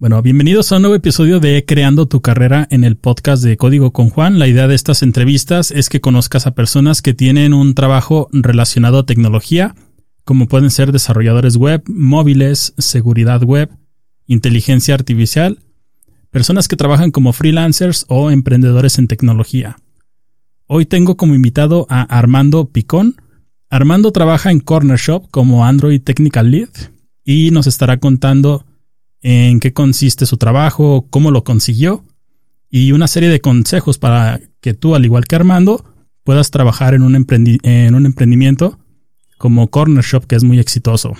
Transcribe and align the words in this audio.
Bueno, 0.00 0.22
bienvenidos 0.22 0.70
a 0.70 0.76
un 0.76 0.82
nuevo 0.82 0.94
episodio 0.94 1.40
de 1.40 1.64
Creando 1.66 2.06
tu 2.06 2.20
carrera 2.20 2.68
en 2.70 2.84
el 2.84 2.96
podcast 2.96 3.42
de 3.42 3.56
Código 3.56 3.92
con 3.92 4.10
Juan. 4.10 4.38
La 4.38 4.46
idea 4.46 4.68
de 4.68 4.76
estas 4.76 5.02
entrevistas 5.02 5.72
es 5.72 5.88
que 5.88 6.00
conozcas 6.00 6.46
a 6.46 6.54
personas 6.54 7.02
que 7.02 7.14
tienen 7.14 7.52
un 7.52 7.74
trabajo 7.74 8.28
relacionado 8.30 8.98
a 8.98 9.06
tecnología, 9.06 9.74
como 10.24 10.46
pueden 10.46 10.70
ser 10.70 10.92
desarrolladores 10.92 11.56
web, 11.56 11.82
móviles, 11.88 12.74
seguridad 12.78 13.42
web, 13.42 13.70
inteligencia 14.28 14.94
artificial, 14.94 15.58
personas 16.30 16.68
que 16.68 16.76
trabajan 16.76 17.10
como 17.10 17.32
freelancers 17.32 18.06
o 18.06 18.30
emprendedores 18.30 19.00
en 19.00 19.08
tecnología. 19.08 19.78
Hoy 20.68 20.86
tengo 20.86 21.16
como 21.16 21.34
invitado 21.34 21.88
a 21.90 22.02
Armando 22.02 22.70
Picón. 22.70 23.16
Armando 23.68 24.12
trabaja 24.12 24.52
en 24.52 24.60
Corner 24.60 24.96
Shop 24.96 25.28
como 25.32 25.66
Android 25.66 26.00
Technical 26.00 26.52
Lead 26.52 26.70
y 27.24 27.50
nos 27.50 27.66
estará 27.66 27.96
contando 27.96 28.64
en 29.22 29.60
qué 29.60 29.72
consiste 29.72 30.26
su 30.26 30.36
trabajo, 30.36 31.06
cómo 31.10 31.30
lo 31.30 31.44
consiguió 31.44 32.04
y 32.70 32.92
una 32.92 33.08
serie 33.08 33.28
de 33.28 33.40
consejos 33.40 33.98
para 33.98 34.40
que 34.60 34.74
tú, 34.74 34.94
al 34.94 35.04
igual 35.04 35.24
que 35.24 35.36
Armando, 35.36 35.84
puedas 36.24 36.50
trabajar 36.50 36.94
en 36.94 37.02
un, 37.02 37.26
en 37.62 37.94
un 37.94 38.06
emprendimiento 38.06 38.78
como 39.38 39.68
Corner 39.68 40.04
Shop, 40.04 40.26
que 40.26 40.36
es 40.36 40.44
muy 40.44 40.58
exitoso. 40.58 41.14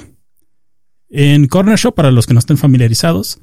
En 1.08 1.46
Corner 1.46 1.78
Shop, 1.78 1.94
para 1.94 2.10
los 2.10 2.26
que 2.26 2.34
no 2.34 2.40
estén 2.40 2.58
familiarizados, 2.58 3.40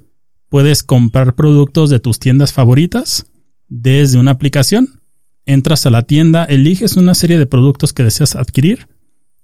puedes 0.50 0.84
comprar 0.84 1.34
productos 1.34 1.90
de 1.90 2.00
tus 2.00 2.20
tiendas 2.20 2.54
favoritas 2.54 3.26
desde 3.68 4.20
una 4.20 4.32
aplicación. 4.32 5.02
Entras 5.48 5.86
a 5.86 5.90
la 5.90 6.04
tienda, 6.04 6.46
eliges 6.46 6.98
una 6.98 7.16
serie 7.16 7.40
de 7.40 7.48
productos 7.48 7.94
que 7.94 8.04
deseas 8.04 8.36
adquirir 8.36 8.88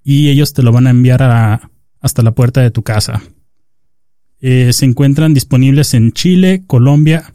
y 0.04 0.30
ellos 0.30 0.54
te 0.54 0.64
lo 0.64 0.72
van 0.72 0.88
a 0.88 0.92
enviar 0.92 1.62
hasta 2.00 2.22
la 2.22 2.34
puerta 2.34 2.62
de 2.62 2.72
tu 2.72 2.84
casa. 2.84 3.24
Eh, 4.42 4.74
se 4.74 4.86
encuentran 4.86 5.36
disponibles 5.36 5.94
en 5.94 6.12
Chile, 6.14 6.64
Colombia, 6.66 7.34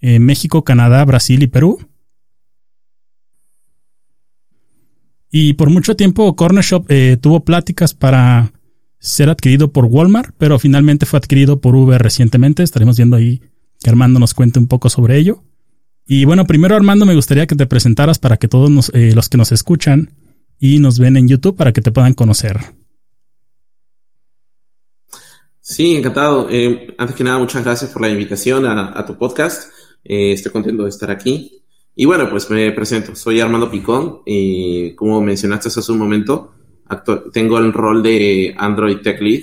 eh, 0.00 0.18
México, 0.18 0.64
Canadá, 0.64 1.04
Brasil 1.04 1.42
y 1.42 1.46
Perú. 1.46 1.78
Y 5.30 5.52
por 5.52 5.68
mucho 5.68 5.96
tiempo 5.96 6.34
Corner 6.34 6.64
Shop 6.64 6.86
eh, 6.88 7.18
tuvo 7.20 7.44
pláticas 7.44 7.92
para 7.92 8.52
ser 8.98 9.28
adquirido 9.28 9.70
por 9.70 9.84
Walmart, 9.84 10.34
pero 10.38 10.58
finalmente 10.58 11.04
fue 11.04 11.18
adquirido 11.18 11.60
por 11.60 11.76
Uber 11.76 12.00
recientemente. 12.00 12.62
Estaremos 12.62 12.96
viendo 12.96 13.16
ahí 13.16 13.42
que 13.82 13.90
Armando 13.90 14.18
nos 14.18 14.32
cuente 14.32 14.58
un 14.58 14.66
poco 14.66 14.88
sobre 14.88 15.18
ello. 15.18 15.44
Y 16.06 16.24
bueno, 16.24 16.46
primero 16.46 16.74
Armando 16.74 17.04
me 17.04 17.14
gustaría 17.14 17.46
que 17.46 17.56
te 17.56 17.66
presentaras 17.66 18.18
para 18.18 18.38
que 18.38 18.48
todos 18.48 18.70
los 18.70 19.28
que 19.28 19.36
nos 19.36 19.52
escuchan 19.52 20.12
y 20.58 20.78
nos 20.78 20.98
ven 20.98 21.18
en 21.18 21.28
YouTube 21.28 21.56
para 21.56 21.72
que 21.72 21.82
te 21.82 21.90
puedan 21.90 22.14
conocer. 22.14 22.58
Sí, 25.68 25.96
encantado. 25.96 26.46
Eh, 26.48 26.94
antes 26.96 27.16
que 27.16 27.24
nada, 27.24 27.40
muchas 27.40 27.64
gracias 27.64 27.90
por 27.90 28.00
la 28.00 28.08
invitación 28.08 28.64
a, 28.66 29.04
tu 29.04 29.18
podcast. 29.18 29.72
Eh, 30.04 30.30
estoy 30.30 30.52
contento 30.52 30.84
de 30.84 30.90
estar 30.90 31.10
aquí. 31.10 31.60
Y 31.92 32.04
bueno, 32.04 32.30
pues 32.30 32.48
me 32.50 32.70
presento. 32.70 33.16
Soy 33.16 33.40
Armando 33.40 33.68
Picón. 33.68 34.20
Y 34.24 34.94
como 34.94 35.20
mencionaste 35.20 35.68
hace 35.68 35.90
un 35.90 35.98
momento, 35.98 36.54
tengo 37.32 37.58
el 37.58 37.72
rol 37.72 38.00
de 38.00 38.54
Android 38.56 38.98
Tech 38.98 39.20
Lead 39.20 39.42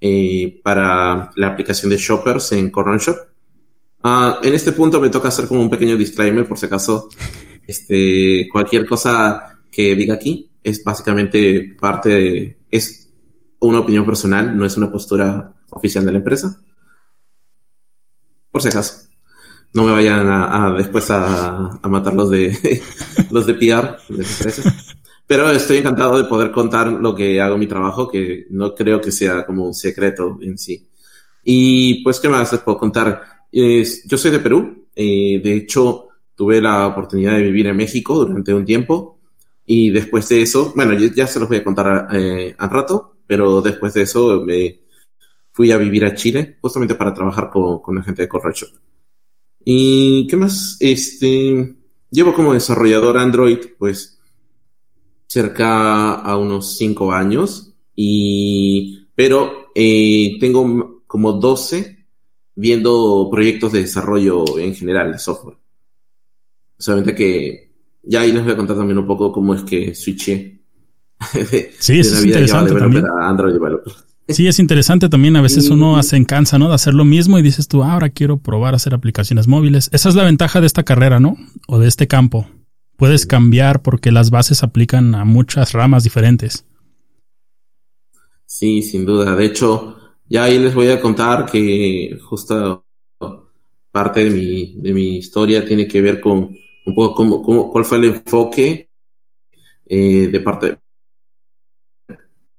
eh, 0.00 0.60
para 0.64 1.30
la 1.36 1.46
aplicación 1.46 1.90
de 1.90 1.96
Shoppers 1.96 2.50
en 2.52 2.68
Corner 2.68 2.98
Shop. 2.98 3.18
Ah, 4.02 4.40
en 4.42 4.54
este 4.54 4.72
punto 4.72 5.00
me 5.00 5.10
toca 5.10 5.28
hacer 5.28 5.46
como 5.46 5.60
un 5.60 5.70
pequeño 5.70 5.96
disclaimer, 5.96 6.44
por 6.44 6.58
si 6.58 6.66
acaso, 6.66 7.08
este, 7.64 8.48
cualquier 8.50 8.84
cosa 8.84 9.60
que 9.70 9.94
diga 9.94 10.14
aquí 10.14 10.50
es 10.60 10.82
básicamente 10.82 11.76
parte 11.78 12.08
de, 12.08 12.58
es 12.68 13.01
una 13.62 13.80
opinión 13.80 14.04
personal, 14.04 14.56
no 14.56 14.64
es 14.64 14.76
una 14.76 14.90
postura 14.90 15.52
oficial 15.70 16.04
de 16.04 16.12
la 16.12 16.18
empresa. 16.18 16.60
Por 18.50 18.62
si 18.62 18.68
acaso. 18.68 19.08
No 19.74 19.84
me 19.84 19.92
vayan 19.92 20.28
a, 20.28 20.74
después 20.76 21.10
a, 21.10 21.80
matar 21.84 22.12
los 22.12 22.28
de 22.28 22.82
los 23.30 23.46
de 23.46 23.54
PR 23.54 23.96
de 24.08 24.26
Pero 25.26 25.50
estoy 25.50 25.78
encantado 25.78 26.18
de 26.18 26.24
poder 26.24 26.52
contar 26.52 26.92
lo 26.92 27.14
que 27.14 27.40
hago 27.40 27.56
mi 27.56 27.66
trabajo, 27.66 28.06
que 28.06 28.46
no 28.50 28.74
creo 28.74 29.00
que 29.00 29.10
sea 29.10 29.46
como 29.46 29.64
un 29.66 29.74
secreto 29.74 30.38
en 30.42 30.58
sí. 30.58 30.86
Y 31.42 32.04
pues, 32.04 32.20
¿qué 32.20 32.28
más 32.28 32.52
les 32.52 32.60
puedo 32.60 32.78
contar? 32.78 33.22
yo 33.50 34.18
soy 34.18 34.30
de 34.30 34.40
Perú. 34.40 34.88
Eh, 34.94 35.40
de 35.42 35.54
hecho, 35.54 36.08
tuve 36.34 36.60
la 36.60 36.86
oportunidad 36.86 37.36
de 37.36 37.42
vivir 37.42 37.66
en 37.66 37.76
México 37.76 38.14
durante 38.14 38.52
un 38.52 38.64
tiempo. 38.64 39.20
Y 39.64 39.90
después 39.90 40.28
de 40.28 40.42
eso, 40.42 40.72
bueno, 40.76 40.92
ya, 40.94 41.26
se 41.26 41.40
los 41.40 41.48
voy 41.48 41.58
a 41.58 41.64
contar 41.64 42.08
eh, 42.12 42.54
al 42.58 42.70
rato 42.70 43.11
pero 43.32 43.62
después 43.62 43.94
de 43.94 44.02
eso 44.02 44.42
me 44.42 44.80
fui 45.52 45.72
a 45.72 45.78
vivir 45.78 46.04
a 46.04 46.14
Chile 46.14 46.58
justamente 46.60 46.96
para 46.96 47.14
trabajar 47.14 47.48
con, 47.48 47.78
con 47.78 47.94
la 47.94 48.02
gente 48.02 48.20
de 48.20 48.28
Correcho. 48.28 48.66
¿Y 49.64 50.26
qué 50.26 50.36
más? 50.36 50.76
Este, 50.80 51.74
llevo 52.10 52.34
como 52.34 52.52
desarrollador 52.52 53.16
Android, 53.16 53.58
pues, 53.78 54.20
cerca 55.26 56.16
a 56.16 56.36
unos 56.36 56.76
5 56.76 57.10
años, 57.10 57.72
y, 57.96 59.08
pero 59.14 59.70
eh, 59.74 60.36
tengo 60.38 61.02
como 61.06 61.32
12 61.32 62.04
viendo 62.54 63.30
proyectos 63.30 63.72
de 63.72 63.80
desarrollo 63.80 64.58
en 64.58 64.74
general 64.74 65.10
de 65.10 65.18
software. 65.18 65.56
Solamente 66.76 67.14
que 67.14 67.72
ya 68.02 68.20
ahí 68.20 68.32
les 68.32 68.44
voy 68.44 68.52
a 68.52 68.56
contar 68.56 68.76
también 68.76 68.98
un 68.98 69.06
poco 69.06 69.32
cómo 69.32 69.54
es 69.54 69.62
que 69.62 69.94
switché 69.94 70.61
sí, 71.78 72.00
es 72.00 72.24
interesante 72.24 72.74
también. 72.74 73.04
Sí, 74.28 74.46
es 74.46 74.58
interesante 74.58 75.08
también. 75.08 75.36
A 75.36 75.42
veces 75.42 75.68
uno 75.68 76.02
se 76.02 76.16
encansa, 76.16 76.58
¿no? 76.58 76.68
De 76.68 76.74
hacer 76.74 76.94
lo 76.94 77.04
mismo 77.04 77.38
y 77.38 77.42
dices 77.42 77.68
tú, 77.68 77.82
ah, 77.82 77.92
ahora 77.92 78.08
quiero 78.08 78.38
probar 78.38 78.74
a 78.74 78.76
hacer 78.76 78.94
aplicaciones 78.94 79.48
móviles. 79.48 79.90
Esa 79.92 80.08
es 80.08 80.14
la 80.14 80.24
ventaja 80.24 80.60
de 80.60 80.66
esta 80.66 80.84
carrera, 80.84 81.20
¿no? 81.20 81.36
O 81.66 81.78
de 81.78 81.88
este 81.88 82.06
campo. 82.06 82.46
Puedes 82.96 83.26
cambiar 83.26 83.82
porque 83.82 84.12
las 84.12 84.30
bases 84.30 84.62
aplican 84.62 85.14
a 85.14 85.24
muchas 85.24 85.72
ramas 85.72 86.04
diferentes. 86.04 86.64
Sí, 88.46 88.82
sin 88.82 89.04
duda. 89.04 89.34
De 89.34 89.44
hecho, 89.44 89.96
ya 90.28 90.44
ahí 90.44 90.58
les 90.58 90.74
voy 90.74 90.88
a 90.88 91.00
contar 91.00 91.46
que 91.46 92.16
justo 92.22 92.84
parte 93.90 94.24
de 94.24 94.30
mi, 94.30 94.74
de 94.76 94.92
mi 94.94 95.18
historia 95.18 95.64
tiene 95.64 95.86
que 95.86 96.00
ver 96.00 96.20
con 96.20 96.56
un 96.86 96.94
poco 96.94 97.14
cómo, 97.14 97.42
cómo, 97.42 97.70
cuál 97.70 97.84
fue 97.84 97.98
el 97.98 98.04
enfoque 98.04 98.88
eh, 99.86 100.28
de 100.28 100.40
parte 100.40 100.78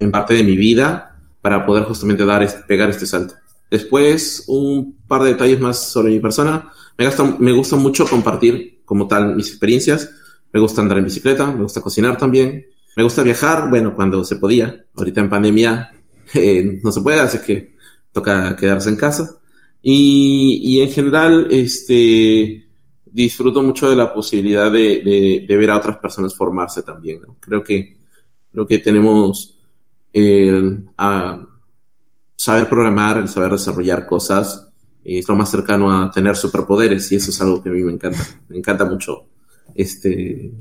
en 0.03 0.11
parte 0.11 0.33
de 0.33 0.43
mi 0.43 0.57
vida 0.57 1.17
para 1.41 1.65
poder 1.65 1.83
justamente 1.83 2.25
dar, 2.25 2.47
pegar 2.67 2.89
este 2.89 3.05
salto. 3.05 3.35
Después, 3.69 4.45
un 4.47 4.97
par 5.07 5.23
de 5.23 5.29
detalles 5.29 5.59
más 5.59 5.91
sobre 5.91 6.11
mi 6.11 6.19
persona. 6.19 6.71
Me 6.97 7.05
gusta, 7.05 7.23
me 7.39 7.51
gusta 7.51 7.75
mucho 7.75 8.05
compartir 8.05 8.81
como 8.85 9.07
tal 9.07 9.35
mis 9.35 9.49
experiencias. 9.49 10.11
Me 10.51 10.59
gusta 10.59 10.81
andar 10.81 10.99
en 10.99 11.05
bicicleta, 11.05 11.47
me 11.51 11.63
gusta 11.63 11.81
cocinar 11.81 12.17
también. 12.17 12.67
Me 12.95 13.03
gusta 13.03 13.23
viajar, 13.23 13.69
bueno, 13.69 13.95
cuando 13.95 14.23
se 14.23 14.35
podía. 14.35 14.85
Ahorita 14.95 15.21
en 15.21 15.29
pandemia 15.29 15.91
eh, 16.33 16.79
no 16.83 16.91
se 16.91 17.01
puede, 17.01 17.19
así 17.19 17.39
que 17.39 17.75
toca 18.11 18.55
quedarse 18.55 18.89
en 18.89 18.95
casa. 18.95 19.37
Y, 19.81 20.61
y 20.63 20.81
en 20.81 20.91
general, 20.91 21.47
este, 21.49 22.63
disfruto 23.13 23.61
mucho 23.61 23.89
de 23.89 23.95
la 23.95 24.11
posibilidad 24.11 24.71
de, 24.71 25.45
ver 25.47 25.69
a 25.69 25.77
otras 25.77 25.97
personas 25.97 26.35
formarse 26.35 26.81
también. 26.81 27.21
Creo 27.39 27.63
que, 27.63 27.97
creo 28.51 28.65
que 28.65 28.79
tenemos 28.79 29.55
el 30.13 30.85
saber 32.35 32.69
programar, 32.69 33.17
el 33.17 33.27
saber 33.27 33.51
desarrollar 33.51 34.05
cosas, 34.05 34.69
es 35.03 35.27
lo 35.27 35.35
más 35.35 35.51
cercano 35.51 35.91
a 35.91 36.11
tener 36.11 36.35
superpoderes 36.35 37.11
y 37.11 37.15
eso 37.15 37.31
es 37.31 37.41
algo 37.41 37.61
que 37.61 37.69
a 37.69 37.73
mí 37.73 37.83
me 37.83 37.91
encanta. 37.91 38.25
Me 38.47 38.57
encanta 38.57 38.85
mucho 38.85 39.27
este 39.75 40.53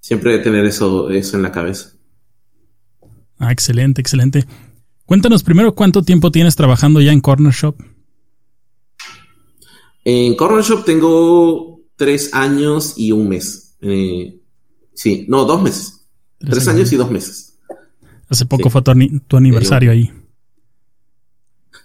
siempre 0.00 0.38
tener 0.38 0.66
eso, 0.66 1.10
eso 1.10 1.36
en 1.36 1.42
la 1.42 1.50
cabeza. 1.50 1.92
Ah, 3.38 3.50
excelente, 3.50 4.00
excelente. 4.00 4.44
Cuéntanos 5.06 5.42
primero 5.42 5.74
cuánto 5.74 6.02
tiempo 6.02 6.30
tienes 6.30 6.56
trabajando 6.56 7.00
ya 7.00 7.12
en 7.12 7.20
Corner 7.20 7.52
Shop. 7.52 7.76
En 10.04 10.36
Corner 10.36 10.62
Shop 10.62 10.84
tengo 10.84 11.80
tres 11.96 12.32
años 12.34 12.94
y 12.96 13.12
un 13.12 13.28
mes. 13.28 13.76
Eh, 13.80 14.40
sí, 14.92 15.26
no, 15.28 15.44
dos 15.44 15.62
meses. 15.62 16.06
tres 16.38 16.68
años 16.68 16.92
y 16.92 16.96
dos 16.96 17.10
meses. 17.10 17.53
Hace 18.28 18.46
poco 18.46 18.70
fue 18.70 18.82
tu, 18.82 19.36
aniversario 19.36 19.90
ahí. 19.90 20.10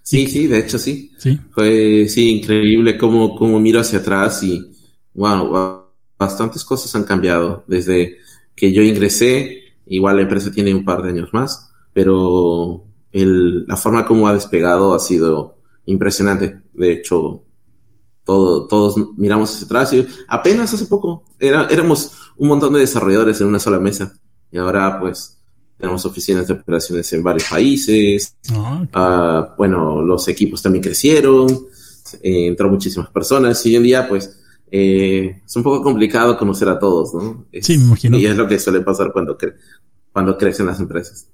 Sí, 0.03 0.27
sí, 0.27 0.47
de 0.47 0.59
hecho 0.59 0.80
sí. 0.80 1.12
Sí. 1.18 1.39
Fue, 1.51 2.07
sí, 2.07 2.39
increíble 2.39 2.97
cómo, 2.97 3.36
cómo 3.36 3.59
miro 3.59 3.80
hacia 3.80 4.00
atrás 4.00 4.41
y, 4.44 4.71
wow, 5.13 5.83
bastantes 6.18 6.63
cosas 6.63 6.95
han 6.95 7.03
cambiado 7.03 7.63
desde 7.68 8.18
que 8.56 8.71
yo 8.71 8.81
ingresé. 8.81 9.63
Igual 9.86 10.18
la 10.18 10.21
empresa 10.24 10.51
tiene 10.51 10.74
un 10.74 10.86
par 10.86 11.01
de 11.01 11.09
años 11.09 11.30
más, 11.33 11.71
pero 11.94 12.86
el, 13.12 13.65
la 13.65 13.75
forma 13.75 14.06
como 14.06 14.27
ha 14.27 14.33
despegado 14.33 14.94
ha 14.94 15.00
sido 15.00 15.57
impresionante. 15.86 16.62
De 16.74 16.94
hecho, 16.94 17.44
todo, 18.24 18.68
todos 18.68 18.95
miramos 19.18 19.53
hacia 19.53 19.65
atrás 19.65 19.94
y 19.94 20.07
apenas 20.27 20.74
hace 20.74 20.86
poco 20.86 21.24
era, 21.39 21.65
éramos 21.68 22.12
un 22.38 22.47
montón 22.47 22.74
de 22.74 22.80
desarrolladores 22.81 23.41
en 23.41 23.47
una 23.47 23.59
sola 23.59 23.80
mesa. 23.80 24.13
Y 24.51 24.57
ahora, 24.57 25.00
pues, 25.00 25.38
tenemos 25.79 26.05
oficinas 26.05 26.47
de 26.47 26.53
operaciones 26.53 27.11
en 27.13 27.23
varios 27.23 27.49
países. 27.49 28.35
Ah, 28.51 28.85
ah, 28.93 29.55
bueno, 29.57 30.01
los 30.01 30.27
equipos 30.27 30.61
también 30.61 30.83
crecieron. 30.83 31.47
eh, 32.21 32.47
entró 32.47 32.69
muchísimas 32.69 33.09
personas 33.09 33.65
y 33.65 33.69
hoy 33.69 33.75
en 33.77 33.83
día 33.83 34.07
pues 34.07 34.39
eh, 34.71 35.41
es 35.45 35.55
un 35.55 35.63
poco 35.63 35.81
complicado 35.81 36.37
conocer 36.37 36.67
a 36.67 36.77
todos, 36.79 37.13
¿no? 37.13 37.45
sí, 37.61 37.77
me 37.77 37.85
imagino. 37.85 38.17
Y 38.17 38.25
es 38.25 38.35
lo 38.35 38.47
que 38.47 38.59
suele 38.59 38.81
pasar 38.81 39.11
cuando, 39.13 39.37
cuando 40.11 40.37
crecen 40.37 40.65
las 40.65 40.79
empresas. 40.79 41.27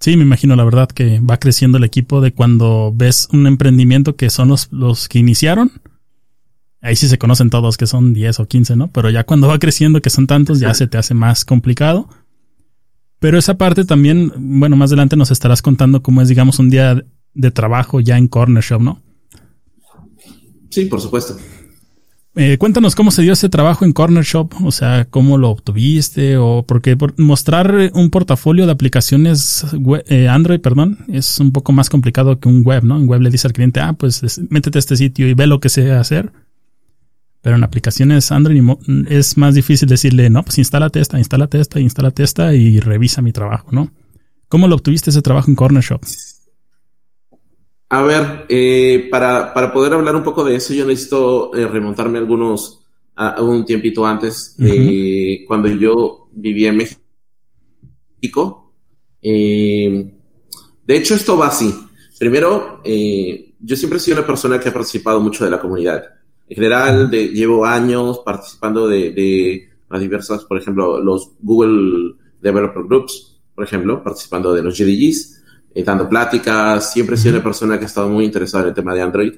Sí, 0.00 0.16
me 0.16 0.22
imagino 0.22 0.54
la 0.54 0.64
verdad 0.64 0.88
que 0.88 1.18
va 1.18 1.38
creciendo 1.38 1.78
el 1.78 1.84
equipo 1.84 2.20
de 2.20 2.32
cuando 2.32 2.92
ves 2.94 3.28
un 3.32 3.48
emprendimiento 3.48 4.14
que 4.14 4.30
son 4.30 4.48
los, 4.48 4.72
los 4.72 5.08
que 5.08 5.18
iniciaron. 5.18 5.72
Ahí 6.80 6.94
sí 6.94 7.08
se 7.08 7.18
conocen 7.18 7.50
todos 7.50 7.76
que 7.76 7.88
son 7.88 8.14
10 8.14 8.38
o 8.38 8.46
15, 8.46 8.76
¿no? 8.76 8.92
Pero 8.92 9.10
ya 9.10 9.24
cuando 9.24 9.48
va 9.48 9.58
creciendo 9.58 10.00
que 10.00 10.10
son 10.10 10.28
tantos 10.28 10.60
ya 10.60 10.72
se 10.74 10.86
te 10.86 10.98
hace 10.98 11.14
más 11.14 11.44
complicado. 11.44 12.08
Pero 13.18 13.38
esa 13.38 13.58
parte 13.58 13.84
también, 13.84 14.32
bueno, 14.36 14.76
más 14.76 14.90
adelante 14.90 15.16
nos 15.16 15.30
estarás 15.30 15.62
contando 15.62 16.02
cómo 16.02 16.22
es, 16.22 16.28
digamos, 16.28 16.58
un 16.58 16.70
día 16.70 17.02
de 17.34 17.50
trabajo 17.50 18.00
ya 18.00 18.16
en 18.16 18.28
Corner 18.28 18.62
Shop, 18.62 18.80
¿no? 18.80 19.02
Sí, 20.70 20.84
por 20.84 21.00
supuesto. 21.00 21.36
Eh, 22.40 22.56
cuéntanos 22.56 22.94
cómo 22.94 23.10
se 23.10 23.22
dio 23.22 23.32
ese 23.32 23.48
trabajo 23.48 23.84
en 23.84 23.92
Corner 23.92 24.22
Shop, 24.22 24.54
o 24.62 24.70
sea, 24.70 25.06
cómo 25.10 25.38
lo 25.38 25.50
obtuviste, 25.50 26.36
o 26.36 26.64
porque 26.64 26.96
mostrar 27.16 27.90
un 27.94 28.10
portafolio 28.10 28.64
de 28.66 28.70
aplicaciones 28.70 29.66
eh, 30.06 30.28
Android, 30.28 30.60
perdón, 30.60 30.98
es 31.08 31.40
un 31.40 31.50
poco 31.50 31.72
más 31.72 31.90
complicado 31.90 32.38
que 32.38 32.48
un 32.48 32.62
web, 32.64 32.84
¿no? 32.84 32.96
En 32.96 33.08
web 33.08 33.22
le 33.22 33.30
dice 33.30 33.48
al 33.48 33.54
cliente, 33.54 33.80
ah, 33.80 33.94
pues 33.94 34.40
métete 34.50 34.78
a 34.78 34.80
este 34.80 34.96
sitio 34.96 35.26
y 35.26 35.34
ve 35.34 35.48
lo 35.48 35.58
que 35.58 35.68
sé 35.68 35.90
hacer. 35.90 36.30
Pero 37.40 37.56
en 37.56 37.64
aplicaciones 37.64 38.32
Android 38.32 38.62
es 39.08 39.36
más 39.36 39.54
difícil 39.54 39.88
decirle, 39.88 40.28
no, 40.28 40.42
pues 40.42 40.58
instálate 40.58 41.00
esta, 41.00 41.18
instálate 41.18 41.60
esta, 41.60 41.80
instálate 41.80 42.22
esta 42.22 42.54
y 42.54 42.80
revisa 42.80 43.22
mi 43.22 43.32
trabajo, 43.32 43.68
¿no? 43.70 43.90
¿Cómo 44.48 44.66
lo 44.66 44.74
obtuviste 44.74 45.10
ese 45.10 45.22
trabajo 45.22 45.50
en 45.50 45.56
Corner 45.56 45.82
Shop? 45.82 46.00
A 47.90 48.02
ver, 48.02 48.44
eh, 48.48 49.08
para, 49.10 49.54
para, 49.54 49.72
poder 49.72 49.94
hablar 49.94 50.14
un 50.14 50.22
poco 50.22 50.44
de 50.44 50.56
eso, 50.56 50.74
yo 50.74 50.84
necesito 50.84 51.54
eh, 51.54 51.66
remontarme 51.66 52.18
algunos, 52.18 52.80
a, 53.16 53.40
un 53.40 53.64
tiempito 53.64 54.06
antes, 54.06 54.54
de 54.58 55.44
cuando 55.46 55.68
yo 55.68 56.28
vivía 56.32 56.68
en 56.68 56.76
México. 56.76 58.74
Eh, 59.22 60.14
de 60.84 60.96
hecho, 60.96 61.14
esto 61.14 61.38
va 61.38 61.48
así. 61.48 61.74
Primero, 62.18 62.82
yo 62.84 63.76
siempre 63.76 63.96
he 63.96 64.00
sido 64.00 64.18
una 64.18 64.26
persona 64.26 64.60
que 64.60 64.68
ha 64.68 64.72
participado 64.72 65.20
mucho 65.20 65.44
de 65.44 65.50
la 65.50 65.60
comunidad. 65.60 66.04
En 66.48 66.54
general, 66.54 67.10
de, 67.10 67.28
llevo 67.28 67.64
años 67.64 68.20
participando 68.24 68.88
de, 68.88 69.10
de 69.10 69.68
las 69.90 70.00
diversas, 70.00 70.44
por 70.44 70.58
ejemplo, 70.58 71.00
los 71.00 71.32
Google 71.40 72.14
Developer 72.40 72.84
Groups, 72.84 73.40
por 73.54 73.64
ejemplo, 73.64 74.02
participando 74.02 74.54
de 74.54 74.62
los 74.62 74.78
GDGs 74.78 75.38
eh, 75.74 75.84
dando 75.84 76.08
pláticas, 76.08 76.92
siempre 76.92 77.14
he 77.14 77.18
sido 77.18 77.34
una 77.34 77.44
persona 77.44 77.78
que 77.78 77.84
ha 77.84 77.86
estado 77.86 78.08
muy 78.08 78.24
interesada 78.24 78.64
en 78.64 78.68
el 78.70 78.74
tema 78.74 78.94
de 78.94 79.02
Android. 79.02 79.32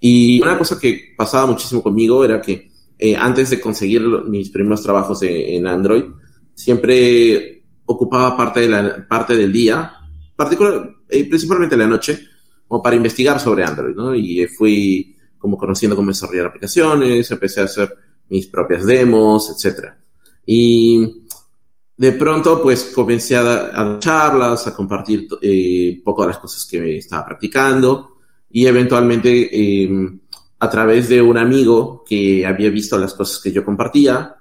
Y 0.00 0.40
una 0.40 0.56
cosa 0.58 0.78
que 0.78 1.14
pasaba 1.16 1.46
muchísimo 1.46 1.82
conmigo 1.82 2.24
era 2.24 2.40
que 2.40 2.70
eh, 2.98 3.16
antes 3.16 3.50
de 3.50 3.60
conseguir 3.60 4.02
mis 4.26 4.50
primeros 4.50 4.82
trabajos 4.82 5.20
en 5.22 5.66
Android, 5.66 6.04
siempre 6.54 7.64
ocupaba 7.86 8.36
parte, 8.36 8.60
de 8.60 8.68
la, 8.68 9.08
parte 9.08 9.36
del 9.36 9.52
día, 9.52 9.92
particular, 10.36 10.90
eh, 11.08 11.24
principalmente 11.28 11.76
la 11.76 11.86
noche, 11.86 12.20
como 12.66 12.82
para 12.82 12.96
investigar 12.96 13.40
sobre 13.40 13.64
Android, 13.64 13.94
¿no? 13.96 14.14
Y 14.14 14.46
fui 14.46 15.16
como 15.38 15.56
conociendo 15.56 15.96
cómo 15.96 16.08
desarrollar 16.08 16.46
aplicaciones, 16.46 17.30
empecé 17.30 17.60
a 17.60 17.64
hacer 17.64 17.94
mis 18.28 18.46
propias 18.46 18.84
demos, 18.84 19.50
etc. 19.50 19.92
Y 20.46 21.24
de 21.96 22.12
pronto, 22.12 22.62
pues 22.62 22.92
comencé 22.94 23.36
a, 23.36 23.42
dar 23.42 23.98
charlas, 23.98 24.66
a 24.66 24.74
compartir 24.74 25.26
eh, 25.42 25.94
un 25.98 26.04
poco 26.04 26.22
de 26.22 26.28
las 26.28 26.38
cosas 26.38 26.64
que 26.64 26.98
estaba 26.98 27.26
practicando 27.26 28.18
y 28.50 28.66
eventualmente 28.66 29.82
em, 29.82 30.20
a 30.60 30.70
través 30.70 31.08
de 31.08 31.20
un 31.20 31.36
amigo 31.38 32.04
que 32.06 32.46
había 32.46 32.70
visto 32.70 32.96
las 32.98 33.14
cosas 33.14 33.40
que 33.42 33.52
yo 33.52 33.64
compartía 33.64 34.36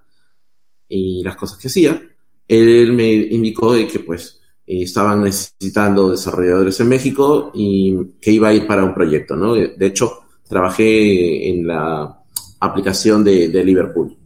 y 0.88 1.24
las 1.24 1.36
cosas 1.36 1.58
que 1.58 1.68
hacía, 1.68 2.02
él 2.48 2.94
me 2.94 3.12
indicó 3.12 3.74
de 3.74 3.88
que 3.88 4.00
pues 4.00 4.40
estaban 4.66 5.24
necesitando 5.24 6.12
desarrolladores 6.12 6.80
en 6.80 6.90
México 6.90 7.52
y 7.54 7.96
que 8.22 8.32
iba 8.32 8.50
a 8.50 8.54
ir 8.54 8.68
para 8.68 8.84
un 8.84 8.94
proyecto, 8.94 9.36
¿no? 9.36 9.54
De 9.54 9.86
hecho, 9.86 10.27
trabajé 10.48 11.50
en 11.50 11.68
la 11.68 12.24
aplicación 12.60 13.24
de, 13.24 13.50
de 13.50 13.64
Liverpool. 13.64 14.18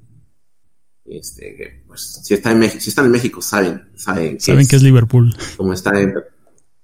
Este, 1.05 1.83
pues, 1.85 2.21
si, 2.23 2.33
está 2.33 2.51
en 2.51 2.69
si 2.69 2.89
están 2.89 3.05
en 3.05 3.11
México, 3.11 3.41
saben, 3.41 3.89
saben, 3.95 4.39
saben 4.39 4.65
que 4.65 4.77
es 4.77 4.83
Liverpool. 4.83 5.35
Como 5.57 5.73
está 5.73 5.99
en, 5.99 6.13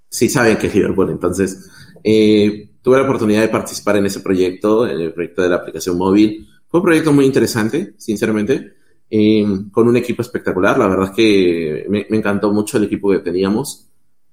sí, 0.09 0.27
saben 0.27 0.57
que 0.57 0.67
es 0.67 0.75
Liverpool. 0.75 1.11
Entonces, 1.11 1.69
eh, 2.03 2.71
tuve 2.81 2.97
la 2.97 3.03
oportunidad 3.03 3.41
de 3.41 3.49
participar 3.49 3.97
en 3.97 4.05
ese 4.05 4.19
proyecto, 4.19 4.87
en 4.87 4.99
el 4.99 5.13
proyecto 5.13 5.41
de 5.41 5.49
la 5.49 5.57
aplicación 5.57 5.97
móvil. 5.97 6.47
Fue 6.67 6.79
un 6.79 6.85
proyecto 6.85 7.13
muy 7.13 7.25
interesante, 7.25 7.93
sinceramente, 7.97 8.73
eh, 9.09 9.45
con 9.71 9.87
un 9.87 9.95
equipo 9.97 10.21
espectacular. 10.21 10.77
La 10.77 10.87
verdad 10.87 11.09
es 11.11 11.15
que 11.15 11.85
me, 11.89 12.05
encantó 12.09 12.51
mucho 12.51 12.77
el 12.77 12.85
equipo 12.85 13.11
que 13.11 13.19
teníamos. 13.19 13.87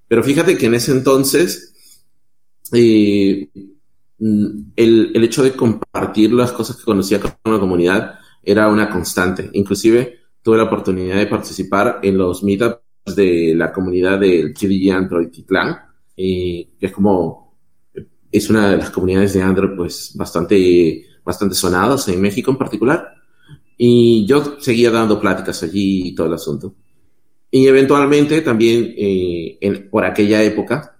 Pero 0.08 0.22
fíjate 0.22 0.58
que 0.58 0.66
en 0.66 0.74
ese 0.74 0.92
entonces, 0.92 1.72
eh, 2.72 3.48
el, 4.18 5.10
el 5.14 5.24
hecho 5.24 5.42
de 5.42 5.52
compartir 5.52 6.32
las 6.32 6.52
cosas 6.52 6.76
que 6.76 6.84
conocía 6.84 7.20
con 7.20 7.52
la 7.52 7.60
comunidad 7.60 8.18
era 8.42 8.68
una 8.68 8.88
constante. 8.88 9.50
Inclusive 9.52 10.18
tuve 10.42 10.58
la 10.58 10.64
oportunidad 10.64 11.16
de 11.16 11.26
participar 11.26 12.00
en 12.02 12.18
los 12.18 12.42
meetups 12.42 12.78
de 13.16 13.54
la 13.56 13.72
comunidad 13.72 14.18
del 14.18 14.52
GDG 14.52 14.92
Android 14.92 15.28
Titlán, 15.28 15.76
que 16.16 16.68
es 16.80 16.92
como, 16.92 17.56
es 18.30 18.50
una 18.50 18.70
de 18.70 18.76
las 18.76 18.90
comunidades 18.90 19.32
de 19.34 19.42
Android 19.42 19.76
pues 19.76 20.12
bastante, 20.14 21.06
bastante 21.24 21.54
sonadas 21.54 22.08
en 22.08 22.20
México 22.20 22.50
en 22.50 22.58
particular. 22.58 23.14
Y 23.76 24.24
yo 24.26 24.60
seguía 24.60 24.90
dando 24.90 25.20
pláticas 25.20 25.62
allí 25.62 26.08
y 26.08 26.14
todo 26.14 26.28
el 26.28 26.34
asunto. 26.34 26.74
Y 27.50 27.66
eventualmente 27.66 28.40
también 28.40 28.94
eh, 28.96 29.58
en, 29.60 29.88
por 29.90 30.04
aquella 30.04 30.42
época 30.42 30.93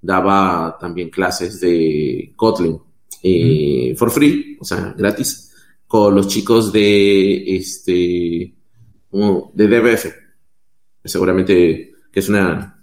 daba 0.00 0.76
también 0.80 1.10
clases 1.10 1.60
de 1.60 2.32
Kotlin 2.36 2.78
eh, 3.22 3.94
for 3.96 4.10
free, 4.10 4.56
o 4.58 4.64
sea, 4.64 4.94
gratis 4.96 5.52
con 5.86 6.14
los 6.14 6.28
chicos 6.28 6.72
de 6.72 7.56
este 7.56 8.54
de 9.12 9.68
DBF. 9.68 10.06
Seguramente 11.04 11.92
que 12.12 12.20
es 12.20 12.28
una, 12.28 12.82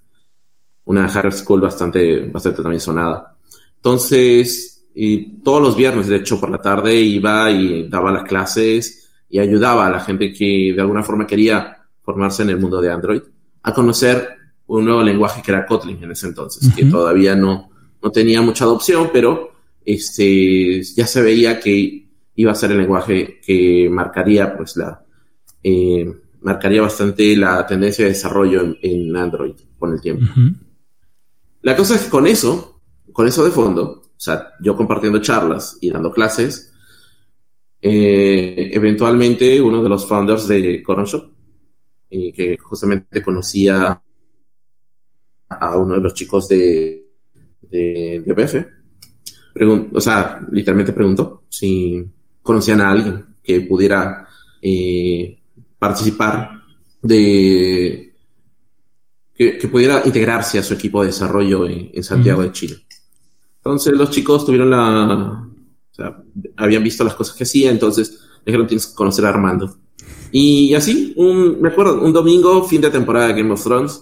una 0.86 1.06
hard 1.06 1.34
school 1.34 1.62
bastante, 1.62 2.22
bastante 2.26 2.62
también 2.62 2.80
sonada. 2.80 3.36
Entonces, 3.76 4.88
y 4.94 5.42
todos 5.42 5.62
los 5.62 5.76
viernes, 5.76 6.08
de 6.08 6.18
hecho, 6.18 6.40
por 6.40 6.50
la 6.50 6.62
tarde 6.62 6.96
iba 6.96 7.52
y 7.52 7.88
daba 7.88 8.12
las 8.12 8.24
clases 8.24 9.10
y 9.30 9.40
ayudaba 9.40 9.88
a 9.88 9.92
la 9.92 10.00
gente 10.00 10.34
que 10.34 10.74
de 10.74 10.82
alguna 10.82 11.04
forma 11.04 11.28
quería 11.28 11.78
formarse 12.02 12.44
en 12.44 12.52
el 12.52 12.60
mundo 12.60 12.82
de 12.82 12.92
Android 12.92 13.22
a 13.64 13.74
conocer 13.74 14.37
un 14.68 14.86
nuevo 14.86 15.02
lenguaje 15.02 15.42
que 15.42 15.52
era 15.52 15.66
Kotlin 15.66 16.04
en 16.04 16.12
ese 16.12 16.28
entonces, 16.28 16.74
que 16.76 16.86
todavía 16.86 17.36
no, 17.36 17.70
no 18.02 18.12
tenía 18.12 18.42
mucha 18.42 18.66
adopción, 18.66 19.10
pero 19.12 19.52
este, 19.86 20.84
ya 20.84 21.08
se 21.08 21.22
veía 21.22 21.60
que 21.60 22.10
iba 22.36 22.52
a 22.52 22.56
ser 22.56 22.72
el 22.72 22.78
lenguaje 22.78 23.40
que 23.44 23.90
marcaría, 23.90 24.56
pues, 24.56 24.76
la, 24.76 25.04
eh, 25.64 26.14
marcaría 26.42 26.82
bastante 26.82 27.36
la 27.36 27.66
tendencia 27.66 28.06
de 28.06 28.12
desarrollo 28.12 28.76
en, 28.82 29.16
Android 29.16 29.56
con 29.80 29.94
el 29.94 30.02
tiempo. 30.02 30.26
La 31.62 31.76
cosa 31.76 31.96
es 31.96 32.04
que 32.04 32.10
con 32.10 32.28
eso, 32.28 32.82
con 33.12 33.28
eso 33.28 33.44
de 33.44 33.52
fondo, 33.52 34.04
o 34.06 34.20
sea, 34.20 34.54
yo 34.62 34.76
compartiendo 34.76 35.20
charlas 35.20 35.78
y 35.82 35.90
dando 35.90 36.12
clases, 36.12 36.74
eh, 37.82 38.70
eventualmente 38.74 39.62
uno 39.62 39.82
de 39.82 39.90
los 39.90 40.08
founders 40.08 40.48
de 40.48 40.84
Shop, 40.84 41.32
y 42.10 42.32
que 42.32 42.58
justamente 42.58 43.22
conocía 43.22 44.02
a 45.50 45.78
uno 45.78 45.96
de 45.96 46.02
los 46.02 46.14
chicos 46.14 46.48
de, 46.48 47.06
de, 47.62 48.24
de 48.26 48.34
BF, 48.34 48.78
o 49.94 50.02
sea, 50.02 50.40
literalmente 50.52 50.94
preguntó 50.94 51.44
si 51.50 52.06
conocían 52.42 52.82
a 52.82 52.92
alguien 52.92 53.26
que 53.44 53.62
pudiera 53.62 54.28
eh, 54.62 55.40
participar 55.80 56.52
de 57.02 58.14
que, 59.36 59.68
pudiera 59.72 60.02
integrarse 60.06 60.60
a 60.60 60.64
su 60.64 60.74
equipo 60.74 61.02
de 61.02 61.08
desarrollo 61.08 61.68
en, 61.68 62.04
Santiago 62.04 62.42
de 62.42 62.52
Chile. 62.52 62.78
Entonces 63.58 63.94
los 63.94 64.10
chicos 64.10 64.46
tuvieron 64.46 64.70
la, 64.70 65.48
o 65.92 65.94
sea, 65.94 66.24
habían 66.56 66.84
visto 66.84 67.04
las 67.04 67.16
cosas 67.16 67.36
que 67.36 67.44
hacía, 67.44 67.70
entonces 67.70 68.20
dijeron 68.46 68.68
tienes 68.68 68.88
que 68.88 68.96
conocer 68.96 69.26
a 69.26 69.30
Armando. 69.30 69.78
Y 70.32 70.74
así, 70.74 71.14
un, 71.18 71.62
me 71.62 71.70
acuerdo, 71.70 72.02
un 72.02 72.14
domingo, 72.14 72.64
fin 72.64 72.82
de 72.82 72.90
temporada 72.90 73.28
de 73.28 73.42
Game 73.42 73.54
of 73.54 73.64
Thrones, 73.64 74.02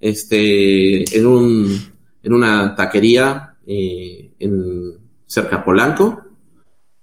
este, 0.00 1.16
en 1.16 1.26
un, 1.26 1.78
en 2.22 2.32
una 2.32 2.74
taquería 2.74 3.56
eh, 3.66 4.32
en 4.38 4.94
cerca 5.26 5.64
Polanco, 5.64 6.22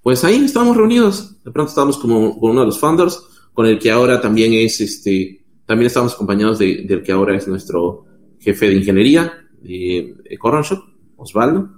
pues 0.01 0.23
ahí 0.23 0.43
estábamos 0.45 0.77
reunidos. 0.77 1.43
De 1.43 1.51
pronto 1.51 1.69
estábamos 1.69 1.97
como 1.97 2.39
con 2.39 2.51
uno 2.51 2.61
de 2.61 2.67
los 2.67 2.79
founders, 2.79 3.21
con 3.53 3.65
el 3.65 3.79
que 3.79 3.91
ahora 3.91 4.21
también 4.21 4.53
es, 4.53 4.81
este, 4.81 5.43
también 5.65 5.87
estamos 5.87 6.13
acompañados 6.13 6.59
de, 6.59 6.83
del 6.83 7.01
que 7.01 7.11
ahora 7.11 7.35
es 7.35 7.47
nuestro 7.47 8.05
jefe 8.39 8.69
de 8.69 8.75
ingeniería 8.75 9.33
de, 9.61 10.15
de 10.23 10.37
Shop, 10.37 10.83
Osvaldo, 11.17 11.69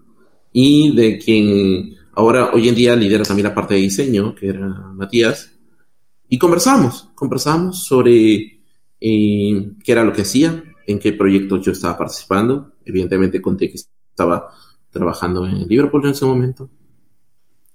y 0.52 0.96
de 0.96 1.18
quien 1.18 1.96
ahora 2.14 2.52
hoy 2.54 2.68
en 2.68 2.76
día 2.76 2.96
lidera 2.96 3.24
también 3.24 3.48
la 3.48 3.56
parte 3.56 3.76
de 3.76 3.82
diseño, 3.82 4.36
que 4.36 4.48
era 4.48 4.68
Matías, 4.68 5.54
y 6.28 6.38
conversamos, 6.38 7.10
conversamos 7.16 7.86
sobre 7.86 8.60
eh, 9.00 9.72
qué 9.84 9.92
era 9.92 10.04
lo 10.04 10.12
que 10.12 10.24
hacía, 10.24 10.64
en 10.88 10.98
qué 10.98 11.14
proyectos 11.14 11.64
yo 11.64 11.72
estaba 11.74 11.98
participando. 11.98 12.74
Evidentemente 12.84 13.42
conté 13.42 13.70
que 13.70 13.78
estaba 13.78 14.52
trabajando 14.90 15.46
en 15.46 15.68
Liverpool 15.68 16.06
en 16.06 16.12
ese 16.12 16.26
momento. 16.26 16.70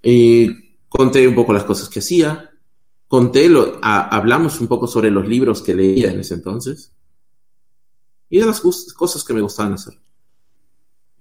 Eh, 0.03 0.49
conté 0.89 1.29
un 1.29 1.35
poco 1.35 1.53
las 1.53 1.65
cosas 1.65 1.89
que 1.89 2.01
hacía. 2.01 2.51
Conté, 3.07 3.49
lo, 3.49 3.79
hablamos 3.83 4.61
un 4.61 4.67
poco 4.67 4.87
sobre 4.87 5.11
los 5.11 5.29
libros 5.29 5.63
que 5.63 5.75
leía 5.75 6.11
en 6.11 6.21
ese 6.21 6.35
entonces. 6.35 6.93
Y 8.29 8.41
de 8.41 8.47
las 8.47 8.61
cosas 8.61 9.23
que 9.23 9.35
me 9.35 9.43
gustaban 9.43 9.75
hacer. 9.75 9.95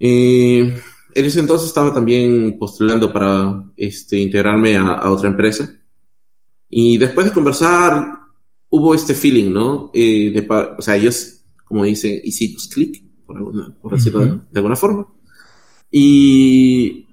Eh, 0.00 0.82
en 1.14 1.24
ese 1.24 1.40
entonces 1.40 1.68
estaba 1.68 1.92
también 1.92 2.58
postulando 2.58 3.12
para 3.12 3.64
este, 3.76 4.18
integrarme 4.18 4.76
a, 4.78 5.10
otra 5.10 5.28
empresa. 5.28 5.70
Y 6.70 6.96
después 6.96 7.26
de 7.26 7.32
conversar, 7.32 8.18
hubo 8.70 8.94
este 8.94 9.14
feeling, 9.14 9.52
¿no? 9.52 9.90
Eh, 9.92 10.30
de, 10.30 10.46
o 10.78 10.80
sea, 10.80 10.96
ellos, 10.96 11.41
como 11.72 11.84
dicen, 11.84 12.20
hicimos 12.22 12.68
clic, 12.68 13.02
por, 13.24 13.74
por 13.80 13.94
decirlo 13.94 14.20
de, 14.50 14.58
alguna 14.58 14.76
forma. 14.76 15.08
Y 15.90 17.06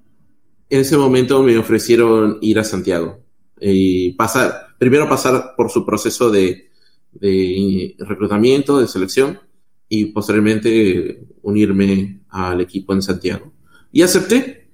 en 0.69 0.81
ese 0.81 0.97
momento 0.97 1.41
me 1.41 1.57
ofrecieron 1.57 2.39
ir 2.41 2.59
a 2.59 2.65
Santiago 2.65 3.23
y 3.61 4.11
pasar, 4.15 4.75
primero 4.77 5.07
pasar 5.07 5.53
por 5.55 5.69
su 5.69 5.85
proceso 5.85 6.29
de, 6.29 6.71
de 7.13 7.95
reclutamiento, 7.99 8.81
de 8.81 8.87
selección 8.89 9.39
y 9.87 10.07
posteriormente 10.07 11.25
unirme 11.41 12.23
al 12.27 12.59
equipo 12.59 12.91
en 12.91 13.01
Santiago. 13.01 13.53
Y 13.93 14.01
acepté, 14.01 14.73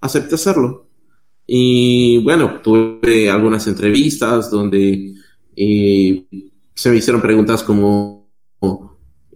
acepté 0.00 0.36
hacerlo. 0.36 0.88
Y 1.46 2.22
bueno, 2.22 2.62
tuve 2.62 3.28
algunas 3.28 3.66
entrevistas 3.66 4.50
donde 4.50 5.14
eh, 5.54 6.26
se 6.74 6.90
me 6.90 6.96
hicieron 6.96 7.20
preguntas 7.20 7.64
como, 7.64 8.30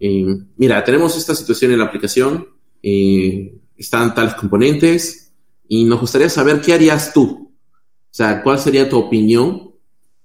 eh, 0.05 0.37
mira, 0.57 0.83
tenemos 0.83 1.17
esta 1.17 1.33
situación 1.33 1.71
en 1.71 1.79
la 1.79 1.85
aplicación, 1.85 2.49
eh, 2.83 3.57
están 3.77 4.13
tales 4.13 4.35
componentes 4.35 5.33
y 5.69 5.85
nos 5.85 6.01
gustaría 6.01 6.29
saber 6.29 6.61
qué 6.61 6.73
harías 6.73 7.13
tú. 7.13 7.53
O 7.53 8.11
sea, 8.11 8.43
cuál 8.43 8.59
sería 8.59 8.89
tu 8.89 8.99
opinión, 8.99 9.77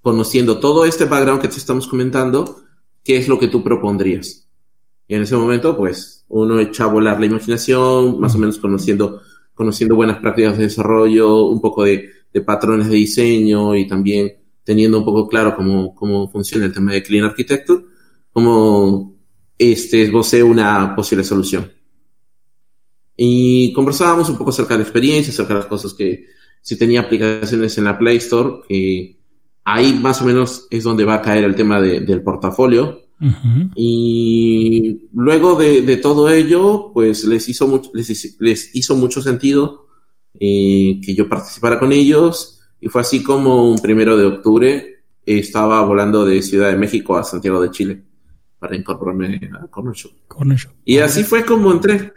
conociendo 0.02 0.60
todo 0.60 0.84
este 0.84 1.06
background 1.06 1.44
que 1.44 1.48
te 1.48 1.58
estamos 1.58 1.88
comentando, 1.88 2.64
qué 3.04 3.18
es 3.18 3.28
lo 3.28 3.38
que 3.38 3.50
tú 3.50 3.64
propondrías. 3.64 4.50
Y 5.08 5.14
en 5.14 5.22
ese 5.22 5.36
momento, 5.36 5.78
pues, 5.78 6.26
uno 6.28 6.60
echa 6.60 6.86
a 6.86 6.88
volar 6.88 7.20
la 7.20 7.28
imaginación, 7.28 8.20
más 8.20 8.34
o 8.34 8.40
menos 8.40 8.58
conociendo, 8.58 9.22
conociendo 9.54 9.96
buenas 9.96 10.18
prácticas 10.18 10.58
de 10.58 10.64
desarrollo, 10.64 11.46
un 11.46 11.62
poco 11.62 11.84
de, 11.84 12.14
patrones 12.44 12.90
de 12.90 12.96
diseño 12.96 13.76
y 13.76 13.88
también 13.88 14.38
teniendo 14.64 14.98
un 14.98 15.06
poco 15.06 15.28
claro 15.28 15.56
cómo, 15.56 15.94
cómo 15.94 16.28
funciona 16.30 16.66
el 16.66 16.74
tema 16.74 16.94
de 16.94 17.04
Clean 17.04 17.26
Architecture, 17.26 17.84
como 18.32 19.17
este, 19.58 20.04
esbocé 20.04 20.44
una 20.44 20.96
posible 20.96 21.24
solución. 21.24 21.72
Y 23.16 23.74
conversábamos 23.74 24.30
un 24.30 24.38
poco 24.38 24.52
acerca 24.52 24.76
de 24.76 24.80
la 24.80 24.84
experiencia, 24.84 25.34
acerca 25.34 25.54
de 25.54 25.60
las 25.62 25.68
cosas 25.68 25.94
que, 25.94 26.26
si 26.62 26.78
tenía 26.78 27.02
aplicaciones 27.02 27.78
en 27.78 27.86
la 27.86 27.98
Play 27.98 28.18
Store, 28.18 28.62
que 28.68 29.18
ahí 29.64 29.94
más 29.94 30.22
o 30.22 30.26
menos 30.26 30.68
es 30.70 30.84
donde 30.84 31.06
va 31.06 31.16
a 31.16 31.22
caer 31.22 31.44
el 31.44 31.56
tema 31.56 31.82
del 31.82 32.22
portafolio, 32.22 33.02
y 33.76 35.10
luego 35.14 35.56
de, 35.56 35.98
todo 35.98 36.30
ello, 36.30 36.92
pues 36.94 37.26
les 37.26 37.50
hizo, 37.50 37.68
mucho, 37.68 37.90
les, 37.94 38.76
hizo 38.76 38.96
mucho 38.96 39.24
sentido 39.24 39.88
eh, 40.40 41.02
que 41.04 41.16
yo 41.16 41.28
participara 41.28 41.80
con 41.80 41.92
ellos. 41.92 42.60
Y 42.80 42.90
fue 42.90 43.02
así 43.02 43.24
como 43.24 43.72
un 43.72 43.80
primero 43.80 44.16
de 44.18 44.26
octubre 44.26 44.98
estaba 45.26 45.84
volando 45.84 46.26
de 46.26 46.42
Ciudad 46.42 46.70
de 46.70 46.78
México 46.78 47.18
a 47.18 47.24
Santiago 47.24 47.62
de 47.62 47.72
Chile 47.72 48.07
para 48.60 48.76
incorporarme 48.76 49.50
a 49.54 49.68
Corner 49.68 49.96
Show. 49.96 50.12
Y 50.84 50.98
así 50.98 51.24
fue 51.24 51.46
como 51.46 51.72
entré. 51.72 52.14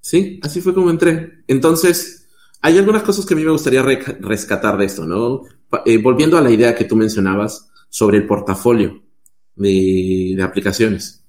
Sí, 0.00 0.40
así 0.42 0.60
fue 0.60 0.74
como 0.74 0.90
entré. 0.90 1.44
Entonces, 1.46 2.28
hay 2.60 2.78
algunas 2.78 3.02
cosas 3.02 3.26
que 3.26 3.34
a 3.34 3.36
mí 3.36 3.44
me 3.44 3.50
gustaría 3.50 3.82
rescatar 3.82 4.76
de 4.76 4.84
esto, 4.84 5.04
¿no? 5.04 5.42
Eh, 5.84 5.98
volviendo 5.98 6.36
a 6.36 6.40
la 6.40 6.50
idea 6.50 6.74
que 6.74 6.84
tú 6.84 6.96
mencionabas 6.96 7.70
sobre 7.88 8.18
el 8.18 8.26
portafolio 8.26 9.02
de, 9.56 10.38
aplicaciones. 10.42 11.24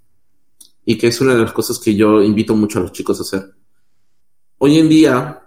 Y 0.85 0.97
que 0.97 1.07
es 1.07 1.21
una 1.21 1.33
de 1.33 1.41
las 1.41 1.53
cosas 1.53 1.79
que 1.79 1.95
yo 1.95 2.21
invito 2.21 2.55
mucho 2.55 2.79
a 2.79 2.81
los 2.83 2.91
chicos 2.91 3.19
a 3.19 3.23
hacer. 3.23 3.51
Hoy 4.57 4.77
en 4.77 4.89
día, 4.89 5.41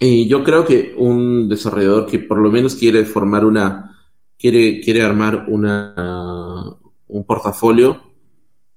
eh, 0.00 0.26
yo 0.26 0.42
creo 0.42 0.64
que 0.64 0.94
un 0.96 1.48
desarrollador 1.48 2.06
que 2.06 2.18
por 2.18 2.38
lo 2.38 2.50
menos 2.50 2.74
quiere 2.74 3.04
formar 3.04 3.44
una, 3.44 3.96
quiere, 4.38 4.80
quiere 4.80 5.02
armar 5.02 5.46
una, 5.48 6.76
un 7.08 7.24
portafolio, 7.24 8.02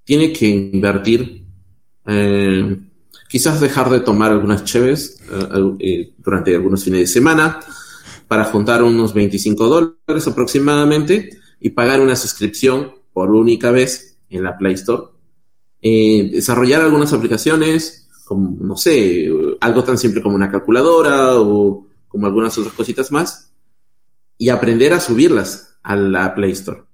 tiene 0.03 0.31
que 0.31 0.47
invertir, 0.47 1.45
eh, 2.05 2.77
quizás 3.27 3.59
dejar 3.59 3.89
de 3.89 3.99
tomar 3.99 4.31
algunas 4.31 4.63
cheves 4.63 5.21
eh, 5.79 6.13
durante 6.17 6.55
algunos 6.55 6.83
fines 6.83 7.01
de 7.01 7.07
semana 7.07 7.59
para 8.27 8.45
juntar 8.45 8.83
unos 8.83 9.13
25 9.13 9.67
dólares 9.67 10.27
aproximadamente 10.27 11.29
y 11.59 11.71
pagar 11.71 11.99
una 11.99 12.15
suscripción 12.15 12.93
por 13.13 13.31
única 13.31 13.71
vez 13.71 14.17
en 14.29 14.43
la 14.43 14.57
Play 14.57 14.73
Store, 14.75 15.03
eh, 15.81 16.29
desarrollar 16.31 16.81
algunas 16.81 17.13
aplicaciones, 17.13 18.07
como, 18.25 18.57
no 18.59 18.75
sé, 18.77 19.29
algo 19.61 19.83
tan 19.83 19.97
simple 19.97 20.21
como 20.21 20.35
una 20.35 20.51
calculadora 20.51 21.39
o 21.39 21.87
como 22.07 22.27
algunas 22.27 22.57
otras 22.57 22.73
cositas 22.73 23.11
más, 23.11 23.51
y 24.37 24.49
aprender 24.49 24.93
a 24.93 24.99
subirlas 24.99 25.77
a 25.83 25.95
la 25.95 26.35
Play 26.35 26.51
Store. 26.51 26.86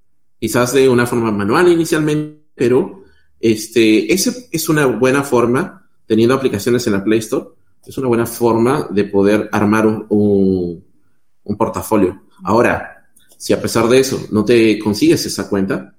Quizás 0.43 0.73
de 0.73 0.89
una 0.89 1.07
forma 1.07 1.31
manual 1.31 1.71
inicialmente, 1.71 2.43
pero 2.53 3.05
este, 3.39 4.11
es 4.13 4.67
una 4.67 4.87
buena 4.87 5.23
forma, 5.23 5.89
teniendo 6.05 6.35
aplicaciones 6.35 6.85
en 6.85 6.91
la 6.91 7.01
Play 7.01 7.19
Store, 7.19 7.45
es 7.87 7.97
una 7.97 8.09
buena 8.09 8.25
forma 8.25 8.89
de 8.91 9.05
poder 9.05 9.47
armar 9.53 9.87
un, 9.87 10.83
un 11.43 11.55
portafolio. 11.55 12.23
Ahora, 12.43 13.07
si 13.37 13.53
a 13.53 13.61
pesar 13.61 13.87
de 13.87 13.99
eso 13.99 14.27
no 14.31 14.43
te 14.43 14.77
consigues 14.79 15.25
esa 15.25 15.47
cuenta, 15.47 15.95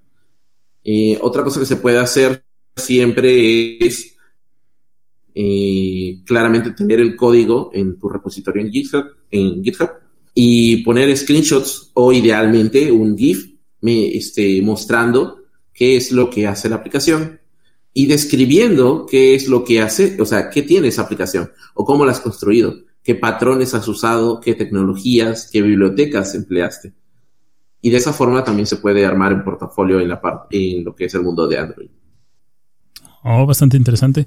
eh, 0.84 1.18
otra 1.22 1.42
cosa 1.42 1.60
que 1.60 1.64
se 1.64 1.76
puede 1.76 1.96
hacer 1.96 2.44
siempre 2.76 3.78
es 3.78 4.14
eh, 5.34 6.20
claramente 6.26 6.72
tener 6.72 7.00
el 7.00 7.16
código 7.16 7.70
en 7.72 7.98
tu 7.98 8.10
repositorio 8.10 8.60
en 8.60 8.70
GitHub, 8.70 9.06
en 9.30 9.64
GitHub 9.64 9.88
y 10.34 10.84
poner 10.84 11.16
screenshots 11.16 11.92
o 11.94 12.12
idealmente 12.12 12.92
un 12.92 13.16
GIF 13.16 13.53
me, 13.85 14.17
este, 14.17 14.62
mostrando 14.62 15.43
qué 15.75 15.97
es 15.97 16.11
lo 16.11 16.31
que 16.31 16.47
hace 16.47 16.71
la 16.71 16.76
aplicación 16.76 17.38
y 17.93 18.07
describiendo 18.07 19.05
qué 19.05 19.35
es 19.35 19.47
lo 19.47 19.62
que 19.62 19.83
hace, 19.83 20.17
o 20.23 20.25
sea, 20.25 20.49
qué 20.49 20.62
tiene 20.62 20.88
esa 20.88 21.03
aplicación 21.03 21.50
o 21.75 21.85
cómo 21.85 22.07
la 22.07 22.12
has 22.12 22.21
construido, 22.21 22.75
qué 23.03 23.14
patrones 23.14 23.75
has 23.75 23.87
usado, 23.87 24.41
qué 24.41 24.55
tecnologías, 24.55 25.50
qué 25.53 25.61
bibliotecas 25.61 26.35
empleaste. 26.35 26.95
Y 27.83 27.91
de 27.91 27.99
esa 27.99 28.14
forma 28.14 28.43
también 28.43 28.67
se 28.67 28.79
puede 28.79 29.05
armar 29.05 29.35
un 29.35 29.45
portafolio 29.45 30.00
en, 30.00 30.09
la 30.09 30.19
parte, 30.19 30.79
en 30.79 30.83
lo 30.83 30.95
que 30.95 31.05
es 31.05 31.14
el 31.14 31.23
mundo 31.23 31.47
de 31.47 31.59
Android. 31.59 31.91
Oh, 33.23 33.45
bastante 33.45 33.76
interesante. 33.76 34.26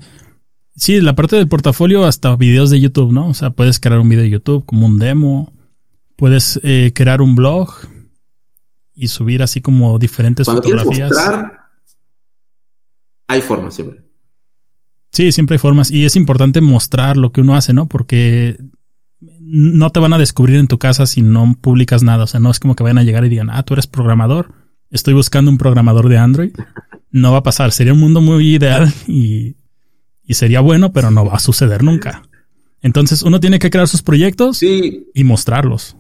Sí, 0.76 1.02
la 1.02 1.16
parte 1.16 1.36
del 1.36 1.48
portafolio 1.48 2.06
hasta 2.06 2.36
videos 2.36 2.70
de 2.70 2.80
YouTube, 2.80 3.12
¿no? 3.12 3.30
O 3.30 3.34
sea, 3.34 3.50
puedes 3.50 3.80
crear 3.80 4.00
un 4.00 4.10
video 4.10 4.24
de 4.24 4.30
YouTube 4.30 4.66
como 4.68 4.86
un 4.86 5.00
demo, 5.00 5.52
puedes 6.16 6.60
eh, 6.62 6.92
crear 6.94 7.24
un 7.24 7.34
blog 7.34 7.74
y 8.98 9.08
subir 9.08 9.44
así 9.44 9.62
como 9.62 10.00
diferentes 10.00 10.46
Cuando 10.46 10.64
fotografías. 10.64 11.12
Mostrar, 11.12 11.60
hay 13.28 13.42
formas 13.42 13.76
siempre. 13.76 14.02
Sí, 15.12 15.32
siempre 15.32 15.56
hay 15.56 15.60
formas 15.60 15.92
y 15.92 16.06
es 16.06 16.16
importante 16.16 16.60
mostrar 16.62 17.16
lo 17.16 17.32
que 17.32 17.42
uno 17.42 17.56
hace, 17.56 17.74
¿no? 17.74 17.88
Porque 17.88 18.58
no 19.20 19.92
te 19.92 20.00
van 20.00 20.14
a 20.14 20.18
descubrir 20.18 20.58
en 20.58 20.68
tu 20.68 20.80
casa 20.80 21.06
si 21.06 21.22
no 21.22 21.56
publicas 21.62 22.04
nada. 22.04 22.24
O 22.24 22.28
sea, 22.28 22.40
no 22.40 22.50
es 22.50 22.60
como 22.60 22.76
que 22.76 22.84
vayan 22.84 22.98
a 22.98 23.04
llegar 23.04 23.24
y 23.24 23.30
digan, 23.30 23.50
ah, 23.52 23.64
tú 23.64 23.76
eres 23.76 23.88
programador. 23.88 24.52
Estoy 24.90 25.14
buscando 25.14 25.52
un 25.52 25.58
programador 25.58 26.10
de 26.10 26.18
Android. 26.18 26.54
No 27.10 27.32
va 27.32 27.38
a 27.38 27.44
pasar. 27.44 27.72
Sería 27.72 27.94
un 27.94 28.02
mundo 28.02 28.20
muy 28.20 28.56
ideal 28.56 28.94
y, 29.08 29.56
sería 30.30 30.60
bueno, 30.60 30.92
pero 30.92 31.10
no 31.10 31.26
va 31.26 31.36
a 31.36 31.40
suceder 31.40 31.82
nunca. 31.82 32.24
Entonces 32.82 33.24
uno 33.24 33.40
tiene 33.40 33.60
que 33.60 33.70
crear 33.70 33.88
sus 33.88 34.04
proyectos 34.04 34.62
y 34.62 35.24
mostrarlos. 35.24 35.96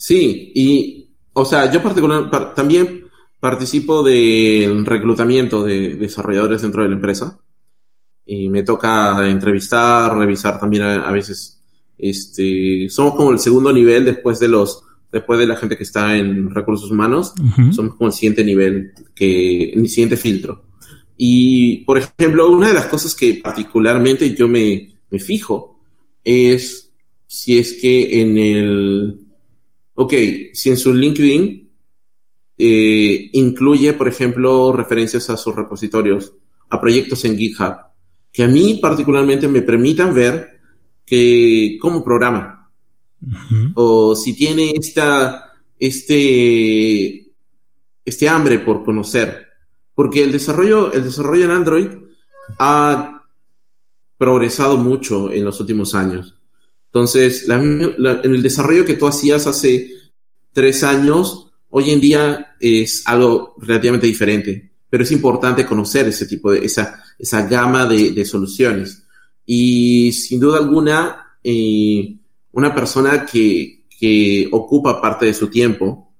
Sí, 0.00 0.50
y 0.54 1.10
o 1.34 1.44
sea, 1.44 1.70
yo 1.70 1.82
particular, 1.82 2.54
también 2.54 3.04
participo 3.38 4.02
del 4.02 4.86
reclutamiento 4.86 5.62
de 5.62 5.94
desarrolladores 5.94 6.62
dentro 6.62 6.82
de 6.82 6.88
la 6.88 6.94
empresa 6.94 7.38
y 8.24 8.48
me 8.48 8.62
toca 8.62 9.28
entrevistar, 9.28 10.16
revisar 10.16 10.58
también 10.58 10.84
a, 10.84 11.12
veces. 11.12 11.60
Este, 11.98 12.88
somos 12.88 13.14
como 13.14 13.30
el 13.30 13.38
segundo 13.38 13.74
nivel 13.74 14.06
después 14.06 14.40
de 14.40 14.48
los, 14.48 14.82
después 15.12 15.38
de 15.38 15.46
la 15.46 15.56
gente 15.56 15.76
que 15.76 15.82
está 15.82 16.16
en 16.16 16.48
recursos 16.48 16.90
humanos, 16.90 17.34
somos 17.70 17.96
como 17.96 18.08
el 18.08 18.14
siguiente 18.14 18.42
nivel, 18.42 18.92
que, 19.14 19.70
el 19.70 19.86
siguiente 19.86 20.16
filtro. 20.16 20.64
Y, 21.18 21.84
por 21.84 21.98
ejemplo, 21.98 22.50
una 22.50 22.68
de 22.68 22.74
las 22.74 22.86
cosas 22.86 23.14
que 23.14 23.34
particularmente 23.34 24.34
yo 24.34 24.48
me, 24.48 24.94
me 25.10 25.18
fijo 25.18 25.78
es 26.24 26.90
si 27.26 27.58
es 27.58 27.74
que 27.74 28.22
en 28.22 28.38
el, 28.38 29.29
ok, 30.00 30.14
si 30.54 30.70
en 30.70 30.78
su 30.78 30.94
LinkedIn 30.94 31.70
eh, 32.56 33.30
incluye, 33.34 33.92
por 33.92 34.08
ejemplo, 34.08 34.72
referencias 34.72 35.28
a 35.28 35.36
sus 35.36 35.54
repositorios, 35.54 36.32
a 36.70 36.80
proyectos 36.80 37.22
en 37.26 37.36
GitHub, 37.36 37.74
que 38.32 38.42
a 38.42 38.48
mí 38.48 38.78
particularmente 38.80 39.46
me 39.46 39.60
permitan 39.60 40.14
ver 40.14 40.58
que 41.04 41.76
cómo 41.78 42.02
programa. 42.02 42.70
O 43.74 44.16
si 44.16 44.32
tiene 44.34 44.72
esta, 44.74 45.52
este, 45.78 47.34
este 48.02 48.28
hambre 48.28 48.60
por 48.60 48.82
conocer. 48.82 49.48
Porque 49.94 50.24
el 50.24 50.32
desarrollo, 50.32 50.94
el 50.94 51.04
desarrollo 51.04 51.44
en 51.44 51.50
Android 51.50 51.88
ha 52.58 53.22
progresado 54.16 54.78
mucho 54.78 55.30
en 55.30 55.44
los 55.44 55.60
últimos 55.60 55.94
años. 55.94 56.39
Entonces, 56.92 57.48
en 57.48 57.94
el 58.34 58.42
desarrollo 58.42 58.84
que 58.84 58.94
tú 58.94 59.06
hacías 59.06 59.46
hace 59.46 59.92
tres 60.52 60.82
años, 60.82 61.52
hoy 61.68 61.90
en 61.90 62.00
día 62.00 62.56
es 62.58 63.04
algo 63.06 63.54
relativamente 63.58 64.08
diferente, 64.08 64.72
pero 64.88 65.04
es 65.04 65.12
importante 65.12 65.64
conocer 65.64 66.08
ese 66.08 66.26
tipo 66.26 66.50
de, 66.50 66.64
esa, 66.64 67.00
esa 67.16 67.46
gama 67.46 67.86
de, 67.86 68.24
soluciones. 68.24 69.04
Y 69.46 70.12
sin 70.12 70.40
duda 70.40 70.58
alguna, 70.58 71.38
eh, 71.44 72.16
una 72.52 72.74
persona 72.74 73.24
que, 73.24 73.84
que, 73.98 74.48
ocupa 74.50 75.00
parte 75.00 75.26
de 75.26 75.34
su 75.34 75.46
tiempo 75.46 76.12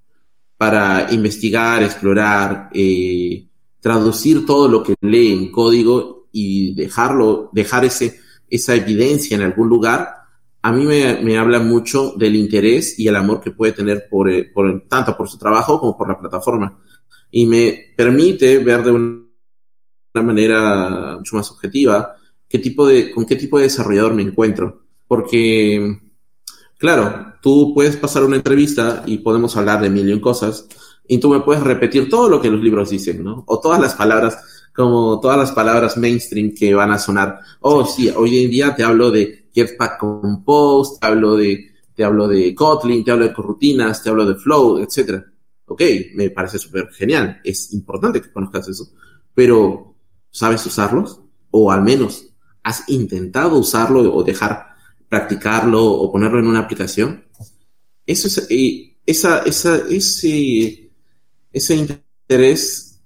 para 0.56 1.08
investigar, 1.12 1.82
explorar, 1.82 2.70
eh, 2.72 3.44
traducir 3.80 4.46
todo 4.46 4.68
lo 4.68 4.84
que 4.84 4.94
lee 5.00 5.32
en 5.32 5.50
código 5.50 6.28
y 6.30 6.74
dejarlo, 6.74 7.50
dejar 7.52 7.84
ese, 7.84 8.20
esa 8.48 8.74
evidencia 8.76 9.36
en 9.36 9.42
algún 9.42 9.68
lugar, 9.68 10.19
a 10.62 10.72
mí 10.72 10.84
me, 10.84 11.38
habla 11.38 11.58
mucho 11.58 12.12
del 12.16 12.36
interés 12.36 12.98
y 12.98 13.08
el 13.08 13.16
amor 13.16 13.40
que 13.40 13.50
puede 13.50 13.72
tener 13.72 14.08
por, 14.10 14.30
eh, 14.30 14.44
por, 14.44 14.86
tanto 14.88 15.16
por 15.16 15.28
su 15.28 15.38
trabajo 15.38 15.80
como 15.80 15.96
por 15.96 16.08
la 16.08 16.18
plataforma. 16.18 16.78
Y 17.30 17.46
me 17.46 17.92
permite 17.96 18.58
ver 18.58 18.82
de 18.82 18.90
una 18.90 19.22
manera 20.14 21.16
mucho 21.18 21.36
más 21.36 21.50
objetiva 21.50 22.16
qué 22.48 22.58
tipo 22.58 22.86
de, 22.86 23.10
con 23.10 23.24
qué 23.24 23.36
tipo 23.36 23.56
de 23.56 23.64
desarrollador 23.64 24.12
me 24.12 24.22
encuentro. 24.22 24.82
Porque, 25.06 25.98
claro, 26.76 27.34
tú 27.40 27.72
puedes 27.74 27.96
pasar 27.96 28.24
una 28.24 28.36
entrevista 28.36 29.02
y 29.06 29.18
podemos 29.18 29.56
hablar 29.56 29.80
de 29.80 29.90
mil 29.90 30.08
y 30.08 30.12
un 30.12 30.20
cosas, 30.20 30.68
y 31.08 31.18
tú 31.18 31.30
me 31.30 31.40
puedes 31.40 31.62
repetir 31.62 32.08
todo 32.08 32.28
lo 32.28 32.40
que 32.40 32.50
los 32.50 32.62
libros 32.62 32.90
dicen, 32.90 33.24
¿no? 33.24 33.44
O 33.46 33.58
todas 33.60 33.80
las 33.80 33.94
palabras, 33.94 34.68
como 34.72 35.18
todas 35.20 35.38
las 35.38 35.52
palabras 35.52 35.96
mainstream 35.96 36.54
que 36.54 36.74
van 36.74 36.92
a 36.92 36.98
sonar. 36.98 37.40
Oh, 37.60 37.84
sí, 37.84 38.12
hoy 38.14 38.44
en 38.44 38.50
día 38.50 38.76
te 38.76 38.84
hablo 38.84 39.10
de 39.10 39.39
Jetpack 39.52 39.98
Compose, 39.98 40.98
te 41.00 41.06
hablo 41.06 41.36
de, 41.36 41.70
te 41.94 42.04
hablo 42.04 42.28
de 42.28 42.54
Kotlin, 42.54 43.04
te 43.04 43.10
hablo 43.10 43.26
de 43.26 43.32
corrutinas, 43.32 44.02
te 44.02 44.10
hablo 44.10 44.24
de 44.26 44.34
Flow, 44.36 44.78
etc. 44.78 45.22
Ok, 45.66 45.82
me 46.14 46.30
parece 46.30 46.58
súper 46.58 46.88
genial. 46.92 47.40
Es 47.44 47.72
importante 47.72 48.20
que 48.20 48.32
conozcas 48.32 48.68
eso. 48.68 48.90
Pero, 49.34 49.94
¿sabes 50.30 50.64
usarlos? 50.66 51.20
O 51.50 51.70
al 51.70 51.82
menos, 51.82 52.32
¿has 52.62 52.88
intentado 52.88 53.58
usarlo 53.58 54.14
o 54.14 54.22
dejar 54.22 54.66
practicarlo 55.08 55.84
o 55.84 56.10
ponerlo 56.10 56.38
en 56.38 56.46
una 56.46 56.60
aplicación? 56.60 57.24
Eso 58.06 58.28
es, 58.28 58.46
esa, 59.06 59.40
esa, 59.40 59.76
ese, 59.88 60.90
ese 61.52 61.74
interés 61.74 63.00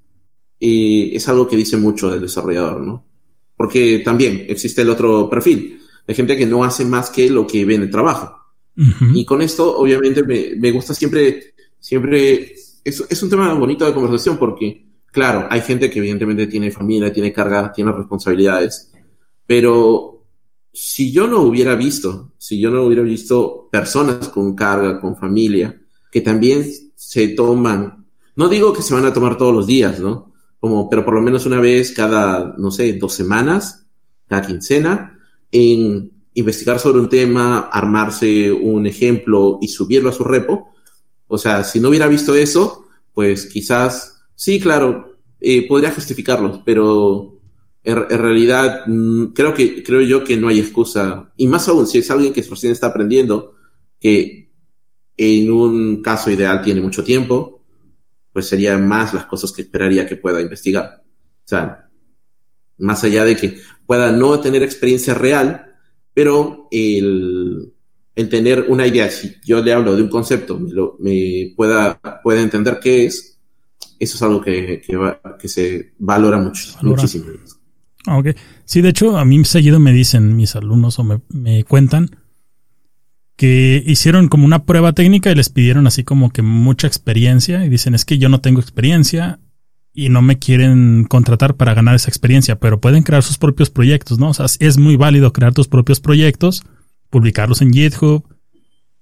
eh, 0.61 1.11
es 1.15 1.29
algo 1.29 1.49
que 1.49 1.57
dice 1.57 1.77
mucho 1.77 2.11
del 2.11 2.21
desarrollador, 2.21 2.81
¿no? 2.81 3.07
Porque 3.57 4.01
también 4.05 4.47
existe 4.49 4.83
el 4.83 4.91
otro 4.91 5.29
perfil 5.29 5.81
hay 6.07 6.15
gente 6.15 6.37
que 6.37 6.47
no 6.47 6.65
hace 6.65 6.85
más 6.85 7.11
que 7.11 7.31
lo 7.31 7.47
que 7.47 7.65
ve 7.65 7.75
en 7.77 7.83
el 7.83 7.91
trabajo. 7.91 8.41
Y 8.77 9.25
con 9.25 9.41
esto, 9.41 9.79
obviamente, 9.79 10.25
me, 10.25 10.57
me 10.57 10.73
gusta 10.73 10.95
siempre, 10.95 11.55
siempre, 11.79 12.55
es, 12.85 13.05
es, 13.09 13.23
un 13.23 13.31
tema 13.31 13.55
bonito 13.55 13.87
de 13.87 13.95
conversación 13.95 14.37
porque, 14.37 14.85
claro, 15.13 15.47
hay 15.49 15.61
gente 15.61 15.89
que 15.89 16.01
evidentemente 16.01 16.49
tiene 16.49 16.73
familia, 16.73 17.13
tiene 17.13 17.33
carga, 17.33 17.73
tiene 17.73 17.93
responsabilidades, 17.93 18.91
pero 19.47 20.15
si 20.73 21.13
yo 21.13 21.29
no 21.29 21.43
hubiera 21.43 21.77
visto, 21.77 22.33
si 22.37 22.59
yo 22.59 22.69
no 22.71 22.83
hubiera 22.83 23.03
visto 23.03 23.69
personas 23.71 24.29
con 24.29 24.57
carga, 24.57 25.01
con 25.01 25.17
familia, 25.17 25.81
que 26.11 26.21
también 26.21 26.65
se 26.97 27.29
toman, 27.29 28.05
no 28.35 28.49
digo 28.49 28.73
que 28.73 28.83
se 28.83 28.93
van 28.93 29.07
a 29.07 29.13
tomar 29.13 29.39
todos 29.39 29.55
los 29.55 29.69
días, 29.69 30.01
¿no? 30.01 30.33
Como, 30.59 30.91
pero 30.91 31.05
por 31.05 31.15
lo 31.15 31.23
menos 31.23 31.47
una 31.47 31.61
vez 31.61 31.93
cada, 31.93 32.55
no 32.59 32.73
sé, 32.73 32.95
dos 32.95 33.15
semanas, 33.15 33.87
cada 34.27 34.43
quincena, 34.43 35.14
en 35.55 36.11
investigar 36.35 36.81
sobre 36.81 36.99
un 36.99 37.09
tema, 37.09 37.61
armarse 37.73 38.51
un 38.51 38.89
ejemplo 38.89 39.61
y 39.63 39.69
subirlo 39.69 40.11
a 40.11 40.13
su 40.13 40.25
repo. 40.25 40.75
O 41.29 41.39
sea, 41.39 41.63
si 41.63 41.79
no 41.79 41.91
hubiera 41.91 42.09
visto 42.09 42.35
eso, 42.35 42.87
pues 43.13 43.47
quizás, 43.47 44.21
sí, 44.35 44.59
claro, 44.59 45.17
eh, 45.41 45.67
podría 45.69 45.93
justificarlo, 45.93 46.61
pero 46.65 47.41
en, 47.85 48.09
realidad 48.09 48.81
mm, 48.89 49.27
creo 49.27 49.55
que 49.55 49.85
creo 49.85 50.01
yo 50.01 50.25
que 50.25 50.37
no 50.37 50.49
hay 50.49 50.59
excusa. 50.59 51.33
Y 51.37 51.47
más 51.47 51.69
aún, 51.69 51.87
si 51.87 51.99
es 51.99 52.11
alguien 52.11 52.33
que 52.33 52.43
recién 52.43 52.73
está 52.73 52.89
aprendiendo, 52.89 53.55
que 54.01 54.51
en 55.17 55.53
un 55.53 56.03
caso 56.03 56.33
ideal 56.33 56.63
tiene 56.63 56.81
mucho 56.81 57.05
tiempo, 57.05 57.65
pues 58.33 58.49
serían 58.49 58.89
más 58.89 59.15
las 59.15 59.27
cosas 59.27 59.53
que 59.53 59.63
esperaría 59.63 60.05
que 60.05 60.17
pueda 60.17 60.41
investigar. 60.41 61.05
O 61.05 61.49
sea, 61.49 61.84
más 62.79 63.05
allá 63.05 63.25
de 63.25 63.37
que 63.37 63.59
pueda 63.87 64.13
no 64.13 64.41
tener 64.41 64.63
experiencia 64.63 65.15
real, 65.15 65.75
pero 66.13 66.69
el, 66.71 67.73
tener 68.15 68.67
una 68.69 68.87
idea, 68.87 69.11
si 69.11 69.37
yo 69.45 69.63
le 69.63 69.73
hablo 69.73 69.97
de 69.97 70.03
un 70.03 70.09
concepto, 70.09 70.59
me, 70.99 71.53
pueda, 71.57 72.01
pueda 72.23 72.41
entender 72.41 72.79
qué 72.81 73.07
es, 73.07 73.39
eso 73.99 74.17
es 74.17 74.23
algo 74.23 74.41
que, 74.41 74.83
que, 75.39 75.49
se 75.49 75.93
valora 75.99 76.39
mucho, 76.39 76.63
muchísimo. 76.83 77.27
Ah, 78.07 78.19
ok. 78.19 78.29
Sí, 78.65 78.83
de 78.83 78.91
hecho, 78.91 79.17
a 79.17 79.25
mí 79.25 79.43
seguido 79.45 79.81
me 79.81 79.93
dicen 79.93 80.37
mis 80.37 80.57
alumnos 80.57 80.99
o 80.99 81.05
me, 81.05 81.21
me 81.31 81.65
cuentan 81.65 82.11
que 83.37 83.83
hicieron 83.85 84.29
como 84.29 84.45
una 84.45 84.65
prueba 84.65 84.93
técnica 84.93 85.31
y 85.31 85.35
les 85.35 85.49
pidieron 85.49 85.87
así 85.87 86.05
como 86.05 86.31
que 86.31 86.43
mucha 86.43 86.87
experiencia 86.87 87.65
y 87.65 87.69
dicen 87.69 87.95
es 87.95 88.05
que 88.05 88.19
yo 88.19 88.29
no 88.29 88.41
tengo 88.41 88.61
experiencia 88.61 89.41
y 89.95 90.09
no 90.09 90.23
me 90.23 90.39
quieren 90.39 91.05
contratar 91.05 91.55
para 91.55 91.73
ganar 91.73 91.95
esa 91.95 92.11
experiencia, 92.11 92.59
pero 92.59 92.81
pueden 92.81 93.05
crear 93.05 93.23
sus 93.23 93.39
propios 93.39 93.71
proyectos, 93.71 94.19
¿no? 94.19 94.31
O 94.31 94.35
sea, 94.35 94.47
es 94.59 94.77
muy 94.77 94.97
válido 94.97 95.33
crear 95.33 95.55
tus 95.55 95.69
propios 95.69 96.01
proyectos, 96.01 96.65
publicarlos 97.11 97.63
en 97.63 97.73
GitHub 97.73 98.25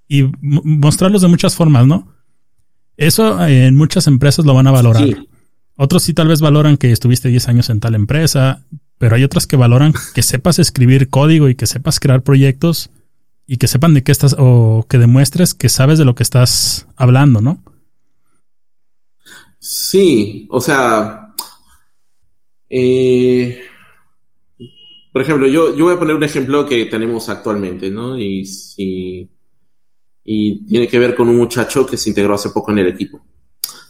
y 0.07 0.31
mostrarlos 0.43 1.23
de 1.23 1.29
muchas 1.29 1.57
formas, 1.57 1.87
¿no? 1.87 2.13
Eso 2.99 3.43
eh, 3.47 3.67
en 3.67 3.77
muchas 3.77 4.07
empresas 4.07 4.45
lo 4.45 4.53
van 4.53 4.67
a 4.67 4.71
valorar. 4.71 5.09
Otros 5.77 6.03
sí 6.03 6.13
tal 6.13 6.29
vez 6.29 6.43
valoran 6.43 6.77
que 6.77 6.93
estuviste 6.93 7.31
10 7.31 7.49
años 7.49 7.71
en 7.71 7.81
tal 7.81 7.95
empresa, 7.95 8.63
pero 8.99 9.17
hay 9.17 9.25
otras 9.25 9.47
que 9.47 9.57
valoran 9.57 9.95
que 10.15 10.23
sepas 10.23 10.59
escribir 10.59 11.09
código 11.09 11.49
y 11.49 11.55
que 11.55 11.67
sepas 11.67 11.99
crear 11.99 12.23
proyectos 12.23 12.91
y 13.47 13.57
que 13.57 13.67
sepan 13.67 13.95
de 13.95 14.03
qué 14.03 14.13
estás 14.13 14.37
o 14.39 14.87
que 14.89 14.99
demuestres 14.99 15.55
que 15.55 15.71
sabes 15.71 15.99
de 15.99 16.05
lo 16.05 16.15
que 16.15 16.23
estás 16.23 16.87
hablando, 16.97 17.41
¿no? 17.41 17.63
Sí, 19.65 20.49
o 20.51 20.61
sea, 20.61 21.33
eh, 22.69 23.63
por 25.13 25.23
ejemplo, 25.23 25.47
yo, 25.47 25.77
yo 25.77 25.85
voy 25.85 25.95
a 25.95 25.99
poner 26.01 26.17
un 26.17 26.25
ejemplo 26.25 26.67
que 26.67 26.87
tenemos 26.87 27.29
actualmente, 27.29 27.89
¿no? 27.89 28.19
Y, 28.19 28.43
y 30.25 30.67
tiene 30.67 30.89
que 30.89 30.99
ver 30.99 31.15
con 31.15 31.29
un 31.29 31.37
muchacho 31.37 31.87
que 31.87 31.97
se 31.97 32.11
integró 32.11 32.35
hace 32.35 32.51
poco 32.51 32.73
en 32.73 32.79
el 32.79 32.89
equipo. 32.89 33.25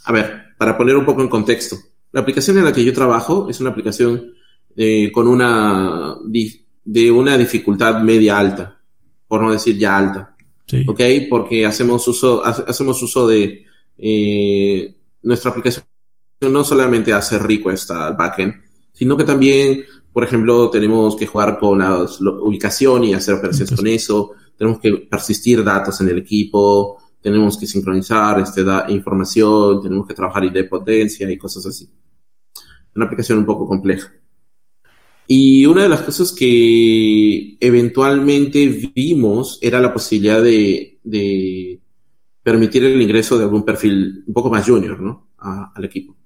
A 0.04 0.12
ver, 0.12 0.54
para 0.58 0.76
poner 0.76 0.94
un 0.94 1.06
poco 1.06 1.22
en 1.22 1.30
contexto, 1.30 1.78
la 2.12 2.20
aplicación 2.20 2.58
en 2.58 2.66
la 2.66 2.72
que 2.74 2.84
yo 2.84 2.92
trabajo 2.92 3.48
es 3.48 3.58
una 3.62 3.70
aplicación 3.70 4.34
eh, 4.76 5.10
con 5.10 5.26
una 5.26 6.16
de 6.84 7.10
una 7.10 7.38
dificultad 7.38 8.02
media 8.02 8.38
alta, 8.38 8.78
por 9.26 9.40
no 9.40 9.50
decir 9.50 9.78
ya 9.78 9.96
alta. 9.96 10.36
Sí. 10.66 10.84
¿Ok? 10.86 11.00
Porque 11.30 11.64
hacemos 11.64 12.06
uso, 12.06 12.44
hacemos 12.44 13.02
uso 13.02 13.26
de 13.26 13.64
eh, 13.96 14.96
nuestra 15.22 15.50
aplicación 15.50 15.86
no 16.40 16.64
solamente 16.64 17.12
hace 17.12 17.38
request 17.38 17.90
al 17.90 18.16
backend, 18.16 18.54
sino 18.92 19.16
que 19.16 19.24
también, 19.24 19.84
por 20.12 20.24
ejemplo, 20.24 20.70
tenemos 20.70 21.16
que 21.16 21.26
jugar 21.26 21.58
con 21.58 21.78
la 21.78 22.06
ubicación 22.40 23.04
y 23.04 23.14
hacer 23.14 23.34
operaciones 23.34 23.74
con 23.74 23.86
eso, 23.86 24.32
tenemos 24.56 24.80
que 24.80 24.92
persistir 25.10 25.62
datos 25.64 26.00
en 26.00 26.08
el 26.08 26.18
equipo, 26.18 26.98
tenemos 27.20 27.56
que 27.56 27.66
sincronizar 27.66 28.40
este 28.40 28.62
información, 28.88 29.80
tenemos 29.80 30.06
que 30.06 30.14
trabajar 30.14 30.44
potencia 30.68 31.30
y 31.30 31.38
cosas 31.38 31.66
así. 31.66 31.88
Una 32.94 33.06
aplicación 33.06 33.38
un 33.38 33.46
poco 33.46 33.66
compleja. 33.66 34.12
Y 35.26 35.64
una 35.66 35.84
de 35.84 35.88
las 35.88 36.02
cosas 36.02 36.32
que 36.32 37.56
eventualmente 37.60 38.90
vimos 38.94 39.58
era 39.62 39.80
la 39.80 39.92
posibilidad 39.92 40.42
de, 40.42 40.98
de 41.04 41.81
permitir 42.42 42.84
el 42.84 43.00
ingreso 43.00 43.38
de 43.38 43.44
algún 43.44 43.64
perfil 43.64 44.24
un 44.26 44.34
poco 44.34 44.50
más 44.50 44.66
junior, 44.66 45.00
¿no? 45.00 45.30
al 45.38 45.84
equipo. 45.84 46.16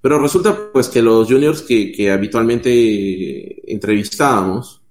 Pero 0.00 0.18
resulta 0.18 0.70
pues 0.72 0.88
que 0.88 1.02
los 1.02 1.28
juniors 1.28 1.62
que, 1.62 2.10
habitualmente 2.10 3.72
entrevistábamos 3.72 4.82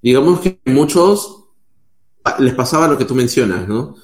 digamos 0.00 0.40
que 0.40 0.60
muchos 0.66 1.46
les 2.38 2.54
pasaba 2.54 2.88
lo 2.88 2.98
que 2.98 3.04
tú 3.04 3.14
mencionas, 3.14 3.66
¿no? 3.66 3.96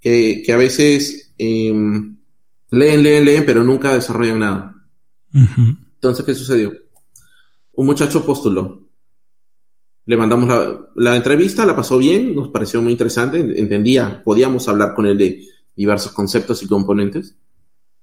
Que, 0.00 0.44
a 0.50 0.56
veces 0.56 1.34
em, 1.38 2.16
leen, 2.70 3.02
leen, 3.02 3.24
leen, 3.24 3.44
pero 3.44 3.62
nunca 3.62 3.94
desarrollan 3.94 4.38
nada. 4.38 4.74
Entonces, 5.32 6.24
¿qué 6.24 6.34
sucedió? 6.34 6.72
Un 7.72 7.86
muchacho 7.86 8.24
postuló. 8.24 8.87
Le 10.08 10.16
mandamos 10.16 10.48
la, 10.94 11.16
entrevista, 11.16 11.66
la 11.66 11.76
pasó 11.76 11.98
bien, 11.98 12.34
nos 12.34 12.48
pareció 12.48 12.80
muy 12.80 12.92
interesante, 12.92 13.40
entendía, 13.40 14.22
podíamos 14.24 14.66
hablar 14.66 14.94
con 14.94 15.04
él 15.04 15.18
de 15.18 15.44
diversos 15.76 16.12
conceptos 16.12 16.62
y 16.62 16.66
componentes. 16.66 17.36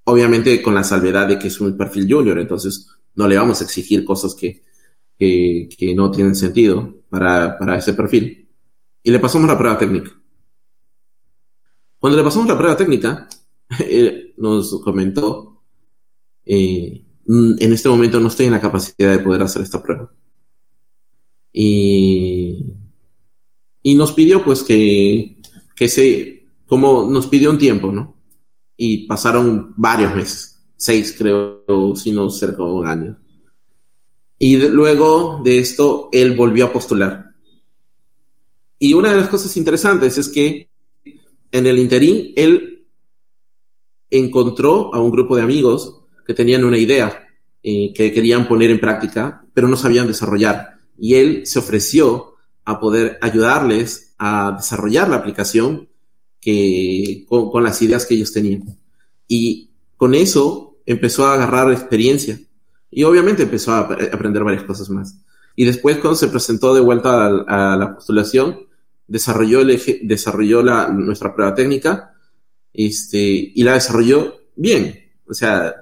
Obviamente 0.04 0.62
con 0.62 0.76
la 0.76 0.84
salvedad 0.84 1.28
de 1.28 1.39
que 1.39 1.48
es 1.48 1.60
un 1.60 1.76
perfil 1.76 2.08
junior, 2.08 2.38
entonces 2.38 2.91
no 3.15 3.28
le 3.28 3.38
vamos 3.38 3.60
a 3.60 3.63
exigir 3.63 4.06
cosas 4.06 4.36
que, 4.36 4.62
que, 5.18 5.94
no 5.96 6.12
tienen 6.12 6.36
sentido 6.36 6.94
para, 7.10 7.58
para 7.58 7.80
ese 7.80 7.96
perfil. 7.96 8.50
Y 9.02 9.10
le 9.10 9.18
pasamos 9.18 9.48
la 9.48 9.58
prueba 9.58 9.76
técnica. 9.76 10.12
Cuando 11.98 12.20
le 12.20 12.24
pasamos 12.24 12.48
la 12.48 12.56
prueba 12.56 12.78
técnica, 12.78 13.28
él 13.89 14.36
nos 14.38 14.80
comentó, 14.84 15.63
eh, 16.46 17.04
en 17.28 17.74
este 17.74 17.89
momento 17.89 18.20
no 18.20 18.28
estoy 18.28 18.46
en 18.46 18.52
la 18.52 18.62
capacidad 18.62 19.10
de 19.10 19.24
poder 19.24 19.41
hacer 19.41 19.63
esta 19.63 19.82
prueba. 19.82 20.13
Y, 21.58 22.65
y 23.82 23.96
nos 23.96 24.12
pidió 24.12 24.44
pues 24.44 24.62
que, 24.62 25.38
que 25.74 25.88
se, 25.88 26.48
como 26.65 27.10
nos 27.10 27.28
pidió 27.28 27.50
un 27.50 27.58
tiempo, 27.58 27.94
¿no? 27.94 28.18
Y 28.76 29.08
pasaron 29.08 29.74
varios 29.78 30.13
meses, 30.13 30.62
seis 30.76 31.15
creo, 31.18 31.96
si 31.96 32.12
no 32.12 32.30
cerca 32.30 32.58
de 32.58 32.72
un 32.72 32.86
año. 32.86 33.18
Y 34.38 34.58
luego 34.68 35.39
de 35.46 35.60
esto, 35.60 36.10
él 36.12 36.36
volvió 36.36 36.65
a 36.65 36.74
postular. 36.74 37.32
Y 38.78 38.94
una 38.94 39.13
de 39.13 39.22
las 39.22 39.30
cosas 39.30 39.56
interesantes 39.56 40.18
es 40.18 40.28
que 40.28 40.70
en 41.52 41.68
el 41.68 41.80
interín, 41.80 42.34
él 42.36 42.86
encontró 44.10 44.94
a 44.94 45.00
un 45.00 45.10
grupo 45.10 45.38
de 45.38 45.44
amigos 45.44 46.02
que 46.28 46.34
tenían 46.34 46.65
una 46.65 46.78
idea 46.78 47.30
eh, 47.63 47.94
que 47.94 48.12
querían 48.12 48.46
poner 48.46 48.72
en 48.72 48.82
práctica, 48.82 49.46
pero 49.54 49.70
no 49.70 49.78
sabían 49.78 50.08
desarrollar 50.08 50.74
y 50.97 51.15
él 51.15 51.45
se 51.45 51.60
ofreció 51.60 52.36
a 52.63 52.79
poder 52.79 53.17
ayudarles 53.21 54.13
a 54.17 54.53
desarrollar 54.58 55.10
la 55.10 55.17
aplicación 55.17 55.88
que, 56.39 57.25
con, 57.27 57.63
las 57.63 57.81
ideas 57.81 58.05
que 58.05 58.15
ellos 58.15 58.31
tenían. 58.31 58.77
Y 59.27 59.71
con 59.97 60.13
eso 60.15 60.77
empezó 60.86 61.25
a 61.25 61.34
agarrar 61.34 61.71
experiencia 61.71 62.39
y 62.91 63.03
obviamente 63.03 63.43
empezó 63.43 63.71
a 63.73 63.79
aprender 63.79 64.43
varias 64.43 64.63
cosas 64.63 64.89
más. 64.89 65.17
Y 65.55 65.65
después 65.65 65.97
cuando 65.97 66.15
se 66.15 66.27
presentó 66.27 66.73
de 66.73 66.81
vuelta 66.81 67.25
a, 67.25 67.77
la 67.77 67.95
postulación, 67.95 68.60
desarrolló, 69.08 69.63
desarrolló 70.03 70.62
la, 70.62 70.89
nuestra 70.89 71.34
prueba 71.34 71.55
técnica 71.55 72.13
este, 72.73 73.51
y 73.55 73.63
la 73.63 73.73
desarrolló 73.73 74.36
bien. 74.55 75.12
O 75.27 75.34
sea, 75.34 75.73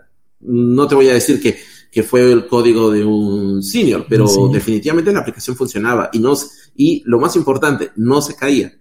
no 0.41 0.87
te 0.87 0.95
voy 0.95 1.09
a 1.09 1.13
decir 1.13 1.41
que 1.41 1.57
que 1.93 2.01
fue 2.01 2.31
el 2.31 2.47
código 2.47 2.89
de 2.89 3.05
un 3.05 3.61
senior, 3.61 4.07
pero 4.09 4.25
definitivamente 4.51 5.13
la 5.13 5.19
aplicación 5.19 5.55
funcionaba 5.55 6.09
y, 6.11 6.17
no, 6.17 6.33
y 6.75 7.03
lo 7.05 7.19
más 7.19 7.35
importante, 7.35 7.91
no 7.97 8.19
se 8.19 8.35
caía. 8.35 8.73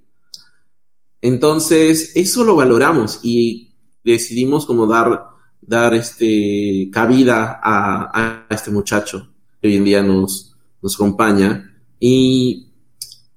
Entonces, 1.21 2.13
eso 2.15 2.43
lo 2.43 2.57
valoramos 2.57 3.21
y 3.23 3.75
decidimos 4.03 4.65
como 4.65 4.87
dar, 4.87 5.27
dar 5.61 5.93
este, 5.93 6.89
cabida 6.91 7.61
a, 7.63 8.47
este 8.49 8.71
muchacho 8.71 9.29
que 9.61 9.69
hoy 9.69 9.77
en 9.77 9.85
día 9.85 10.03
nos, 10.03 10.57
nos 10.81 10.95
acompaña. 10.95 11.71
Y 12.01 12.69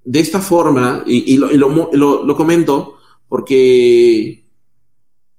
de 0.05 0.19
esta 0.21 0.39
forma, 0.39 1.03
y, 1.05 1.35
lo, 1.35 1.51
lo, 1.51 2.23
lo 2.23 2.38
comento 2.38 2.95
porque 3.27 4.44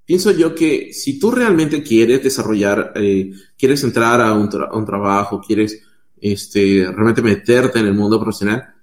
pienso 0.06 0.30
yo 0.30 0.54
que 0.54 0.92
si 0.92 1.18
tú 1.18 1.30
realmente 1.30 1.82
quieres 1.82 2.22
desarrollar, 2.22 2.92
eh, 2.94 3.32
quieres 3.58 3.82
entrar 3.84 4.20
a 4.20 4.32
un, 4.32 4.48
trabajo, 4.86 5.42
quieres 5.44 5.82
este, 6.20 6.86
realmente 6.90 7.20
meterte 7.20 7.80
en 7.80 7.86
el 7.86 7.94
mundo 7.94 8.18
profesional, 8.20 8.74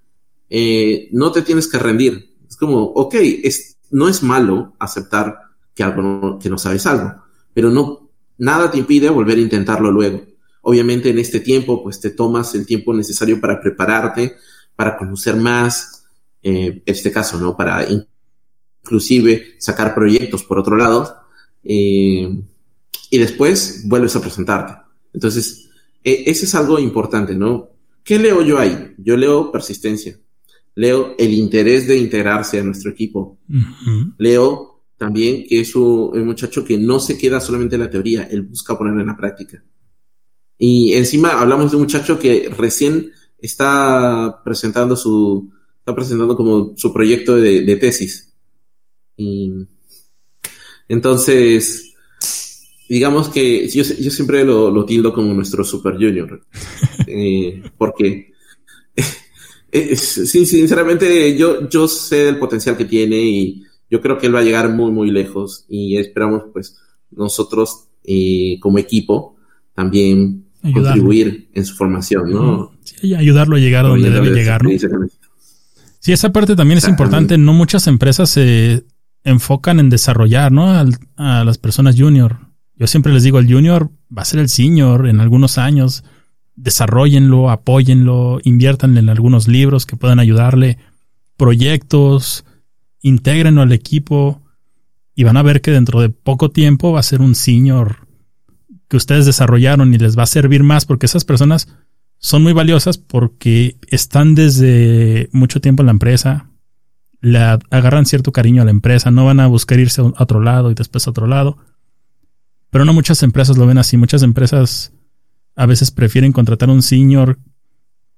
eh, 0.49 1.07
no 1.13 1.31
te 1.31 1.41
tienes 1.41 1.67
que 1.67 1.79
rendir. 1.79 2.36
Es 2.47 2.57
como, 2.57 2.83
ok, 2.83 3.15
es, 3.43 3.77
no 3.89 4.09
es 4.09 4.21
malo 4.21 4.75
aceptar 4.77 5.39
que, 5.73 5.83
algo 5.83 6.38
que 6.38 6.49
no 6.49 6.57
sabes 6.57 6.86
algo, 6.86 7.23
pero 7.53 7.71
no, 7.71 8.12
nada 8.38 8.69
te 8.69 8.77
impide 8.77 9.09
volver 9.09 9.38
a 9.38 9.41
intentarlo 9.41 9.91
luego. 9.91 10.21
Obviamente 10.62 11.09
en 11.09 11.19
este 11.19 11.39
tiempo, 11.39 11.81
pues 11.81 11.99
te 11.99 12.12
tomas 12.12 12.53
el 12.55 12.65
tiempo 12.65 12.93
necesario 12.93 13.39
para 13.41 13.59
prepararte, 13.59 14.36
para 14.75 14.97
conocer 14.97 15.36
más, 15.36 16.05
eh, 16.41 16.81
este 16.86 17.12
caso, 17.12 17.39
¿no? 17.39 17.55
Para 17.55 17.86
inclusive 18.84 19.56
sacar 19.60 19.96
proyectos 19.96 20.43
por 20.43 20.60
otro 20.60 20.76
lado, 20.76 21.15
eh, 21.63 22.30
y 23.10 23.17
después 23.17 23.84
vuelves 23.86 24.15
a 24.15 24.22
presentarte. 24.22 24.74
Entonces, 25.13 25.69
e, 26.04 26.24
ese 26.28 26.46
es 26.46 26.56
algo 26.56 26.80
importante, 26.80 27.36
¿no? 27.36 27.69
¿Qué 28.04 28.19
leo 28.19 28.41
yo 28.41 28.60
ahí? 28.60 28.93
Yo 28.98 29.15
leo 29.15 29.52
persistencia, 29.52 30.19
leo 30.76 31.15
el 31.17 31.34
interés 31.34 31.88
de 31.88 31.98
integrarse 31.98 32.60
a 32.60 32.63
nuestro 32.63 32.91
equipo, 32.91 33.38
leo 34.17 34.84
también 34.98 35.46
que 35.48 35.62
es 35.62 35.76
un, 35.76 36.26
muchacho 36.26 36.65
que 36.65 36.78
no 36.78 37.00
se 37.00 37.17
queda 37.17 37.39
solamente 37.39 37.76
en 37.76 37.82
la 37.82 37.89
teoría, 37.89 38.24
él 38.24 38.41
busca 38.41 38.78
ponerlo 38.78 39.02
en 39.02 39.08
la 39.08 39.17
práctica. 39.17 39.63
Y 40.58 40.93
encima 40.93 41.39
hablamos 41.39 41.72
de 41.72 41.78
un 41.78 41.84
muchacho 41.84 42.19
que 42.19 42.50
recién 42.58 43.12
está 43.38 44.41
presentando 44.43 44.96
su, 44.96 45.52
está 45.80 45.96
presentando 45.96 46.36
como 46.36 46.74
su 46.76 46.93
proyecto 46.93 47.36
de, 47.36 47.62
de 47.62 47.76
tesis. 47.78 48.33
Y 49.17 49.52
entonces, 50.88 51.93
digamos 52.88 53.30
que 53.30 53.67
yo, 53.69 53.84
yo 53.84 54.12
siempre 54.12 54.43
lo, 54.43 54.69
lo, 54.69 54.86
tildo 54.86 55.13
como 55.13 55.34
nuestro 55.34 55.63
super 55.63 55.95
junior. 55.95 56.41
Eh, 57.06 57.62
porque, 57.78 58.32
eh, 59.71 59.95
sí, 59.95 60.45
sinceramente, 60.45 61.38
yo, 61.38 61.69
yo 61.69 61.88
sé 61.88 62.23
del 62.26 62.39
potencial 62.39 62.78
que 62.78 62.86
tiene 62.86 63.17
y 63.17 63.63
yo 63.89 64.02
creo 64.02 64.17
que 64.17 64.28
él 64.28 64.34
va 64.34 64.39
a 64.39 64.43
llegar 64.43 64.69
muy, 64.69 64.89
muy 64.89 65.12
lejos. 65.12 65.65
Y 65.69 65.97
esperamos, 65.97 66.45
pues, 66.52 66.80
nosotros 67.12 67.89
eh, 68.04 68.58
como 68.62 68.80
equipo 68.80 69.36
también 69.76 70.45
contribuir 70.73 71.49
en 71.54 71.65
su 71.65 71.76
formación, 71.76 72.32
¿no? 72.32 72.71
Sí, 72.84 73.13
ayudarlo 73.13 73.58
a 73.58 73.60
llegar 73.60 73.86
a 73.86 73.89
donde 73.89 74.10
debe 74.10 74.32
llegar, 74.32 74.63
¿no? 74.63 74.71
Sí, 75.99 76.12
esa 76.12 76.32
parte 76.32 76.56
también 76.56 76.78
es 76.78 76.88
importante. 76.88 77.38
No 77.38 77.54
muchas 77.54 77.88
empresas 77.88 78.30
se 78.30 78.86
enfocan 79.23 79.79
en 79.79 79.89
desarrollar, 79.89 80.51
¿no? 80.51 80.73
a 81.17 81.43
las 81.43 81.57
personas 81.57 81.95
junior. 81.97 82.53
Yo 82.75 82.88
siempre 82.88 83.13
les 83.13 83.23
digo, 83.23 83.39
el 83.39 83.51
junior 83.51 83.91
va 84.15 84.23
a 84.23 84.25
ser 84.25 84.39
el 84.39 84.49
senior 84.49 85.07
en 85.07 85.19
algunos 85.19 85.57
años. 85.57 86.03
Desarrollenlo, 86.55 87.49
apóyenlo, 87.49 88.39
inviértanle 88.43 88.99
en 88.99 89.09
algunos 89.09 89.47
libros 89.47 89.86
que 89.86 89.95
puedan 89.95 90.19
ayudarle, 90.19 90.77
proyectos, 91.38 92.45
intégrenlo 93.01 93.62
al 93.62 93.71
equipo 93.71 94.41
y 95.15 95.23
van 95.23 95.38
a 95.38 95.43
ver 95.43 95.62
que 95.62 95.71
dentro 95.71 96.01
de 96.01 96.09
poco 96.09 96.51
tiempo 96.51 96.91
va 96.91 96.99
a 96.99 97.03
ser 97.03 97.21
un 97.21 97.36
senior 97.36 98.07
que 98.88 98.97
ustedes 98.97 99.25
desarrollaron 99.25 99.93
y 99.93 99.97
les 99.97 100.17
va 100.17 100.23
a 100.23 100.27
servir 100.27 100.63
más 100.63 100.86
porque 100.86 101.05
esas 101.05 101.25
personas 101.25 101.67
son 102.17 102.43
muy 102.43 102.53
valiosas 102.53 102.97
porque 102.97 103.77
están 103.88 104.36
desde 104.36 105.29
mucho 105.31 105.62
tiempo 105.62 105.83
en 105.83 105.88
la 105.88 105.91
empresa, 105.91 106.49
le 107.23 107.39
agarran 107.39 108.05
cierto 108.05 108.33
cariño 108.33 108.62
a 108.62 108.65
la 108.65 108.71
empresa, 108.71 109.09
no 109.09 109.23
van 109.23 109.39
a 109.39 109.47
buscar 109.47 109.79
irse 109.79 110.01
a 110.01 110.23
otro 110.23 110.41
lado 110.41 110.69
y 110.71 110.73
después 110.73 111.07
a 111.07 111.12
otro 111.12 111.25
lado. 111.25 111.57
Pero 112.69 112.83
no 112.83 112.91
muchas 112.91 113.23
empresas 113.23 113.57
lo 113.57 113.65
ven 113.65 113.77
así, 113.77 113.95
muchas 113.95 114.23
empresas 114.23 114.91
a 115.55 115.65
veces 115.65 115.91
prefieren 115.91 116.33
contratar 116.33 116.67
a 116.67 116.73
un 116.73 116.81
senior 116.81 117.39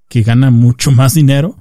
que 0.09 0.23
gana 0.23 0.49
mucho 0.49 0.91
más 0.91 1.13
dinero 1.13 1.55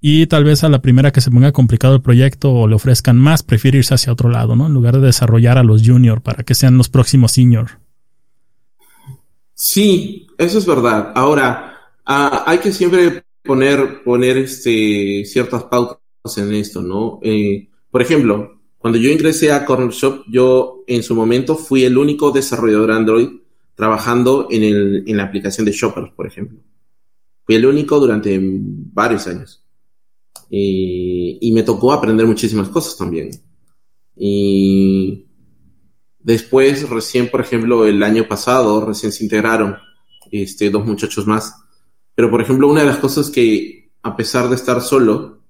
y 0.00 0.26
tal 0.26 0.44
vez 0.44 0.64
a 0.64 0.70
la 0.70 0.80
primera 0.80 1.12
que 1.12 1.20
se 1.20 1.30
ponga 1.30 1.52
complicado 1.52 1.96
el 1.96 2.00
proyecto 2.00 2.50
o 2.50 2.66
le 2.66 2.76
ofrezcan 2.76 3.18
más, 3.18 3.42
prefiere 3.42 3.76
irse 3.76 3.92
hacia 3.92 4.14
otro 4.14 4.30
lado, 4.30 4.56
¿no? 4.56 4.66
En 4.66 4.72
lugar 4.72 4.94
de 4.94 5.06
desarrollar 5.06 5.58
a 5.58 5.64
los 5.64 5.86
junior 5.86 6.22
para 6.22 6.44
que 6.44 6.54
sean 6.54 6.78
los 6.78 6.88
próximos 6.88 7.32
senior. 7.32 7.72
Sí, 9.52 10.28
eso 10.38 10.56
es 10.56 10.64
verdad. 10.64 11.12
Ahora, 11.14 11.74
ah, 12.06 12.44
hay 12.46 12.56
que 12.56 12.72
siempre 12.72 13.22
poner, 13.42 14.02
poner 14.02 14.38
este, 14.38 15.26
ciertas 15.26 15.64
pautas 15.64 15.98
en 16.24 16.54
esto, 16.54 16.80
¿no? 16.80 17.20
Eh, 17.22 17.68
por 17.90 18.00
ejemplo, 18.00 18.60
cuando 18.78 18.98
yo 18.98 19.10
ingresé 19.10 19.52
a 19.52 19.64
Corner 19.64 19.90
Shop, 19.90 20.24
yo 20.26 20.82
en 20.86 21.02
su 21.02 21.14
momento 21.14 21.54
fui 21.54 21.84
el 21.84 21.98
único 21.98 22.30
desarrollador 22.30 22.92
Android 22.92 23.28
trabajando 23.74 24.48
en, 24.50 24.62
el, 24.62 25.04
en 25.06 25.16
la 25.16 25.24
aplicación 25.24 25.66
de 25.66 25.72
Shoppers, 25.72 26.12
por 26.12 26.26
ejemplo. 26.26 26.58
Fui 27.44 27.56
el 27.56 27.66
único 27.66 28.00
durante 28.00 28.40
varios 28.40 29.26
años. 29.26 29.62
y 30.48 31.50
me 31.52 31.62
tocó 31.62 31.92
aprender 31.92 32.26
muchísimas 32.26 32.68
cosas 32.68 32.96
también. 32.96 33.30
Y 34.16 35.26
después, 36.20 36.88
recién, 36.88 37.30
por 37.30 37.42
ejemplo, 37.42 37.86
el 37.86 38.02
año 38.02 38.26
pasado, 38.26 38.84
recién 38.86 39.12
se 39.12 39.24
integraron 39.24 39.76
este, 40.30 40.70
dos 40.70 40.86
muchachos 40.86 41.26
más 41.26 41.54
Pero, 42.14 42.30
por 42.30 42.40
ejemplo, 42.40 42.68
una 42.68 42.80
de 42.80 42.86
las 42.86 42.96
cosas 42.96 43.30
que, 43.30 43.90
a 44.02 44.16
pesar 44.16 44.48
de 44.48 44.54
estar 44.54 44.80
solo, 44.80 45.43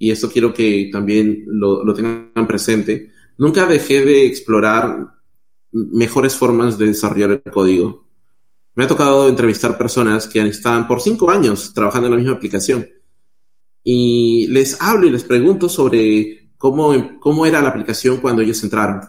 y 0.00 0.10
esto 0.10 0.30
quiero 0.30 0.52
que 0.54 0.88
también 0.90 1.44
lo, 1.46 1.84
lo 1.84 1.92
tengan 1.92 2.46
presente, 2.48 3.12
nunca 3.36 3.66
dejé 3.66 4.02
de 4.02 4.24
explorar 4.24 5.08
mejores 5.72 6.34
formas 6.34 6.78
de 6.78 6.86
desarrollar 6.86 7.30
el 7.32 7.52
código. 7.52 8.06
Me 8.74 8.84
ha 8.84 8.88
tocado 8.88 9.28
entrevistar 9.28 9.76
personas 9.76 10.26
que 10.26 10.40
están 10.40 10.88
por 10.88 11.02
cinco 11.02 11.30
años 11.30 11.74
trabajando 11.74 12.06
en 12.06 12.12
la 12.12 12.18
misma 12.18 12.32
aplicación 12.32 12.88
y 13.84 14.46
les 14.48 14.80
hablo 14.80 15.06
y 15.06 15.10
les 15.10 15.22
pregunto 15.22 15.68
sobre 15.68 16.50
cómo, 16.56 17.20
cómo 17.20 17.44
era 17.44 17.60
la 17.60 17.68
aplicación 17.68 18.16
cuando 18.22 18.40
ellos 18.40 18.62
entraron 18.62 19.02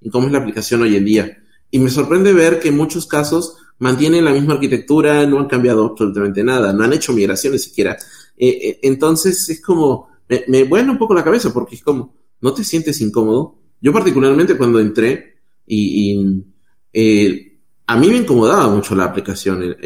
y 0.00 0.10
cómo 0.10 0.26
es 0.26 0.32
la 0.32 0.40
aplicación 0.40 0.82
hoy 0.82 0.96
en 0.96 1.04
día. 1.04 1.38
Y 1.70 1.78
me 1.78 1.88
sorprende 1.88 2.32
ver 2.32 2.58
que 2.58 2.70
en 2.70 2.76
muchos 2.76 3.06
casos 3.06 3.58
mantienen 3.78 4.24
la 4.24 4.32
misma 4.32 4.54
arquitectura, 4.54 5.24
no 5.24 5.38
han 5.38 5.46
cambiado 5.46 5.86
absolutamente 5.86 6.42
nada, 6.42 6.72
no 6.72 6.82
han 6.82 6.92
hecho 6.92 7.12
migraciones 7.12 7.62
siquiera. 7.62 7.96
Eh, 8.36 8.48
eh, 8.48 8.78
entonces 8.82 9.48
es 9.48 9.62
como, 9.62 10.11
me, 10.48 10.64
me 10.64 10.82
un 10.82 10.98
poco 10.98 11.14
la 11.14 11.24
cabeza 11.24 11.52
porque 11.52 11.76
es 11.76 11.82
como, 11.82 12.14
¿no 12.40 12.52
te 12.54 12.64
sientes 12.64 13.00
incómodo? 13.00 13.58
Yo 13.80 13.92
particularmente 13.92 14.56
cuando 14.56 14.80
entré 14.80 15.34
y, 15.66 16.42
eh, 16.92 17.58
a 17.86 17.96
mí 17.96 18.08
me 18.08 18.18
incomodaba 18.18 18.68
mucho 18.68 18.94
la 18.94 19.04
aplicación 19.04 19.76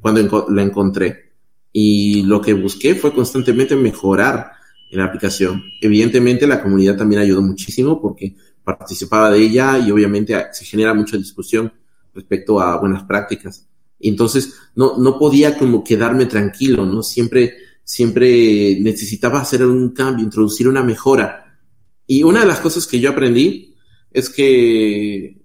cuando 0.00 0.46
la 0.50 0.62
encontré 0.62 1.32
y 1.72 2.22
lo 2.22 2.40
que 2.40 2.54
busqué 2.54 2.94
fue 2.94 3.12
constantemente 3.12 3.74
mejorar 3.76 4.52
en 4.90 4.98
la 4.98 5.06
aplicación. 5.06 5.62
Evidentemente 5.80 6.46
la 6.46 6.62
comunidad 6.62 6.96
también 6.96 7.22
ayudó 7.22 7.42
muchísimo 7.42 8.00
porque 8.00 8.34
participaba 8.62 9.30
de 9.30 9.40
ella 9.40 9.78
y 9.78 9.90
obviamente 9.90 10.36
se 10.52 10.64
genera 10.64 10.94
mucha 10.94 11.16
discusión 11.16 11.72
respecto 12.14 12.60
a 12.60 12.78
buenas 12.78 13.04
prácticas. 13.04 13.66
Entonces 14.00 14.54
no, 14.74 14.98
no 14.98 15.18
podía 15.18 15.56
como 15.56 15.82
quedarme 15.82 16.26
tranquilo, 16.26 16.84
¿no? 16.84 17.02
Siempre, 17.02 17.54
siempre 17.84 18.78
necesitaba 18.80 19.40
hacer 19.40 19.64
un 19.64 19.90
cambio, 19.90 20.24
introducir 20.24 20.66
una 20.66 20.82
mejora. 20.82 21.58
Y 22.06 22.22
una 22.22 22.40
de 22.40 22.46
las 22.46 22.60
cosas 22.60 22.86
que 22.86 22.98
yo 22.98 23.10
aprendí 23.10 23.76
es 24.10 24.28
que, 24.30 25.40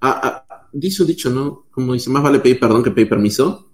ah, 0.00 0.44
ah, 0.48 0.68
dice 0.72 1.02
un 1.02 1.08
dicho, 1.08 1.30
¿no? 1.30 1.66
Como 1.70 1.94
dice, 1.94 2.10
más 2.10 2.22
vale 2.22 2.40
pedir 2.40 2.60
perdón 2.60 2.82
que 2.82 2.90
pedir 2.90 3.08
permiso 3.08 3.66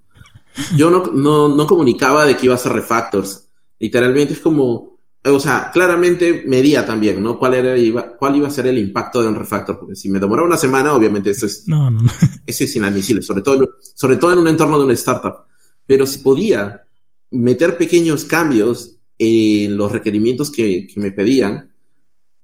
yo 0.77 0.91
no, 0.91 1.05
no, 1.13 1.49
no 1.49 1.67
comunicaba 1.67 2.27
de 2.27 2.37
que 2.37 2.47
iba 2.47 2.55
a 2.55 2.59
ser 2.59 2.73
refactors. 2.73 3.49
Literalmente 3.79 4.35
es 4.35 4.41
como, 4.41 4.99
o 5.25 5.41
sea, 5.41 5.71
claramente 5.73 6.45
medía 6.47 6.85
también, 6.85 7.23
¿no? 7.23 7.39
¿Cuál, 7.39 7.55
era, 7.55 7.77
iba, 7.77 8.17
cuál 8.17 8.37
iba 8.37 8.49
a 8.49 8.51
ser 8.51 8.67
el 8.67 8.79
impacto 8.79 9.23
de 9.23 9.29
un 9.29 9.35
refactor? 9.35 9.79
Porque 9.79 9.97
si 9.97 10.09
me 10.09 10.21
demoraba 10.21 10.47
una 10.47 10.57
semana, 10.57 10.95
obviamente 10.95 11.31
eso 11.31 11.47
es, 11.47 11.67
no, 11.67 11.91
no, 11.91 12.03
Eso 12.47 12.65
es 12.65 12.77
inadmisible, 12.77 13.23
sobre 13.23 13.43
todo, 13.43 13.77
sobre 13.95 14.17
todo 14.17 14.33
en 14.33 14.39
un 14.41 14.49
entorno 14.49 14.79
de 14.79 14.85
una 14.85 14.95
startup. 14.95 15.47
Pero 15.87 16.07
si 16.07 16.19
podía 16.19 16.83
meter 17.33 17.77
pequeños 17.77 18.25
cambios 18.25 18.99
en 19.19 19.77
los 19.77 19.91
requerimientos 19.91 20.51
que, 20.51 20.89
me 20.97 21.11
pedían, 21.11 21.73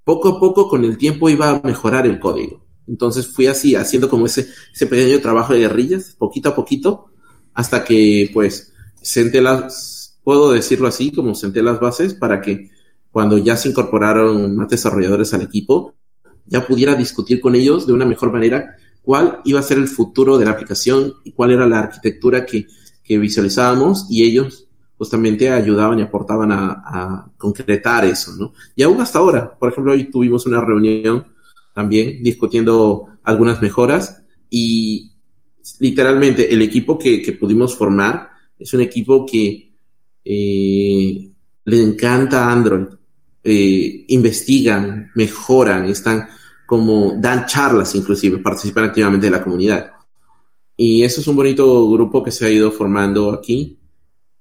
poco 0.05 0.29
a 0.29 0.41
poco 0.41 0.69
con 0.69 0.85
el 0.85 0.97
tiempo 0.97 1.29
iba 1.29 1.51
a 1.51 1.63
mejorar 1.63 2.07
el 2.07 2.19
código. 2.19 2.67
Entonces 2.87 3.27
fui 3.27 3.47
así, 3.47 3.75
haciendo 3.75 4.09
como 4.09 4.27
ese, 4.27 4.49
ese 4.73 4.87
pequeño 4.87 5.21
trabajo 5.21 5.53
de 5.53 5.61
guerrillas, 5.61 6.15
poquito 6.19 6.49
a 6.49 6.55
poquito, 6.55 7.07
hasta 7.53 7.85
que 7.85 8.31
pues 8.33 8.73
senté 9.03 9.43
las, 9.43 10.19
puedo 10.25 10.53
decirlo 10.53 10.89
así, 10.89 11.13
como 11.13 11.35
senté 11.35 11.63
las 11.63 11.81
bases 11.81 12.15
para 12.15 12.41
que 12.41 12.71
cuando 13.11 13.37
ya 13.37 13.57
se 13.57 13.69
incorporaron 13.69 14.57
más 14.57 14.69
desarrolladores 14.69 15.35
al 15.35 15.43
equipo, 15.43 15.95
ya 16.47 16.67
pudiera 16.67 16.95
discutir 16.95 17.41
con 17.41 17.55
ellos 17.55 17.87
de 17.87 17.93
una 17.93 18.07
mejor 18.07 18.33
manera 18.33 18.77
cuál 19.03 19.41
iba 19.45 19.61
a 19.61 19.65
ser 19.65 19.79
el 19.79 19.89
futuro 19.89 20.39
de 20.39 20.45
la 20.45 20.53
aplicación 20.53 21.15
y 21.25 21.33
cuál 21.33 21.51
era 21.51 21.67
la 21.67 21.81
arquitectura 21.81 22.47
que, 22.47 22.67
que 23.03 23.19
visualizábamos 23.19 24.07
y 24.09 24.23
ellos 24.23 24.68
justamente 24.99 25.49
ayudaban 25.49 26.01
y 26.01 26.03
aportaban 26.03 26.51
a, 26.53 27.31
concretar 27.39 28.05
eso, 28.05 28.33
¿no? 28.37 28.53
Y 28.75 28.83
aún 28.83 29.01
hasta 29.01 29.21
ahora, 29.21 29.57
por 29.57 29.71
ejemplo, 29.71 29.93
hoy 29.93 30.11
tuvimos 30.11 30.45
una 30.47 30.61
reunión 30.61 31.25
también 31.73 32.23
discutiendo 32.23 33.07
algunas 33.23 33.63
mejoras 33.63 34.23
y 34.51 35.13
literalmente 35.79 36.53
el 36.53 36.61
equipo 36.63 36.99
que, 36.99 37.23
que 37.23 37.33
pudimos 37.33 37.77
formar 37.77 38.31
es 38.59 38.75
un 38.75 38.81
equipo 38.81 39.25
que 39.25 39.73
eh, 40.25 41.31
le 41.65 41.83
encanta 41.83 42.51
Android, 42.51 42.87
eh, 43.45 44.05
investigan, 44.09 45.11
mejoran, 45.15 45.85
están 45.85 46.27
como 46.67 47.15
dan 47.17 47.47
charlas 47.47 47.95
inclusive, 47.95 48.39
participan 48.39 48.85
activamente 48.85 49.27
de 49.27 49.31
la 49.31 49.45
comunidad. 49.45 49.93
Y 50.77 51.03
eso 51.03 51.21
es 51.21 51.27
un 51.29 51.37
bonito 51.37 51.91
grupo 51.91 52.23
que 52.23 52.31
se 52.31 52.47
ha 52.47 52.51
ido 52.51 52.71
formando 52.71 53.33
aquí 53.33 53.79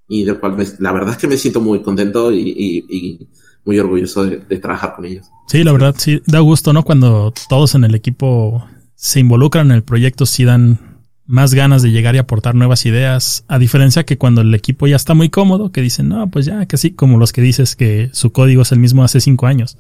y 0.08 0.24
del 0.24 0.40
cual 0.40 0.56
la 0.80 0.92
verdad 0.92 1.12
es 1.12 1.18
que 1.18 1.28
me 1.28 1.38
siento 1.38 1.62
muy 1.62 1.82
contento 1.82 2.32
y, 2.32 3.28
muy 3.66 3.80
orgulloso 3.80 4.26
de, 4.26 4.40
trabajar 4.60 4.96
con 4.96 5.06
ellos. 5.06 5.30
Sí, 5.48 5.64
la 5.64 5.74
verdad 5.74 5.96
sí, 5.98 6.22
da 6.26 6.40
gusto, 6.40 6.72
¿no? 6.72 6.84
Cuando 6.84 7.34
todos 7.50 7.76
en 7.76 7.84
el 7.84 7.96
equipo 7.96 8.66
se 8.96 9.20
involucran 9.20 9.68
en 9.68 9.76
el 9.76 9.84
proyecto, 9.84 10.26
sí 10.26 10.46
dan 10.46 10.80
más 11.26 11.54
ganas 11.54 11.82
de 11.82 11.92
llegar 11.92 12.16
y 12.16 12.20
aportar 12.20 12.56
nuevas 12.56 12.86
ideas, 12.86 13.44
a 13.50 13.60
diferencia 13.60 14.06
que 14.06 14.18
cuando 14.18 14.42
el 14.42 14.56
equipo 14.56 14.88
ya 14.88 14.96
está 14.96 15.14
muy 15.14 15.30
cómodo, 15.30 15.74
que 15.74 15.82
dicen, 15.82 16.08
no, 16.08 16.30
pues 16.30 16.46
ya, 16.46 16.66
casi 16.66 16.92
como 16.92 17.18
los 17.18 17.34
que 17.34 17.42
dices 17.42 17.76
que 17.76 18.10
su 18.14 18.32
código 18.32 18.62
es 18.62 18.72
el 18.72 18.80
mismo 18.80 19.04
hace 19.04 19.20
cinco 19.20 19.46
años. 19.46 19.78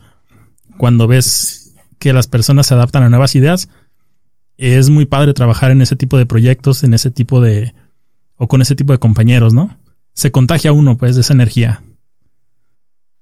Cuando 0.77 1.07
ves 1.07 1.73
que 1.99 2.11
las 2.11 2.27
personas 2.27 2.67
se 2.67 2.73
adaptan 2.73 3.03
a 3.03 3.09
nuevas 3.09 3.33
ideas, 3.35 3.69
es 4.57 4.89
muy 4.89 5.05
padre 5.05 5.33
trabajar 5.33 5.71
en 5.71 5.81
ese 5.81 5.95
tipo 5.95 6.17
de 6.17 6.25
proyectos, 6.25 6.83
en 6.83 6.93
ese 6.93 7.11
tipo 7.11 7.39
de, 7.39 7.73
o 8.35 8.49
con 8.49 8.61
ese 8.61 8.75
tipo 8.75 8.91
de 8.91 8.99
compañeros, 8.99 9.53
¿no? 9.53 9.77
Se 10.17 10.31
contagia 10.31 10.73
uno, 10.73 10.97
pues, 10.97 11.15
de 11.15 11.21
esa 11.21 11.33
energía. 11.33 11.83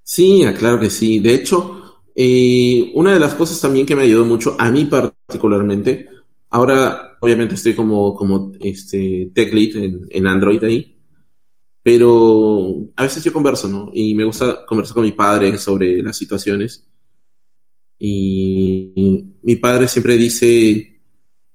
Sí, 0.02 0.44
claro 0.58 0.80
que 0.80 0.90
sí. 0.90 1.20
De 1.20 1.36
hecho, 1.36 2.02
eh, 2.16 2.92
una 2.96 3.14
de 3.14 3.20
las 3.20 3.36
cosas 3.36 3.60
también 3.60 3.86
que 3.86 3.96
me 3.96 4.04
ayudó 4.04 4.26
mucho, 4.26 4.56
a 4.58 4.72
mí 4.72 4.86
particularmente, 4.86 6.08
Ahora, 6.56 7.18
obviamente, 7.20 7.56
estoy 7.56 7.74
como, 7.74 8.16
como 8.16 8.54
este, 8.62 9.30
tech 9.34 9.54
lead 9.54 9.76
en, 9.76 10.08
en 10.10 10.26
Android 10.26 10.64
ahí, 10.64 10.98
pero 11.84 12.88
a 12.96 13.04
veces 13.04 13.26
yo 13.26 13.34
converso, 13.34 13.68
¿no? 13.68 13.92
Y 13.94 14.16
me 14.16 14.24
gusta 14.24 14.66
conversar 14.66 14.94
con 14.94 15.04
mi 15.04 15.12
padre 15.12 15.58
sobre 15.58 16.02
las 16.02 16.16
situaciones. 16.16 16.88
Y 18.00 19.34
mi 19.42 19.58
padre 19.58 19.90
siempre 19.90 20.16
dice, 20.16 21.02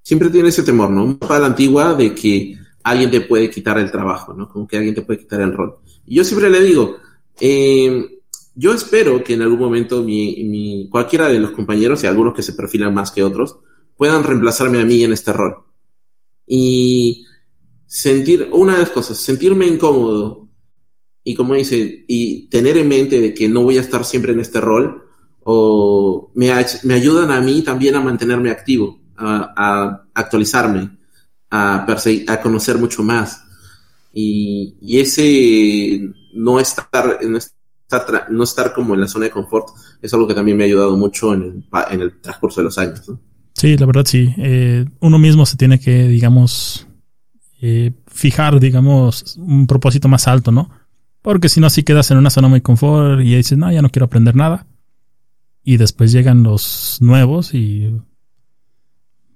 siempre 0.02 0.28
tiene 0.28 0.50
ese 0.50 0.64
temor, 0.64 0.90
¿no? 0.90 1.18
Para 1.18 1.40
la 1.40 1.46
antigua 1.46 1.94
de 1.94 2.14
que 2.14 2.58
alguien 2.82 3.10
te 3.10 3.20
puede 3.20 3.50
quitar 3.50 3.78
el 3.78 3.90
trabajo, 3.90 4.34
¿no? 4.34 4.48
Como 4.48 4.66
que 4.66 4.76
alguien 4.76 4.94
te 4.94 5.02
puede 5.02 5.20
quitar 5.20 5.40
el 5.40 5.52
rol. 5.52 5.76
Yo 6.06 6.24
siempre 6.24 6.50
le 6.50 6.60
digo, 6.60 6.96
eh, 7.40 8.20
yo 8.54 8.72
espero 8.72 9.22
que 9.22 9.34
en 9.34 9.42
algún 9.42 9.58
momento 9.58 10.02
mi, 10.02 10.88
cualquiera 10.90 11.28
de 11.28 11.40
los 11.40 11.52
compañeros, 11.52 12.02
y 12.02 12.06
algunos 12.06 12.34
que 12.34 12.42
se 12.42 12.54
perfilan 12.54 12.94
más 12.94 13.10
que 13.10 13.22
otros, 13.22 13.58
puedan 13.96 14.24
reemplazarme 14.24 14.80
a 14.80 14.84
mí 14.84 15.02
en 15.04 15.12
este 15.12 15.32
rol. 15.32 15.56
Y 16.46 17.26
sentir, 17.86 18.48
una 18.52 18.74
de 18.74 18.80
las 18.80 18.90
cosas, 18.90 19.18
sentirme 19.18 19.66
incómodo 19.66 20.48
y 21.22 21.34
como 21.34 21.54
dice, 21.54 22.04
y 22.08 22.48
tener 22.48 22.78
en 22.78 22.88
mente 22.88 23.20
de 23.20 23.34
que 23.34 23.48
no 23.48 23.62
voy 23.62 23.78
a 23.78 23.82
estar 23.82 24.04
siempre 24.04 24.32
en 24.32 24.40
este 24.40 24.60
rol, 24.60 25.04
o 25.42 26.32
me 26.34 26.50
ayudan 26.52 27.30
a 27.30 27.40
mí 27.40 27.62
también 27.62 27.94
a 27.94 28.00
mantenerme 28.00 28.50
activo, 28.50 29.00
a, 29.16 30.04
actualizarme, 30.14 30.98
a, 31.50 31.86
a 32.28 32.40
conocer 32.40 32.78
mucho 32.78 33.02
más. 33.02 33.44
Y, 34.12 34.76
y 34.80 35.00
ese 35.00 36.10
no 36.34 36.58
estar, 36.60 37.18
no 37.22 37.38
estar, 37.38 38.30
no 38.30 38.44
estar 38.44 38.72
como 38.72 38.94
en 38.94 39.00
la 39.00 39.08
zona 39.08 39.26
de 39.26 39.30
confort 39.30 39.68
es 40.02 40.12
algo 40.14 40.26
que 40.26 40.34
también 40.34 40.56
me 40.56 40.64
ha 40.64 40.66
ayudado 40.66 40.96
mucho 40.96 41.34
en 41.34 41.42
el, 41.42 41.64
en 41.90 42.00
el 42.00 42.20
transcurso 42.20 42.60
de 42.60 42.64
los 42.64 42.78
años. 42.78 43.08
¿no? 43.08 43.20
Sí, 43.54 43.76
la 43.76 43.86
verdad 43.86 44.04
sí. 44.06 44.34
Eh, 44.38 44.86
uno 45.00 45.18
mismo 45.18 45.44
se 45.46 45.56
tiene 45.56 45.78
que, 45.78 46.08
digamos, 46.08 46.86
eh, 47.60 47.92
fijar, 48.06 48.58
digamos, 48.58 49.36
un 49.36 49.66
propósito 49.66 50.08
más 50.08 50.26
alto, 50.28 50.50
¿no? 50.50 50.70
Porque 51.22 51.50
si 51.50 51.60
no, 51.60 51.66
así 51.66 51.82
quedas 51.82 52.10
en 52.10 52.16
una 52.16 52.30
zona 52.30 52.48
muy 52.48 52.62
confort 52.62 53.20
y 53.20 53.36
dices, 53.36 53.58
no, 53.58 53.70
ya 53.70 53.82
no 53.82 53.90
quiero 53.90 54.06
aprender 54.06 54.34
nada. 54.34 54.66
Y 55.62 55.76
después 55.76 56.10
llegan 56.12 56.42
los 56.42 56.98
nuevos 57.02 57.52
y, 57.52 57.94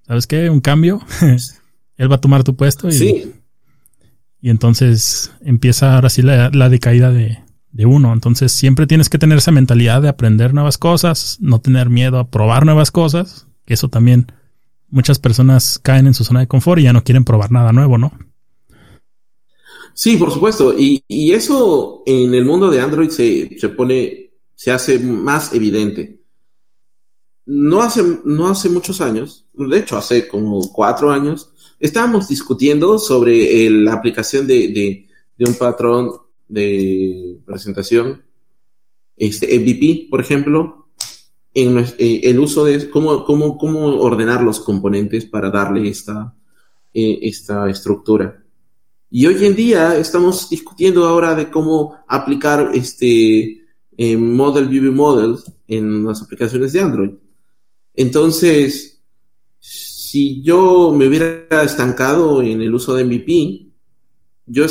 ¿sabes 0.06 0.26
qué? 0.26 0.48
Un 0.48 0.60
cambio. 0.60 1.02
Él 1.96 2.10
va 2.10 2.16
a 2.16 2.20
tomar 2.20 2.44
tu 2.44 2.56
puesto 2.56 2.88
y, 2.88 2.92
sí. 2.92 3.32
y 4.40 4.50
entonces 4.50 5.32
empieza 5.40 5.94
ahora 5.94 6.10
sí 6.10 6.22
la, 6.22 6.50
la 6.50 6.68
decaída 6.68 7.10
de, 7.10 7.38
de 7.70 7.86
uno. 7.86 8.12
Entonces 8.12 8.52
siempre 8.52 8.86
tienes 8.86 9.08
que 9.08 9.18
tener 9.18 9.38
esa 9.38 9.52
mentalidad 9.52 10.02
de 10.02 10.08
aprender 10.08 10.54
nuevas 10.54 10.78
cosas, 10.78 11.38
no 11.40 11.60
tener 11.60 11.90
miedo 11.90 12.18
a 12.18 12.28
probar 12.30 12.64
nuevas 12.64 12.90
cosas 12.90 13.46
que 13.64 13.74
eso 13.74 13.88
también 13.88 14.32
muchas 14.88 15.18
personas 15.18 15.78
caen 15.82 16.06
en 16.06 16.14
su 16.14 16.24
zona 16.24 16.40
de 16.40 16.48
confort 16.48 16.80
y 16.80 16.84
ya 16.84 16.92
no 16.92 17.04
quieren 17.04 17.24
probar 17.24 17.50
nada 17.50 17.72
nuevo, 17.72 17.98
¿no? 17.98 18.12
Sí, 19.94 20.16
por 20.16 20.32
supuesto. 20.32 20.78
Y, 20.78 21.04
y 21.08 21.32
eso 21.32 22.02
en 22.06 22.34
el 22.34 22.44
mundo 22.44 22.70
de 22.70 22.80
Android 22.80 23.10
se, 23.10 23.58
se, 23.58 23.68
pone, 23.70 24.32
se 24.54 24.70
hace 24.70 24.98
más 24.98 25.52
evidente. 25.52 26.20
No 27.46 27.82
hace, 27.82 28.02
no 28.24 28.48
hace 28.48 28.70
muchos 28.70 29.00
años, 29.00 29.46
de 29.52 29.78
hecho 29.78 29.98
hace 29.98 30.26
como 30.28 30.72
cuatro 30.72 31.10
años, 31.10 31.52
estábamos 31.84 32.28
discutiendo 32.28 32.98
sobre 32.98 33.68
la 33.68 33.92
aplicación 33.92 34.46
de, 34.46 35.06
un 35.38 35.54
patrón 35.54 36.12
de 36.48 37.38
presentación, 37.44 38.22
este 39.16 39.58
MVP, 39.58 40.08
por 40.08 40.20
ejemplo, 40.20 40.88
en 41.52 41.78
eh, 41.98 42.20
el 42.24 42.38
uso 42.38 42.64
de 42.64 42.88
cómo, 42.88 43.26
ordenar 44.00 44.42
los 44.42 44.60
componentes 44.60 45.26
para 45.26 45.50
darle 45.50 45.86
esta, 45.88 46.34
eh, 46.94 47.18
esta 47.20 47.68
estructura. 47.68 48.42
Y 49.10 49.26
hoy 49.26 49.44
en 49.44 49.54
día 49.54 49.96
estamos 49.98 50.48
discutiendo 50.48 51.06
ahora 51.06 51.34
de 51.34 51.50
cómo 51.50 51.98
aplicar 52.08 52.70
este 52.72 53.62
eh, 53.96 54.16
Model 54.16 54.68
View 54.68 54.90
Model 54.90 55.36
en 55.68 56.06
las 56.06 56.22
aplicaciones 56.22 56.72
de 56.72 56.80
Android. 56.80 57.10
Entonces, 57.94 58.93
si 60.14 60.40
yo 60.42 60.92
me 60.96 61.08
hubiera 61.08 61.64
estancado 61.64 62.40
en 62.40 62.62
el 62.62 62.72
uso 62.72 62.94
de 62.94 63.02
MVP, 63.02 63.66
yo, 64.46 64.64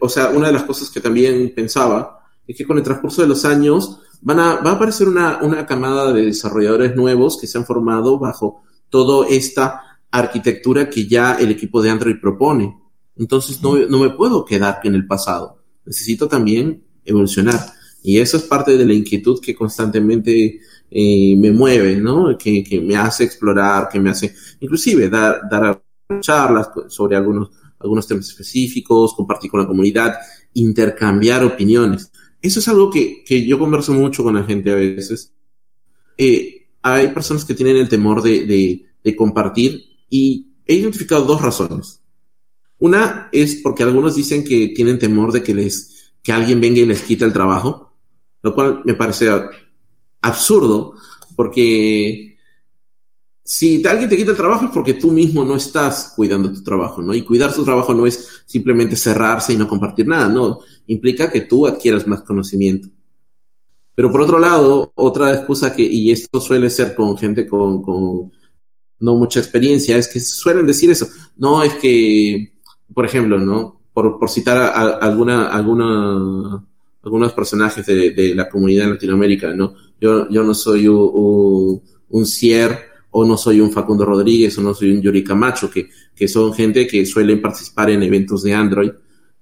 o 0.00 0.08
sea, 0.08 0.30
una 0.30 0.48
de 0.48 0.54
las 0.54 0.64
cosas 0.64 0.90
que 0.90 1.00
también 1.00 1.52
pensaba 1.54 2.18
es 2.44 2.56
que 2.56 2.64
con 2.64 2.78
el 2.78 2.82
transcurso 2.82 3.22
de 3.22 3.28
los 3.28 3.44
años 3.44 4.00
van 4.22 4.40
a, 4.40 4.56
va 4.56 4.72
a 4.72 4.74
aparecer 4.74 5.06
una, 5.06 5.38
una 5.40 5.64
camada 5.66 6.12
de 6.12 6.24
desarrolladores 6.24 6.96
nuevos 6.96 7.38
que 7.40 7.46
se 7.46 7.58
han 7.58 7.64
formado 7.64 8.18
bajo 8.18 8.64
toda 8.90 9.28
esta 9.28 10.00
arquitectura 10.10 10.90
que 10.90 11.06
ya 11.06 11.34
el 11.34 11.52
equipo 11.52 11.80
de 11.80 11.90
Android 11.90 12.16
propone. 12.20 12.76
Entonces 13.14 13.62
no, 13.62 13.76
no 13.76 14.00
me 14.00 14.10
puedo 14.10 14.44
quedar 14.44 14.80
en 14.82 14.96
el 14.96 15.06
pasado. 15.06 15.62
Necesito 15.86 16.26
también 16.26 16.82
evolucionar. 17.04 17.60
Y 18.02 18.18
eso 18.18 18.36
es 18.36 18.42
parte 18.42 18.76
de 18.76 18.84
la 18.84 18.94
inquietud 18.94 19.40
que 19.40 19.54
constantemente 19.54 20.58
eh, 20.90 21.36
me 21.36 21.52
mueve, 21.52 21.96
¿no? 21.96 22.36
Que, 22.38 22.64
que, 22.64 22.80
me 22.80 22.96
hace 22.96 23.24
explorar, 23.24 23.88
que 23.88 24.00
me 24.00 24.10
hace 24.10 24.34
inclusive 24.60 25.08
dar, 25.08 25.40
dar 25.50 25.82
charlas 26.20 26.70
sobre 26.88 27.16
algunos, 27.16 27.50
algunos 27.78 28.06
temas 28.06 28.28
específicos, 28.28 29.14
compartir 29.14 29.50
con 29.50 29.60
la 29.60 29.66
comunidad, 29.66 30.14
intercambiar 30.54 31.44
opiniones. 31.44 32.10
Eso 32.40 32.60
es 32.60 32.68
algo 32.68 32.90
que, 32.90 33.22
que 33.24 33.44
yo 33.46 33.58
converso 33.58 33.92
mucho 33.92 34.22
con 34.22 34.34
la 34.34 34.44
gente 34.44 34.70
a 34.70 34.76
veces. 34.76 35.32
Eh, 36.16 36.68
hay 36.82 37.08
personas 37.08 37.44
que 37.44 37.54
tienen 37.54 37.76
el 37.76 37.88
temor 37.88 38.22
de, 38.22 38.46
de, 38.46 38.86
de 39.02 39.16
compartir 39.16 39.82
y 40.08 40.48
he 40.66 40.74
identificado 40.74 41.24
dos 41.24 41.42
razones. 41.42 42.02
Una 42.78 43.28
es 43.32 43.56
porque 43.56 43.82
algunos 43.82 44.14
dicen 44.14 44.44
que 44.44 44.68
tienen 44.68 44.98
temor 44.98 45.32
de 45.32 45.42
que 45.42 45.54
les, 45.54 46.12
que 46.22 46.32
alguien 46.32 46.60
venga 46.60 46.80
y 46.80 46.86
les 46.86 47.02
quite 47.02 47.24
el 47.24 47.32
trabajo, 47.32 47.92
lo 48.42 48.54
cual 48.54 48.82
me 48.84 48.94
parece 48.94 49.28
absurdo, 50.20 50.94
porque 51.36 52.28
si 53.48 53.82
alguien 53.86 54.10
te 54.10 54.16
quita 54.18 54.32
el 54.32 54.36
trabajo 54.36 54.66
es 54.66 54.70
porque 54.72 54.92
tú 54.92 55.10
mismo 55.10 55.42
no 55.42 55.56
estás 55.56 56.12
cuidando 56.14 56.52
tu 56.52 56.62
trabajo, 56.62 57.00
¿no? 57.00 57.14
Y 57.14 57.22
cuidar 57.22 57.54
tu 57.54 57.64
trabajo 57.64 57.94
no 57.94 58.06
es 58.06 58.42
simplemente 58.44 58.94
cerrarse 58.94 59.54
y 59.54 59.56
no 59.56 59.66
compartir 59.66 60.06
nada, 60.06 60.28
no. 60.28 60.60
Implica 60.86 61.30
que 61.30 61.40
tú 61.40 61.66
adquieras 61.66 62.06
más 62.06 62.20
conocimiento. 62.20 62.88
Pero 63.94 64.12
por 64.12 64.20
otro 64.20 64.38
lado, 64.38 64.92
otra 64.94 65.32
excusa 65.32 65.74
que, 65.74 65.82
y 65.82 66.10
esto 66.10 66.42
suele 66.42 66.68
ser 66.68 66.94
con 66.94 67.16
gente 67.16 67.46
con, 67.46 68.30
no 69.00 69.14
mucha 69.14 69.40
experiencia, 69.40 69.96
es 69.96 70.08
que 70.08 70.20
suelen 70.20 70.66
decir 70.66 70.90
eso. 70.90 71.08
No, 71.38 71.62
es 71.62 71.72
que, 71.76 72.52
por 72.92 73.06
ejemplo, 73.06 73.38
¿no? 73.38 73.80
Por, 73.94 74.18
por 74.18 74.28
citar 74.28 74.58
a, 74.58 74.68
a 74.68 74.90
alguna, 74.98 75.48
alguna, 75.48 76.64
algunos 77.02 77.32
personajes 77.32 77.86
de, 77.86 78.10
de, 78.10 78.34
la 78.34 78.48
comunidad 78.50 78.84
en 78.84 78.92
Latinoamérica, 78.92 79.54
¿no? 79.54 79.74
Yo, 80.00 80.28
yo 80.28 80.42
no 80.44 80.54
soy 80.54 80.88
un, 80.88 81.10
un, 81.12 81.82
un 82.08 82.26
Cier 82.26 82.88
o 83.10 83.24
no 83.24 83.36
soy 83.36 83.60
un 83.60 83.72
Facundo 83.72 84.04
Rodríguez 84.04 84.56
o 84.58 84.62
no 84.62 84.74
soy 84.74 84.92
un 84.92 85.02
Yuri 85.02 85.24
Camacho, 85.24 85.70
que, 85.70 85.88
que 86.14 86.28
son 86.28 86.52
gente 86.52 86.86
que 86.86 87.04
suelen 87.06 87.40
participar 87.40 87.90
en 87.90 88.02
eventos 88.02 88.42
de 88.42 88.54
Android. 88.54 88.90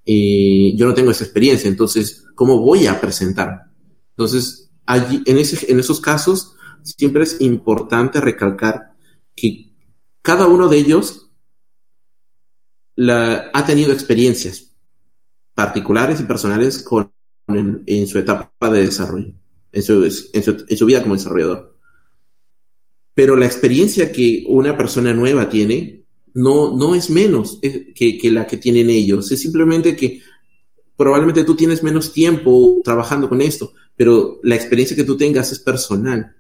Y 0.05 0.77
yo 0.77 0.87
no 0.87 0.95
tengo 0.95 1.11
esa 1.11 1.25
experiencia, 1.25 1.69
entonces, 1.69 2.25
¿cómo 2.35 2.61
voy 2.61 2.87
a 2.87 3.01
presentar? 3.01 3.65
Entonces, 4.11 4.71
allí, 4.87 5.23
en, 5.27 5.39
ese, 5.39 5.71
en 5.71 5.81
esos 5.81 6.01
casos, 6.01 6.55
siempre 6.83 7.25
es 7.25 7.41
importante 7.41 8.21
recalcar 8.21 8.95
que 9.35 9.73
cada 10.23 10.47
uno 10.47 10.69
de 10.69 10.79
ellos 10.79 11.31
la, 12.95 13.51
ha 13.53 13.67
tenido 13.67 13.93
experiencias 13.93 14.73
particulares 15.55 16.21
y 16.21 16.25
personales 16.25 16.83
con, 16.83 17.13
en, 17.49 17.83
en 17.87 18.07
su 18.07 18.19
etapa 18.19 18.71
de 18.71 18.83
desarrollo, 18.83 19.35
en 19.77 19.83
su, 19.83 20.05
en, 20.05 20.43
su, 20.43 20.65
en 20.67 20.77
su 20.77 20.87
vida 20.87 21.03
como 21.03 21.17
desarrollador. 21.17 21.77
Pero 23.13 23.37
la 23.37 23.45
experiencia 23.45 24.11
que 24.11 24.45
una 24.49 24.75
persona 24.75 25.13
nueva 25.13 25.51
tiene 25.51 26.03
no, 26.33 26.75
no 26.75 26.95
es 26.95 27.11
menos 27.11 27.59
que, 27.61 28.17
que, 28.19 28.31
la 28.31 28.47
que 28.47 28.57
tienen 28.57 28.89
ellos. 28.89 29.31
Es 29.31 29.41
simplemente 29.43 29.95
que 29.95 30.23
probablemente 30.97 31.45
tú 31.45 31.55
tienes 31.55 31.83
menos 31.83 32.11
tiempo 32.11 32.81
trabajando 32.83 33.29
con 33.29 33.43
esto, 33.43 33.75
pero 33.95 34.41
la 34.43 34.55
experiencia 34.55 34.97
que 34.97 35.05
tú 35.05 35.15
tengas 35.15 35.53
es 35.53 35.59
personal. 35.59 36.35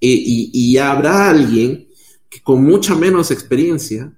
E, 0.00 0.08
y, 0.08 0.50
y, 0.54 0.78
habrá 0.78 1.28
alguien 1.28 1.88
que 2.30 2.42
con 2.42 2.64
mucha 2.64 2.94
menos 2.94 3.30
experiencia, 3.30 4.10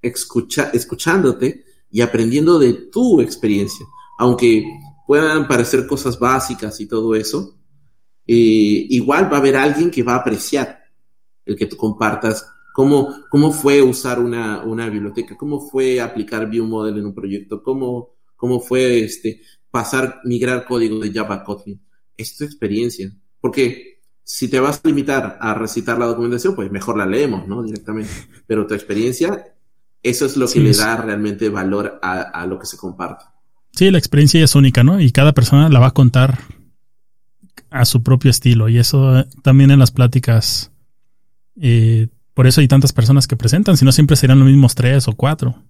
escucha, 0.00 0.70
escuchándote 0.72 1.64
y 1.90 2.00
aprendiendo 2.00 2.60
de 2.60 2.74
tu 2.74 3.20
experiencia, 3.20 3.86
aunque 4.18 4.64
puedan 5.06 5.46
parecer 5.46 5.86
cosas 5.86 6.18
básicas 6.18 6.80
y 6.80 6.86
todo 6.86 7.14
eso, 7.14 7.58
eh, 8.26 8.86
igual 8.90 9.30
va 9.30 9.36
a 9.36 9.40
haber 9.40 9.56
alguien 9.56 9.90
que 9.90 10.02
va 10.02 10.14
a 10.14 10.18
apreciar 10.18 10.84
el 11.44 11.56
que 11.56 11.66
tú 11.66 11.76
compartas 11.76 12.46
cómo, 12.76 13.24
cómo 13.30 13.52
fue 13.52 13.80
usar 13.80 14.18
una, 14.18 14.62
una 14.62 14.90
biblioteca, 14.90 15.34
cómo 15.34 15.66
fue 15.66 15.98
aplicar 15.98 16.46
ViewModel 16.50 16.98
en 16.98 17.06
un 17.06 17.14
proyecto, 17.14 17.62
cómo, 17.62 18.16
cómo 18.36 18.60
fue 18.60 19.00
este, 19.00 19.40
pasar, 19.70 20.20
migrar 20.24 20.66
código 20.66 20.98
de 20.98 21.10
Java 21.10 21.36
a 21.36 21.42
Kotlin. 21.42 21.80
Es 22.18 22.36
tu 22.36 22.44
experiencia. 22.44 23.10
Porque 23.40 24.02
si 24.22 24.48
te 24.48 24.60
vas 24.60 24.82
a 24.84 24.88
limitar 24.88 25.38
a 25.40 25.54
recitar 25.54 25.98
la 25.98 26.04
documentación, 26.04 26.54
pues 26.54 26.70
mejor 26.70 26.98
la 26.98 27.06
leemos, 27.06 27.48
¿no? 27.48 27.62
Directamente. 27.62 28.12
Pero 28.46 28.66
tu 28.66 28.74
experiencia, 28.74 29.54
eso 30.02 30.26
es 30.26 30.36
lo 30.36 30.44
que 30.44 30.52
sí, 30.52 30.60
le 30.60 30.74
da 30.74 30.96
realmente 30.96 31.48
valor 31.48 31.98
a, 32.02 32.20
a, 32.20 32.46
lo 32.46 32.58
que 32.58 32.66
se 32.66 32.76
comparte. 32.76 33.24
Sí, 33.76 33.90
la 33.90 33.98
experiencia 33.98 34.42
es 34.42 34.54
única, 34.56 34.82
¿no? 34.82 35.00
Y 35.00 35.12
cada 35.12 35.32
persona 35.32 35.68
la 35.68 35.78
va 35.78 35.88
a 35.88 35.94
contar 35.94 36.40
a 37.70 37.84
su 37.84 38.02
propio 38.02 38.30
estilo. 38.30 38.68
Y 38.68 38.78
eso 38.78 39.24
también 39.42 39.70
en 39.70 39.78
las 39.78 39.92
pláticas, 39.92 40.72
eh, 41.60 42.08
por 42.34 42.48
eso 42.48 42.60
hay 42.60 42.68
tantas 42.68 42.92
personas 42.92 43.28
que 43.28 43.36
presentan, 43.36 43.76
si 43.76 43.84
no 43.84 43.92
siempre 43.92 44.16
serían 44.16 44.40
los 44.40 44.48
mismos 44.48 44.74
tres 44.74 45.06
o 45.06 45.12
cuatro. 45.12 45.62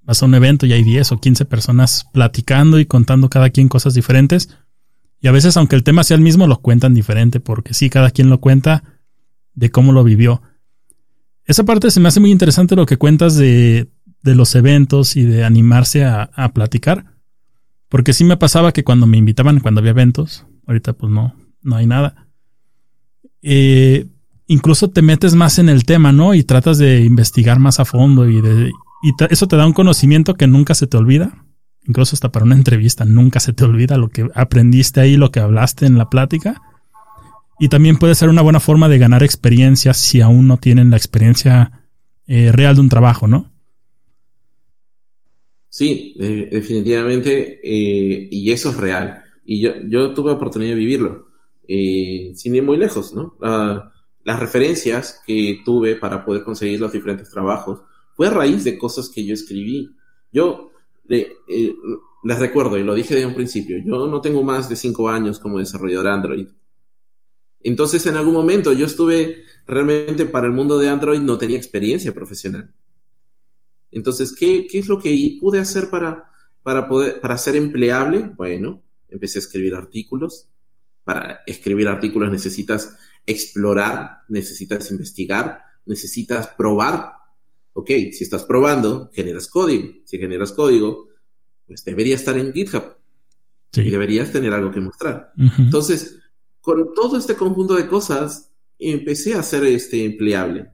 Vas 0.00 0.22
a 0.22 0.26
un 0.26 0.34
evento 0.34 0.64
y 0.64 0.72
hay 0.72 0.84
10 0.84 1.12
o 1.12 1.20
15 1.20 1.44
personas 1.44 2.06
platicando 2.14 2.78
y 2.80 2.86
contando 2.86 3.28
cada 3.28 3.50
quien 3.50 3.68
cosas 3.68 3.92
diferentes 3.92 4.48
y 5.20 5.28
a 5.28 5.32
veces, 5.32 5.56
aunque 5.56 5.76
el 5.76 5.82
tema 5.82 6.04
sea 6.04 6.16
el 6.16 6.22
mismo, 6.22 6.46
lo 6.46 6.60
cuentan 6.60 6.94
diferente, 6.94 7.40
porque 7.40 7.74
sí, 7.74 7.90
cada 7.90 8.10
quien 8.10 8.30
lo 8.30 8.40
cuenta 8.40 8.84
de 9.54 9.70
cómo 9.70 9.92
lo 9.92 10.04
vivió. 10.04 10.42
Esa 11.44 11.64
parte 11.64 11.90
se 11.90 12.00
me 12.00 12.08
hace 12.08 12.20
muy 12.20 12.30
interesante 12.30 12.76
lo 12.76 12.86
que 12.86 12.98
cuentas 12.98 13.36
de, 13.36 13.88
de 14.22 14.34
los 14.34 14.54
eventos 14.54 15.16
y 15.16 15.24
de 15.24 15.44
animarse 15.44 16.04
a, 16.04 16.30
a, 16.34 16.52
platicar. 16.52 17.17
Porque 17.88 18.12
sí 18.12 18.24
me 18.24 18.36
pasaba 18.36 18.72
que 18.72 18.84
cuando 18.84 19.06
me 19.06 19.16
invitaban, 19.16 19.60
cuando 19.60 19.80
había 19.80 19.92
eventos, 19.92 20.46
ahorita 20.66 20.92
pues 20.92 21.12
no, 21.12 21.34
no 21.62 21.76
hay 21.76 21.86
nada. 21.86 22.28
Eh, 23.42 24.06
incluso 24.46 24.90
te 24.90 25.02
metes 25.02 25.34
más 25.34 25.58
en 25.58 25.68
el 25.68 25.84
tema, 25.84 26.12
¿no? 26.12 26.34
Y 26.34 26.44
tratas 26.44 26.78
de 26.78 27.00
investigar 27.00 27.58
más 27.58 27.80
a 27.80 27.84
fondo 27.84 28.28
y, 28.28 28.40
de, 28.40 28.70
y 29.02 29.12
eso 29.30 29.48
te 29.48 29.56
da 29.56 29.66
un 29.66 29.72
conocimiento 29.72 30.34
que 30.34 30.46
nunca 30.46 30.74
se 30.74 30.86
te 30.86 30.96
olvida 30.96 31.44
incluso 31.88 32.14
hasta 32.14 32.30
para 32.30 32.44
una 32.44 32.54
entrevista, 32.54 33.04
nunca 33.04 33.40
se 33.40 33.54
te 33.54 33.64
olvida 33.64 33.96
lo 33.96 34.08
que 34.08 34.28
aprendiste 34.34 35.00
ahí, 35.00 35.16
lo 35.16 35.32
que 35.32 35.40
hablaste 35.40 35.86
en 35.86 35.98
la 35.98 36.10
plática. 36.10 36.60
Y 37.58 37.68
también 37.68 37.96
puede 37.96 38.14
ser 38.14 38.28
una 38.28 38.42
buena 38.42 38.60
forma 38.60 38.88
de 38.88 38.98
ganar 38.98 39.24
experiencia 39.24 39.94
si 39.94 40.20
aún 40.20 40.46
no 40.46 40.58
tienen 40.58 40.90
la 40.90 40.96
experiencia 40.96 41.72
eh, 42.26 42.52
real 42.52 42.76
de 42.76 42.82
un 42.82 42.88
trabajo, 42.88 43.26
¿no? 43.26 43.50
Sí, 45.78 46.12
definitivamente, 46.18 47.60
eh, 47.62 48.28
y 48.32 48.50
eso 48.50 48.70
es 48.70 48.76
real. 48.78 49.22
Y 49.44 49.60
yo, 49.60 49.74
yo 49.86 50.12
tuve 50.12 50.30
la 50.30 50.36
oportunidad 50.36 50.72
de 50.72 50.76
vivirlo, 50.76 51.28
eh, 51.68 52.32
sin 52.34 52.56
ir 52.56 52.64
muy 52.64 52.76
lejos, 52.76 53.14
¿no? 53.14 53.36
Las 54.24 54.40
referencias 54.40 55.22
que 55.24 55.60
tuve 55.64 55.94
para 55.94 56.24
poder 56.24 56.42
conseguir 56.42 56.80
los 56.80 56.90
diferentes 56.90 57.30
trabajos 57.30 57.82
fue 58.16 58.26
a 58.26 58.30
raíz 58.30 58.64
de 58.64 58.76
cosas 58.76 59.08
que 59.08 59.24
yo 59.24 59.34
escribí. 59.34 59.94
Yo, 60.32 60.72
eh, 61.08 61.36
les 62.24 62.38
recuerdo, 62.40 62.76
y 62.76 62.82
lo 62.82 62.96
dije 62.96 63.14
de 63.14 63.26
un 63.26 63.34
principio, 63.36 63.78
yo 63.78 64.08
no 64.08 64.20
tengo 64.20 64.42
más 64.42 64.68
de 64.68 64.74
cinco 64.74 65.08
años 65.08 65.38
como 65.38 65.60
desarrollador 65.60 66.08
Android. 66.08 66.48
Entonces, 67.60 68.04
en 68.06 68.16
algún 68.16 68.34
momento 68.34 68.72
yo 68.72 68.86
estuve 68.86 69.44
realmente 69.64 70.26
para 70.26 70.48
el 70.48 70.54
mundo 70.54 70.76
de 70.76 70.88
Android, 70.88 71.20
no 71.20 71.38
tenía 71.38 71.56
experiencia 71.56 72.12
profesional. 72.12 72.74
Entonces, 73.90 74.34
¿qué, 74.34 74.66
qué 74.66 74.78
es 74.78 74.88
lo 74.88 74.98
que 74.98 75.36
pude 75.40 75.58
hacer 75.58 75.90
para, 75.90 76.30
para, 76.62 76.88
poder, 76.88 77.20
para 77.20 77.38
ser 77.38 77.56
empleable? 77.56 78.30
Bueno, 78.36 78.82
empecé 79.08 79.38
a 79.38 79.42
escribir 79.42 79.74
artículos. 79.74 80.48
Para 81.04 81.40
escribir 81.46 81.88
artículos 81.88 82.30
necesitas 82.30 82.96
explorar, 83.24 84.18
necesitas 84.28 84.90
investigar, 84.90 85.62
necesitas 85.86 86.48
probar 86.48 87.18
Ok, 87.78 87.90
si 88.10 88.24
estás 88.24 88.42
probando, 88.42 89.08
generas 89.12 89.46
código. 89.46 90.00
Si 90.04 90.18
generas 90.18 90.50
código, 90.50 91.10
pues 91.64 91.84
debería 91.84 92.16
estar 92.16 92.36
en 92.36 92.52
GitHub. 92.52 92.96
Y 93.72 93.88
deberías 93.88 94.32
tener 94.32 94.52
algo 94.52 94.72
que 94.72 94.80
mostrar. 94.80 95.32
Entonces, 95.58 96.18
con 96.60 96.92
todo 96.92 97.16
este 97.16 97.36
conjunto 97.36 97.74
de 97.76 97.86
cosas, 97.86 98.50
empecé 98.80 99.34
a 99.34 99.44
ser 99.44 99.62
este 99.62 100.04
empleable. 100.04 100.72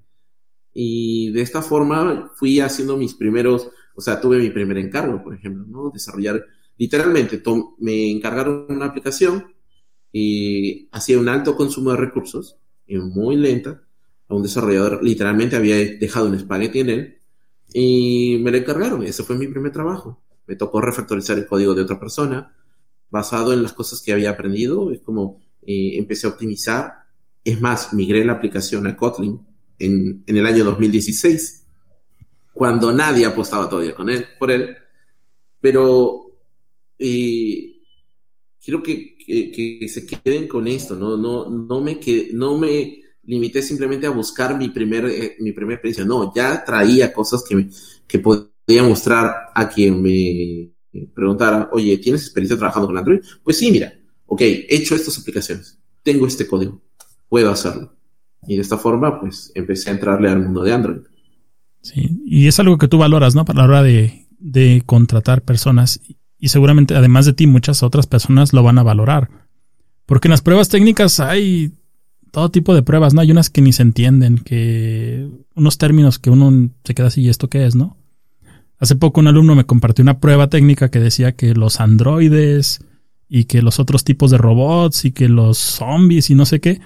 Y 0.74 1.30
de 1.30 1.40
esta 1.40 1.62
forma 1.62 2.32
fui 2.34 2.60
haciendo 2.60 2.96
mis 2.96 3.14
primeros, 3.14 3.70
o 3.94 4.00
sea, 4.00 4.20
tuve 4.20 4.38
mi 4.38 4.50
primer 4.50 4.76
encargo, 4.78 5.22
por 5.22 5.34
ejemplo, 5.34 5.64
¿no? 5.66 5.90
Desarrollar, 5.90 6.44
literalmente, 6.76 7.40
me 7.78 8.10
encargaron 8.10 8.66
una 8.68 8.86
aplicación 8.86 9.54
y 10.12 10.88
hacía 10.92 11.18
un 11.18 11.28
alto 11.28 11.56
consumo 11.56 11.92
de 11.92 11.96
recursos, 11.96 12.58
y 12.86 12.98
muy 12.98 13.36
lenta, 13.36 13.82
a 14.28 14.34
un 14.34 14.42
desarrollador 14.42 15.02
literalmente 15.02 15.56
había 15.56 15.76
dejado 15.76 16.28
un 16.28 16.34
espagueti 16.34 16.80
en 16.80 16.90
él, 16.90 17.18
y 17.72 18.38
me 18.42 18.50
lo 18.50 18.56
encargaron, 18.58 19.02
ese 19.04 19.22
fue 19.22 19.36
mi 19.36 19.46
primer 19.48 19.72
trabajo. 19.72 20.22
Me 20.46 20.56
tocó 20.56 20.80
refactorizar 20.80 21.38
el 21.38 21.46
código 21.46 21.74
de 21.74 21.82
otra 21.82 21.98
persona, 21.98 22.54
basado 23.10 23.52
en 23.52 23.62
las 23.62 23.72
cosas 23.72 24.02
que 24.02 24.12
había 24.12 24.30
aprendido, 24.30 24.90
es 24.90 25.00
como 25.00 25.40
eh, 25.62 25.92
empecé 25.98 26.26
a 26.26 26.30
optimizar. 26.30 26.92
Es 27.44 27.60
más, 27.60 27.92
migré 27.92 28.24
la 28.24 28.34
aplicación 28.34 28.86
a 28.86 28.96
Kotlin 28.96 29.40
en, 29.78 30.22
en 30.26 30.36
el 30.36 30.46
año 30.46 30.64
2016, 30.64 31.66
cuando 32.52 32.92
nadie 32.92 33.26
apostaba 33.26 33.68
todavía 33.68 33.94
con 33.94 34.08
él, 34.08 34.26
por 34.38 34.50
él. 34.50 34.76
Pero 35.60 36.38
eh, 36.98 37.74
quiero 38.62 38.82
que, 38.82 39.16
que, 39.18 39.88
se 39.88 40.06
queden 40.06 40.48
con 40.48 40.66
esto, 40.68 40.94
no, 40.94 41.16
no, 41.16 41.50
no, 41.50 41.80
me, 41.80 41.98
que, 41.98 42.30
no 42.32 42.56
me 42.56 43.02
limité 43.24 43.62
simplemente 43.62 44.06
a 44.06 44.10
buscar 44.10 44.56
mi 44.56 44.68
primer, 44.68 45.06
eh, 45.06 45.36
mi 45.40 45.52
primera 45.52 45.76
experiencia, 45.76 46.04
no, 46.04 46.32
ya 46.34 46.64
traía 46.64 47.12
cosas 47.12 47.42
que, 47.46 47.68
que 48.06 48.18
podía 48.18 48.82
mostrar 48.82 49.34
a 49.54 49.68
quien 49.68 50.00
me 50.00 50.70
preguntara, 51.14 51.68
oye, 51.72 51.98
¿tienes 51.98 52.22
experiencia 52.22 52.56
trabajando 52.56 52.86
con 52.86 52.96
Android? 52.96 53.20
Pues 53.42 53.58
sí, 53.58 53.70
mira, 53.70 53.92
ok, 54.26 54.40
he 54.42 54.76
hecho 54.76 54.94
estas 54.94 55.18
aplicaciones, 55.18 55.78
tengo 56.02 56.26
este 56.26 56.46
código, 56.46 56.80
puedo 57.28 57.50
hacerlo. 57.50 57.93
Y 58.46 58.56
de 58.56 58.62
esta 58.62 58.78
forma, 58.78 59.20
pues 59.20 59.52
empecé 59.54 59.90
a 59.90 59.94
entrarle 59.94 60.28
al 60.28 60.40
mundo 60.40 60.62
de 60.62 60.72
Android. 60.72 61.00
Sí, 61.80 62.22
y 62.24 62.46
es 62.46 62.58
algo 62.60 62.78
que 62.78 62.88
tú 62.88 62.98
valoras, 62.98 63.34
¿no? 63.34 63.44
Para 63.44 63.58
la 63.60 63.64
hora 63.64 63.82
de, 63.82 64.26
de 64.38 64.82
contratar 64.86 65.42
personas. 65.42 66.00
Y 66.38 66.48
seguramente, 66.48 66.94
además 66.94 67.26
de 67.26 67.32
ti, 67.32 67.46
muchas 67.46 67.82
otras 67.82 68.06
personas 68.06 68.52
lo 68.52 68.62
van 68.62 68.78
a 68.78 68.82
valorar. 68.82 69.30
Porque 70.06 70.28
en 70.28 70.32
las 70.32 70.42
pruebas 70.42 70.68
técnicas 70.68 71.20
hay 71.20 71.72
todo 72.30 72.50
tipo 72.50 72.74
de 72.74 72.82
pruebas, 72.82 73.14
¿no? 73.14 73.20
Hay 73.20 73.30
unas 73.30 73.48
que 73.48 73.62
ni 73.62 73.72
se 73.72 73.82
entienden, 73.82 74.38
que 74.38 75.28
unos 75.54 75.78
términos 75.78 76.18
que 76.18 76.30
uno 76.30 76.70
se 76.82 76.94
queda 76.94 77.06
así, 77.06 77.22
¿y 77.22 77.28
esto 77.28 77.48
qué 77.48 77.64
es, 77.64 77.76
no? 77.76 77.96
Hace 78.78 78.96
poco 78.96 79.20
un 79.20 79.28
alumno 79.28 79.54
me 79.54 79.64
compartió 79.64 80.02
una 80.02 80.18
prueba 80.18 80.48
técnica 80.48 80.90
que 80.90 80.98
decía 80.98 81.36
que 81.36 81.54
los 81.54 81.80
androides 81.80 82.84
y 83.28 83.44
que 83.44 83.62
los 83.62 83.78
otros 83.78 84.02
tipos 84.02 84.32
de 84.32 84.38
robots 84.38 85.04
y 85.04 85.12
que 85.12 85.28
los 85.28 85.58
zombies 85.58 86.28
y 86.28 86.34
no 86.34 86.44
sé 86.44 86.60
qué. 86.60 86.80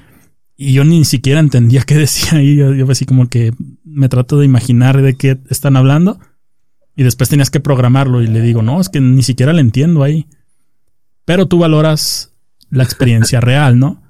Y 0.61 0.73
yo 0.73 0.85
ni 0.85 1.05
siquiera 1.05 1.39
entendía 1.39 1.83
qué 1.83 1.95
decía 1.95 2.41
ahí. 2.41 2.57
Yo, 2.57 2.91
así 2.91 3.07
como 3.07 3.29
que 3.29 3.53
me 3.85 4.09
trato 4.09 4.39
de 4.39 4.45
imaginar 4.45 5.01
de 5.01 5.17
qué 5.17 5.39
están 5.49 5.77
hablando. 5.77 6.19
Y 6.97 7.05
después 7.05 7.31
tenías 7.31 7.49
que 7.49 7.61
programarlo 7.61 8.23
y 8.23 8.27
le 8.27 8.41
digo, 8.41 8.61
no, 8.61 8.81
es 8.81 8.89
que 8.89 9.01
ni 9.01 9.23
siquiera 9.23 9.53
le 9.53 9.61
entiendo 9.61 10.03
ahí. 10.03 10.27
Pero 11.25 11.47
tú 11.47 11.61
valoras 11.61 12.35
la 12.71 12.83
experiencia 12.83 13.41
real, 13.41 13.79
¿no? 13.79 14.03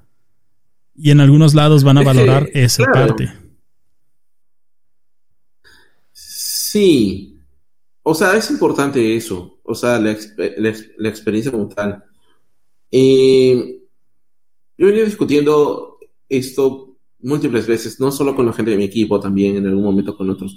Y 0.95 1.11
en 1.11 1.21
algunos 1.21 1.53
lados 1.53 1.83
van 1.83 1.99
a 1.99 2.03
valorar 2.03 2.49
esa 2.53 2.83
parte. 2.85 3.31
Sí. 6.11 7.39
O 8.01 8.15
sea, 8.15 8.35
es 8.35 8.49
importante 8.49 9.15
eso. 9.15 9.59
O 9.63 9.75
sea, 9.75 9.99
la, 9.99 10.17
la 10.57 11.09
experiencia 11.09 11.51
como 11.51 11.67
tal. 11.67 12.03
Eh, 12.91 13.81
yo 14.79 14.87
venido 14.87 15.05
discutiendo 15.05 15.98
esto 16.29 16.89
múltiples 17.21 17.67
veces, 17.67 17.99
no 17.99 18.11
solo 18.11 18.35
con 18.35 18.45
la 18.45 18.53
gente 18.53 18.71
de 18.71 18.77
mi 18.77 18.85
equipo, 18.85 19.19
también 19.19 19.57
en 19.57 19.67
algún 19.67 19.83
momento 19.83 20.15
con 20.15 20.29
otros, 20.29 20.55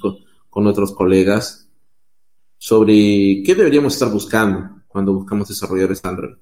con, 0.49 0.67
otros 0.67 0.93
colegas, 0.93 1.69
sobre 2.59 3.43
qué 3.45 3.55
deberíamos 3.57 3.95
estar 3.95 4.11
buscando 4.13 4.83
cuando 4.87 5.15
buscamos 5.15 5.49
desarrolladores 5.49 6.05
Android. 6.05 6.37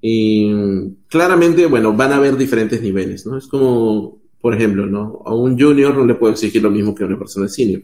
Y 0.00 0.94
claramente, 1.08 1.66
bueno, 1.66 1.94
van 1.94 2.12
a 2.12 2.16
haber 2.16 2.36
diferentes 2.36 2.80
niveles, 2.82 3.26
¿no? 3.26 3.36
Es 3.36 3.46
como, 3.46 4.20
por 4.40 4.54
ejemplo, 4.54 4.86
¿no? 4.86 5.22
A 5.24 5.34
un 5.34 5.58
junior 5.58 5.94
no 5.94 6.04
le 6.04 6.14
puedo 6.14 6.32
exigir 6.32 6.62
lo 6.62 6.70
mismo 6.70 6.94
que 6.94 7.04
a 7.04 7.06
una 7.06 7.18
persona 7.18 7.48
senior. 7.48 7.82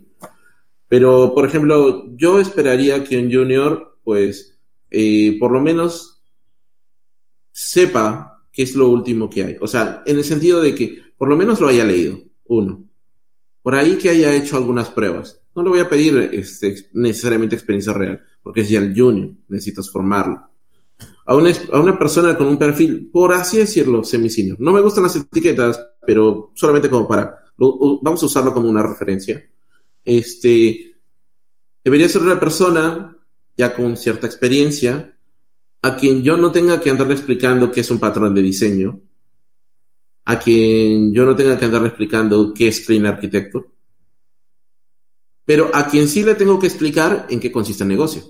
Pero, 0.86 1.32
por 1.34 1.46
ejemplo, 1.46 2.14
yo 2.14 2.38
esperaría 2.38 3.02
que 3.02 3.18
un 3.18 3.32
junior, 3.32 3.98
pues, 4.04 4.58
eh, 4.90 5.36
por 5.40 5.50
lo 5.50 5.60
menos 5.60 6.22
sepa 7.50 8.33
qué 8.54 8.62
es 8.62 8.74
lo 8.76 8.88
último 8.88 9.28
que 9.28 9.44
hay. 9.44 9.56
O 9.60 9.66
sea, 9.66 10.02
en 10.06 10.16
el 10.16 10.24
sentido 10.24 10.62
de 10.62 10.74
que 10.74 11.02
por 11.18 11.28
lo 11.28 11.36
menos 11.36 11.60
lo 11.60 11.68
haya 11.68 11.84
leído, 11.84 12.20
uno. 12.44 12.84
Por 13.62 13.74
ahí 13.74 13.96
que 13.96 14.10
haya 14.10 14.34
hecho 14.34 14.56
algunas 14.56 14.90
pruebas. 14.90 15.42
No 15.54 15.62
le 15.62 15.70
voy 15.70 15.80
a 15.80 15.88
pedir 15.88 16.30
este, 16.32 16.88
necesariamente 16.92 17.56
experiencia 17.56 17.92
real, 17.92 18.22
porque 18.42 18.62
es 18.62 18.68
ya 18.68 18.78
el 18.78 18.94
junior, 18.98 19.30
necesitas 19.48 19.90
formarlo. 19.90 20.48
A 21.26 21.34
una, 21.34 21.50
a 21.72 21.80
una 21.80 21.98
persona 21.98 22.36
con 22.36 22.46
un 22.46 22.58
perfil, 22.58 23.10
por 23.12 23.32
así 23.32 23.58
decirlo, 23.58 24.04
semi-senior. 24.04 24.60
No 24.60 24.72
me 24.72 24.80
gustan 24.80 25.04
las 25.04 25.16
etiquetas, 25.16 25.80
pero 26.06 26.52
solamente 26.54 26.90
como 26.90 27.08
para, 27.08 27.38
vamos 27.56 28.22
a 28.22 28.26
usarlo 28.26 28.52
como 28.52 28.68
una 28.68 28.82
referencia. 28.82 29.42
Este, 30.04 30.96
debería 31.82 32.08
ser 32.08 32.22
una 32.22 32.38
persona 32.38 33.16
ya 33.56 33.74
con 33.74 33.96
cierta 33.96 34.26
experiencia, 34.26 35.13
a 35.84 35.96
quien 35.96 36.22
yo 36.22 36.38
no 36.38 36.50
tenga 36.50 36.80
que 36.80 36.88
andarle 36.88 37.12
explicando 37.12 37.70
qué 37.70 37.80
es 37.80 37.90
un 37.90 37.98
patrón 37.98 38.34
de 38.34 38.40
diseño, 38.40 39.02
a 40.24 40.38
quien 40.38 41.12
yo 41.12 41.26
no 41.26 41.36
tenga 41.36 41.58
que 41.58 41.66
andarle 41.66 41.88
explicando 41.88 42.54
qué 42.54 42.68
es 42.68 42.86
Clean 42.86 43.04
Architecture, 43.04 43.66
pero 45.44 45.70
a 45.74 45.86
quien 45.86 46.08
sí 46.08 46.22
le 46.22 46.36
tengo 46.36 46.58
que 46.58 46.68
explicar 46.68 47.26
en 47.28 47.38
qué 47.38 47.52
consiste 47.52 47.82
el 47.82 47.90
negocio. 47.90 48.22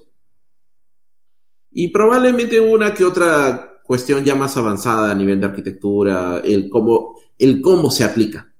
Y 1.70 1.88
probablemente 1.88 2.58
una 2.58 2.92
que 2.92 3.04
otra 3.04 3.80
cuestión 3.84 4.24
ya 4.24 4.34
más 4.34 4.56
avanzada 4.56 5.12
a 5.12 5.14
nivel 5.14 5.38
de 5.38 5.46
arquitectura, 5.46 6.40
el 6.44 6.68
cómo, 6.68 7.20
el 7.38 7.60
cómo 7.60 7.88
se 7.88 8.02
aplica. 8.02 8.52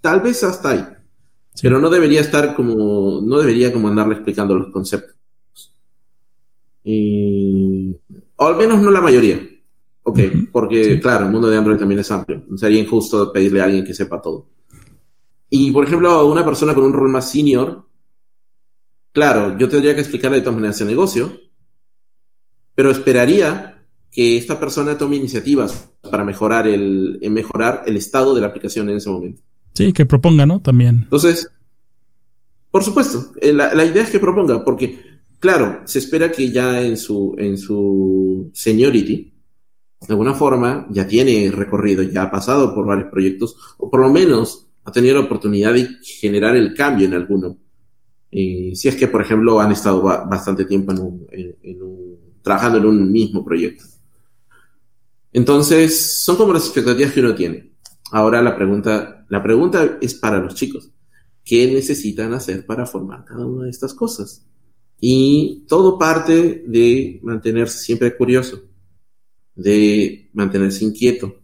Tal 0.00 0.22
vez 0.22 0.42
hasta 0.42 0.70
ahí. 0.70 0.86
Pero 1.60 1.78
no 1.78 1.90
debería 1.90 2.22
estar 2.22 2.54
como, 2.54 3.20
no 3.22 3.40
debería 3.40 3.70
como 3.74 3.88
andarle 3.88 4.14
explicando 4.14 4.54
los 4.54 4.72
conceptos. 4.72 5.18
Y 6.82 7.67
o 8.38 8.46
al 8.46 8.56
menos 8.56 8.80
no 8.80 8.90
la 8.90 9.00
mayoría. 9.00 9.40
Ok, 10.04 10.20
porque 10.52 10.98
claro, 11.00 11.26
el 11.26 11.32
mundo 11.32 11.50
de 11.50 11.58
Android 11.58 11.76
también 11.76 12.00
es 12.00 12.10
amplio. 12.10 12.42
Sería 12.56 12.80
injusto 12.80 13.30
pedirle 13.30 13.60
a 13.60 13.64
alguien 13.64 13.84
que 13.84 13.92
sepa 13.92 14.22
todo. 14.22 14.48
Y 15.50 15.70
por 15.70 15.84
ejemplo, 15.84 16.10
a 16.10 16.24
una 16.24 16.44
persona 16.44 16.74
con 16.74 16.84
un 16.84 16.92
rol 16.92 17.10
más 17.10 17.30
senior, 17.30 17.84
claro, 19.12 19.58
yo 19.58 19.68
tendría 19.68 19.94
que 19.94 20.00
explicarle 20.00 20.38
de 20.38 20.42
todas 20.42 20.56
maneras 20.56 20.80
el 20.80 20.86
negocio, 20.86 21.32
pero 22.74 22.90
esperaría 22.90 23.84
que 24.10 24.38
esta 24.38 24.58
persona 24.58 24.96
tome 24.96 25.16
iniciativas 25.16 25.90
para 26.00 26.24
mejorar 26.24 26.66
el, 26.68 27.18
mejorar 27.30 27.82
el 27.86 27.96
estado 27.96 28.34
de 28.34 28.40
la 28.40 28.46
aplicación 28.46 28.88
en 28.88 28.96
ese 28.96 29.10
momento. 29.10 29.42
Sí, 29.74 29.92
que 29.92 30.06
proponga, 30.06 30.46
¿no? 30.46 30.60
También. 30.60 31.00
Entonces, 31.02 31.50
por 32.70 32.82
supuesto, 32.84 33.32
eh, 33.40 33.52
la, 33.52 33.74
la 33.74 33.84
idea 33.84 34.04
es 34.04 34.10
que 34.10 34.20
proponga, 34.20 34.64
porque 34.64 35.07
Claro, 35.38 35.82
se 35.84 36.00
espera 36.00 36.32
que 36.32 36.50
ya 36.50 36.82
en 36.82 36.96
su, 36.96 37.34
en 37.38 37.56
su 37.56 38.50
seniority, 38.52 39.32
de 40.00 40.12
alguna 40.12 40.34
forma, 40.34 40.86
ya 40.90 41.06
tiene 41.06 41.50
recorrido, 41.50 42.02
ya 42.02 42.24
ha 42.24 42.30
pasado 42.30 42.74
por 42.74 42.86
varios 42.86 43.10
proyectos, 43.10 43.56
o 43.78 43.90
por 43.90 44.00
lo 44.00 44.10
menos 44.10 44.68
ha 44.84 44.92
tenido 44.92 45.14
la 45.14 45.26
oportunidad 45.26 45.74
de 45.74 45.88
generar 46.02 46.56
el 46.56 46.74
cambio 46.74 47.06
en 47.06 47.14
alguno. 47.14 47.58
si 48.30 48.88
es 48.88 48.96
que, 48.96 49.08
por 49.08 49.20
ejemplo, 49.22 49.60
han 49.60 49.72
estado 49.72 50.02
bastante 50.02 50.64
tiempo 50.64 50.92
trabajando 52.42 52.78
en 52.78 52.86
un 52.86 53.12
mismo 53.12 53.44
proyecto. 53.44 53.84
Entonces, 55.32 56.22
son 56.22 56.36
como 56.36 56.52
las 56.52 56.64
expectativas 56.64 57.12
que 57.12 57.20
uno 57.20 57.34
tiene. 57.34 57.72
Ahora 58.10 58.40
la 58.40 58.56
pregunta, 58.56 59.26
la 59.28 59.42
pregunta 59.42 59.98
es 60.00 60.14
para 60.14 60.38
los 60.38 60.54
chicos. 60.54 60.90
¿Qué 61.44 61.70
necesitan 61.72 62.32
hacer 62.32 62.64
para 62.64 62.86
formar 62.86 63.24
cada 63.24 63.46
una 63.46 63.64
de 63.64 63.70
estas 63.70 63.94
cosas? 63.94 64.46
Y 65.00 65.64
todo 65.68 65.98
parte 65.98 66.64
de 66.66 67.20
mantenerse 67.22 67.78
siempre 67.78 68.16
curioso, 68.16 68.62
de 69.54 70.28
mantenerse 70.32 70.84
inquieto, 70.84 71.36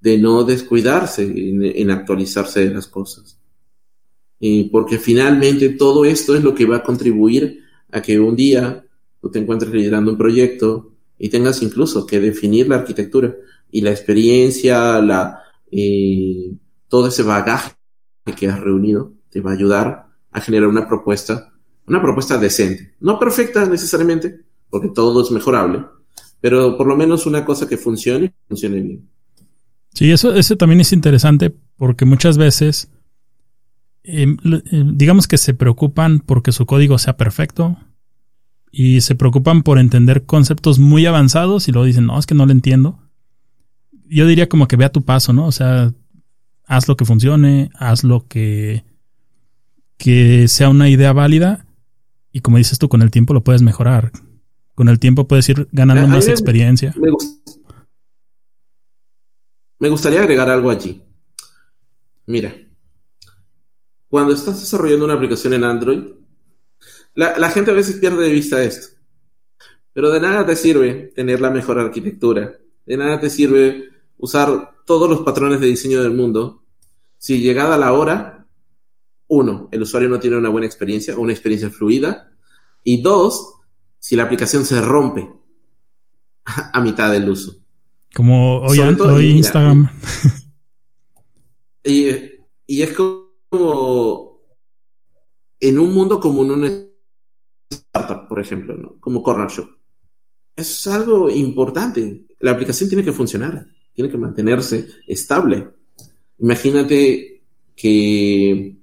de 0.00 0.18
no 0.18 0.42
descuidarse 0.42 1.22
en, 1.22 1.90
actualizarse 1.90 2.68
de 2.68 2.74
las 2.74 2.88
cosas. 2.88 3.38
Porque 4.72 4.98
finalmente 4.98 5.68
todo 5.70 6.04
esto 6.04 6.34
es 6.34 6.42
lo 6.42 6.54
que 6.54 6.66
va 6.66 6.78
a 6.78 6.82
contribuir 6.82 7.62
a 7.92 8.02
que 8.02 8.18
un 8.18 8.34
día 8.34 8.84
tú 9.20 9.30
te 9.30 9.38
encuentres 9.38 9.72
liderando 9.72 10.10
un 10.10 10.18
proyecto 10.18 10.92
y 11.16 11.28
tengas 11.28 11.62
incluso 11.62 12.04
que 12.04 12.18
definir 12.18 12.68
la 12.68 12.76
arquitectura 12.76 13.36
y 13.70 13.80
la 13.82 13.90
experiencia, 13.92 15.00
la, 15.00 15.42
eh, 15.70 16.52
todo 16.88 17.06
ese 17.06 17.22
bagaje 17.22 17.76
que 18.36 18.48
has 18.48 18.58
reunido 18.58 19.12
te 19.30 19.40
va 19.40 19.52
a 19.52 19.54
ayudar 19.54 20.06
a 20.32 20.40
generar 20.40 20.68
una 20.68 20.88
propuesta 20.88 21.51
una 21.86 22.00
propuesta 22.00 22.38
decente. 22.38 22.94
No 23.00 23.18
perfecta 23.18 23.66
necesariamente, 23.66 24.40
porque 24.70 24.88
todo 24.88 25.22
es 25.22 25.30
mejorable, 25.30 25.84
pero 26.40 26.76
por 26.76 26.86
lo 26.86 26.96
menos 26.96 27.26
una 27.26 27.44
cosa 27.44 27.68
que 27.68 27.76
funcione 27.76 28.32
funcione 28.48 28.80
bien. 28.80 29.08
Sí, 29.94 30.10
eso, 30.10 30.34
eso 30.34 30.56
también 30.56 30.80
es 30.80 30.92
interesante 30.92 31.54
porque 31.76 32.04
muchas 32.04 32.38
veces, 32.38 32.90
em, 34.04 34.38
em, 34.70 34.96
digamos 34.96 35.28
que 35.28 35.36
se 35.36 35.52
preocupan 35.52 36.20
porque 36.20 36.52
su 36.52 36.64
código 36.64 36.98
sea 36.98 37.16
perfecto 37.16 37.76
y 38.70 39.02
se 39.02 39.14
preocupan 39.14 39.62
por 39.62 39.78
entender 39.78 40.24
conceptos 40.24 40.78
muy 40.78 41.04
avanzados 41.04 41.68
y 41.68 41.72
luego 41.72 41.86
dicen, 41.86 42.06
no, 42.06 42.18
es 42.18 42.24
que 42.24 42.34
no 42.34 42.46
lo 42.46 42.52
entiendo. 42.52 42.98
Yo 44.08 44.26
diría 44.26 44.48
como 44.48 44.66
que 44.66 44.76
vea 44.76 44.90
tu 44.90 45.02
paso, 45.02 45.34
¿no? 45.34 45.46
O 45.46 45.52
sea, 45.52 45.92
haz 46.66 46.88
lo 46.88 46.96
que 46.96 47.04
funcione, 47.04 47.70
haz 47.74 48.02
lo 48.02 48.26
que, 48.26 48.84
que 49.98 50.48
sea 50.48 50.70
una 50.70 50.88
idea 50.88 51.12
válida 51.12 51.66
y 52.32 52.40
como 52.40 52.56
dices 52.56 52.78
tú, 52.78 52.88
con 52.88 53.02
el 53.02 53.10
tiempo 53.10 53.34
lo 53.34 53.44
puedes 53.44 53.62
mejorar. 53.62 54.12
Con 54.74 54.88
el 54.88 54.98
tiempo 54.98 55.28
puedes 55.28 55.48
ir 55.48 55.68
ganando 55.70 56.08
más 56.08 56.28
experiencia. 56.28 56.94
Me, 59.78 59.88
gustaría 59.88 60.20
agregar 60.20 60.48
algo 60.48 60.70
allí. 60.70 61.02
Mira, 62.26 62.54
cuando 64.08 64.32
estás 64.32 64.60
desarrollando 64.60 65.04
una 65.04 65.14
aplicación 65.14 65.52
en 65.52 65.64
Android, 65.64 66.04
la, 67.14 67.38
la, 67.38 67.50
gente 67.50 67.70
a 67.70 67.74
veces 67.74 67.96
pierde 67.96 68.24
de 68.24 68.32
vista 68.32 68.62
esto. 68.62 68.96
Pero 69.92 70.10
de 70.10 70.20
nada 70.20 70.46
te 70.46 70.56
sirve 70.56 71.12
tener 71.14 71.40
la 71.40 71.50
mejor 71.50 71.78
arquitectura. 71.78 72.56
De 72.86 72.96
nada 72.96 73.20
te 73.20 73.28
sirve 73.28 73.90
usar 74.16 74.76
todos 74.86 75.10
los 75.10 75.20
patrones 75.20 75.60
de 75.60 75.66
diseño 75.66 76.02
del 76.02 76.14
mundo 76.14 76.62
si 77.22 77.40
llegada 77.40 77.78
la 77.78 77.92
hora, 77.92 78.31
uno, 79.32 79.70
el 79.72 79.80
usuario 79.80 80.10
no 80.10 80.20
tiene 80.20 80.36
una 80.36 80.50
buena 80.50 80.66
experiencia 80.66 81.16
o 81.16 81.20
una 81.20 81.32
experiencia 81.32 81.70
fluida. 81.70 82.30
Y 82.84 83.00
dos, 83.00 83.54
si 83.98 84.14
la 84.14 84.24
aplicación 84.24 84.66
se 84.66 84.78
rompe 84.80 85.26
a 86.44 86.80
mitad 86.82 87.10
del 87.10 87.28
uso. 87.30 87.56
Como 88.14 88.60
hoy, 88.60 88.78
hoy 88.78 89.30
Instagram. 89.30 89.88
Y, 91.84 92.10
y, 92.66 92.82
es 92.82 92.92
como 92.92 94.38
en 95.58 95.78
un 95.78 95.92
mundo 95.92 96.20
como 96.20 96.44
en 96.44 96.50
un 96.52 96.90
startup, 97.70 98.28
por 98.28 98.38
ejemplo, 98.38 98.76
¿no? 98.76 99.00
como 99.00 99.22
Corner 99.22 99.48
Shop. 99.48 99.68
es 100.54 100.86
algo 100.86 101.30
importante. 101.30 102.26
La 102.38 102.50
aplicación 102.50 102.88
tiene 102.88 103.02
que 103.02 103.12
funcionar, 103.12 103.66
tiene 103.94 104.10
que 104.10 104.18
mantenerse 104.18 104.86
estable. 105.08 105.70
Imagínate 106.38 107.42
que 107.74 108.81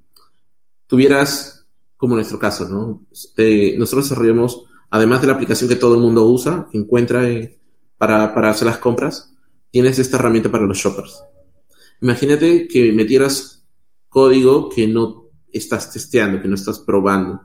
tuvieras, 0.90 1.68
como 1.96 2.16
en 2.16 2.18
nuestro 2.18 2.40
caso, 2.40 2.68
¿no? 2.68 3.06
Este, 3.12 3.78
nosotros 3.78 4.10
desarrollamos, 4.10 4.66
además 4.90 5.22
de 5.22 5.28
la 5.28 5.34
aplicación 5.34 5.70
que 5.70 5.76
todo 5.76 5.94
el 5.94 6.02
mundo 6.02 6.26
usa, 6.26 6.68
que 6.72 6.80
encuentra 6.80 7.30
eh, 7.30 7.60
para, 7.98 8.34
para 8.34 8.50
hacer 8.50 8.66
las 8.66 8.80
compras, 8.80 9.32
tienes 9.70 10.00
esta 10.00 10.18
herramienta 10.18 10.52
para 10.52 10.66
los 10.66 10.78
shoppers. 10.78 11.24
Imagínate 12.02 12.68
que 12.68 12.92
metieras 12.92 13.64
código 14.10 14.68
que 14.70 14.88
no 14.88 15.30
estás 15.52 15.94
testeando, 15.94 16.42
que 16.42 16.48
no 16.48 16.56
estás 16.56 16.80
probando, 16.80 17.42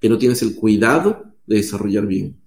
que 0.00 0.08
no 0.08 0.16
tienes 0.16 0.40
el 0.40 0.54
cuidado 0.56 1.34
de 1.46 1.56
desarrollar 1.56 2.06
bien. 2.06 2.40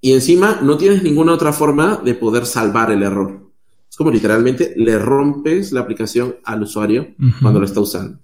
Y 0.00 0.14
encima 0.14 0.60
no 0.62 0.78
tienes 0.78 1.02
ninguna 1.02 1.34
otra 1.34 1.52
forma 1.52 2.00
de 2.02 2.14
poder 2.14 2.46
salvar 2.46 2.90
el 2.90 3.02
error. 3.02 3.52
Es 3.90 3.96
como 3.96 4.10
literalmente 4.10 4.72
le 4.74 4.98
rompes 4.98 5.72
la 5.72 5.80
aplicación 5.80 6.36
al 6.44 6.62
usuario 6.62 7.08
cuando 7.42 7.60
lo 7.60 7.66
está 7.66 7.80
usando. 7.80 8.18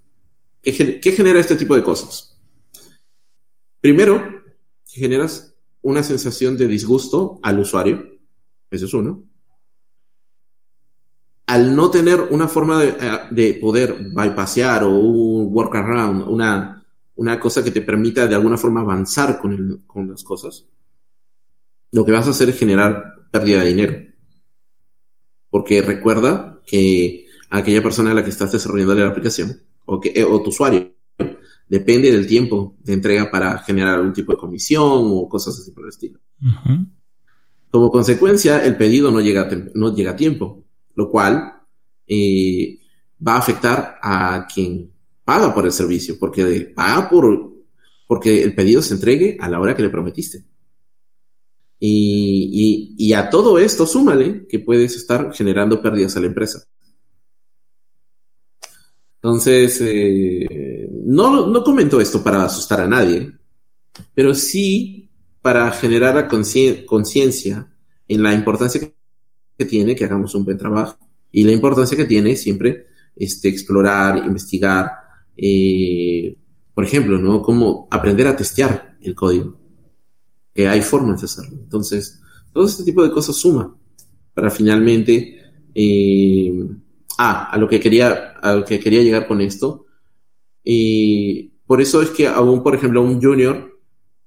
¿Qué, 0.75 0.99
¿Qué, 0.99 1.11
genera 1.13 1.39
este 1.39 1.55
tipo 1.55 1.75
de 1.75 1.83
cosas? 1.83 2.37
Primero, 3.79 4.21
generas 4.85 5.55
una 5.81 6.03
sensación 6.03 6.57
de 6.57 6.67
disgusto 6.67 7.39
al 7.41 7.59
usuario. 7.59 8.03
Eso 8.69 8.85
es 8.85 8.93
uno. 8.93 9.23
Al 11.45 11.73
no 11.73 11.89
tener 11.89 12.19
una 12.19 12.49
forma 12.49 12.81
de, 12.81 12.89
eh, 12.89 13.19
de 13.31 13.53
poder 13.53 13.95
bypassear 14.13 14.83
o 14.83 14.89
un 14.89 15.53
workaround, 15.53 16.27
una, 16.27 16.85
una 17.15 17.39
cosa 17.39 17.63
que 17.63 17.71
te 17.71 17.81
permita 17.81 18.27
de 18.27 18.35
alguna 18.35 18.57
forma 18.57 18.81
avanzar 18.81 19.39
con, 19.39 19.83
con 19.87 20.09
las 20.09 20.21
cosas, 20.23 20.65
lo 21.93 22.03
que 22.03 22.11
vas 22.11 22.27
a 22.27 22.31
hacer 22.31 22.49
es 22.49 22.59
generar 22.59 23.29
pérdida 23.31 23.63
de 23.63 23.69
dinero. 23.69 24.13
Porque 25.49 25.81
recuerda 25.81 26.59
que 26.65 27.25
aquella 27.49 27.81
persona 27.81 28.11
a 28.11 28.15
la 28.15 28.23
que 28.25 28.31
estás 28.31 28.51
desarrollando 28.51 28.95
la 28.95 29.07
aplicación 29.07 29.61
o, 29.87 29.99
que, 29.99 30.13
eh, 30.15 30.23
o 30.23 30.41
tu 30.41 30.49
usuario 30.49 30.93
depende 31.67 32.11
del 32.11 32.27
tiempo 32.27 32.75
de 32.83 32.93
entrega 32.93 33.29
para 33.29 33.57
generar 33.59 33.95
algún 33.95 34.13
tipo 34.13 34.31
de 34.31 34.37
comisión 34.37 35.09
o 35.11 35.27
cosas 35.27 35.59
así 35.59 35.71
por 35.71 35.83
el 35.83 35.89
estilo. 35.89 36.19
Como 37.69 37.91
consecuencia, 37.91 38.63
el 38.63 38.77
pedido 38.77 39.11
no 39.11 39.19
llega, 39.19 39.43
a 39.43 39.49
no 39.73 39.93
llega 39.93 40.11
a 40.11 40.15
tiempo, 40.15 40.63
lo 40.95 41.09
cual 41.09 41.53
eh, 42.07 42.79
va 43.25 43.33
a 43.33 43.39
afectar 43.39 43.99
a 44.01 44.47
quien 44.53 44.91
paga 45.25 45.53
por 45.53 45.65
el 45.65 45.71
servicio, 45.71 46.17
porque 46.19 46.71
paga 46.75 47.09
por 47.09 47.57
porque 48.07 48.41
el 48.41 48.55
pedido 48.55 48.81
se 48.81 48.93
entregue 48.93 49.37
a 49.39 49.49
la 49.49 49.59
hora 49.59 49.75
que 49.75 49.81
le 49.81 49.89
prometiste. 49.89 50.45
Y, 51.79 53.13
a 53.13 53.29
todo 53.29 53.59
esto 53.59 53.85
súmale 53.85 54.47
que 54.47 54.59
puedes 54.59 54.95
estar 54.95 55.33
generando 55.33 55.81
pérdidas 55.81 56.15
a 56.15 56.21
la 56.21 56.27
empresa. 56.27 56.63
Entonces, 59.27 59.81
eh, 59.81 60.89
no, 61.03 61.47
no 61.47 61.61
comento 61.61 61.99
esto 61.99 62.23
para 62.23 62.45
asustar 62.45 62.79
a 62.79 62.87
nadie, 62.87 63.29
pero 64.13 64.33
sí 64.33 65.09
para 65.41 65.69
generar 65.71 66.15
la 66.15 66.29
conciencia 66.29 67.67
en 68.07 68.23
la 68.23 68.33
importancia 68.33 68.79
que 69.57 69.65
tiene 69.65 69.97
que 69.97 70.05
hagamos 70.05 70.33
un 70.33 70.45
buen 70.45 70.57
trabajo 70.57 70.97
y 71.29 71.43
la 71.43 71.51
importancia 71.51 71.97
que 71.97 72.05
tiene 72.05 72.37
siempre 72.37 72.87
este, 73.17 73.49
explorar, 73.49 74.25
investigar, 74.25 74.91
eh, 75.35 76.33
por 76.73 76.85
ejemplo, 76.85 77.17
¿no? 77.19 77.41
Cómo 77.41 77.89
aprender 77.91 78.27
a 78.27 78.35
testear 78.37 78.95
el 79.01 79.13
código 79.13 79.59
que 80.55 80.69
hay 80.69 80.81
formas 80.81 81.19
de 81.19 81.25
hacerlo. 81.25 81.59
Entonces, 81.61 82.21
todo 82.53 82.65
este 82.65 82.85
tipo 82.85 83.03
de 83.03 83.11
cosas 83.11 83.35
suma 83.35 83.75
para 84.33 84.49
finalmente... 84.49 85.33
Eh, 85.75 86.65
ah, 87.17 87.49
a 87.51 87.57
lo 87.57 87.67
que 87.67 87.79
quería, 87.79 88.26
a 88.41 88.55
lo 88.55 88.65
que 88.65 88.79
quería 88.79 89.03
llegar 89.03 89.27
con 89.27 89.41
esto. 89.41 89.85
Y 90.63 91.53
por 91.65 91.81
eso 91.81 92.01
es 92.01 92.09
que 92.09 92.27
aún, 92.27 92.63
por 92.63 92.75
ejemplo, 92.75 93.01
un 93.01 93.21
junior, 93.21 93.79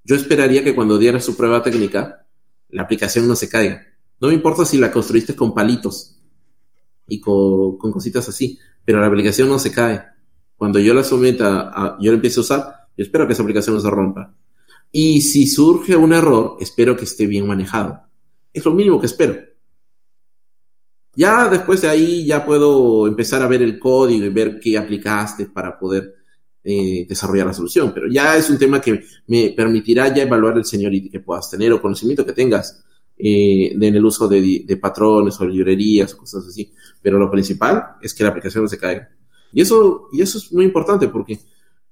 yo 0.05 0.17
esperaría 0.17 0.65
que 0.65 0.75
cuando 0.75 0.99
diera 0.99 1.21
su 1.21 1.37
prueba 1.37 1.63
técnica, 1.63 2.27
la 2.69 2.83
aplicación 2.83 3.29
no 3.29 3.37
se 3.37 3.49
caiga. 3.49 3.87
No 4.21 4.29
me 4.29 4.35
importa 4.35 4.65
si 4.65 4.79
la 4.79 4.93
construiste 4.93 5.35
con 5.35 5.55
palitos 5.55 6.21
y 7.07 7.21
con, 7.21 7.79
con 7.79 7.93
cositas 7.93 8.29
así, 8.29 8.59
pero 8.85 9.01
la 9.01 9.07
aplicación 9.07 9.49
no 9.49 9.59
se 9.59 9.73
cae. 9.73 10.03
Cuando 10.57 10.79
yo 10.79 10.93
la 10.93 11.05
someta, 11.05 11.71
a, 11.75 11.99
yo 12.01 12.11
la 12.11 12.17
empiezo 12.17 12.41
a 12.41 12.45
usar, 12.45 12.75
yo 12.97 13.05
espero 13.05 13.27
que 13.27 13.33
esa 13.33 13.43
aplicación 13.43 13.75
no 13.75 13.81
se 13.81 13.91
rompa. 13.91 14.35
Y 14.93 15.23
si 15.23 15.47
surge 15.47 15.97
un 15.97 16.13
error, 16.13 16.57
espero 16.61 16.97
que 16.97 17.05
esté 17.05 17.27
bien 17.27 17.47
manejado. 17.47 18.03
Es 18.53 18.65
lo 18.65 18.73
mínimo 18.73 19.01
que 19.01 19.07
espero. 19.07 19.37
Ya 21.15 21.49
después 21.49 21.83
de 21.83 21.89
ahí 21.89 22.25
ya 22.25 22.45
puedo 22.45 23.07
empezar 23.07 23.43
a 23.43 23.49
ver 23.49 23.63
el 23.63 23.79
código 23.79 24.25
y 24.25 24.29
ver 24.29 24.61
qué 24.61 24.79
aplicaste 24.79 25.47
para 25.47 25.79
poder 25.79 26.15
eh, 26.63 27.07
desarrollar 27.09 27.47
la 27.47 27.53
solución. 27.53 27.93
Pero 27.93 28.09
ya 28.09 28.37
es 28.37 28.49
un 28.51 28.59
tema 28.59 28.81
que 28.81 29.03
me 29.27 29.51
permitirá 29.57 30.15
ya 30.15 30.23
evaluar 30.23 30.57
el 30.57 30.65
seniority 30.65 31.11
que 31.11 31.21
puedas 31.21 31.51
tener 31.51 31.73
o 31.73 31.81
conocimiento 31.83 32.25
que 32.25 32.33
tengas 32.33 32.85
eh, 33.19 33.73
en 33.73 33.95
el 33.95 34.05
uso 34.05 34.29
de, 34.29 34.65
de, 34.65 34.77
patrones 34.77 35.41
o 35.41 35.47
librerías 35.47 36.15
o 36.15 36.19
cosas 36.19 36.47
así. 36.47 36.73
Pero 37.03 37.19
lo 37.19 37.31
principal 37.31 37.97
es 38.01 38.15
que 38.15 38.23
la 38.23 38.31
aplicación 38.31 38.65
no 38.65 38.69
se 38.69 38.79
caiga. 38.79 39.09
Y 39.53 39.61
eso, 39.61 40.09
y 40.13 40.23
eso 40.23 40.39
es 40.39 40.53
muy 40.53 40.65
importante 40.65 41.09
porque 41.09 41.39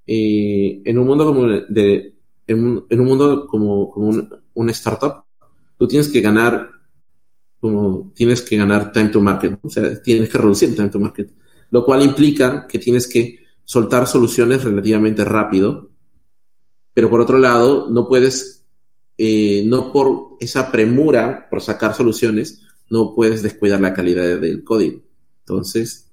eh, 0.07 0.81
en 0.85 0.99
un 0.99 1.07
mundo 1.07 1.27
como 1.27 1.47
de, 1.47 2.15
en 2.47 2.65
un, 2.65 2.87
en 2.89 3.01
un 3.01 3.07
mundo 3.07 3.47
como, 3.47 3.91
como 3.91 4.09
un, 4.09 4.29
una 4.55 4.73
startup, 4.73 5.25
tú 5.77 5.87
tienes 5.87 6.09
que 6.09 6.21
ganar, 6.21 6.71
como 7.61 8.13
tienes 8.15 8.43
que 8.43 8.57
ganar 8.57 8.93
time 8.93 9.09
to 9.09 9.21
market, 9.21 9.59
o 9.63 9.69
sea, 9.69 10.01
tienes 10.03 10.29
que 10.29 10.39
reducir 10.39 10.75
time 10.75 10.89
to 10.89 11.01
market, 11.01 11.33
lo 11.71 11.85
cual 11.85 12.03
implica 12.03 12.67
que 12.67 12.79
tienes 12.79 13.07
que 13.07 13.41
soltar 13.65 14.07
soluciones 14.07 14.65
relativamente 14.65 15.25
rápido, 15.25 15.91
pero 16.95 17.11
por 17.11 17.21
otro 17.21 17.39
lado, 17.39 17.89
no 17.91 18.09
puedes, 18.09 18.65
eh, 19.17 19.63
no 19.67 19.93
por 19.93 20.37
esa 20.41 20.71
premura 20.71 21.49
por 21.51 21.61
sacar 21.61 21.95
soluciones, 21.95 22.63
no 22.91 23.15
puedes 23.15 23.43
descuidar 23.43 23.81
la 23.81 23.95
calidad 23.95 24.41
del 24.41 24.65
código. 24.65 25.03
Entonces, 25.41 26.09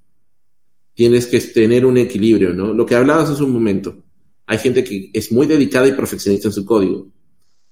tienes 0.94 1.28
que 1.28 1.40
tener 1.40 1.86
un 1.86 1.98
equilibrio, 1.98 2.54
¿no? 2.54 2.74
Lo 2.74 2.86
que 2.86 2.96
hablabas 2.96 3.30
hace 3.30 3.44
un 3.44 3.52
momento. 3.52 4.04
Hay 4.48 4.58
gente 4.58 4.84
que 4.84 5.12
es 5.14 5.32
muy 5.32 5.48
dedicada 5.48 5.88
y 5.88 5.94
perfeccionista 5.94 6.48
en 6.48 6.54
su 6.54 6.66
código, 6.66 7.08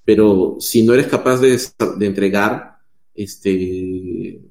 pero 0.04 0.58
si 0.60 0.84
no 0.84 0.94
eres 0.94 1.08
capaz 1.08 1.40
de, 1.40 1.60
entregar 2.02 2.73
este, 3.16 4.42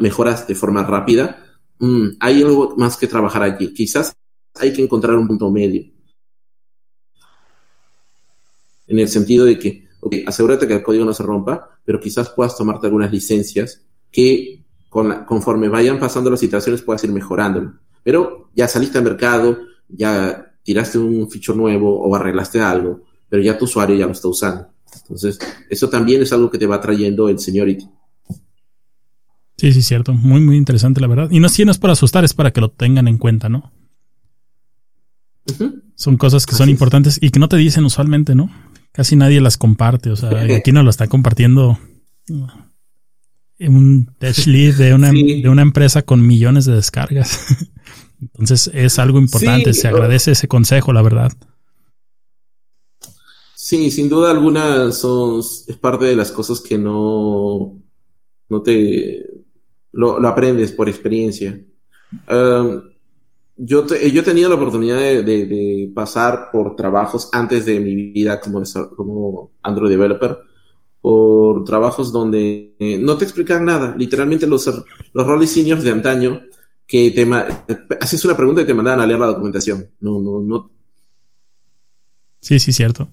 mejoras 0.00 0.46
de 0.46 0.54
forma 0.54 0.84
rápida, 0.84 1.44
mm, 1.78 2.08
hay 2.20 2.42
algo 2.42 2.74
más 2.76 2.96
que 2.96 3.06
trabajar 3.06 3.42
aquí. 3.42 3.72
Quizás 3.72 4.16
hay 4.54 4.72
que 4.72 4.82
encontrar 4.82 5.16
un 5.16 5.28
punto 5.28 5.50
medio. 5.50 5.84
en 8.88 8.98
el 8.98 9.08
sentido 9.08 9.44
de 9.44 9.58
que, 9.58 9.86
ok, 10.00 10.16
asegúrate 10.26 10.66
que 10.66 10.74
el 10.74 10.82
código 10.82 11.04
no 11.04 11.14
se 11.14 11.22
rompa, 11.22 11.78
pero 11.84 12.00
quizás 12.00 12.30
puedas 12.30 12.56
tomarte 12.56 12.86
algunas 12.86 13.12
licencias 13.12 13.84
que 14.10 14.64
con 14.88 15.26
conforme 15.26 15.68
vayan 15.68 16.00
pasando 16.00 16.30
las 16.30 16.40
situaciones 16.40 16.82
puedas 16.82 17.04
ir 17.04 17.12
mejorándolo. 17.12 17.74
Pero 18.02 18.50
ya 18.54 18.66
saliste 18.66 18.98
al 18.98 19.04
mercado, 19.04 19.58
ya 19.88 20.54
tiraste 20.62 20.98
un 20.98 21.30
feature 21.30 21.56
nuevo 21.56 22.00
o 22.00 22.16
arreglaste 22.16 22.60
algo, 22.60 23.02
pero 23.28 23.42
ya 23.42 23.58
tu 23.58 23.66
usuario 23.66 23.94
ya 23.94 24.06
lo 24.06 24.12
está 24.12 24.28
usando. 24.28 24.68
Entonces, 25.02 25.38
eso 25.70 25.88
también 25.88 26.22
es 26.22 26.32
algo 26.32 26.50
que 26.50 26.58
te 26.58 26.66
va 26.66 26.80
trayendo 26.80 27.28
el 27.28 27.38
seniority. 27.38 27.88
Sí, 29.56 29.72
sí, 29.72 29.82
cierto. 29.82 30.14
Muy, 30.14 30.40
muy 30.40 30.56
interesante, 30.56 31.00
la 31.00 31.08
verdad. 31.08 31.30
Y 31.30 31.40
no, 31.40 31.48
si 31.48 31.64
no 31.64 31.72
es 31.72 31.78
para 31.78 31.94
asustar, 31.94 32.24
es 32.24 32.32
para 32.32 32.52
que 32.52 32.60
lo 32.60 32.70
tengan 32.70 33.08
en 33.08 33.18
cuenta, 33.18 33.48
¿no? 33.48 33.72
Son 35.94 36.16
cosas 36.16 36.46
que 36.46 36.54
son 36.54 36.68
importantes 36.68 37.18
y 37.20 37.30
que 37.30 37.40
no 37.40 37.48
te 37.48 37.56
dicen 37.56 37.84
usualmente, 37.84 38.34
¿no? 38.34 38.50
Casi 38.92 39.16
nadie 39.16 39.40
las 39.40 39.56
comparte. 39.56 40.10
O 40.10 40.16
sea, 40.16 40.30
aquí 40.56 40.70
no 40.72 40.82
lo 40.82 40.90
está 40.90 41.08
compartiendo 41.08 41.78
un 43.58 44.14
tech 44.18 44.46
lead 44.46 44.74
de 44.76 44.94
una, 44.94 45.10
de 45.10 45.48
una 45.48 45.62
empresa 45.62 46.02
con 46.02 46.24
millones 46.24 46.64
de 46.66 46.74
descargas. 46.74 47.40
Entonces 48.20 48.70
es 48.74 48.98
algo 48.98 49.18
importante. 49.18 49.74
Se 49.74 49.88
agradece 49.88 50.32
ese 50.32 50.46
consejo, 50.46 50.92
la 50.92 51.02
verdad. 51.02 51.32
Sí, 53.68 53.90
sin 53.90 54.08
duda 54.08 54.30
alguna 54.30 54.90
son, 54.92 55.40
es 55.40 55.76
parte 55.78 56.06
de 56.06 56.16
las 56.16 56.32
cosas 56.32 56.58
que 56.58 56.78
no, 56.78 57.78
no 58.48 58.62
te, 58.62 59.26
lo, 59.92 60.26
aprendes 60.26 60.72
por 60.72 60.88
experiencia. 60.88 61.62
yo, 63.58 63.86
yo 63.86 63.86
he 63.86 64.22
tenido 64.22 64.48
la 64.48 64.54
oportunidad 64.54 64.96
de, 64.96 65.92
pasar 65.94 66.48
por 66.50 66.76
trabajos 66.76 67.28
antes 67.30 67.66
de 67.66 67.78
mi 67.78 67.94
vida 67.94 68.40
como, 68.40 68.62
como 68.96 69.50
Android 69.62 69.90
developer, 69.90 70.38
por 71.02 71.62
trabajos 71.64 72.10
donde 72.10 72.74
eh, 72.78 72.96
no 72.96 73.18
te 73.18 73.24
explican 73.26 73.66
nada. 73.66 73.94
Literalmente 73.98 74.46
los, 74.46 74.66
los 75.12 75.26
roles 75.26 75.54
de 75.84 75.90
antaño 75.90 76.40
que 76.86 77.10
te 77.10 77.28
haces 78.00 78.24
una 78.24 78.34
pregunta 78.34 78.62
y 78.62 78.66
te 78.66 78.72
mandan 78.72 79.00
a 79.00 79.06
leer 79.06 79.20
la 79.20 79.26
documentación. 79.26 79.90
No, 80.00 80.18
no, 80.22 80.40
no. 80.40 80.70
Sí, 82.40 82.58
sí, 82.58 82.72
cierto. 82.72 83.10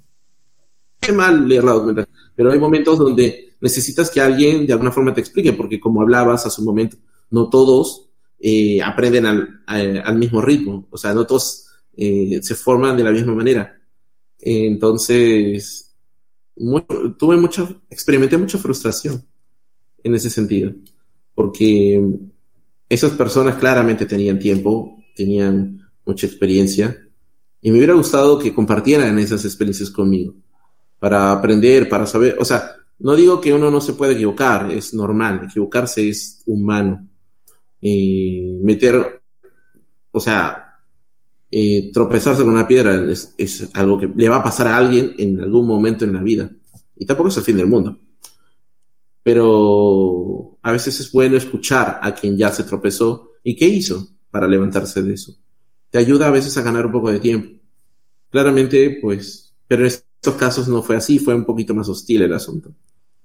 Mal 1.13 1.47
leer 1.47 1.63
la 1.63 1.73
documentación, 1.73 2.15
pero 2.35 2.51
hay 2.51 2.59
momentos 2.59 2.97
donde 2.97 3.55
necesitas 3.61 4.09
que 4.09 4.21
alguien 4.21 4.65
de 4.65 4.73
alguna 4.73 4.91
forma 4.91 5.13
te 5.13 5.21
explique, 5.21 5.53
porque 5.53 5.79
como 5.79 6.01
hablabas 6.01 6.45
hace 6.45 6.61
un 6.61 6.67
momento, 6.67 6.97
no 7.31 7.49
todos 7.49 8.09
eh, 8.39 8.81
aprenden 8.81 9.25
al, 9.25 9.63
al, 9.65 10.17
mismo 10.17 10.41
ritmo, 10.41 10.87
o 10.91 10.97
sea, 10.97 11.13
no 11.13 11.25
todos 11.25 11.67
eh, 11.95 12.39
se 12.41 12.55
forman 12.55 12.97
de 12.97 13.03
la 13.03 13.11
misma 13.11 13.33
manera. 13.33 13.79
Entonces, 14.39 15.95
tuve 17.17 17.37
mucha, 17.37 17.67
experimenté 17.89 18.37
mucha 18.37 18.57
frustración 18.57 19.25
en 20.03 20.15
ese 20.15 20.29
sentido, 20.29 20.73
porque 21.33 22.01
esas 22.87 23.11
personas 23.13 23.55
claramente 23.55 24.05
tenían 24.05 24.37
tiempo, 24.37 25.03
tenían 25.15 25.89
mucha 26.05 26.27
experiencia, 26.27 27.01
y 27.61 27.71
me 27.71 27.77
hubiera 27.77 27.95
gustado 27.95 28.37
que 28.37 28.53
compartieran 28.53 29.17
esas 29.17 29.43
experiencias 29.43 29.89
conmigo, 29.89 30.35
para 31.05 31.31
aprender, 31.31 31.87
para 31.87 32.07
saber, 32.07 32.35
o 32.39 32.43
sea, 32.43 32.77
no 32.97 33.15
digo 33.15 33.39
que 33.39 33.53
uno 33.53 33.69
no 33.69 33.79
se 33.79 33.93
puede 33.93 34.13
equivocar, 34.13 34.71
es 34.71 34.91
normal, 34.91 35.41
equivocarse 35.45 36.09
es 36.09 36.41
humano. 36.47 37.07
Y 37.79 38.57
meter, 38.63 39.21
o 40.09 40.19
sea, 40.19 40.79
tropezarse 41.93 42.41
con 42.41 42.53
una 42.53 42.67
piedra 42.67 42.95
es, 43.11 43.35
es, 43.37 43.69
algo 43.75 43.99
que 43.99 44.11
le 44.15 44.29
va 44.29 44.37
a 44.37 44.43
pasar 44.43 44.65
a 44.65 44.77
alguien 44.77 45.13
en 45.19 45.39
algún 45.41 45.67
momento 45.67 46.05
en 46.05 46.13
la 46.13 46.23
vida. 46.23 46.49
Y 46.95 47.05
tampoco 47.05 47.29
es 47.29 47.37
el 47.37 47.43
fin 47.43 47.57
del 47.57 47.67
mundo. 47.67 47.99
Pero 49.21 50.57
a 50.63 50.71
veces 50.71 50.99
es 51.01 51.11
bueno 51.11 51.37
escuchar 51.37 51.99
a 52.01 52.15
quien 52.15 52.35
ya 52.35 52.51
se 52.51 52.63
tropezó 52.63 53.33
y 53.43 53.55
qué 53.55 53.67
hizo 53.67 54.07
para 54.31 54.47
levantarse 54.47 55.03
de 55.03 55.13
eso. 55.13 55.37
Te 55.91 55.99
ayuda 55.99 56.29
a 56.29 56.31
veces 56.31 56.57
a 56.57 56.63
ganar 56.63 56.87
un 56.87 56.93
poco 56.93 57.11
de 57.11 57.19
tiempo. 57.19 57.61
Claramente, 58.31 58.97
pues, 58.99 59.53
pero 59.67 59.85
en 59.85 60.04
estos 60.15 60.35
casos 60.35 60.67
no 60.67 60.81
fue 60.81 60.95
así, 60.95 61.19
fue 61.19 61.35
un 61.35 61.45
poquito 61.45 61.73
más 61.73 61.87
hostil 61.89 62.23
el 62.23 62.33
asunto. 62.33 62.73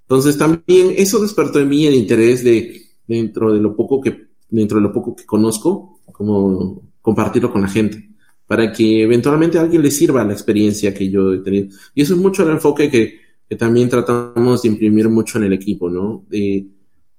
Entonces 0.03 0.37
también 0.37 0.93
eso 0.97 1.21
despertó 1.21 1.61
en 1.61 1.69
mí 1.69 1.87
el 1.87 1.95
interés 1.95 2.43
de, 2.43 2.83
dentro 3.07 3.53
de 3.53 3.61
lo 3.61 3.77
poco 3.77 4.01
que, 4.01 4.29
dentro 4.49 4.79
de 4.79 4.83
lo 4.83 4.93
poco 4.93 5.15
que 5.15 5.25
conozco, 5.25 6.01
como 6.13 6.83
compartirlo 7.01 7.53
con 7.53 7.63
la 7.63 7.69
gente, 7.69 8.11
para 8.47 8.73
que 8.73 9.03
eventualmente 9.03 9.59
a 9.59 9.63
alguien 9.63 9.83
le 9.83 9.91
sirva 9.91 10.25
la 10.25 10.33
experiencia 10.33 10.93
que 10.93 11.09
yo 11.09 11.33
he 11.33 11.39
tenido. 11.39 11.69
Y 11.95 12.03
eso 12.03 12.15
es 12.15 12.21
mucho 12.21 12.43
el 12.43 12.51
enfoque 12.51 12.91
que, 12.91 13.21
que 13.49 13.57
también 13.57 13.89
tratamos 13.89 14.63
de 14.63 14.69
imprimir 14.69 15.09
mucho 15.09 15.39
en 15.39 15.45
el 15.45 15.53
equipo, 15.53 15.89
¿no? 15.89 16.25
De 16.29 16.67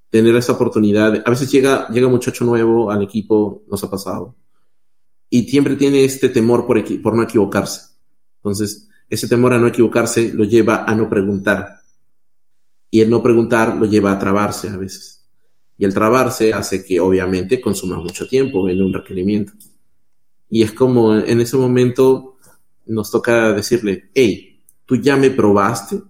tener 0.10 0.36
esa 0.36 0.54
oportunidad. 0.54 1.24
A 1.26 1.30
veces 1.30 1.50
llega, 1.52 1.88
llega 1.88 2.08
un 2.08 2.14
muchacho 2.14 2.44
nuevo 2.44 2.92
al 2.92 3.02
equipo, 3.02 3.64
nos 3.70 3.84
ha 3.84 3.90
pasado, 3.90 4.36
y 5.30 5.44
siempre 5.44 5.78
tiene 5.78 6.04
este 6.04 6.28
temor 6.30 6.68
por, 6.68 6.84
por 7.02 7.16
no 7.16 7.24
equivocarse. 7.24 7.96
Entonces, 8.38 8.90
ese 9.12 9.28
temor 9.28 9.54
a 9.54 9.60
no 9.60 9.68
equivocarse 9.68 10.34
lo 10.34 10.44
lleva 10.44 10.86
a 10.86 10.96
no 10.96 11.08
preguntar 11.08 11.82
y 12.90 13.02
el 13.02 13.10
no 13.10 13.22
preguntar 13.24 13.78
lo 13.78 13.86
lleva 13.86 14.12
a 14.12 14.20
trabarse 14.20 14.70
a 14.70 14.78
veces. 14.78 15.26
Y 15.78 15.86
el 15.86 15.94
trabarse 15.94 16.54
hace 16.54 16.84
que 16.84 17.00
obviamente 17.00 17.62
consuma 17.62 17.98
mucho 17.98 18.28
tiempo 18.28 18.68
en 18.68 18.82
un 18.82 18.94
requerimiento. 18.94 19.54
Y 20.50 20.62
es 20.62 20.74
como 20.74 21.16
en 21.16 21.40
ese 21.40 21.56
momento 21.56 22.38
nos 22.86 23.10
toca 23.10 23.54
decirle, 23.54 24.10
hey, 24.14 24.62
tú 24.86 24.98
ya 24.98 25.16
me 25.16 25.32
probaste, 25.32 26.02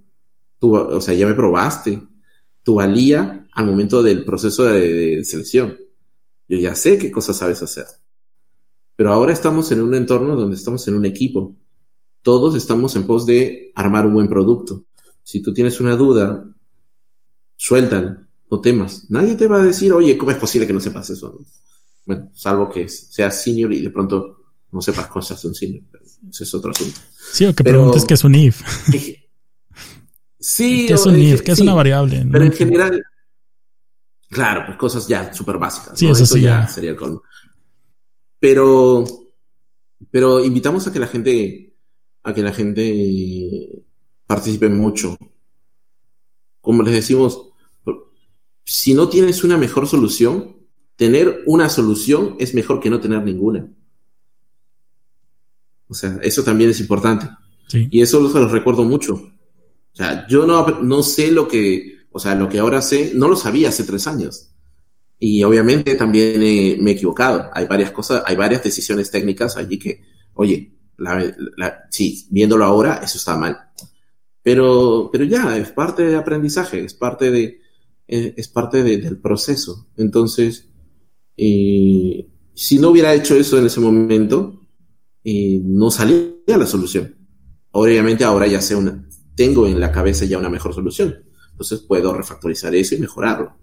tú, 0.60 0.76
o 0.76 1.00
sea, 1.00 1.14
ya 1.14 1.28
me 1.28 1.36
probaste 1.36 2.02
tu 2.64 2.76
valía 2.76 3.48
al 3.54 3.66
momento 3.66 4.02
del 4.02 4.26
proceso 4.26 4.66
de, 4.66 5.24
selección. 5.24 5.78
Yo 6.48 6.58
ya 6.58 6.76
sé 6.76 6.98
qué 6.98 7.12
cosas 7.12 7.38
sabes 7.38 7.62
hacer. 7.62 7.86
Pero 8.96 9.14
ahora 9.14 9.34
estamos 9.34 9.72
en 9.72 9.82
un 9.82 9.94
entorno 9.94 10.36
donde 10.36 10.56
estamos 10.56 10.88
en 10.88 10.96
un 10.96 11.06
equipo. 11.06 11.56
Todos 12.22 12.56
estamos 12.56 12.96
en 12.96 13.06
pos 13.06 13.26
de 13.26 13.72
armar 13.76 14.06
un 14.06 14.14
buen 14.14 14.28
producto. 14.28 14.86
Si 15.24 15.42
tú 15.42 15.54
tienes 15.54 15.80
una 15.80 15.96
duda 15.96 16.46
sueltan, 17.56 18.28
no 18.50 18.60
temas. 18.60 19.06
Nadie 19.10 19.36
te 19.36 19.48
va 19.48 19.62
a 19.62 19.66
decir, 19.66 19.94
oye, 19.94 20.18
¿cómo 20.18 20.32
es 20.32 20.38
posible 20.38 20.68
que 20.68 20.74
no 20.74 20.80
sepas 20.80 21.10
eso? 21.10 21.40
Bueno, 22.06 22.32
salvo 22.34 22.70
que 22.70 22.90
seas 22.90 23.42
senior 23.42 23.72
y 23.72 23.82
de 23.82 23.90
pronto 23.90 24.42
no 24.72 24.82
sepas 24.82 25.08
cosas 25.08 25.42
de 25.42 25.48
un 25.48 25.56
senior. 25.56 25.84
Ese 26.30 26.44
es 26.44 26.54
otro 26.54 26.72
asunto. 26.72 27.00
Sí, 27.32 27.46
o 27.46 27.56
que 27.56 27.64
preguntes 27.64 28.06
qué 28.06 28.14
es 28.16 28.24
un 28.24 28.36
if. 28.36 28.62
sí. 30.40 30.86
¿Qué 30.88 30.94
es 30.94 31.06
un 31.06 31.20
if? 31.20 31.42
¿Qué 31.42 31.52
es 31.52 31.60
una 31.60 31.74
variable? 31.74 32.26
Pero 32.32 32.46
en 32.46 32.52
general, 32.52 33.04
claro, 34.30 34.64
pues 34.66 34.78
cosas 34.78 35.08
ya 35.08 35.34
súper 35.34 35.58
básicas. 35.58 35.98
Sí, 35.98 36.08
eso, 36.08 36.26
sí. 36.26 36.42
Ya, 36.42 36.68
sería 36.68 36.92
el 36.92 36.98
Pero, 38.40 39.06
pero 40.10 40.44
invitamos 40.44 40.88
a 40.88 40.92
que 40.92 41.00
la 41.00 41.08
gente, 41.08 41.71
a 42.24 42.34
que 42.34 42.42
la 42.42 42.54
gente 42.54 43.84
participe 44.28 44.70
mucho. 44.70 45.18
Como 46.62 46.84
les 46.84 46.94
decimos, 46.94 47.52
si 48.64 48.94
no 48.94 49.10
tienes 49.10 49.44
una 49.44 49.58
mejor 49.58 49.88
solución, 49.88 50.58
tener 50.96 51.44
una 51.46 51.70
solución 51.70 52.36
es 52.40 52.54
mejor 52.54 52.80
que 52.80 52.90
no 52.90 53.00
tener 53.00 53.24
ninguna. 53.24 53.72
O 55.88 55.94
sea, 55.94 56.20
eso 56.22 56.44
también 56.44 56.70
es 56.70 56.80
importante. 56.80 57.28
Y 57.74 58.02
eso 58.02 58.22
lo 58.22 58.48
recuerdo 58.48 58.84
mucho. 58.84 59.16
O 59.16 59.96
sea, 59.96 60.26
yo 60.28 60.46
no, 60.46 60.82
no 60.82 61.04
sé 61.04 61.32
lo 61.32 61.48
que, 61.48 62.06
o 62.12 62.20
sea, 62.20 62.36
lo 62.36 62.48
que 62.48 62.60
ahora 62.60 62.82
sé, 62.82 63.12
no 63.16 63.28
lo 63.28 63.36
sabía 63.36 63.70
hace 63.70 63.84
tres 63.84 64.08
años. 64.08 64.52
Y 65.20 65.44
obviamente 65.44 65.96
también 65.96 66.40
me 66.40 66.92
he 66.92 66.94
equivocado. 66.94 67.50
Hay 67.54 67.68
varias 67.68 67.92
cosas, 67.92 68.24
hay 68.26 68.36
varias 68.36 68.64
decisiones 68.64 69.12
técnicas 69.12 69.58
allí 69.58 69.78
que, 69.78 70.02
oye, 70.34 70.74
sí, 71.90 72.28
viéndolo 72.30 72.66
ahora, 72.66 73.02
eso 73.04 73.18
está 73.18 73.38
mal. 73.38 73.58
Pero, 74.44 75.10
pero 75.12 75.24
ya, 75.24 75.58
es 75.58 75.72
parte 75.72 76.04
de 76.04 76.16
aprendizaje, 76.16 76.84
es 76.84 76.94
parte 76.94 77.30
de, 77.30 77.62
eh, 78.08 78.34
es 78.36 78.48
parte 78.48 78.84
del 78.84 79.18
proceso. 79.20 79.88
Entonces, 79.98 80.68
eh, 81.38 82.28
si 82.54 82.80
no 82.80 82.90
hubiera 82.90 83.14
hecho 83.14 83.36
eso 83.36 83.58
en 83.58 83.68
ese 83.68 83.80
momento, 83.80 84.68
eh, 85.24 85.62
no 85.64 85.92
salía 85.92 86.34
la 86.48 86.66
solución. 86.66 87.16
Obviamente 87.72 88.24
ahora 88.24 88.48
ya 88.48 88.62
sé 88.62 88.76
una, 88.76 89.08
tengo 89.36 89.66
en 89.66 89.80
la 89.80 89.92
cabeza 89.92 90.26
ya 90.26 90.38
una 90.38 90.50
mejor 90.50 90.74
solución. 90.74 91.24
Entonces 91.52 91.80
puedo 91.88 92.14
refactorizar 92.14 92.76
eso 92.76 92.96
y 92.96 93.00
mejorarlo. 93.00 93.56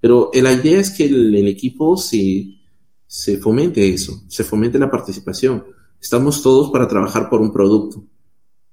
Pero 0.00 0.30
la 0.34 0.52
idea 0.52 0.80
es 0.80 0.90
que 0.90 1.06
el, 1.06 1.46
equipo 1.48 1.96
se, 1.96 2.46
se 3.06 3.38
fomente 3.38 3.88
eso, 3.88 4.22
se 4.28 4.44
fomente 4.44 4.78
la 4.78 4.90
participación. 4.90 5.64
Estamos 6.02 6.42
todos 6.42 6.70
para 6.72 6.88
trabajar 6.88 7.30
por 7.30 7.40
un 7.40 7.52
producto. 7.52 8.02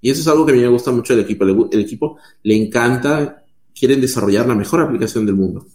Y 0.01 0.09
eso 0.09 0.21
es 0.21 0.27
algo 0.27 0.45
que 0.45 0.53
a 0.53 0.55
mí 0.55 0.61
me 0.61 0.67
gusta 0.67 0.91
mucho 0.91 1.15
del 1.15 1.23
equipo. 1.23 1.45
El 1.45 1.79
equipo 1.79 2.17
le 2.41 2.55
encanta 2.55 3.45
quieren 3.77 4.01
desarrollar 4.01 4.47
la 4.47 4.55
mejor 4.55 4.81
aplicación 4.81 5.27
del 5.27 5.35
mundo. 5.35 5.67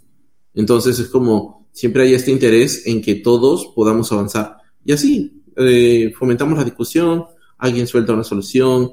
Entonces 0.52 0.98
es 0.98 1.08
como 1.08 1.68
siempre 1.72 2.02
hay 2.02 2.14
este 2.14 2.32
interés 2.32 2.86
en 2.86 3.00
que 3.00 3.14
todos 3.14 3.66
podamos 3.74 4.10
avanzar. 4.10 4.56
Y 4.84 4.92
así 4.92 5.44
eh, 5.56 6.12
fomentamos 6.18 6.58
la 6.58 6.64
discusión, 6.64 7.24
alguien 7.58 7.86
suelta 7.86 8.12
una 8.12 8.24
solución, 8.24 8.92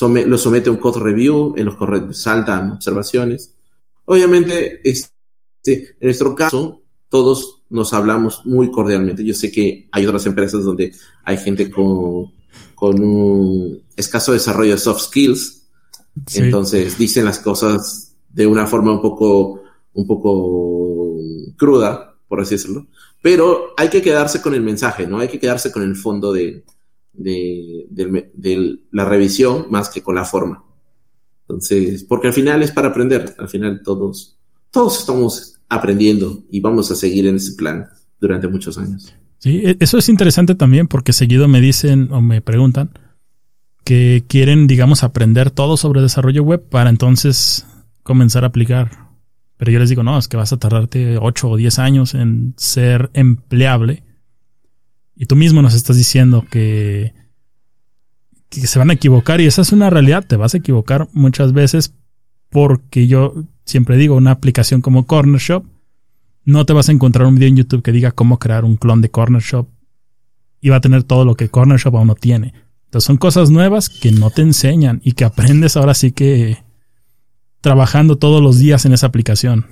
lo 0.00 0.38
somete 0.38 0.70
a 0.70 0.72
un 0.72 0.78
code 0.78 1.00
review, 1.00 1.54
en 1.56 1.66
los 1.66 1.76
correos 1.76 2.18
saltan 2.18 2.72
observaciones. 2.72 3.54
Obviamente, 4.06 4.80
este, 4.82 5.96
en 6.00 6.06
nuestro 6.08 6.34
caso, 6.34 6.82
todos 7.08 7.61
nos 7.72 7.92
hablamos 7.92 8.44
muy 8.44 8.70
cordialmente. 8.70 9.24
Yo 9.24 9.34
sé 9.34 9.50
que 9.50 9.88
hay 9.90 10.06
otras 10.06 10.26
empresas 10.26 10.62
donde 10.62 10.94
hay 11.24 11.38
gente 11.38 11.70
con, 11.70 12.30
con 12.74 13.02
un 13.02 13.82
escaso 13.96 14.32
desarrollo 14.32 14.72
de 14.72 14.78
soft 14.78 15.02
skills, 15.02 15.66
entonces 16.34 16.98
dicen 16.98 17.24
las 17.24 17.38
cosas 17.38 18.14
de 18.28 18.46
una 18.46 18.66
forma 18.66 18.92
un 18.92 19.00
poco, 19.00 19.62
un 19.94 20.06
poco 20.06 21.16
cruda, 21.56 22.14
por 22.28 22.40
así 22.40 22.54
decirlo. 22.56 22.86
Pero 23.22 23.72
hay 23.76 23.88
que 23.88 24.02
quedarse 24.02 24.42
con 24.42 24.54
el 24.54 24.62
mensaje, 24.62 25.06
¿no? 25.06 25.18
Hay 25.18 25.28
que 25.28 25.38
quedarse 25.38 25.72
con 25.72 25.82
el 25.82 25.96
fondo 25.96 26.32
de, 26.32 26.64
de, 27.12 28.78
la 28.90 29.04
revisión 29.04 29.66
más 29.70 29.88
que 29.88 30.02
con 30.02 30.14
la 30.14 30.24
forma. 30.24 30.64
Entonces, 31.42 32.04
porque 32.04 32.28
al 32.28 32.32
final 32.32 32.62
es 32.62 32.72
para 32.72 32.88
aprender, 32.88 33.34
al 33.38 33.48
final 33.48 33.82
todos, 33.82 34.38
todos 34.70 34.98
estamos 34.98 35.51
aprendiendo 35.72 36.44
y 36.50 36.60
vamos 36.60 36.90
a 36.90 36.94
seguir 36.94 37.26
en 37.26 37.36
ese 37.36 37.54
plan 37.54 37.86
durante 38.20 38.46
muchos 38.46 38.76
años. 38.76 39.14
Sí, 39.38 39.62
e, 39.64 39.76
eso 39.80 39.96
es 39.96 40.08
interesante 40.10 40.54
también 40.54 40.86
porque 40.86 41.14
seguido 41.14 41.48
me 41.48 41.60
dicen 41.60 42.12
o 42.12 42.20
me 42.20 42.42
preguntan 42.42 42.90
que 43.84 44.22
quieren, 44.28 44.66
digamos, 44.66 45.02
aprender 45.02 45.50
todo 45.50 45.76
sobre 45.76 46.02
desarrollo 46.02 46.44
web 46.44 46.62
para 46.68 46.90
entonces 46.90 47.66
comenzar 48.02 48.44
a 48.44 48.48
aplicar. 48.48 49.08
Pero 49.56 49.72
yo 49.72 49.78
les 49.78 49.88
digo, 49.88 50.02
no, 50.02 50.18
es 50.18 50.28
que 50.28 50.36
vas 50.36 50.52
a 50.52 50.58
tardarte 50.58 51.16
8 51.18 51.48
o 51.48 51.56
10 51.56 51.78
años 51.78 52.14
en 52.14 52.54
ser 52.58 53.10
empleable. 53.14 54.04
Y 55.16 55.26
tú 55.26 55.36
mismo 55.36 55.62
nos 55.62 55.74
estás 55.74 55.96
diciendo 55.96 56.44
que, 56.50 57.14
que 58.50 58.66
se 58.66 58.78
van 58.78 58.90
a 58.90 58.94
equivocar 58.94 59.40
y 59.40 59.46
esa 59.46 59.62
es 59.62 59.72
una 59.72 59.88
realidad, 59.88 60.26
te 60.26 60.36
vas 60.36 60.54
a 60.54 60.58
equivocar 60.58 61.08
muchas 61.12 61.52
veces 61.52 61.94
porque 62.50 63.06
yo 63.06 63.46
siempre 63.64 63.96
digo, 63.96 64.16
una 64.16 64.32
aplicación 64.32 64.80
como 64.80 65.06
Corner 65.06 65.40
Shop, 65.40 65.64
no 66.44 66.66
te 66.66 66.72
vas 66.72 66.88
a 66.88 66.92
encontrar 66.92 67.26
un 67.26 67.36
video 67.36 67.48
en 67.48 67.56
YouTube 67.56 67.82
que 67.82 67.92
diga 67.92 68.10
cómo 68.10 68.38
crear 68.38 68.64
un 68.64 68.76
clon 68.76 69.00
de 69.00 69.10
Corner 69.10 69.42
Shop 69.42 69.68
y 70.60 70.68
va 70.68 70.76
a 70.76 70.80
tener 70.80 71.04
todo 71.04 71.24
lo 71.24 71.34
que 71.34 71.48
Corner 71.48 71.78
Shop 71.78 71.96
aún 71.96 72.08
no 72.08 72.14
tiene. 72.14 72.54
Entonces 72.86 73.06
son 73.06 73.16
cosas 73.16 73.50
nuevas 73.50 73.88
que 73.88 74.12
no 74.12 74.30
te 74.30 74.42
enseñan 74.42 75.00
y 75.04 75.12
que 75.12 75.24
aprendes 75.24 75.76
ahora 75.76 75.94
sí 75.94 76.12
que 76.12 76.58
trabajando 77.60 78.16
todos 78.16 78.42
los 78.42 78.58
días 78.58 78.84
en 78.84 78.92
esa 78.92 79.06
aplicación. 79.06 79.66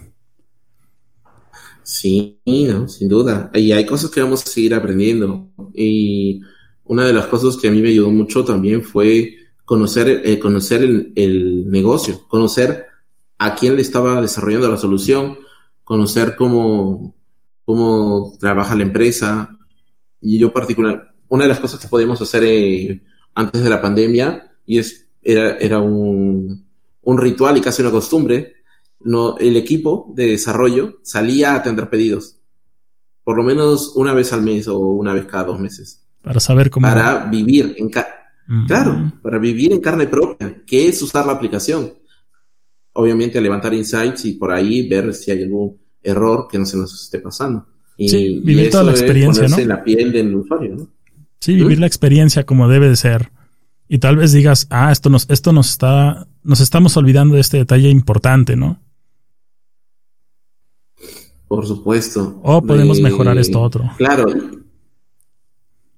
Sí, 1.82 2.38
no, 2.46 2.88
sin 2.88 3.08
duda. 3.08 3.50
Y 3.52 3.72
hay 3.72 3.84
cosas 3.84 4.10
que 4.10 4.22
vamos 4.22 4.42
a 4.42 4.46
seguir 4.46 4.74
aprendiendo. 4.74 5.50
Y 5.74 6.40
una 6.84 7.04
de 7.04 7.12
las 7.12 7.26
cosas 7.26 7.56
que 7.56 7.68
a 7.68 7.70
mí 7.70 7.82
me 7.82 7.88
ayudó 7.88 8.10
mucho 8.10 8.44
también 8.44 8.82
fue 8.82 9.34
conocer, 9.64 10.22
eh, 10.24 10.38
conocer 10.38 10.82
el, 10.82 11.70
negocio, 11.70 12.26
conocer 12.28 12.86
a 13.40 13.54
quién 13.54 13.74
le 13.74 13.80
estaba 13.80 14.20
desarrollando 14.20 14.70
la 14.70 14.76
solución, 14.76 15.38
conocer 15.82 16.36
cómo, 16.36 17.14
cómo 17.64 18.36
trabaja 18.38 18.74
la 18.74 18.82
empresa. 18.82 19.56
Y 20.20 20.38
yo 20.38 20.52
particular, 20.52 21.14
una 21.28 21.44
de 21.44 21.48
las 21.48 21.58
cosas 21.58 21.80
que 21.80 21.88
podíamos 21.88 22.20
hacer 22.20 22.44
eh, 22.44 23.02
antes 23.34 23.64
de 23.64 23.70
la 23.70 23.80
pandemia, 23.80 24.52
y 24.66 24.78
es, 24.78 25.08
era, 25.22 25.56
era 25.56 25.78
un, 25.78 26.66
un 27.00 27.18
ritual 27.18 27.56
y 27.56 27.62
casi 27.62 27.80
una 27.80 27.90
costumbre, 27.90 28.56
no, 29.00 29.38
el 29.38 29.56
equipo 29.56 30.12
de 30.14 30.26
desarrollo 30.26 30.98
salía 31.02 31.52
a 31.52 31.56
atender 31.56 31.88
pedidos. 31.88 32.36
Por 33.24 33.38
lo 33.38 33.42
menos 33.42 33.96
una 33.96 34.12
vez 34.12 34.34
al 34.34 34.42
mes 34.42 34.68
o 34.68 34.78
una 34.78 35.14
vez 35.14 35.24
cada 35.24 35.44
dos 35.44 35.58
meses. 35.58 36.06
Para 36.20 36.40
saber 36.40 36.68
cómo. 36.68 36.86
Para 36.86 37.24
vivir 37.24 37.74
en. 37.78 37.90
Claro, 38.66 39.12
para 39.22 39.38
vivir 39.38 39.72
en 39.72 39.80
carne 39.80 40.08
propia, 40.08 40.62
que 40.66 40.88
es 40.88 41.00
usar 41.00 41.24
la 41.24 41.32
aplicación. 41.32 41.99
Obviamente 42.92 43.40
levantar 43.40 43.72
insights 43.74 44.24
y 44.24 44.32
por 44.32 44.52
ahí 44.52 44.88
ver 44.88 45.14
si 45.14 45.30
hay 45.30 45.42
algún 45.42 45.78
error 46.02 46.48
que 46.50 46.58
no 46.58 46.66
se 46.66 46.76
nos 46.76 46.92
esté 47.04 47.20
pasando. 47.20 47.66
Y, 47.96 48.08
sí, 48.08 48.40
vivir 48.42 48.70
toda 48.70 48.84
la 48.84 48.92
experiencia, 48.92 49.46
¿no? 49.46 49.58
en 49.58 49.68
la 49.68 49.84
piel 49.84 50.12
del 50.12 50.34
usuario, 50.34 50.74
¿no? 50.74 50.88
Sí, 51.38 51.54
vivir 51.54 51.78
¿Mm? 51.78 51.80
la 51.80 51.86
experiencia 51.86 52.44
como 52.44 52.68
debe 52.68 52.88
de 52.88 52.96
ser. 52.96 53.30
Y 53.88 53.98
tal 53.98 54.16
vez 54.16 54.32
digas, 54.32 54.66
ah, 54.70 54.92
esto 54.92 55.10
nos, 55.10 55.28
esto 55.28 55.52
nos 55.52 55.70
está, 55.70 56.26
nos 56.42 56.60
estamos 56.60 56.96
olvidando 56.96 57.34
de 57.34 57.40
este 57.40 57.58
detalle 57.58 57.88
importante, 57.88 58.56
¿no? 58.56 58.80
Por 61.48 61.66
supuesto. 61.66 62.40
O 62.44 62.62
podemos 62.62 63.00
mejorar 63.00 63.36
esto 63.36 63.60
otro. 63.60 63.90
Claro. 63.98 64.26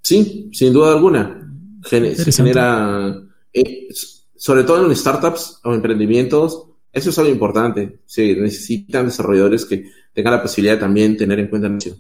Sí, 0.00 0.48
sin 0.52 0.72
duda 0.72 0.92
alguna. 0.92 1.52
genera, 1.84 3.22
eh, 3.52 3.88
sobre 4.34 4.64
todo 4.64 4.86
en 4.86 4.96
startups 4.96 5.60
o 5.62 5.74
emprendimientos, 5.74 6.68
eso 6.92 7.10
es 7.10 7.18
algo 7.18 7.30
importante. 7.30 8.00
Se 8.04 8.34
necesitan 8.36 9.06
desarrolladores 9.06 9.64
que 9.64 9.90
tengan 10.12 10.34
la 10.34 10.42
posibilidad 10.42 10.74
de 10.74 10.80
también 10.80 11.16
tener 11.16 11.38
en 11.40 11.48
cuenta 11.48 11.74
eso. 11.76 11.96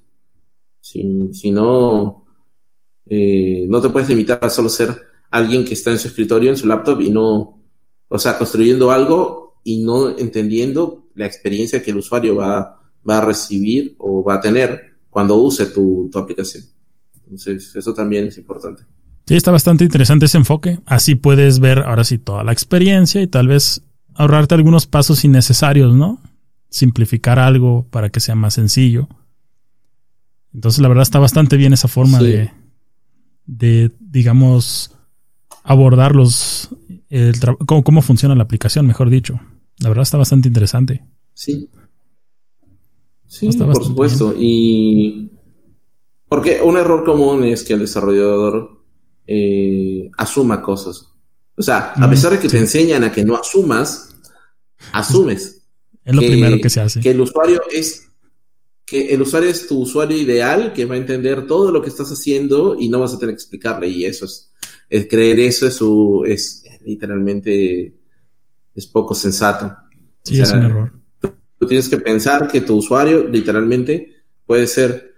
Si, 0.80 1.30
si 1.32 1.50
no, 1.50 2.24
eh, 3.06 3.66
no 3.68 3.80
te 3.80 3.88
puedes 3.88 4.08
limitar 4.08 4.38
a 4.42 4.50
solo 4.50 4.68
ser 4.68 4.94
alguien 5.30 5.64
que 5.64 5.74
está 5.74 5.90
en 5.90 5.98
su 5.98 6.08
escritorio, 6.08 6.50
en 6.50 6.56
su 6.56 6.66
laptop 6.66 7.00
y 7.00 7.10
no, 7.10 7.62
o 8.08 8.18
sea, 8.18 8.36
construyendo 8.36 8.90
algo 8.90 9.60
y 9.64 9.82
no 9.82 10.18
entendiendo 10.18 11.08
la 11.14 11.26
experiencia 11.26 11.82
que 11.82 11.90
el 11.90 11.98
usuario 11.98 12.36
va, 12.36 12.80
va 13.08 13.18
a 13.18 13.24
recibir 13.24 13.94
o 13.98 14.22
va 14.22 14.34
a 14.34 14.40
tener 14.40 14.92
cuando 15.08 15.36
use 15.36 15.66
tu, 15.66 16.10
aplicación. 16.14 16.64
Entonces, 17.24 17.74
eso 17.74 17.94
también 17.94 18.26
es 18.26 18.38
importante. 18.38 18.82
Sí, 19.26 19.36
está 19.36 19.50
bastante 19.50 19.84
interesante 19.84 20.26
ese 20.26 20.38
enfoque. 20.38 20.80
Así 20.84 21.14
puedes 21.14 21.60
ver 21.60 21.80
ahora 21.80 22.04
sí 22.04 22.18
toda 22.18 22.44
la 22.44 22.52
experiencia 22.52 23.22
y 23.22 23.26
tal 23.26 23.48
vez 23.48 23.84
ahorrarte 24.14 24.54
algunos 24.54 24.86
pasos 24.86 25.24
innecesarios, 25.24 25.94
¿no? 25.94 26.20
Simplificar 26.68 27.38
algo 27.38 27.86
para 27.90 28.10
que 28.10 28.20
sea 28.20 28.34
más 28.34 28.54
sencillo. 28.54 29.08
Entonces, 30.54 30.80
la 30.80 30.88
verdad 30.88 31.02
está 31.02 31.18
bastante 31.18 31.56
bien 31.56 31.72
esa 31.72 31.88
forma 31.88 32.20
de, 32.20 32.50
de, 33.46 33.90
digamos, 34.00 34.92
abordar 35.62 36.14
los, 36.14 36.68
cómo, 37.66 37.82
cómo 37.82 38.02
funciona 38.02 38.34
la 38.34 38.42
aplicación, 38.42 38.86
mejor 38.86 39.10
dicho. 39.10 39.40
La 39.78 39.88
verdad 39.88 40.02
está 40.02 40.18
bastante 40.18 40.48
interesante. 40.48 41.04
Sí, 41.34 41.70
Sí, 43.32 43.48
por 43.56 43.82
supuesto. 43.82 44.34
Y 44.38 45.30
porque 46.28 46.60
un 46.62 46.76
error 46.76 47.02
común 47.02 47.44
es 47.44 47.64
que 47.64 47.72
el 47.72 47.78
desarrollador 47.78 48.84
eh, 49.26 50.10
asuma 50.18 50.60
cosas. 50.60 51.11
O 51.56 51.62
sea, 51.62 51.92
a 51.94 52.08
pesar 52.08 52.32
de 52.32 52.38
que 52.38 52.48
te 52.48 52.58
enseñan 52.58 53.04
a 53.04 53.12
que 53.12 53.24
no 53.24 53.36
asumas, 53.36 54.14
asumes. 54.92 55.62
Es 56.04 56.14
lo 56.14 56.20
primero 56.20 56.58
que 56.60 56.70
se 56.70 56.80
hace. 56.80 57.00
Que 57.00 57.10
el 57.10 57.20
usuario 57.20 57.62
es 57.70 58.08
que 58.84 59.14
el 59.14 59.22
usuario 59.22 59.48
es 59.48 59.66
tu 59.66 59.80
usuario 59.80 60.16
ideal, 60.16 60.72
que 60.72 60.84
va 60.84 60.94
a 60.96 60.98
entender 60.98 61.46
todo 61.46 61.70
lo 61.70 61.80
que 61.82 61.88
estás 61.88 62.10
haciendo 62.10 62.76
y 62.78 62.88
no 62.88 63.00
vas 63.00 63.14
a 63.14 63.18
tener 63.18 63.34
que 63.34 63.40
explicarle. 63.40 63.88
Y 63.88 64.04
eso 64.04 64.24
es, 64.24 64.52
es 64.88 65.06
creer 65.08 65.40
eso 65.40 65.66
es, 65.66 65.74
su, 65.74 66.24
es 66.26 66.64
literalmente 66.84 67.94
es 68.74 68.86
poco 68.86 69.14
sensato. 69.14 69.74
Sí, 70.24 70.40
es 70.40 70.52
un 70.52 70.62
error 70.62 71.02
tienes 71.66 71.88
que 71.88 71.98
pensar 71.98 72.48
que 72.48 72.60
tu 72.60 72.76
usuario 72.76 73.26
literalmente 73.28 74.24
puede 74.46 74.66
ser, 74.66 75.11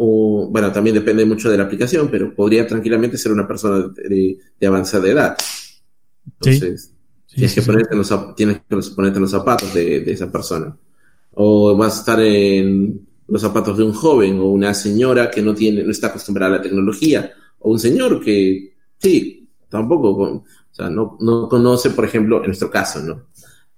o 0.00 0.48
bueno, 0.50 0.70
también 0.72 0.94
depende 0.94 1.24
mucho 1.24 1.50
de 1.50 1.56
la 1.56 1.64
aplicación, 1.64 2.08
pero 2.08 2.32
podría 2.32 2.66
tranquilamente 2.66 3.18
ser 3.18 3.32
una 3.32 3.48
persona 3.48 3.92
de, 4.08 4.38
avanzada 4.66 5.08
edad. 5.08 5.36
Entonces, 6.24 6.94
tienes, 7.26 7.54
que 7.54 7.62
ponerte 7.62 7.94
en 7.94 7.98
los, 7.98 8.34
tienes 8.36 8.58
que 8.58 8.76
ponerte 8.94 9.16
en 9.18 9.22
los 9.22 9.30
zapatos 9.30 9.74
de, 9.74 10.08
esa 10.10 10.30
persona. 10.30 10.76
O 11.34 11.76
vas 11.76 11.96
a 11.96 11.98
estar 11.98 12.20
en 12.20 13.08
los 13.26 13.42
zapatos 13.42 13.76
de 13.76 13.82
un 13.82 13.92
joven 13.92 14.38
o 14.38 14.44
una 14.44 14.72
señora 14.72 15.30
que 15.30 15.42
no 15.42 15.52
tiene, 15.52 15.82
no 15.82 15.90
está 15.90 16.06
acostumbrada 16.06 16.54
a 16.54 16.56
la 16.58 16.62
tecnología, 16.62 17.32
o 17.58 17.72
un 17.72 17.80
señor 17.80 18.24
que 18.24 18.76
sí, 18.98 19.48
tampoco, 19.68 20.10
o 20.10 20.44
sea, 20.70 20.88
no, 20.88 21.18
no 21.20 21.48
conoce, 21.48 21.90
por 21.90 22.04
ejemplo, 22.04 22.38
en 22.38 22.46
nuestro 22.46 22.70
caso, 22.70 23.00
¿no? 23.00 23.26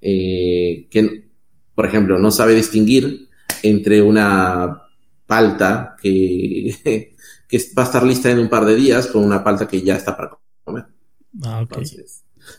Eh, 0.02 0.86
que 0.90 1.30
por 1.74 1.86
ejemplo, 1.86 2.18
no 2.18 2.30
sabe 2.30 2.54
distinguir 2.54 3.30
entre 3.62 4.02
una 4.02 4.82
palta 5.30 5.94
que, 6.02 7.14
va 7.78 7.82
a 7.82 7.86
estar 7.86 8.02
lista 8.02 8.32
en 8.32 8.40
un 8.40 8.48
par 8.48 8.64
de 8.64 8.74
días 8.74 9.06
con 9.06 9.22
una 9.22 9.44
palta 9.44 9.68
que 9.68 9.80
ya 9.80 9.94
está 9.94 10.16
para 10.16 10.36
comer. 10.64 10.86
Ah, 11.42 11.64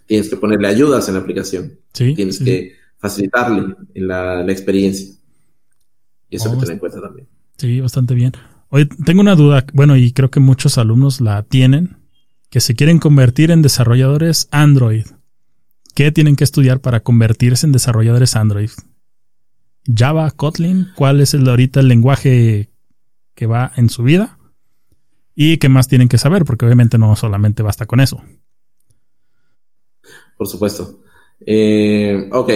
tienes 0.06 0.30
que 0.30 0.38
ponerle 0.38 0.70
ayudas 0.70 1.06
en 1.10 1.16
la 1.16 1.20
aplicación. 1.20 1.78
tienes 1.92 2.40
que 2.40 2.76
facilitarle 2.98 3.76
la, 3.96 4.50
experiencia. 4.50 5.14
Y 6.30 6.38
eso 6.38 6.48
hay 6.48 6.56
que 6.56 6.62
tener 6.62 6.74
en 6.74 6.80
cuenta 6.80 7.02
también. 7.02 7.28
Sí, 7.58 7.82
bastante 7.82 8.14
bien. 8.14 8.32
Hoy 8.70 8.88
tengo 8.88 9.20
una 9.20 9.36
duda, 9.36 9.66
bueno, 9.74 9.98
y 9.98 10.14
creo 10.14 10.32
que 10.32 10.40
muchos 10.40 10.78
alumnos 10.78 11.20
la 11.20 11.44
tienen, 11.44 11.98
que 12.50 12.62
se 12.62 12.74
quieren 12.74 13.00
convertir 13.00 13.52
en 13.52 13.62
desarrolladores 13.62 14.48
Android. 14.52 15.08
¿Qué 15.94 16.14
tienen 16.14 16.38
que 16.38 16.46
estudiar 16.46 16.80
para 16.80 17.02
convertirse 17.02 17.66
en 17.66 17.74
desarrolladores 17.74 18.38
Android? 18.38 18.70
Java, 19.86 20.30
Kotlin, 20.32 20.90
cuál 20.96 21.22
es 21.22 21.34
el 21.34 21.48
ahorita 21.48 21.80
el 21.80 21.88
lenguaje 21.88 22.70
que 23.36 23.46
va 23.46 23.72
en 23.76 23.90
su 23.90 24.04
vida 24.04 24.38
y 25.36 25.58
qué 25.58 25.70
más 25.70 25.88
tienen 25.88 26.08
que 26.08 26.18
saber, 26.18 26.46
porque 26.46 26.66
obviamente 26.66 26.98
no 26.98 27.16
solamente 27.16 27.64
basta 27.64 27.86
con 27.86 28.00
eso. 28.00 28.22
por 30.38 30.48
supuesto. 30.48 31.02
Eh, 31.46 32.30
ok, 32.32 32.50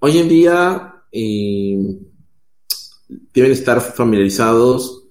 hoy 0.00 0.18
en 0.18 0.28
día 0.28 0.94
eh, 1.12 1.98
deben 3.32 3.52
estar 3.52 3.80
familiarizados 3.80 5.04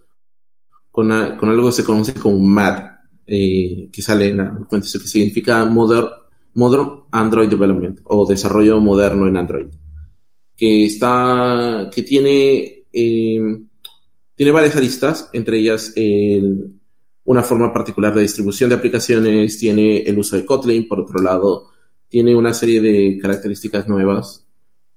con, 0.91 1.11
algo 1.11 1.67
que 1.67 1.73
se 1.73 1.83
conoce 1.83 2.13
como 2.13 2.39
MAD, 2.39 2.83
eh, 3.25 3.89
que 3.91 4.01
sale 4.01 4.29
en 4.29 4.37
la 4.37 4.67
que 4.69 4.81
significa 4.81 5.63
Modern, 5.65 6.07
Modern 6.53 7.03
Android 7.11 7.49
Development 7.49 7.99
o 8.05 8.25
desarrollo 8.25 8.79
moderno 8.79 9.27
en 9.27 9.37
Android, 9.37 9.67
que 10.57 10.85
está, 10.85 11.89
que 11.93 12.01
tiene, 12.03 12.85
tiene 12.91 14.51
varias 14.51 14.75
aristas, 14.75 15.29
entre 15.31 15.59
ellas 15.59 15.93
una 17.27 17.43
forma 17.43 17.73
particular 17.73 18.15
de 18.15 18.21
distribución 18.21 18.69
de 18.69 18.77
aplicaciones, 18.77 19.59
tiene 19.59 19.97
el 19.99 20.17
uso 20.17 20.37
de 20.37 20.45
Kotlin, 20.45 20.87
por 20.87 21.01
otro 21.01 21.21
lado, 21.21 21.71
tiene 22.07 22.33
una 22.33 22.53
serie 22.53 22.79
de 22.79 23.19
características 23.21 23.87
nuevas 23.87 24.47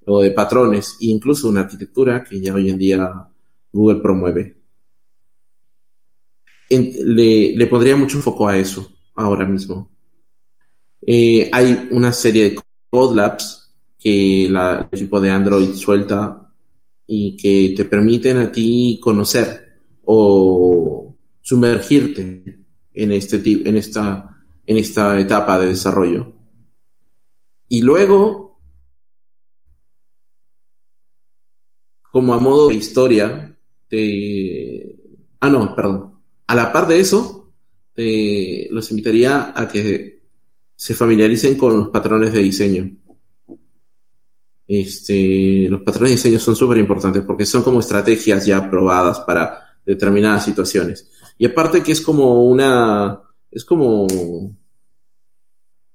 o 0.06 0.22
de 0.22 0.30
patrones 0.30 0.96
e 1.00 1.06
incluso 1.06 1.48
una 1.48 1.62
arquitectura 1.62 2.22
que 2.22 2.40
ya 2.40 2.54
hoy 2.54 2.70
en 2.70 2.78
día 2.78 3.28
Google 3.72 4.00
promueve. 4.00 4.56
le, 6.68 7.56
le, 7.56 7.66
pondría 7.66 7.96
mucho 7.96 8.20
foco 8.20 8.46
a 8.46 8.56
eso 8.56 8.92
ahora 9.16 9.44
mismo. 9.44 9.90
Eh, 11.04 11.50
hay 11.52 11.88
una 11.90 12.12
serie 12.12 12.50
de 12.50 12.60
Code 12.90 13.16
Labs 13.16 13.59
que 14.00 14.48
la, 14.50 14.88
el 14.90 14.98
equipo 14.98 15.20
de 15.20 15.30
Android 15.30 15.74
suelta 15.74 16.50
y 17.06 17.36
que 17.36 17.74
te 17.76 17.84
permiten 17.84 18.38
a 18.38 18.50
ti 18.50 18.98
conocer 19.02 19.78
o 20.04 21.16
sumergirte 21.40 22.64
en, 22.94 23.12
este, 23.12 23.42
en, 23.68 23.76
esta, 23.76 24.44
en 24.64 24.76
esta 24.76 25.20
etapa 25.20 25.58
de 25.58 25.66
desarrollo. 25.66 26.32
Y 27.68 27.82
luego, 27.82 28.60
como 32.10 32.34
a 32.34 32.38
modo 32.38 32.68
de 32.68 32.74
historia, 32.74 33.56
te... 33.88 34.96
Ah, 35.40 35.50
no, 35.50 35.74
perdón. 35.74 36.14
A 36.46 36.54
la 36.54 36.72
par 36.72 36.86
de 36.88 37.00
eso, 37.00 37.52
te 37.92 38.68
los 38.70 38.90
invitaría 38.90 39.52
a 39.54 39.68
que 39.68 40.22
se 40.74 40.94
familiaricen 40.94 41.56
con 41.56 41.76
los 41.76 41.88
patrones 41.88 42.32
de 42.32 42.40
diseño. 42.40 42.90
Este, 44.72 45.66
los 45.68 45.82
patrones 45.82 46.10
de 46.10 46.14
diseño 46.14 46.38
son 46.38 46.54
súper 46.54 46.78
importantes 46.78 47.24
porque 47.26 47.44
son 47.44 47.64
como 47.64 47.80
estrategias 47.80 48.46
ya 48.46 48.70
probadas 48.70 49.18
para 49.18 49.74
determinadas 49.84 50.44
situaciones. 50.44 51.10
Y 51.36 51.46
aparte 51.46 51.82
que 51.82 51.90
es 51.90 52.00
como 52.00 52.44
una, 52.44 53.20
es 53.50 53.64
como 53.64 54.06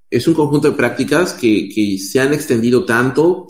es 0.09 0.28
un 0.28 0.34
conjunto 0.34 0.69
de 0.69 0.76
prácticas 0.76 1.32
que, 1.32 1.69
que, 1.69 1.97
se 1.99 2.19
han 2.19 2.34
extendido 2.34 2.84
tanto 2.84 3.47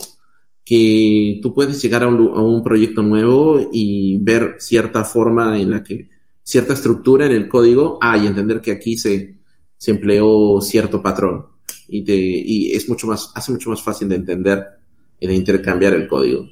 que 0.64 1.40
tú 1.42 1.52
puedes 1.52 1.82
llegar 1.82 2.04
a 2.04 2.06
un, 2.06 2.28
a 2.28 2.40
un, 2.40 2.62
proyecto 2.62 3.02
nuevo 3.02 3.68
y 3.72 4.18
ver 4.18 4.58
cierta 4.60 5.02
forma 5.02 5.58
en 5.58 5.72
la 5.72 5.82
que, 5.82 6.08
cierta 6.44 6.74
estructura 6.74 7.26
en 7.26 7.32
el 7.32 7.48
código, 7.48 7.98
ah, 8.00 8.16
y 8.16 8.28
entender 8.28 8.60
que 8.60 8.70
aquí 8.70 8.96
se, 8.96 9.38
se 9.76 9.90
empleó 9.90 10.60
cierto 10.60 11.02
patrón. 11.02 11.46
Y, 11.88 12.04
te, 12.04 12.14
y 12.14 12.70
es 12.76 12.88
mucho 12.88 13.08
más, 13.08 13.32
hace 13.34 13.50
mucho 13.50 13.70
más 13.70 13.82
fácil 13.82 14.08
de 14.08 14.14
entender 14.14 14.75
de 15.20 15.34
intercambiar 15.34 15.94
el 15.94 16.08
código. 16.08 16.48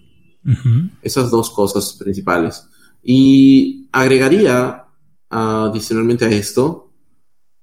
Esas 1.03 1.31
dos 1.31 1.51
cosas 1.51 1.95
principales. 1.95 2.69
Y 3.03 3.89
agregaría 3.93 4.85
adicionalmente 5.29 6.25
a 6.25 6.31
esto, 6.31 6.93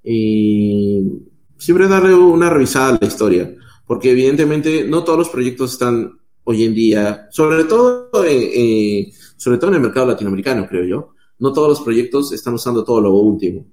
y 0.03 1.03
siempre 1.57 1.87
darle 1.87 2.13
una 2.13 2.49
revisada 2.49 2.89
a 2.89 2.97
la 2.99 3.07
historia, 3.07 3.55
porque 3.85 4.11
evidentemente 4.11 4.85
no 4.85 5.03
todos 5.03 5.19
los 5.19 5.29
proyectos 5.29 5.73
están 5.73 6.19
hoy 6.43 6.63
en 6.63 6.73
día, 6.73 7.27
sobre 7.31 7.65
todo, 7.65 8.09
eh, 8.23 8.51
eh, 8.53 9.13
sobre 9.37 9.57
todo 9.57 9.69
en 9.69 9.75
el 9.75 9.81
mercado 9.81 10.07
latinoamericano, 10.07 10.67
creo 10.67 10.85
yo, 10.85 11.13
no 11.39 11.53
todos 11.53 11.69
los 11.69 11.81
proyectos 11.81 12.31
están 12.31 12.53
usando 12.53 12.83
todo 12.83 13.01
lo 13.01 13.13
último. 13.13 13.65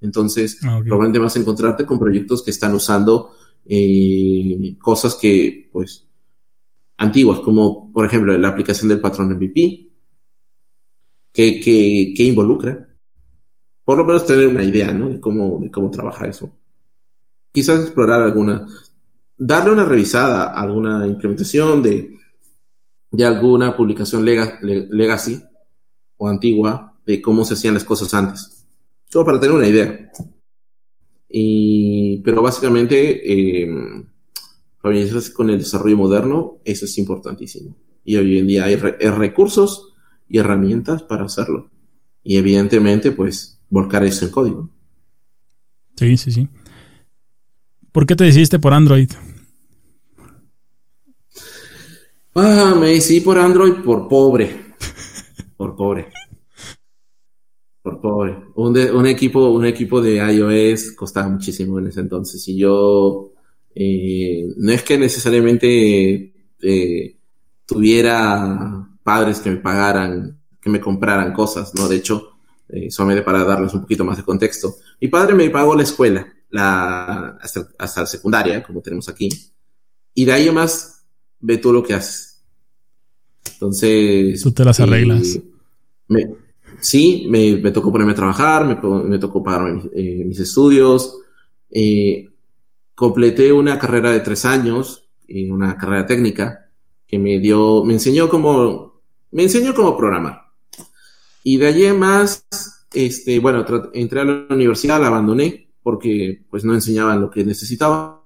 Entonces, 0.00 0.58
ah, 0.64 0.80
probablemente 0.84 1.18
vas 1.20 1.36
a 1.36 1.40
encontrarte 1.40 1.86
con 1.86 1.98
proyectos 1.98 2.42
que 2.42 2.50
están 2.50 2.74
usando 2.74 3.30
eh, 3.64 4.76
cosas 4.80 5.14
que, 5.14 5.68
pues, 5.72 6.06
antiguas, 7.02 7.40
como 7.40 7.92
por 7.92 8.06
ejemplo 8.06 8.36
la 8.38 8.48
aplicación 8.48 8.88
del 8.88 9.00
patrón 9.00 9.34
MVP, 9.34 9.88
que, 11.32 11.60
que, 11.60 12.22
involucra. 12.24 12.88
Por 13.84 13.98
lo 13.98 14.04
menos 14.04 14.26
tener 14.26 14.48
una 14.48 14.62
idea, 14.62 14.92
¿no? 14.92 15.08
De 15.08 15.20
cómo, 15.20 15.58
de 15.60 15.70
cómo 15.70 15.90
trabaja 15.90 16.26
eso 16.26 16.52
quizás 17.52 17.82
explorar 17.82 18.22
alguna, 18.22 18.66
darle 19.36 19.72
una 19.72 19.84
revisada 19.84 20.44
a 20.44 20.62
alguna 20.62 21.06
implementación 21.06 21.82
de, 21.82 22.16
de 23.10 23.24
alguna 23.24 23.76
publicación 23.76 24.24
legacy 24.24 25.42
o 26.16 26.28
antigua 26.28 26.98
de 27.04 27.20
cómo 27.20 27.44
se 27.44 27.54
hacían 27.54 27.74
las 27.74 27.84
cosas 27.84 28.12
antes. 28.14 28.66
Solo 29.08 29.26
para 29.26 29.40
tener 29.40 29.54
una 29.54 29.68
idea. 29.68 30.10
Y, 31.28 32.22
pero 32.24 32.42
básicamente, 32.42 33.62
eh, 33.62 33.68
con 34.82 35.50
el 35.50 35.58
desarrollo 35.58 35.96
moderno, 35.96 36.58
eso 36.64 36.84
es 36.84 36.98
importantísimo. 36.98 37.76
Y 38.04 38.16
hoy 38.16 38.38
en 38.38 38.46
día 38.48 38.64
hay, 38.64 38.74
hay 38.74 39.10
recursos 39.10 39.94
y 40.28 40.38
herramientas 40.38 41.02
para 41.04 41.24
hacerlo. 41.24 41.70
Y 42.24 42.36
evidentemente, 42.36 43.12
pues, 43.12 43.60
volcar 43.70 44.04
eso 44.04 44.24
en 44.24 44.30
código. 44.32 44.70
Sí, 45.96 46.16
sí, 46.16 46.32
sí. 46.32 46.48
¿Por 47.92 48.06
qué 48.06 48.16
te 48.16 48.24
decidiste 48.24 48.58
por 48.58 48.72
Android? 48.72 49.10
Ah, 52.34 52.74
me 52.78 52.88
decidí 52.88 53.20
por 53.20 53.38
Android 53.38 53.74
por 53.84 54.08
pobre. 54.08 54.74
Por 55.56 55.76
pobre. 55.76 56.08
Por 57.82 58.00
pobre. 58.00 58.38
Un, 58.54 59.06
equipo, 59.06 59.50
un 59.50 59.66
equipo 59.66 60.00
de 60.00 60.16
iOS 60.16 60.92
costaba 60.92 61.28
muchísimo 61.28 61.78
en 61.78 61.88
ese 61.88 62.00
entonces. 62.00 62.46
Y 62.48 62.56
yo 62.56 63.31
eh, 63.74 64.46
no 64.56 64.72
es 64.72 64.82
que 64.82 64.98
necesariamente 64.98 66.32
eh, 66.60 67.16
tuviera 67.66 68.88
padres 69.02 69.40
que 69.40 69.50
me 69.50 69.56
pagaran, 69.56 70.38
que 70.60 70.70
me 70.70 70.80
compraran 70.80 71.32
cosas, 71.32 71.74
¿no? 71.74 71.88
De 71.88 71.96
hecho, 71.96 72.32
eh, 72.68 72.90
solamente 72.90 73.22
para 73.22 73.44
darles 73.44 73.74
un 73.74 73.82
poquito 73.82 74.04
más 74.04 74.16
de 74.16 74.22
contexto. 74.22 74.76
Mi 75.00 75.08
padre 75.08 75.34
me 75.34 75.50
pagó 75.50 75.74
la 75.74 75.82
escuela 75.82 76.26
la, 76.52 77.38
hasta, 77.40 77.68
hasta 77.78 78.02
la 78.02 78.06
secundaria, 78.06 78.62
como 78.62 78.80
tenemos 78.80 79.08
aquí. 79.08 79.28
Y 80.14 80.24
de 80.24 80.32
ahí 80.32 80.50
más, 80.50 81.04
ve 81.40 81.58
tú 81.58 81.72
lo 81.72 81.82
que 81.82 81.94
haces. 81.94 82.42
Entonces... 83.54 84.40
Tú 84.42 84.52
te 84.52 84.64
las 84.64 84.78
arreglas. 84.78 85.38
sí, 86.80 87.26
me, 87.28 87.56
me, 87.56 87.70
tocó 87.70 87.90
ponerme 87.90 88.12
a 88.12 88.16
trabajar, 88.16 88.66
me, 88.66 89.04
me 89.04 89.18
tocó 89.18 89.42
pagar 89.42 89.80
eh, 89.94 90.24
mis 90.26 90.38
estudios. 90.38 91.18
Eh, 91.70 92.28
completé 92.94 93.52
una 93.52 93.78
carrera 93.78 94.10
de 94.12 94.20
tres 94.20 94.44
años, 94.44 95.08
eh, 95.28 95.50
una 95.50 95.76
carrera 95.76 96.06
técnica, 96.06 96.70
que 97.06 97.18
me 97.18 97.38
dio, 97.38 97.84
me 97.84 97.94
enseñó 97.94 98.28
cómo, 98.28 99.02
me 99.30 99.44
enseñó 99.44 99.74
cómo 99.74 99.96
programar. 99.96 100.42
Y 101.44 101.56
de 101.56 101.66
allí 101.66 101.92
más, 101.92 102.46
este, 102.92 103.38
bueno, 103.38 103.64
entré 103.92 104.20
a 104.20 104.24
la 104.24 104.46
universidad, 104.50 105.00
la 105.00 105.08
abandoné, 105.08 105.70
porque 105.82 106.44
pues 106.48 106.64
no 106.64 106.74
enseñaban 106.74 107.20
lo 107.20 107.30
que 107.30 107.44
necesitaba. 107.44 108.20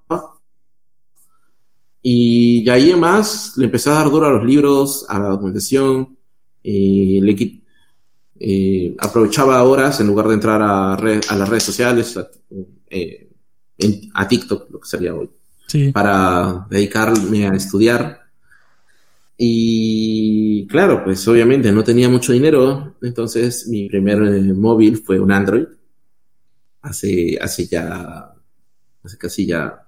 Y 2.01 2.63
de 2.63 2.71
ahí 2.71 2.95
más 2.95 3.57
le 3.57 3.65
empecé 3.65 3.89
a 3.89 3.93
dar 3.93 4.09
duro 4.09 4.27
a 4.27 4.31
los 4.31 4.45
libros, 4.45 5.05
a 5.09 5.19
la 5.19 5.29
documentación, 5.29 6.17
y 6.63 7.19
le 7.21 7.61
eh, 8.39 8.95
aprovechaba 8.99 9.63
horas 9.63 9.99
en 9.99 10.07
lugar 10.07 10.27
de 10.27 10.35
entrar 10.35 10.61
a, 10.61 10.93
a 10.93 11.35
las 11.35 11.49
redes 11.49 11.63
sociales, 11.63 12.15
a, 12.17 12.29
eh, 13.77 14.09
a, 14.13 14.27
TikTok, 14.27 14.71
lo 14.71 14.79
que 14.79 14.87
sería 14.87 15.13
hoy, 15.13 15.29
para 15.93 16.65
dedicarme 16.69 17.47
a 17.47 17.53
estudiar. 17.53 18.21
Y 19.37 20.65
claro, 20.67 21.03
pues 21.03 21.27
obviamente 21.27 21.71
no 21.71 21.83
tenía 21.83 22.09
mucho 22.09 22.33
dinero, 22.33 22.95
entonces 23.01 23.67
mi 23.67 23.87
primer 23.87 24.21
eh, 24.23 24.53
móvil 24.53 24.97
fue 24.97 25.19
un 25.19 25.31
Android 25.31 25.67
hace, 26.81 27.37
hace 27.39 27.67
ya, 27.67 28.33
hace 29.03 29.17
casi 29.17 29.45
ya, 29.45 29.85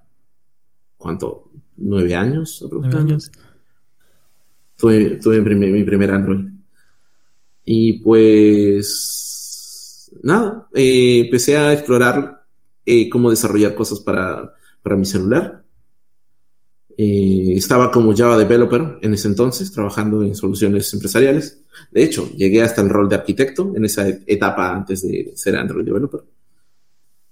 ¿cuánto? 0.96 1.50
¿Nueve 1.76 2.14
años? 2.14 2.64
Nueve 2.70 2.96
años. 2.96 3.30
Tuve, 4.76 5.16
tuve 5.16 5.40
mi, 5.40 5.82
primer 5.84 6.10
Android. 6.10 6.46
Y 7.64 7.94
pues, 8.00 8.90
nada, 10.22 10.68
eh, 10.74 11.22
empecé 11.24 11.56
a 11.56 11.72
explorar 11.72 12.39
eh, 12.90 13.08
cómo 13.08 13.30
desarrollar 13.30 13.74
cosas 13.74 14.00
para, 14.00 14.54
para 14.82 14.96
mi 14.96 15.04
celular. 15.04 15.62
Eh, 16.96 17.54
estaba 17.54 17.90
como 17.90 18.14
Java 18.14 18.36
Developer 18.36 18.98
en 19.00 19.14
ese 19.14 19.28
entonces, 19.28 19.72
trabajando 19.72 20.22
en 20.22 20.34
soluciones 20.34 20.92
empresariales. 20.92 21.62
De 21.90 22.02
hecho, 22.02 22.30
llegué 22.36 22.62
hasta 22.62 22.82
el 22.82 22.90
rol 22.90 23.08
de 23.08 23.16
arquitecto 23.16 23.72
en 23.74 23.84
esa 23.86 24.06
etapa 24.08 24.74
antes 24.74 25.02
de 25.02 25.32
ser 25.34 25.56
Android 25.56 25.84
Developer. 25.84 26.20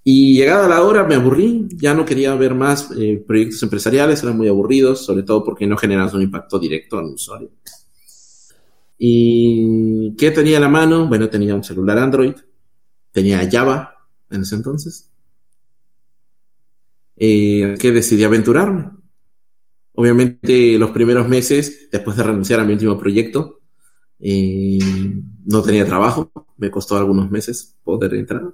Y 0.03 0.37
llegada 0.37 0.67
la 0.67 0.81
hora 0.81 1.03
me 1.03 1.13
aburrí, 1.13 1.67
ya 1.75 1.93
no 1.93 2.03
quería 2.03 2.33
ver 2.33 2.55
más 2.55 2.89
eh, 2.97 3.23
proyectos 3.27 3.61
empresariales, 3.61 4.23
eran 4.23 4.37
muy 4.37 4.47
aburridos, 4.47 5.05
sobre 5.05 5.21
todo 5.21 5.43
porque 5.43 5.67
no 5.67 5.77
generan 5.77 6.09
un 6.15 6.23
impacto 6.23 6.57
directo 6.57 6.99
el 6.99 7.13
usuario. 7.13 7.51
¿Y 8.97 10.15
qué 10.17 10.31
tenía 10.31 10.55
en 10.55 10.63
la 10.63 10.69
mano? 10.69 11.07
Bueno, 11.07 11.29
tenía 11.29 11.53
un 11.53 11.63
celular 11.63 11.99
Android, 11.99 12.33
tenía 13.11 13.47
Java 13.51 13.93
en 14.31 14.41
ese 14.41 14.55
entonces, 14.55 15.09
eh, 17.19 17.75
que 17.77 17.91
decidí 17.91 18.23
aventurarme. 18.23 18.91
Obviamente 19.93 20.77
los 20.77 20.91
primeros 20.91 21.27
meses, 21.27 21.89
después 21.91 22.15
de 22.15 22.23
renunciar 22.23 22.61
a 22.61 22.63
mi 22.63 22.73
último 22.73 22.97
proyecto, 22.97 23.59
eh, 24.19 24.79
no 25.45 25.61
tenía 25.61 25.85
trabajo, 25.85 26.31
me 26.57 26.71
costó 26.71 26.97
algunos 26.97 27.29
meses 27.29 27.75
poder 27.83 28.13
entrar, 28.13 28.53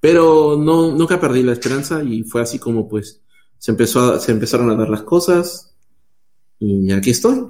pero 0.00 0.56
no, 0.56 0.94
nunca 0.94 1.20
perdí 1.20 1.42
la 1.42 1.52
esperanza 1.52 2.02
y 2.04 2.22
fue 2.22 2.42
así 2.42 2.58
como 2.58 2.88
pues 2.88 3.20
se, 3.58 3.72
empezó 3.72 4.20
se 4.20 4.30
empezaron 4.30 4.70
a 4.70 4.76
dar 4.76 4.88
las 4.88 5.02
cosas 5.02 5.74
y 6.60 6.92
aquí 6.92 7.10
estoy. 7.10 7.46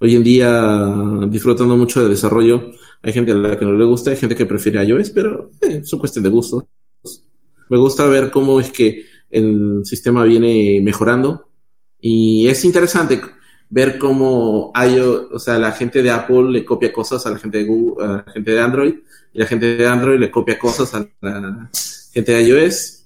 Hoy 0.00 0.14
en 0.14 0.22
día 0.22 1.26
disfrutando 1.28 1.76
mucho 1.76 2.00
del 2.00 2.10
desarrollo. 2.10 2.70
Hay 3.02 3.12
gente 3.12 3.32
a 3.32 3.34
la 3.34 3.58
que 3.58 3.64
no 3.64 3.72
le 3.72 3.84
gusta, 3.84 4.10
hay 4.10 4.16
gente 4.16 4.36
que 4.36 4.46
prefiere 4.46 4.84
iOS, 4.84 5.10
pero 5.10 5.50
eh, 5.62 5.80
es 5.82 5.92
una 5.92 6.00
cuestión 6.00 6.24
de 6.24 6.30
gusto. 6.30 6.68
Me 7.68 7.78
gusta 7.78 8.06
ver 8.06 8.30
cómo 8.30 8.60
es 8.60 8.70
que 8.70 9.04
el 9.30 9.82
sistema 9.84 10.24
viene 10.24 10.80
mejorando 10.82 11.48
y 12.00 12.46
es 12.48 12.64
interesante 12.64 13.20
ver 13.70 13.98
cómo 13.98 14.70
hay, 14.74 14.98
o 14.98 15.38
sea, 15.38 15.58
la 15.58 15.72
gente 15.72 16.02
de 16.02 16.10
Apple 16.10 16.50
le 16.50 16.64
copia 16.64 16.92
cosas 16.92 17.26
a 17.26 17.30
la 17.30 17.38
gente 17.38 17.58
de 17.58 17.64
Google, 17.64 18.04
a 18.04 18.08
la 18.26 18.32
gente 18.32 18.50
de 18.50 18.60
Android, 18.60 18.94
y 19.32 19.38
la 19.38 19.46
gente 19.46 19.76
de 19.76 19.86
Android 19.86 20.18
le 20.18 20.30
copia 20.30 20.58
cosas 20.58 20.94
a 20.94 21.06
la 21.20 21.70
gente 22.12 22.32
de 22.32 22.42
iOS. 22.42 23.04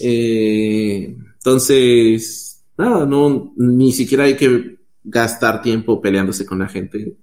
Eh, 0.00 1.16
entonces, 1.34 2.64
nada, 2.76 3.06
no, 3.06 3.52
ni 3.56 3.92
siquiera 3.92 4.24
hay 4.24 4.36
que 4.36 4.78
gastar 5.04 5.62
tiempo 5.62 6.00
peleándose 6.00 6.44
con 6.44 6.58
la 6.58 6.68
gente. 6.68 7.16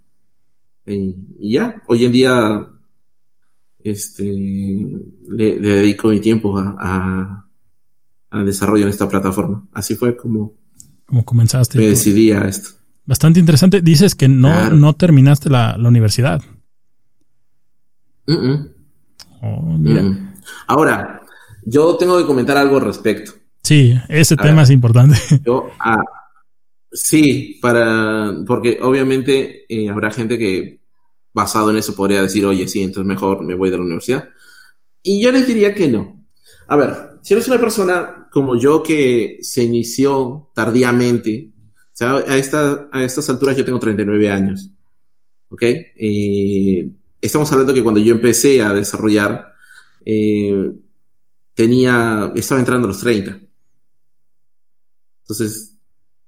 Y, 0.86 1.52
ya, 1.52 1.82
hoy 1.88 2.06
en 2.06 2.12
día, 2.12 2.68
este, 3.84 4.24
le, 4.24 5.60
dedico 5.60 6.10
mi 6.10 6.20
tiempo 6.20 6.58
a, 6.58 6.76
a, 6.80 7.49
a 8.32 8.44
desarrollo 8.44 8.84
en 8.84 8.90
esta 8.90 9.10
plataforma. 9.10 9.68
Así 9.74 9.96
fue 9.96 10.16
como 10.16 10.60
como 11.10 11.26
comenzaste. 11.26 11.80
Me 11.80 11.88
decidí 11.88 12.32
a 12.32 12.48
esto. 12.48 12.70
Bastante 13.04 13.40
interesante. 13.40 13.82
Dices 13.82 14.14
que 14.14 14.28
no, 14.28 14.70
no 14.70 14.94
terminaste 14.94 15.50
la, 15.50 15.76
universidad. 15.80 16.44
Oh, 19.42 19.80
Ahora, 20.68 21.22
yo 21.66 21.98
tengo 21.98 22.20
que 22.20 22.28
comentar 22.28 22.58
algo 22.58 22.78
al 22.78 22.84
respecto. 22.84 23.32
Sí, 23.64 24.00
ese 24.08 24.38
tema 24.38 24.62
es 24.62 24.70
importante. 24.70 25.18
Yo, 25.46 25.72
ah, 25.80 26.04
sí, 26.92 27.58
para, 27.60 28.32
porque 28.46 28.78
obviamente 28.82 29.66
eh, 29.68 29.90
habrá 29.90 30.12
gente 30.12 30.38
que 30.38 30.80
basado 31.34 31.72
en 31.72 31.78
eso 31.78 31.96
podría 31.96 32.22
decir, 32.22 32.46
oye, 32.46 32.68
sí, 32.68 32.84
entonces 32.84 33.08
mejor 33.08 33.44
me 33.44 33.56
voy 33.56 33.72
de 33.72 33.78
la 33.78 33.84
universidad. 33.84 34.30
Y 35.02 35.22
yo 35.24 35.32
les 35.32 35.48
diría 35.48 35.74
que 35.74 35.88
no. 35.88 36.24
A 36.68 36.76
ver, 36.76 36.96
si 37.22 37.34
eres 37.34 37.48
una 37.48 37.60
persona 37.60 38.19
como 38.32 38.58
yo 38.58 38.84
que 38.84 39.40
se 39.42 39.64
inició 39.64 40.50
tardíamente, 40.54 41.52
o 41.56 41.96
sea, 42.00 42.16
a, 42.16 42.38
esta, 42.38 42.90
a 42.92 43.04
estas 43.04 43.30
alturas 43.30 43.58
yo 43.58 43.66
tengo 43.66 43.80
39 43.80 44.30
años, 44.32 44.72
¿ok? 45.50 45.62
Eh, 45.64 46.90
estamos 47.22 47.52
hablando 47.52 47.74
que 47.74 47.84
cuando 47.84 48.00
yo 48.00 48.14
empecé 48.14 48.62
a 48.62 48.74
desarrollar, 48.74 49.54
eh, 50.06 50.72
tenía, 51.54 52.32
estaba 52.36 52.60
entrando 52.60 52.88
a 52.88 52.90
los 52.90 53.02
30. 53.02 53.40
Entonces, 55.22 55.78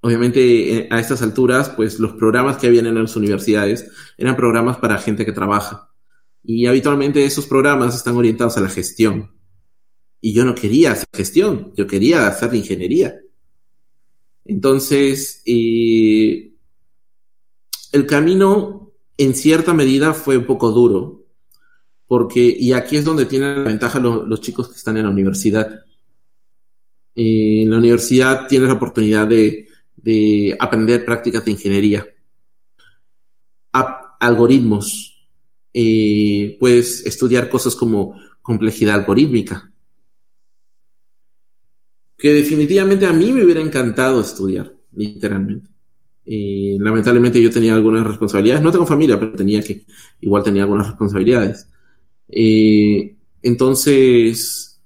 obviamente 0.01 0.75
eh, 0.75 0.87
a 0.91 0.99
estas 0.99 1.21
alturas, 1.21 1.69
pues 1.69 1.99
los 1.99 2.13
programas 2.13 2.57
que 2.57 2.67
habían 2.67 2.87
en 2.87 2.95
las 2.95 3.15
universidades 3.15 3.89
eran 4.17 4.35
programas 4.35 4.77
para 4.77 4.97
gente 4.97 5.25
que 5.25 5.31
trabaja. 5.31 5.89
Y 6.43 6.65
habitualmente 6.65 7.23
esos 7.23 7.47
programas 7.47 7.95
están 7.95 8.17
orientados 8.17 8.57
a 8.57 8.61
la 8.61 8.69
gestión. 8.69 9.31
Y 10.21 10.33
yo 10.33 10.45
no 10.45 10.53
quería 10.53 10.91
hacer 10.91 11.07
gestión, 11.11 11.73
yo 11.75 11.87
quería 11.87 12.27
hacer 12.27 12.53
ingeniería. 12.53 13.19
Entonces, 14.45 15.41
eh, 15.45 16.51
el 17.91 18.05
camino 18.05 18.91
en 19.17 19.35
cierta 19.35 19.73
medida 19.73 20.13
fue 20.13 20.37
un 20.37 20.45
poco 20.45 20.71
duro, 20.71 21.25
porque, 22.07 22.55
y 22.59 22.73
aquí 22.73 22.97
es 22.97 23.05
donde 23.05 23.25
tienen 23.25 23.63
la 23.63 23.69
ventaja 23.69 23.99
los 23.99 24.41
chicos 24.41 24.69
que 24.69 24.75
están 24.75 24.97
en 24.97 25.03
la 25.03 25.09
universidad. 25.09 25.85
Eh, 27.15 27.63
en 27.63 27.69
la 27.71 27.77
universidad 27.77 28.47
tienes 28.47 28.67
la 28.67 28.75
oportunidad 28.75 29.27
de, 29.27 29.67
aprender 30.59 31.05
prácticas 31.05 31.45
de 31.45 31.51
ingeniería, 31.51 32.05
algoritmos, 34.19 35.27
eh, 35.73 36.57
puedes 36.59 37.05
estudiar 37.05 37.49
cosas 37.49 37.75
como 37.75 38.15
complejidad 38.41 38.95
algorítmica, 38.95 39.71
que 42.21 42.33
definitivamente 42.33 43.07
a 43.07 43.13
mí 43.13 43.31
me 43.31 43.43
hubiera 43.43 43.61
encantado 43.61 44.21
estudiar, 44.21 44.71
literalmente. 44.93 45.71
Y 46.23 46.77
lamentablemente 46.77 47.41
yo 47.41 47.49
tenía 47.49 47.73
algunas 47.73 48.05
responsabilidades, 48.05 48.61
no 48.61 48.71
tengo 48.71 48.85
familia, 48.85 49.19
pero 49.19 49.33
tenía 49.33 49.63
que, 49.63 49.85
igual 50.19 50.43
tenía 50.43 50.61
algunas 50.61 50.85
responsabilidades. 50.85 51.67
entonces, 53.41 54.79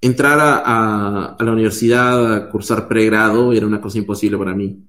entrar 0.00 0.38
a, 0.40 1.36
la 1.38 1.52
universidad 1.52 2.34
a 2.34 2.48
cursar 2.48 2.88
pregrado 2.88 3.52
era 3.52 3.66
una 3.66 3.82
cosa 3.82 3.98
imposible 3.98 4.38
para 4.38 4.54
mí. 4.54 4.82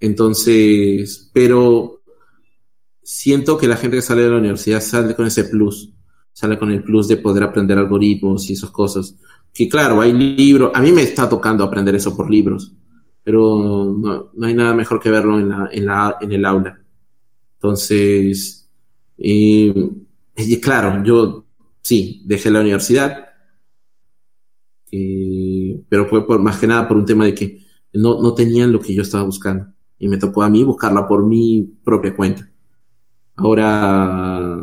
entonces, 0.00 1.30
pero 1.30 2.00
siento 3.02 3.58
que 3.58 3.68
la 3.68 3.76
gente 3.76 3.98
que 3.98 4.02
sale 4.02 4.22
de 4.22 4.30
la 4.30 4.38
universidad 4.38 4.80
sale 4.80 5.14
con 5.14 5.26
ese 5.26 5.44
plus 5.44 5.94
sale 6.34 6.58
con 6.58 6.70
el 6.70 6.82
plus 6.82 7.08
de 7.08 7.16
poder 7.16 7.44
aprender 7.44 7.78
algoritmos 7.78 8.50
y 8.50 8.52
esas 8.52 8.70
cosas. 8.70 9.16
Que 9.54 9.68
claro, 9.68 10.00
hay 10.00 10.12
libros, 10.12 10.72
a 10.74 10.82
mí 10.82 10.92
me 10.92 11.02
está 11.02 11.28
tocando 11.28 11.64
aprender 11.64 11.94
eso 11.94 12.14
por 12.14 12.28
libros, 12.28 12.74
pero 13.22 13.96
no, 13.96 14.30
hay 14.44 14.52
nada 14.52 14.74
mejor 14.74 15.00
que 15.00 15.10
verlo 15.10 15.38
en, 15.38 15.48
la, 15.48 15.68
en, 15.72 15.86
la, 15.86 16.16
en 16.20 16.32
el 16.32 16.44
aula. 16.44 16.78
Entonces, 17.54 18.68
y 19.16 19.72
claro, 20.60 21.02
yo 21.04 21.46
sí, 21.80 22.22
dejé 22.26 22.50
la 22.50 22.60
universidad, 22.60 23.28
pero 25.88 26.06
fue 26.06 26.26
por, 26.26 26.40
más 26.40 26.58
que 26.58 26.66
nada 26.66 26.86
por 26.86 26.96
un 26.96 27.06
tema 27.06 27.24
de 27.24 27.34
que 27.34 27.64
no, 27.94 28.20
no 28.20 28.34
tenían 28.34 28.72
lo 28.72 28.80
que 28.80 28.94
yo 28.94 29.02
estaba 29.02 29.24
buscando 29.24 29.66
y 29.98 30.08
me 30.08 30.18
tocó 30.18 30.42
a 30.42 30.50
mí 30.50 30.64
buscarla 30.64 31.06
por 31.06 31.24
mi 31.24 31.62
propia 31.84 32.14
cuenta. 32.14 32.50
Ahora 33.36 34.60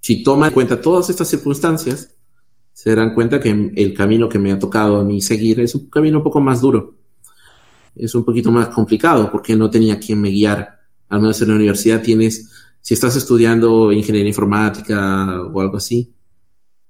si 0.00 0.22
toman 0.22 0.48
en 0.48 0.54
cuenta 0.54 0.80
todas 0.80 1.10
estas 1.10 1.28
circunstancias, 1.28 2.16
se 2.72 2.90
darán 2.90 3.14
cuenta 3.14 3.40
que 3.40 3.50
el 3.76 3.94
camino 3.94 4.28
que 4.28 4.38
me 4.38 4.52
ha 4.52 4.58
tocado 4.58 4.96
a 4.96 5.04
mí 5.04 5.20
seguir 5.20 5.60
es 5.60 5.74
un 5.74 5.90
camino 5.90 6.18
un 6.18 6.24
poco 6.24 6.40
más 6.40 6.60
duro. 6.62 6.96
Es 7.94 8.14
un 8.14 8.24
poquito 8.24 8.50
más 8.50 8.68
complicado 8.68 9.30
porque 9.30 9.54
no 9.54 9.68
tenía 9.68 9.98
quien 9.98 10.20
me 10.20 10.30
guiara. 10.30 10.80
Al 11.08 11.20
menos 11.20 11.40
en 11.42 11.48
la 11.48 11.56
universidad 11.56 12.00
tienes, 12.00 12.50
si 12.80 12.94
estás 12.94 13.16
estudiando 13.16 13.92
ingeniería 13.92 14.30
informática 14.30 15.42
o 15.42 15.60
algo 15.60 15.76
así, 15.76 16.14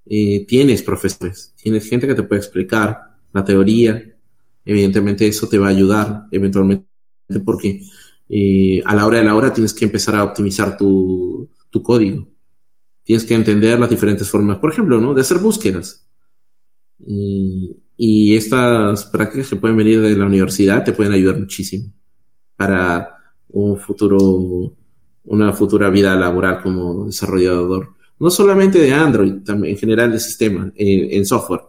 eh, 0.07 0.47
tienes 0.47 0.83
profesores, 0.83 1.55
tienes 1.61 1.89
gente 1.89 2.07
que 2.07 2.15
te 2.15 2.23
puede 2.23 2.41
explicar 2.41 3.17
la 3.33 3.45
teoría. 3.45 4.01
Evidentemente 4.65 5.27
eso 5.27 5.49
te 5.49 5.59
va 5.59 5.69
a 5.69 5.71
ayudar 5.71 6.27
eventualmente 6.31 6.87
porque 7.45 7.83
eh, 8.29 8.83
a 8.85 8.95
la 8.95 9.07
hora 9.07 9.19
de 9.19 9.25
la 9.25 9.35
hora 9.35 9.53
tienes 9.53 9.75
que 9.75 9.87
empezar 9.87 10.15
a 10.15 10.25
optimizar 10.25 10.77
tu 10.77 11.49
código 11.83 12.29
tienes 13.11 13.25
que 13.25 13.35
entender 13.35 13.77
las 13.77 13.91
diferentes 13.91 14.31
formas, 14.31 14.59
por 14.59 14.71
ejemplo, 14.71 15.01
¿no? 15.01 15.13
De 15.13 15.23
hacer 15.23 15.39
búsquedas. 15.39 16.07
Y, 17.05 18.37
estas 18.37 19.07
prácticas 19.07 19.49
que 19.49 19.57
pueden 19.57 19.77
venir 19.77 20.01
de 20.01 20.17
la 20.17 20.27
universidad 20.27 20.85
te 20.85 20.93
pueden 20.93 21.13
ayudar 21.13 21.37
muchísimo 21.37 21.93
para 22.55 23.17
un 23.49 23.77
futuro, 23.79 24.77
una 25.25 25.53
futura 25.53 25.91
vida 25.91 26.15
laboral 26.15 26.63
como 26.63 27.07
desarrollador. 27.07 27.97
No 28.21 28.31
solamente 28.31 28.79
de 28.79 28.93
Android, 28.95 29.43
también 29.45 29.75
en 29.75 29.81
general 29.81 30.13
de 30.13 30.21
sistema, 30.21 30.71
en, 30.77 31.27
software. 31.27 31.63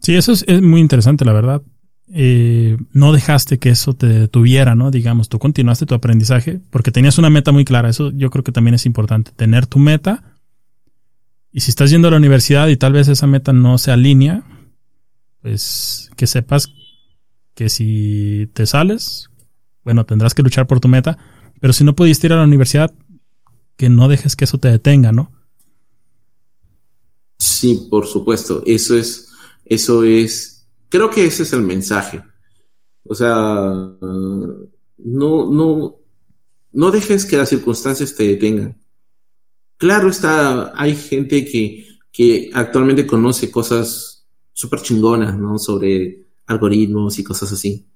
Sí, 0.00 0.14
eso 0.14 0.32
es, 0.32 0.44
es 0.46 0.60
muy 0.60 0.82
interesante, 0.82 1.24
la 1.24 1.32
verdad. 1.32 1.62
Eh, 2.10 2.78
no 2.92 3.12
dejaste 3.12 3.58
que 3.58 3.68
eso 3.70 3.94
te 3.94 4.06
detuviera, 4.06 4.74
¿no? 4.74 4.90
Digamos, 4.90 5.28
tú 5.28 5.38
continuaste 5.38 5.86
tu 5.86 5.94
aprendizaje 5.94 6.60
porque 6.70 6.90
tenías 6.90 7.18
una 7.18 7.30
meta 7.30 7.52
muy 7.52 7.64
clara. 7.64 7.88
Eso 7.88 8.10
yo 8.12 8.30
creo 8.30 8.44
que 8.44 8.52
también 8.52 8.74
es 8.74 8.86
importante, 8.86 9.32
tener 9.32 9.66
tu 9.66 9.78
meta. 9.78 10.36
Y 11.52 11.60
si 11.60 11.70
estás 11.70 11.90
yendo 11.90 12.08
a 12.08 12.10
la 12.10 12.16
universidad 12.16 12.68
y 12.68 12.76
tal 12.76 12.92
vez 12.92 13.08
esa 13.08 13.26
meta 13.26 13.52
no 13.52 13.78
se 13.78 13.90
alinea, 13.90 14.42
pues 15.42 16.10
que 16.16 16.26
sepas 16.26 16.68
que 17.54 17.68
si 17.68 18.48
te 18.52 18.66
sales, 18.66 19.30
bueno, 19.84 20.04
tendrás 20.04 20.34
que 20.34 20.42
luchar 20.42 20.66
por 20.66 20.80
tu 20.80 20.88
meta, 20.88 21.18
pero 21.60 21.72
si 21.72 21.84
no 21.84 21.96
pudiste 21.96 22.26
ir 22.26 22.32
a 22.32 22.36
la 22.36 22.44
universidad, 22.44 22.92
que 23.76 23.88
no 23.88 24.08
dejes 24.08 24.36
que 24.36 24.44
eso 24.44 24.58
te 24.58 24.68
detenga, 24.68 25.12
¿no? 25.12 25.32
Sí, 27.38 27.86
por 27.88 28.06
supuesto. 28.06 28.62
Eso 28.66 28.96
es, 28.96 29.28
eso 29.64 30.04
es, 30.04 30.57
creo 30.88 31.10
que 31.10 31.24
ese 31.24 31.42
es 31.42 31.52
el 31.52 31.62
mensaje. 31.62 32.22
O 33.04 33.14
sea, 33.14 33.30
no, 34.00 34.70
no, 34.98 35.96
no 36.72 36.90
dejes 36.90 37.24
que 37.24 37.36
las 37.36 37.48
circunstancias 37.48 38.14
te 38.14 38.28
detengan. 38.28 38.78
Claro 39.76 40.10
está, 40.10 40.72
hay 40.80 40.94
gente 40.94 41.44
que, 41.44 41.86
que 42.10 42.50
actualmente 42.52 43.06
conoce 43.06 43.50
cosas 43.50 44.26
súper 44.52 44.82
chingonas, 44.82 45.38
¿no? 45.38 45.58
Sobre 45.58 46.26
algoritmos 46.46 47.18
y 47.18 47.24
cosas 47.24 47.52
así. 47.52 47.86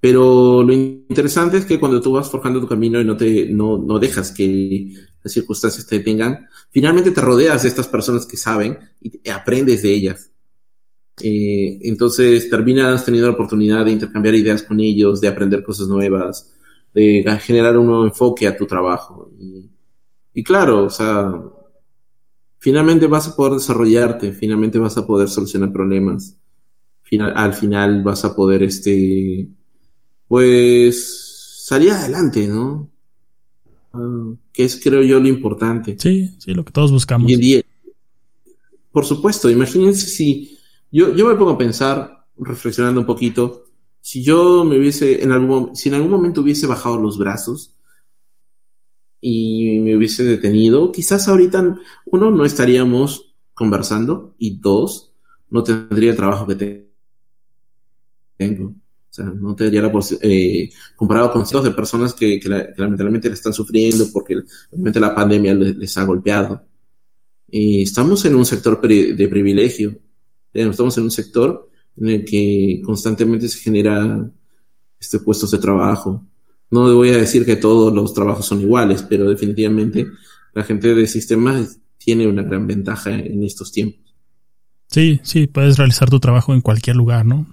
Pero 0.00 0.62
lo 0.62 0.72
interesante 0.72 1.58
es 1.58 1.64
que 1.64 1.80
cuando 1.80 2.00
tú 2.00 2.12
vas 2.12 2.30
forjando 2.30 2.60
tu 2.60 2.68
camino 2.68 3.00
y 3.00 3.04
no 3.04 3.16
te 3.16 3.48
no, 3.48 3.78
no 3.78 3.98
dejas 3.98 4.30
que 4.30 4.92
las 5.22 5.32
circunstancias 5.32 5.86
te 5.86 5.98
detengan, 5.98 6.48
finalmente 6.70 7.10
te 7.10 7.20
rodeas 7.20 7.62
de 7.62 7.68
estas 7.68 7.88
personas 7.88 8.26
que 8.26 8.36
saben 8.36 8.78
y 9.00 9.28
aprendes 9.28 9.82
de 9.82 9.92
ellas. 9.92 10.30
Eh, 11.22 11.78
entonces 11.82 12.50
terminas 12.50 13.04
teniendo 13.04 13.28
la 13.28 13.34
oportunidad 13.34 13.84
de 13.84 13.92
intercambiar 13.92 14.34
ideas 14.34 14.62
con 14.62 14.80
ellos, 14.80 15.20
de 15.20 15.28
aprender 15.28 15.62
cosas 15.62 15.88
nuevas, 15.88 16.52
de 16.92 17.24
generar 17.40 17.76
un 17.78 17.86
nuevo 17.86 18.04
enfoque 18.04 18.46
a 18.46 18.56
tu 18.56 18.66
trabajo. 18.66 19.30
Y, 19.38 19.70
y 20.34 20.42
claro, 20.42 20.84
o 20.84 20.90
sea, 20.90 21.32
finalmente 22.58 23.06
vas 23.06 23.28
a 23.28 23.36
poder 23.36 23.54
desarrollarte, 23.54 24.32
finalmente 24.32 24.78
vas 24.78 24.96
a 24.98 25.06
poder 25.06 25.28
solucionar 25.28 25.72
problemas, 25.72 26.36
final, 27.02 27.32
al 27.36 27.54
final 27.54 28.02
vas 28.02 28.24
a 28.24 28.34
poder, 28.34 28.62
este, 28.62 29.48
pues, 30.28 31.62
salir 31.64 31.92
adelante, 31.92 32.46
¿no? 32.46 32.90
Ah, 33.92 34.32
que 34.52 34.64
es, 34.64 34.80
creo 34.82 35.02
yo, 35.02 35.20
lo 35.20 35.28
importante. 35.28 35.96
Sí, 35.98 36.34
sí, 36.38 36.54
lo 36.54 36.64
que 36.64 36.72
todos 36.72 36.92
buscamos. 36.92 37.30
Por 38.92 39.04
supuesto, 39.04 39.50
imagínense 39.50 40.06
si 40.06 40.58
yo, 40.90 41.14
yo 41.14 41.26
me 41.26 41.34
pongo 41.34 41.52
a 41.52 41.58
pensar, 41.58 42.26
reflexionando 42.38 43.00
un 43.00 43.06
poquito, 43.06 43.64
si 44.06 44.22
yo 44.22 44.64
me 44.64 44.78
hubiese, 44.78 45.24
en 45.24 45.32
algún, 45.32 45.74
si 45.74 45.88
en 45.88 45.96
algún 45.96 46.12
momento 46.12 46.40
hubiese 46.40 46.68
bajado 46.68 46.96
los 46.96 47.18
brazos 47.18 47.76
y 49.20 49.80
me 49.80 49.96
hubiese 49.96 50.22
detenido, 50.22 50.92
quizás 50.92 51.26
ahorita, 51.26 51.76
uno, 52.04 52.30
no 52.30 52.44
estaríamos 52.44 53.34
conversando 53.52 54.36
y 54.38 54.60
dos, 54.60 55.12
no 55.50 55.64
tendría 55.64 56.10
el 56.10 56.16
trabajo 56.16 56.46
que 56.46 56.88
tengo. 58.36 58.66
O 58.68 58.74
sea, 59.16 59.24
no 59.24 59.56
tendría 59.56 59.82
la 59.82 59.92
eh, 60.20 60.70
comparado 60.94 61.32
con 61.32 61.44
cientos 61.44 61.64
de 61.64 61.74
personas 61.74 62.14
que, 62.14 62.38
que, 62.38 62.48
lamentablemente 62.48 63.28
le 63.28 63.34
están 63.34 63.54
sufriendo 63.54 64.06
porque 64.12 64.36
obviamente 64.70 65.00
la 65.00 65.16
pandemia 65.16 65.52
les, 65.52 65.98
ha 65.98 66.04
golpeado. 66.04 66.64
Y 67.48 67.82
estamos 67.82 68.24
en 68.24 68.36
un 68.36 68.46
sector 68.46 68.80
de 68.80 69.28
privilegio. 69.28 69.98
Estamos 70.52 70.96
en 70.98 71.04
un 71.04 71.10
sector 71.10 71.68
en 71.96 72.08
el 72.08 72.24
que 72.24 72.80
constantemente 72.84 73.48
se 73.48 73.58
genera 73.58 74.30
este, 74.98 75.18
puestos 75.18 75.50
de 75.50 75.58
trabajo. 75.58 76.24
No 76.70 76.94
voy 76.94 77.10
a 77.10 77.18
decir 77.18 77.44
que 77.44 77.56
todos 77.56 77.92
los 77.92 78.12
trabajos 78.14 78.46
son 78.46 78.60
iguales, 78.60 79.02
pero 79.02 79.28
definitivamente 79.28 80.06
la 80.54 80.64
gente 80.64 80.94
de 80.94 81.06
sistemas 81.06 81.78
tiene 81.98 82.26
una 82.26 82.42
gran 82.42 82.66
ventaja 82.66 83.10
en 83.10 83.44
estos 83.44 83.72
tiempos. 83.72 84.14
Sí, 84.88 85.20
sí, 85.22 85.46
puedes 85.46 85.76
realizar 85.76 86.08
tu 86.08 86.20
trabajo 86.20 86.54
en 86.54 86.60
cualquier 86.60 86.96
lugar, 86.96 87.26
¿no? 87.26 87.46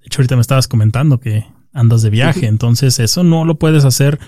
De 0.00 0.06
hecho, 0.06 0.20
ahorita 0.20 0.36
me 0.36 0.42
estabas 0.42 0.68
comentando 0.68 1.18
que 1.18 1.44
andas 1.72 2.02
de 2.02 2.10
viaje, 2.10 2.46
entonces 2.46 2.98
eso 3.00 3.22
no 3.22 3.44
lo 3.44 3.58
puedes 3.58 3.84
hacer 3.84 4.18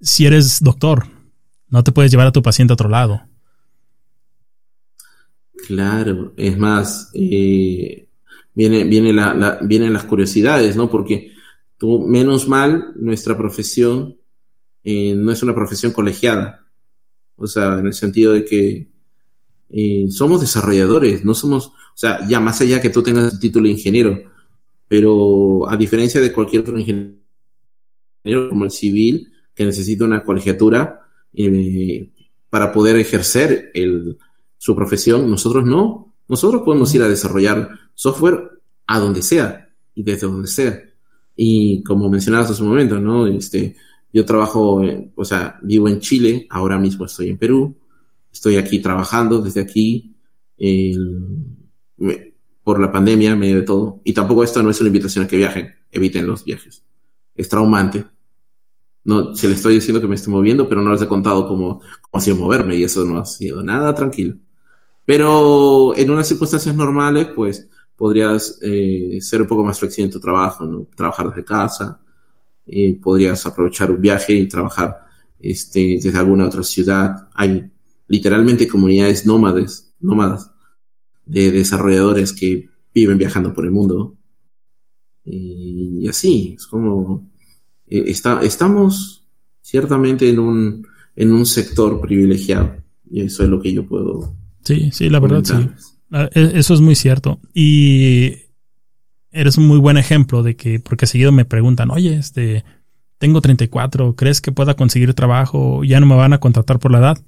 si 0.00 0.26
eres 0.26 0.60
doctor. 0.60 1.06
No 1.68 1.84
te 1.84 1.92
puedes 1.92 2.10
llevar 2.10 2.26
a 2.26 2.32
tu 2.32 2.42
paciente 2.42 2.72
a 2.72 2.74
otro 2.74 2.88
lado. 2.88 3.22
Claro, 5.66 6.34
es 6.36 6.58
más, 6.58 7.10
eh, 7.14 8.08
viene, 8.52 8.82
viene 8.82 9.12
la, 9.12 9.60
vienen 9.62 9.92
las 9.92 10.04
curiosidades, 10.04 10.74
¿no? 10.74 10.90
Porque 10.90 11.30
tú, 11.78 12.00
menos 12.00 12.48
mal, 12.48 12.92
nuestra 12.96 13.36
profesión 13.36 14.16
eh, 14.82 15.14
no 15.14 15.30
es 15.30 15.40
una 15.42 15.54
profesión 15.54 15.92
colegiada. 15.92 16.66
O 17.36 17.46
sea, 17.46 17.78
en 17.78 17.86
el 17.86 17.94
sentido 17.94 18.32
de 18.32 18.44
que 18.44 18.88
eh, 19.70 20.06
somos 20.10 20.40
desarrolladores, 20.40 21.24
no 21.24 21.32
somos, 21.32 21.68
o 21.68 21.96
sea, 21.96 22.26
ya 22.28 22.40
más 22.40 22.60
allá 22.60 22.80
que 22.80 22.90
tú 22.90 23.00
tengas 23.00 23.34
el 23.34 23.38
título 23.38 23.66
de 23.66 23.72
ingeniero, 23.72 24.20
pero 24.88 25.70
a 25.70 25.76
diferencia 25.76 26.20
de 26.20 26.32
cualquier 26.32 26.62
otro 26.62 26.76
ingeniero 26.76 27.14
como 28.48 28.64
el 28.64 28.72
civil, 28.72 29.32
que 29.54 29.64
necesita 29.64 30.04
una 30.04 30.24
colegiatura 30.24 31.06
para 32.50 32.72
poder 32.72 32.96
ejercer 32.96 33.70
el, 33.74 34.18
su 34.62 34.76
profesión, 34.76 35.28
nosotros 35.28 35.64
no. 35.66 36.14
Nosotros 36.28 36.62
podemos 36.62 36.94
ir 36.94 37.02
a 37.02 37.08
desarrollar 37.08 37.68
software 37.94 38.60
a 38.86 39.00
donde 39.00 39.20
sea 39.20 39.68
y 39.92 40.04
desde 40.04 40.28
donde 40.28 40.46
sea. 40.46 40.80
Y 41.34 41.82
como 41.82 42.08
mencionabas 42.08 42.48
hace 42.48 42.62
un 42.62 42.68
momento, 42.68 43.00
¿no? 43.00 43.26
Este, 43.26 43.74
yo 44.12 44.24
trabajo, 44.24 44.80
o 45.16 45.24
sea, 45.24 45.58
vivo 45.62 45.88
en 45.88 45.98
Chile, 45.98 46.46
ahora 46.48 46.78
mismo 46.78 47.06
estoy 47.06 47.30
en 47.30 47.38
Perú, 47.38 47.74
estoy 48.32 48.54
aquí 48.54 48.78
trabajando 48.78 49.42
desde 49.42 49.62
aquí, 49.62 50.14
por 52.62 52.80
la 52.80 52.92
pandemia, 52.92 53.34
medio 53.34 53.56
de 53.56 53.62
todo. 53.62 54.00
Y 54.04 54.12
tampoco 54.12 54.44
esto 54.44 54.62
no 54.62 54.70
es 54.70 54.80
una 54.80 54.90
invitación 54.90 55.24
a 55.24 55.28
que 55.28 55.38
viajen, 55.38 55.74
eviten 55.90 56.24
los 56.24 56.44
viajes. 56.44 56.84
Es 57.34 57.48
traumante. 57.48 58.04
No, 59.02 59.34
se 59.34 59.48
le 59.48 59.54
estoy 59.54 59.74
diciendo 59.74 60.00
que 60.00 60.06
me 60.06 60.14
estoy 60.14 60.32
moviendo, 60.32 60.68
pero 60.68 60.82
no 60.82 60.92
les 60.92 61.02
he 61.02 61.08
contado 61.08 61.48
cómo, 61.48 61.80
cómo 61.80 62.12
ha 62.12 62.20
sido 62.20 62.36
moverme 62.36 62.76
y 62.76 62.84
eso 62.84 63.04
no 63.04 63.18
ha 63.18 63.24
sido 63.24 63.60
nada 63.64 63.92
tranquilo. 63.92 64.36
Pero 65.04 65.96
en 65.96 66.10
unas 66.10 66.28
circunstancias 66.28 66.74
normales, 66.74 67.28
pues 67.34 67.68
podrías 67.96 68.58
eh, 68.62 69.18
ser 69.20 69.42
un 69.42 69.48
poco 69.48 69.64
más 69.64 69.78
flexible 69.78 70.06
en 70.06 70.12
tu 70.12 70.20
trabajo, 70.20 70.64
¿no? 70.64 70.88
trabajar 70.96 71.28
desde 71.28 71.44
casa, 71.44 72.00
eh, 72.66 72.98
podrías 73.00 73.44
aprovechar 73.46 73.90
un 73.90 74.00
viaje 74.00 74.32
y 74.32 74.48
trabajar 74.48 75.06
este, 75.38 75.98
desde 76.02 76.18
alguna 76.18 76.46
otra 76.46 76.62
ciudad. 76.62 77.28
Hay 77.34 77.70
literalmente 78.08 78.68
comunidades 78.68 79.26
nómades, 79.26 79.94
nómadas 80.00 80.50
de 81.26 81.50
desarrolladores 81.50 82.32
que 82.32 82.68
viven 82.94 83.18
viajando 83.18 83.52
por 83.52 83.64
el 83.64 83.70
mundo. 83.70 84.16
Y, 85.24 86.06
así, 86.08 86.54
es 86.56 86.66
como 86.66 87.30
eh, 87.86 88.04
está, 88.06 88.42
estamos 88.42 89.26
ciertamente 89.60 90.28
en 90.28 90.38
un, 90.38 90.86
en 91.14 91.32
un 91.32 91.46
sector 91.46 92.00
privilegiado. 92.00 92.76
Y 93.10 93.22
eso 93.22 93.42
es 93.44 93.48
lo 93.48 93.60
que 93.60 93.72
yo 93.72 93.86
puedo. 93.86 94.41
Sí, 94.62 94.90
sí, 94.92 95.08
la 95.08 95.20
verdad, 95.20 95.44
sí. 95.44 95.68
Ah, 96.10 96.28
e, 96.34 96.52
eso 96.54 96.74
es 96.74 96.80
muy 96.80 96.94
cierto. 96.94 97.40
Y 97.54 98.34
eres 99.30 99.56
un 99.58 99.66
muy 99.66 99.78
buen 99.78 99.96
ejemplo 99.96 100.42
de 100.42 100.56
que, 100.56 100.78
porque 100.78 101.06
seguido 101.06 101.32
me 101.32 101.44
preguntan, 101.44 101.90
oye, 101.90 102.14
este, 102.14 102.64
tengo 103.18 103.40
34, 103.40 104.14
¿crees 104.14 104.40
que 104.40 104.52
pueda 104.52 104.74
conseguir 104.74 105.14
trabajo? 105.14 105.84
Ya 105.84 106.00
no 106.00 106.06
me 106.06 106.16
van 106.16 106.32
a 106.32 106.40
contratar 106.40 106.78
por 106.78 106.90
la 106.92 106.98
edad. 106.98 107.18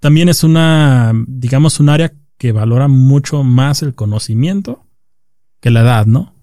También 0.00 0.28
es 0.28 0.44
una, 0.44 1.12
digamos, 1.26 1.80
un 1.80 1.88
área 1.88 2.12
que 2.38 2.52
valora 2.52 2.88
mucho 2.88 3.42
más 3.42 3.82
el 3.82 3.94
conocimiento 3.94 4.84
que 5.60 5.70
la 5.70 5.80
edad, 5.80 6.06
¿no? 6.06 6.34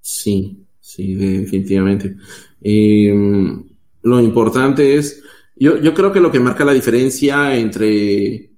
Sí, 0.00 0.66
sí, 0.80 1.14
definitivamente. 1.14 2.16
Em, 2.60 3.64
lo 4.02 4.20
importante 4.20 4.96
es, 4.96 5.22
yo, 5.58 5.78
yo 5.78 5.94
creo 5.94 6.12
que 6.12 6.20
lo 6.20 6.30
que 6.30 6.40
marca 6.40 6.64
la 6.64 6.72
diferencia 6.72 7.56
entre, 7.56 8.34
eh, 8.34 8.50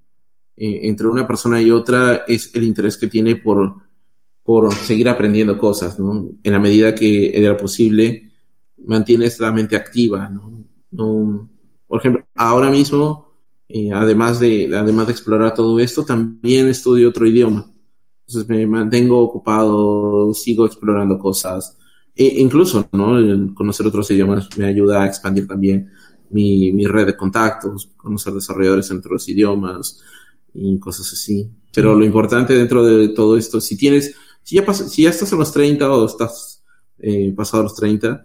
entre 0.56 1.06
una 1.06 1.26
persona 1.26 1.60
y 1.60 1.70
otra 1.70 2.24
es 2.26 2.54
el 2.54 2.64
interés 2.64 2.96
que 2.96 3.06
tiene 3.06 3.36
por, 3.36 3.76
por 4.42 4.74
seguir 4.74 5.08
aprendiendo 5.08 5.58
cosas, 5.58 5.98
¿no? 5.98 6.30
En 6.42 6.52
la 6.52 6.58
medida 6.58 6.94
que 6.94 7.36
era 7.36 7.56
posible, 7.56 8.30
mantienes 8.78 9.38
la 9.40 9.52
mente 9.52 9.76
activa, 9.76 10.28
¿no? 10.28 10.64
no 10.90 11.50
por 11.86 11.98
ejemplo, 11.98 12.24
ahora 12.34 12.70
mismo 12.70 13.30
además, 13.92 14.40
de, 14.40 14.70
además 14.76 15.06
de 15.06 15.12
explorar 15.12 15.54
todo 15.54 15.78
esto, 15.80 16.04
también 16.04 16.68
estudio 16.68 17.10
otro 17.10 17.26
idioma. 17.26 17.70
Entonces 18.26 18.48
me 18.48 18.66
mantengo 18.66 19.18
ocupado, 19.18 20.32
sigo 20.34 20.66
explorando 20.66 21.18
cosas. 21.18 21.76
E 22.14 22.40
incluso, 22.40 22.88
¿no? 22.92 23.18
El 23.18 23.54
conocer 23.54 23.86
otros 23.86 24.10
idiomas 24.10 24.48
me 24.58 24.66
ayuda 24.66 25.02
a 25.02 25.06
expandir 25.06 25.46
también 25.46 25.90
mi, 26.30 26.72
mi 26.72 26.86
red 26.86 27.06
de 27.06 27.16
contactos, 27.16 27.90
conocer 27.96 28.32
desarrolladores 28.32 28.90
entre 28.90 29.12
los 29.12 29.28
idiomas 29.28 30.00
y 30.54 30.78
cosas 30.78 31.12
así. 31.12 31.50
Pero 31.72 31.94
lo 31.94 32.04
importante 32.04 32.54
dentro 32.54 32.84
de 32.84 33.08
todo 33.08 33.36
esto, 33.36 33.60
si 33.60 33.76
tienes, 33.76 34.14
si 34.42 34.56
ya, 34.56 34.74
si 34.74 35.02
ya 35.02 35.10
estás 35.10 35.32
en 35.32 35.38
los 35.38 35.52
30 35.52 35.90
o 35.90 36.06
estás 36.06 36.64
eh, 36.98 37.32
pasado 37.36 37.64
los 37.64 37.74
30, 37.76 38.24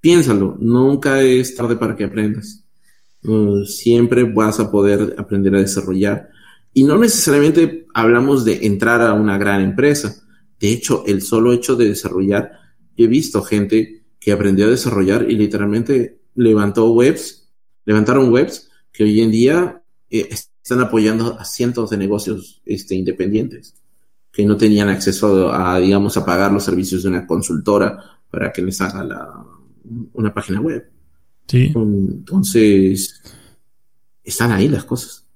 piénsalo, 0.00 0.56
nunca 0.58 1.20
es 1.22 1.54
tarde 1.54 1.76
para 1.76 1.96
que 1.96 2.04
aprendas. 2.04 2.64
Mm, 3.22 3.64
siempre 3.64 4.24
vas 4.24 4.58
a 4.60 4.70
poder 4.70 5.14
aprender 5.18 5.54
a 5.54 5.60
desarrollar. 5.60 6.30
Y 6.74 6.84
no 6.84 6.98
necesariamente 6.98 7.86
hablamos 7.94 8.44
de 8.44 8.66
entrar 8.66 9.02
a 9.02 9.12
una 9.12 9.38
gran 9.38 9.60
empresa. 9.60 10.24
De 10.58 10.70
hecho, 10.70 11.04
el 11.06 11.22
solo 11.22 11.52
hecho 11.52 11.76
de 11.76 11.88
desarrollar, 11.88 12.52
he 12.96 13.06
visto 13.06 13.42
gente 13.42 14.04
que 14.18 14.32
aprendió 14.32 14.66
a 14.66 14.70
desarrollar 14.70 15.30
y 15.30 15.36
literalmente 15.36 16.21
levantó 16.34 16.90
webs, 16.92 17.48
levantaron 17.84 18.32
webs 18.32 18.70
que 18.92 19.04
hoy 19.04 19.20
en 19.20 19.30
día 19.30 19.82
eh, 20.10 20.28
están 20.30 20.80
apoyando 20.80 21.38
a 21.38 21.44
cientos 21.44 21.90
de 21.90 21.96
negocios 21.96 22.62
este, 22.64 22.94
independientes 22.94 23.74
que 24.32 24.46
no 24.46 24.56
tenían 24.56 24.88
acceso 24.88 25.52
a, 25.52 25.78
digamos, 25.78 26.16
a 26.16 26.24
pagar 26.24 26.50
los 26.52 26.64
servicios 26.64 27.02
de 27.02 27.10
una 27.10 27.26
consultora 27.26 27.98
para 28.30 28.50
que 28.50 28.62
les 28.62 28.80
haga 28.80 29.04
la, 29.04 29.44
una 30.14 30.32
página 30.32 30.60
web. 30.60 30.90
Sí. 31.46 31.72
Entonces, 31.74 33.22
están 34.24 34.52
ahí 34.52 34.68
las 34.68 34.84
cosas. 34.84 35.26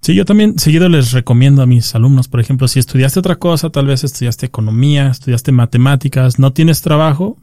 Sí, 0.00 0.14
yo 0.14 0.24
también 0.24 0.58
seguido 0.58 0.88
les 0.88 1.12
recomiendo 1.12 1.62
a 1.62 1.66
mis 1.66 1.94
alumnos, 1.94 2.28
por 2.28 2.40
ejemplo, 2.40 2.66
si 2.66 2.78
estudiaste 2.78 3.18
otra 3.20 3.36
cosa, 3.36 3.70
tal 3.70 3.86
vez 3.86 4.04
estudiaste 4.04 4.46
economía, 4.46 5.08
estudiaste 5.08 5.52
matemáticas, 5.52 6.38
no 6.38 6.52
tienes 6.52 6.82
trabajo, 6.82 7.40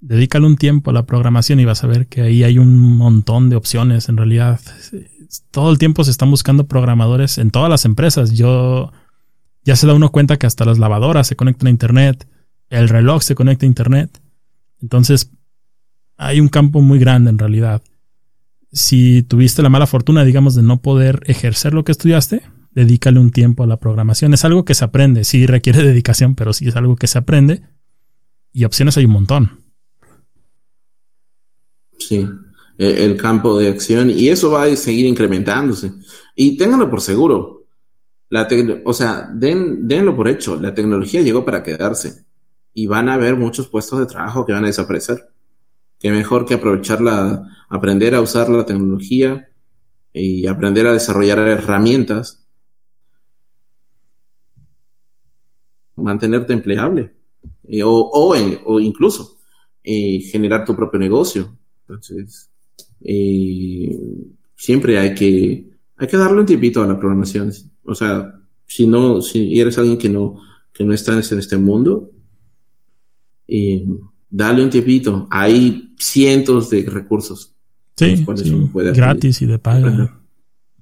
dedícale 0.00 0.46
un 0.46 0.56
tiempo 0.56 0.90
a 0.90 0.94
la 0.94 1.06
programación 1.06 1.60
y 1.60 1.64
vas 1.64 1.84
a 1.84 1.86
ver 1.86 2.06
que 2.06 2.22
ahí 2.22 2.44
hay 2.44 2.58
un 2.58 2.78
montón 2.78 3.50
de 3.50 3.56
opciones. 3.56 4.08
En 4.08 4.16
realidad, 4.16 4.60
todo 5.50 5.70
el 5.70 5.78
tiempo 5.78 6.04
se 6.04 6.10
están 6.10 6.30
buscando 6.30 6.66
programadores 6.66 7.38
en 7.38 7.50
todas 7.50 7.70
las 7.70 7.84
empresas. 7.84 8.32
Yo 8.32 8.92
ya 9.64 9.76
se 9.76 9.86
da 9.86 9.94
uno 9.94 10.10
cuenta 10.10 10.36
que 10.36 10.46
hasta 10.46 10.64
las 10.64 10.78
lavadoras 10.78 11.26
se 11.26 11.36
conectan 11.36 11.66
a 11.66 11.70
Internet, 11.70 12.28
el 12.70 12.88
reloj 12.88 13.22
se 13.22 13.34
conecta 13.34 13.66
a 13.66 13.68
Internet. 13.68 14.20
Entonces, 14.80 15.30
hay 16.16 16.40
un 16.40 16.48
campo 16.48 16.80
muy 16.80 16.98
grande 16.98 17.30
en 17.30 17.38
realidad. 17.38 17.82
Si 18.72 19.22
tuviste 19.22 19.62
la 19.62 19.70
mala 19.70 19.86
fortuna, 19.86 20.24
digamos, 20.24 20.54
de 20.54 20.62
no 20.62 20.80
poder 20.82 21.22
ejercer 21.26 21.74
lo 21.74 21.84
que 21.84 21.92
estudiaste, 21.92 22.42
dedícale 22.72 23.18
un 23.18 23.30
tiempo 23.30 23.64
a 23.64 23.66
la 23.66 23.78
programación. 23.78 24.34
Es 24.34 24.44
algo 24.44 24.64
que 24.64 24.74
se 24.74 24.84
aprende, 24.84 25.24
sí 25.24 25.46
requiere 25.46 25.82
dedicación, 25.86 26.34
pero 26.34 26.52
sí 26.52 26.68
es 26.68 26.76
algo 26.76 26.96
que 26.96 27.06
se 27.06 27.18
aprende. 27.18 27.62
Y 28.52 28.64
opciones 28.64 28.96
hay 28.96 29.04
un 29.04 29.12
montón. 29.12 29.67
Sí, 31.98 32.28
e, 32.78 33.04
el 33.04 33.16
campo 33.16 33.58
de 33.58 33.68
acción 33.68 34.10
y 34.10 34.28
eso 34.28 34.50
va 34.52 34.64
a 34.64 34.76
seguir 34.76 35.06
incrementándose. 35.06 35.92
Y 36.34 36.56
ténganlo 36.56 36.88
por 36.88 37.00
seguro. 37.00 37.58
La 38.30 38.46
o 38.84 38.92
sea, 38.92 39.28
den, 39.32 39.88
denlo 39.88 40.14
por 40.14 40.28
hecho. 40.28 40.56
La 40.56 40.74
tecnología 40.74 41.22
llegó 41.22 41.44
para 41.44 41.62
quedarse 41.62 42.26
y 42.74 42.86
van 42.86 43.08
a 43.08 43.14
haber 43.14 43.36
muchos 43.36 43.68
puestos 43.68 43.98
de 43.98 44.06
trabajo 44.06 44.44
que 44.44 44.52
van 44.52 44.64
a 44.64 44.68
desaparecer. 44.68 45.30
Que 45.98 46.10
mejor 46.10 46.46
que 46.46 46.54
aprovecharla, 46.54 47.42
aprender 47.68 48.14
a 48.14 48.20
usar 48.20 48.48
la 48.48 48.64
tecnología 48.64 49.48
y 50.12 50.46
aprender 50.46 50.86
a 50.86 50.92
desarrollar 50.92 51.38
herramientas. 51.40 52.46
Mantenerte 55.96 56.52
empleable. 56.52 57.14
o, 57.82 57.90
o, 57.90 58.36
o, 58.66 58.80
incluso 58.80 59.38
eh, 59.82 60.20
generar 60.20 60.64
tu 60.64 60.76
propio 60.76 61.00
negocio. 61.00 61.58
Entonces, 61.88 62.50
eh, 63.00 63.98
siempre 64.54 64.98
hay 64.98 65.14
que, 65.14 65.70
hay 65.96 66.06
que 66.06 66.16
darle 66.16 66.40
un 66.40 66.46
tiempito 66.46 66.82
a 66.82 66.86
la 66.86 66.98
programación. 66.98 67.52
O 67.84 67.94
sea, 67.94 68.34
si 68.66 68.86
no, 68.86 69.22
si 69.22 69.58
eres 69.58 69.78
alguien 69.78 69.96
que 69.96 70.08
no, 70.08 70.40
que 70.72 70.84
no 70.84 70.92
estás 70.92 71.32
en 71.32 71.38
este 71.38 71.56
mundo, 71.56 72.10
eh, 73.46 73.86
dale 74.28 74.62
un 74.62 74.70
tiempito. 74.70 75.26
Hay 75.30 75.94
cientos 75.98 76.68
de 76.70 76.82
recursos. 76.82 77.54
Sí, 77.96 78.24
gratis 78.94 79.42
y 79.42 79.46
de 79.46 79.58
paga. 79.58 80.20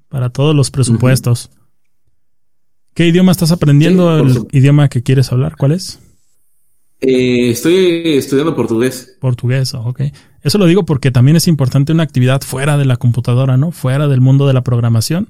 Para 0.09 0.29
todos 0.29 0.55
los 0.55 0.69
presupuestos. 0.69 1.49
¿Qué 2.93 3.07
idioma 3.07 3.31
estás 3.31 3.51
aprendiendo? 3.51 4.19
¿El 4.19 4.47
idioma 4.51 4.89
que 4.89 5.03
quieres 5.03 5.31
hablar? 5.31 5.55
¿Cuál 5.57 5.71
es? 5.71 5.99
Eh, 6.99 7.51
estoy 7.51 8.01
estudiando 8.05 8.55
portugués. 8.55 9.17
Portugués, 9.19 9.73
ok. 9.73 10.01
Eso 10.41 10.57
lo 10.57 10.65
digo 10.65 10.85
porque 10.85 11.11
también 11.11 11.37
es 11.37 11.47
importante 11.47 11.91
una 11.91 12.03
actividad 12.03 12.41
fuera 12.41 12.77
de 12.77 12.85
la 12.85 12.97
computadora, 12.97 13.57
¿no? 13.57 13.71
Fuera 13.71 14.07
del 14.07 14.21
mundo 14.21 14.47
de 14.47 14.53
la 14.53 14.63
programación. 14.63 15.29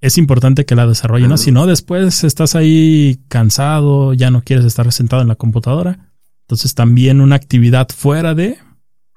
Es 0.00 0.16
importante 0.16 0.64
que 0.64 0.76
la 0.76 0.86
desarrolle, 0.86 1.28
¿no? 1.28 1.36
Si 1.36 1.52
no, 1.52 1.66
después 1.66 2.24
estás 2.24 2.54
ahí 2.54 3.20
cansado, 3.28 4.14
ya 4.14 4.30
no 4.30 4.42
quieres 4.42 4.64
estar 4.64 4.90
sentado 4.92 5.22
en 5.22 5.28
la 5.28 5.34
computadora. 5.34 6.12
Entonces 6.42 6.74
también 6.74 7.20
una 7.20 7.36
actividad 7.36 7.88
fuera 7.94 8.34
de 8.34 8.58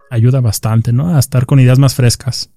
ayuda 0.09 0.41
bastante, 0.41 0.91
¿no? 0.91 1.15
A 1.15 1.19
estar 1.19 1.45
con 1.45 1.59
ideas 1.59 1.79
más 1.79 1.95
frescas. 1.95 2.49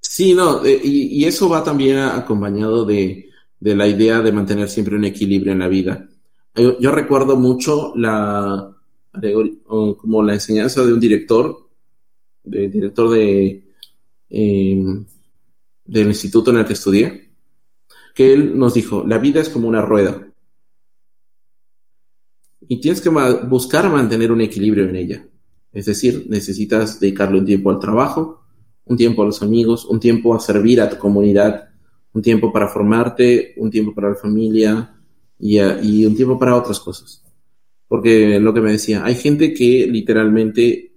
Sí, 0.00 0.34
no, 0.34 0.64
eh, 0.64 0.80
y, 0.84 1.24
eso 1.24 1.48
va 1.48 1.64
también 1.64 1.98
acompañado 1.98 2.84
de, 2.84 3.30
de 3.58 3.74
la 3.74 3.88
idea 3.88 4.20
de 4.20 4.30
mantener 4.30 4.68
siempre 4.68 4.94
un 4.94 5.04
equilibrio 5.04 5.52
en 5.52 5.58
la 5.58 5.68
vida 5.68 6.08
yo, 6.54 6.90
recuerdo 6.92 7.36
mucho 7.36 7.92
la, 7.96 8.70
como 9.96 10.22
la 10.22 10.34
enseñanza 10.34 10.84
de 10.84 10.92
un 10.92 11.00
director, 11.00 11.68
de, 12.44 12.68
director 12.68 13.10
de, 13.10 13.64
em, 14.30 15.04
del 15.84 16.08
instituto 16.08 16.50
en 16.50 16.58
el 16.58 16.64
que 16.64 16.74
estudié, 16.74 17.30
que 18.14 18.32
él 18.32 18.56
nos 18.56 18.74
dijo, 18.74 19.04
la 19.06 19.18
vida 19.18 19.40
es 19.40 19.48
como 19.48 19.68
una 19.68 19.82
rueda. 19.82 20.28
Y 22.66 22.80
tienes 22.80 23.00
que 23.00 23.10
buscar 23.10 23.90
mantener 23.90 24.32
un 24.32 24.40
equilibrio 24.40 24.88
en 24.88 24.96
ella. 24.96 25.28
Es 25.72 25.86
decir, 25.86 26.26
necesitas 26.28 27.00
dedicarle 27.00 27.40
un 27.40 27.44
tiempo 27.44 27.70
al 27.70 27.80
trabajo, 27.80 28.44
un 28.84 28.96
tiempo 28.96 29.22
a 29.22 29.26
los 29.26 29.42
amigos, 29.42 29.84
un 29.84 29.98
tiempo 29.98 30.34
a 30.34 30.40
servir 30.40 30.80
a 30.80 30.88
tu 30.88 30.96
comunidad, 30.96 31.68
un 32.12 32.22
tiempo 32.22 32.52
para 32.52 32.68
formarte, 32.68 33.54
un 33.56 33.70
tiempo 33.70 33.92
para 33.92 34.10
la 34.10 34.14
familia, 34.14 34.94
y, 35.38 36.04
un 36.04 36.16
tiempo 36.16 36.38
para 36.38 36.56
otras 36.56 36.80
cosas. 36.80 37.22
Porque 37.88 38.40
lo 38.40 38.54
que 38.54 38.60
me 38.60 38.72
decía, 38.72 39.04
hay 39.04 39.14
gente 39.14 39.52
que 39.52 39.86
literalmente 39.86 40.94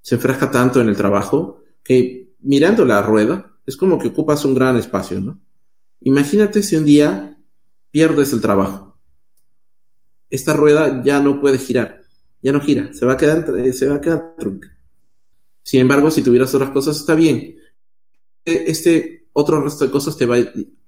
se 0.00 0.14
enfrasca 0.14 0.50
tanto 0.50 0.80
en 0.80 0.88
el 0.88 0.96
trabajo 0.96 1.62
que 1.82 2.34
mirando 2.40 2.84
la 2.84 3.02
rueda 3.02 3.56
es 3.66 3.76
como 3.76 3.98
que 3.98 4.08
ocupas 4.08 4.44
un 4.44 4.54
gran 4.54 4.76
espacio, 4.76 5.20
¿no? 5.20 5.40
Imagínate 6.00 6.62
si 6.62 6.76
un 6.76 6.84
día 6.84 7.36
pierdes 7.90 8.32
el 8.32 8.40
trabajo. 8.40 8.98
Esta 10.30 10.52
rueda 10.52 11.02
ya 11.04 11.20
no 11.20 11.40
puede 11.40 11.58
girar, 11.58 12.02
ya 12.42 12.52
no 12.52 12.60
gira, 12.60 12.92
se 12.92 13.04
va 13.06 13.14
a 13.14 13.16
quedar, 13.16 13.44
se 13.72 13.88
va 13.88 13.96
a 13.96 14.00
quedar. 14.00 14.36
Sin 15.62 15.80
embargo, 15.80 16.10
si 16.10 16.22
tuvieras 16.22 16.54
otras 16.54 16.70
cosas, 16.70 16.96
está 16.96 17.14
bien. 17.14 17.56
E, 18.44 18.64
este 18.68 19.28
otro 19.32 19.60
resto 19.60 19.84
de 19.84 19.90
cosas 19.90 20.16
te 20.16 20.26
va 20.26 20.36
a 20.36 20.44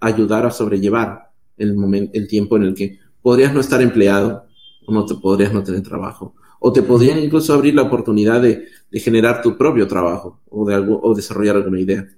ayudar 0.06 0.46
a 0.46 0.50
sobrellevar 0.50 1.27
el, 1.58 1.74
momento, 1.74 2.12
el 2.14 2.28
tiempo 2.28 2.56
en 2.56 2.64
el 2.64 2.74
que 2.74 2.98
podrías 3.22 3.52
no 3.52 3.60
estar 3.60 3.80
empleado 3.82 4.46
o 4.86 4.92
no 4.92 5.04
te 5.04 5.14
podrías 5.14 5.52
no 5.52 5.62
tener 5.62 5.82
trabajo. 5.82 6.34
O 6.60 6.72
te 6.72 6.82
podrían 6.82 7.18
incluso 7.18 7.52
abrir 7.54 7.74
la 7.74 7.82
oportunidad 7.82 8.42
de, 8.42 8.64
de 8.90 9.00
generar 9.00 9.42
tu 9.42 9.56
propio 9.56 9.86
trabajo 9.86 10.40
o, 10.48 10.66
de 10.66 10.74
algo, 10.74 11.00
o 11.02 11.14
desarrollar 11.14 11.56
alguna 11.56 11.80
idea. 11.80 12.08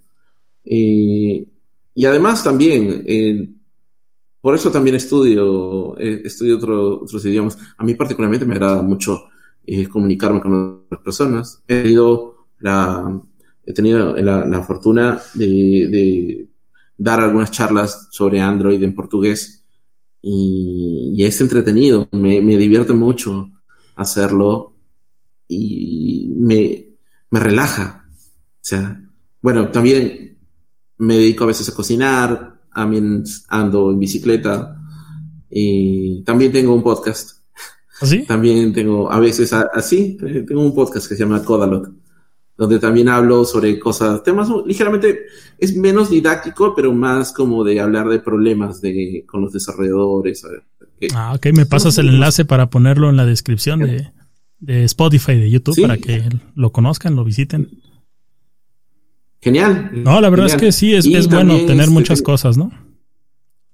y 0.64 2.04
además 2.04 2.42
también, 2.44 3.04
eh, 3.06 3.48
por 4.40 4.54
eso 4.54 4.70
también 4.70 4.96
estudio, 4.96 5.98
eh, 5.98 6.22
estudio 6.24 6.56
otros 6.56 7.24
idiomas. 7.24 7.58
A 7.76 7.84
mí 7.84 7.94
particularmente 7.94 8.46
me 8.46 8.54
agrada 8.54 8.82
mucho 8.82 9.24
eh, 9.66 9.86
comunicarme 9.86 10.40
con 10.40 10.84
otras 10.86 11.00
personas. 11.02 11.62
He 11.68 11.82
tenido 11.82 12.46
la, 12.60 13.20
he 13.66 13.72
tenido 13.72 14.16
la, 14.16 14.46
la 14.46 14.62
fortuna 14.62 15.20
de, 15.34 15.46
de, 15.46 16.48
dar 17.00 17.18
algunas 17.18 17.50
charlas 17.50 18.08
sobre 18.10 18.42
Android 18.42 18.82
en 18.82 18.94
portugués 18.94 19.64
y, 20.20 21.24
es 21.24 21.40
entretenido, 21.40 22.08
me, 22.12 22.42
me, 22.42 22.58
divierte 22.58 22.92
mucho 22.92 23.50
hacerlo 23.96 24.74
y 25.48 26.30
me, 26.36 26.88
me 27.30 27.40
relaja. 27.40 28.04
O 28.08 28.58
sea, 28.60 29.02
bueno, 29.40 29.70
también 29.70 30.38
me 30.98 31.14
dedico 31.16 31.44
a 31.44 31.48
veces 31.48 31.70
a 31.70 31.74
cocinar, 31.74 32.60
también 32.74 33.24
ando 33.48 33.90
en 33.90 33.98
bicicleta 33.98 34.78
y 35.48 36.22
también 36.24 36.52
tengo 36.52 36.74
un 36.74 36.82
podcast. 36.82 37.40
¿Así? 38.02 38.20
¿Ah, 38.24 38.28
también 38.28 38.74
tengo, 38.74 39.10
a 39.10 39.18
veces 39.18 39.52
así, 39.52 40.18
tengo 40.18 40.60
un 40.60 40.74
podcast 40.74 41.08
que 41.08 41.14
se 41.14 41.20
llama 41.20 41.42
Codalot 41.42 41.99
donde 42.60 42.78
también 42.78 43.08
hablo 43.08 43.46
sobre 43.46 43.78
cosas, 43.78 44.22
temas 44.22 44.50
ligeramente, 44.66 45.20
es 45.56 45.74
menos 45.74 46.10
didáctico, 46.10 46.74
pero 46.76 46.92
más 46.92 47.32
como 47.32 47.64
de 47.64 47.80
hablar 47.80 48.06
de 48.06 48.18
problemas 48.20 48.82
de, 48.82 49.24
con 49.26 49.40
los 49.40 49.54
desarrolladores. 49.54 50.44
ah, 51.14 51.32
ok, 51.34 51.46
me 51.56 51.64
pasas 51.64 51.96
el 51.96 52.10
enlace 52.10 52.44
para 52.44 52.68
ponerlo 52.68 53.08
en 53.08 53.16
la 53.16 53.24
descripción 53.24 53.80
de, 53.80 54.12
de 54.58 54.84
Spotify, 54.84 55.36
de 55.36 55.50
YouTube, 55.50 55.80
para 55.80 55.96
que 55.96 56.28
lo 56.54 56.70
conozcan, 56.70 57.16
lo 57.16 57.24
visiten. 57.24 57.80
Genial. 59.40 59.90
No, 59.94 60.20
la 60.20 60.28
verdad 60.28 60.48
es 60.48 60.56
que 60.56 60.70
sí, 60.70 60.94
es, 60.94 61.06
es 61.06 61.28
bueno 61.28 61.56
tener 61.60 61.84
este, 61.84 61.90
muchas 61.90 62.20
cosas, 62.20 62.58
¿no? 62.58 62.70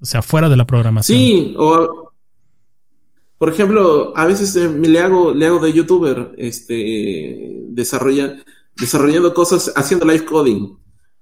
O 0.01 0.05
sea, 0.05 0.23
fuera 0.23 0.49
de 0.49 0.57
la 0.57 0.65
programación. 0.65 1.19
Sí, 1.19 1.55
o 1.59 2.13
por 3.37 3.49
ejemplo, 3.51 4.17
a 4.17 4.27
veces 4.27 4.55
eh, 4.57 4.69
me 4.69 4.89
le 4.89 5.01
hago, 5.01 5.35
le 5.35 5.47
hago 5.47 5.59
de 5.59 5.73
youtuber, 5.73 6.35
este, 6.39 7.65
desarrolla, 7.69 8.37
desarrollando 8.79 9.33
cosas, 9.35 9.73
haciendo 9.75 10.07
live 10.07 10.25
coding. 10.25 10.77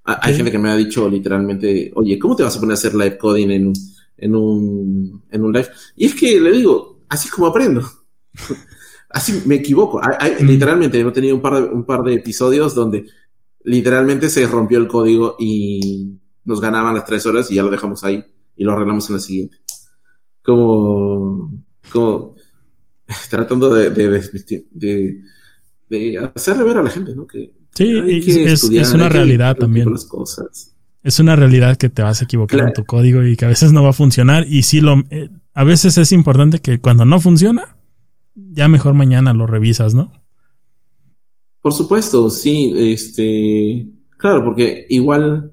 Hay 0.04 0.34
gente 0.34 0.50
que 0.50 0.58
me 0.58 0.70
ha 0.70 0.76
dicho 0.76 1.08
literalmente, 1.08 1.90
oye, 1.94 2.18
¿cómo 2.18 2.36
te 2.36 2.42
vas 2.42 2.56
a 2.56 2.60
poner 2.60 2.72
a 2.72 2.74
hacer 2.74 2.94
live 2.94 3.16
coding 3.16 3.50
en, 3.50 3.72
en, 4.18 4.36
un, 4.36 5.24
en 5.30 5.44
un 5.44 5.52
live? 5.52 5.68
Y 5.96 6.06
es 6.06 6.14
que 6.14 6.38
le 6.40 6.52
digo, 6.52 7.04
así 7.08 7.28
es 7.28 7.32
como 7.32 7.46
aprendo. 7.46 7.82
así 9.08 9.42
me 9.46 9.56
equivoco. 9.56 10.00
Hay, 10.02 10.32
mm. 10.40 10.46
Literalmente, 10.46 11.00
he 11.00 11.10
tenido 11.12 11.36
un 11.36 11.42
par, 11.42 11.54
de, 11.54 11.62
un 11.62 11.84
par 11.84 12.02
de 12.02 12.14
episodios 12.14 12.74
donde 12.74 13.06
literalmente 13.62 14.28
se 14.28 14.46
rompió 14.46 14.78
el 14.78 14.88
código 14.88 15.36
y 15.38 16.18
nos 16.44 16.60
ganaban 16.60 16.94
las 16.94 17.06
tres 17.06 17.24
horas 17.24 17.50
y 17.50 17.54
ya 17.54 17.62
lo 17.62 17.70
dejamos 17.70 18.04
ahí 18.04 18.22
y 18.56 18.64
lo 18.64 18.72
arreglamos 18.72 19.08
en 19.08 19.14
la 19.14 19.20
siguiente. 19.20 19.56
Como, 20.42 21.50
como 21.90 22.34
tratando 23.30 23.72
de, 23.72 23.90
de, 23.90 24.66
de, 24.70 25.20
hacerle 26.34 26.64
ver 26.64 26.78
a 26.78 26.82
la 26.82 26.90
gente, 26.90 27.14
¿no? 27.14 27.26
Que 27.26 27.52
sí, 27.74 27.92
es, 28.44 28.92
una 28.92 29.08
realidad 29.08 29.56
también. 29.56 29.90
Las 29.90 30.04
cosas. 30.04 30.74
Es 31.02 31.18
una 31.18 31.36
realidad 31.36 31.76
que 31.76 31.90
te 31.90 32.02
vas 32.02 32.20
a 32.22 32.24
equivocar 32.24 32.60
en 32.60 32.72
tu 32.72 32.84
código 32.84 33.22
y 33.22 33.36
que 33.36 33.44
a 33.44 33.48
veces 33.48 33.72
no 33.72 33.82
va 33.82 33.90
a 33.90 33.94
funcionar. 33.94 34.46
Y 34.48 34.62
sí, 34.62 34.80
lo, 34.80 35.02
eh, 35.10 35.28
a 35.52 35.64
veces 35.64 35.98
es 35.98 36.12
importante 36.12 36.60
que 36.60 36.80
cuando 36.80 37.04
no 37.04 37.20
funciona, 37.20 37.76
ya 38.34 38.68
mejor 38.68 38.94
mañana 38.94 39.34
lo 39.34 39.46
revisas, 39.46 39.94
¿no? 39.94 40.12
Por 41.60 41.72
supuesto, 41.72 42.30
sí, 42.30 42.72
este, 42.76 43.86
claro, 44.18 44.44
porque 44.44 44.86
igual 44.88 45.52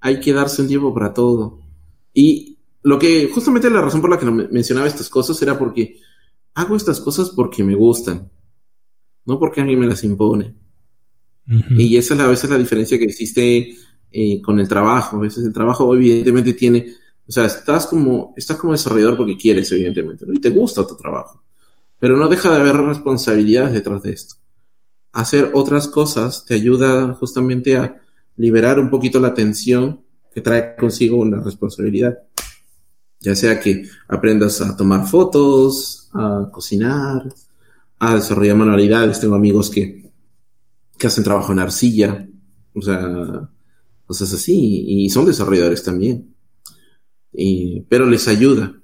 hay 0.00 0.20
que 0.20 0.32
darse 0.32 0.62
un 0.62 0.68
tiempo 0.68 0.92
para 0.92 1.14
todo. 1.14 1.60
Y 2.12 2.58
lo 2.82 2.98
que, 2.98 3.28
justamente 3.32 3.70
la 3.70 3.80
razón 3.80 4.00
por 4.00 4.10
la 4.10 4.18
que 4.18 4.26
mencionaba 4.26 4.86
estas 4.86 5.08
cosas 5.08 5.40
era 5.42 5.58
porque 5.58 6.00
hago 6.54 6.76
estas 6.76 7.00
cosas 7.00 7.30
porque 7.30 7.64
me 7.64 7.74
gustan, 7.74 8.30
no 9.24 9.38
porque 9.38 9.60
alguien 9.60 9.80
me 9.80 9.86
las 9.86 10.04
impone. 10.04 10.54
Y 11.46 11.96
esa 11.96 12.14
es 12.14 12.20
a 12.20 12.28
veces 12.28 12.50
la 12.50 12.58
diferencia 12.58 12.98
que 12.98 13.04
existe 13.04 13.76
eh, 14.10 14.42
con 14.42 14.60
el 14.60 14.68
trabajo. 14.68 15.16
A 15.16 15.20
veces 15.20 15.44
el 15.44 15.52
trabajo 15.52 15.94
evidentemente 15.94 16.54
tiene, 16.54 16.94
o 17.26 17.32
sea, 17.32 17.46
estás 17.46 17.86
como, 17.86 18.32
estás 18.36 18.56
como 18.56 18.72
desarrollador 18.72 19.16
porque 19.16 19.36
quieres, 19.36 19.70
evidentemente, 19.72 20.24
y 20.32 20.40
te 20.40 20.50
gusta 20.50 20.86
tu 20.86 20.96
trabajo. 20.96 21.42
Pero 21.98 22.16
no 22.16 22.28
deja 22.28 22.50
de 22.50 22.60
haber 22.60 22.76
responsabilidades 22.76 23.72
detrás 23.72 24.02
de 24.02 24.12
esto. 24.12 24.36
Hacer 25.12 25.50
otras 25.54 25.88
cosas 25.88 26.44
te 26.44 26.54
ayuda 26.54 27.14
justamente 27.14 27.76
a 27.76 28.00
liberar 28.36 28.78
un 28.78 28.90
poquito 28.90 29.20
la 29.20 29.34
tensión 29.34 30.00
que 30.32 30.40
trae 30.40 30.74
consigo 30.76 31.18
una 31.18 31.40
responsabilidad. 31.40 32.18
Ya 33.20 33.36
sea 33.36 33.60
que 33.60 33.86
aprendas 34.08 34.60
a 34.60 34.76
tomar 34.76 35.06
fotos, 35.06 36.10
a 36.12 36.48
cocinar, 36.50 37.32
a 38.02 38.16
desarrollar 38.16 38.56
manualidades. 38.56 39.20
Tengo 39.20 39.36
amigos 39.36 39.70
que, 39.70 40.10
que 40.98 41.06
hacen 41.06 41.22
trabajo 41.22 41.52
en 41.52 41.60
arcilla, 41.60 42.26
o 42.74 42.82
sea, 42.82 43.48
cosas 44.04 44.32
así, 44.32 44.84
y 44.88 45.08
son 45.08 45.24
desarrolladores 45.24 45.84
también. 45.84 46.34
pero 47.88 48.06
les 48.06 48.26
ayuda. 48.26 48.74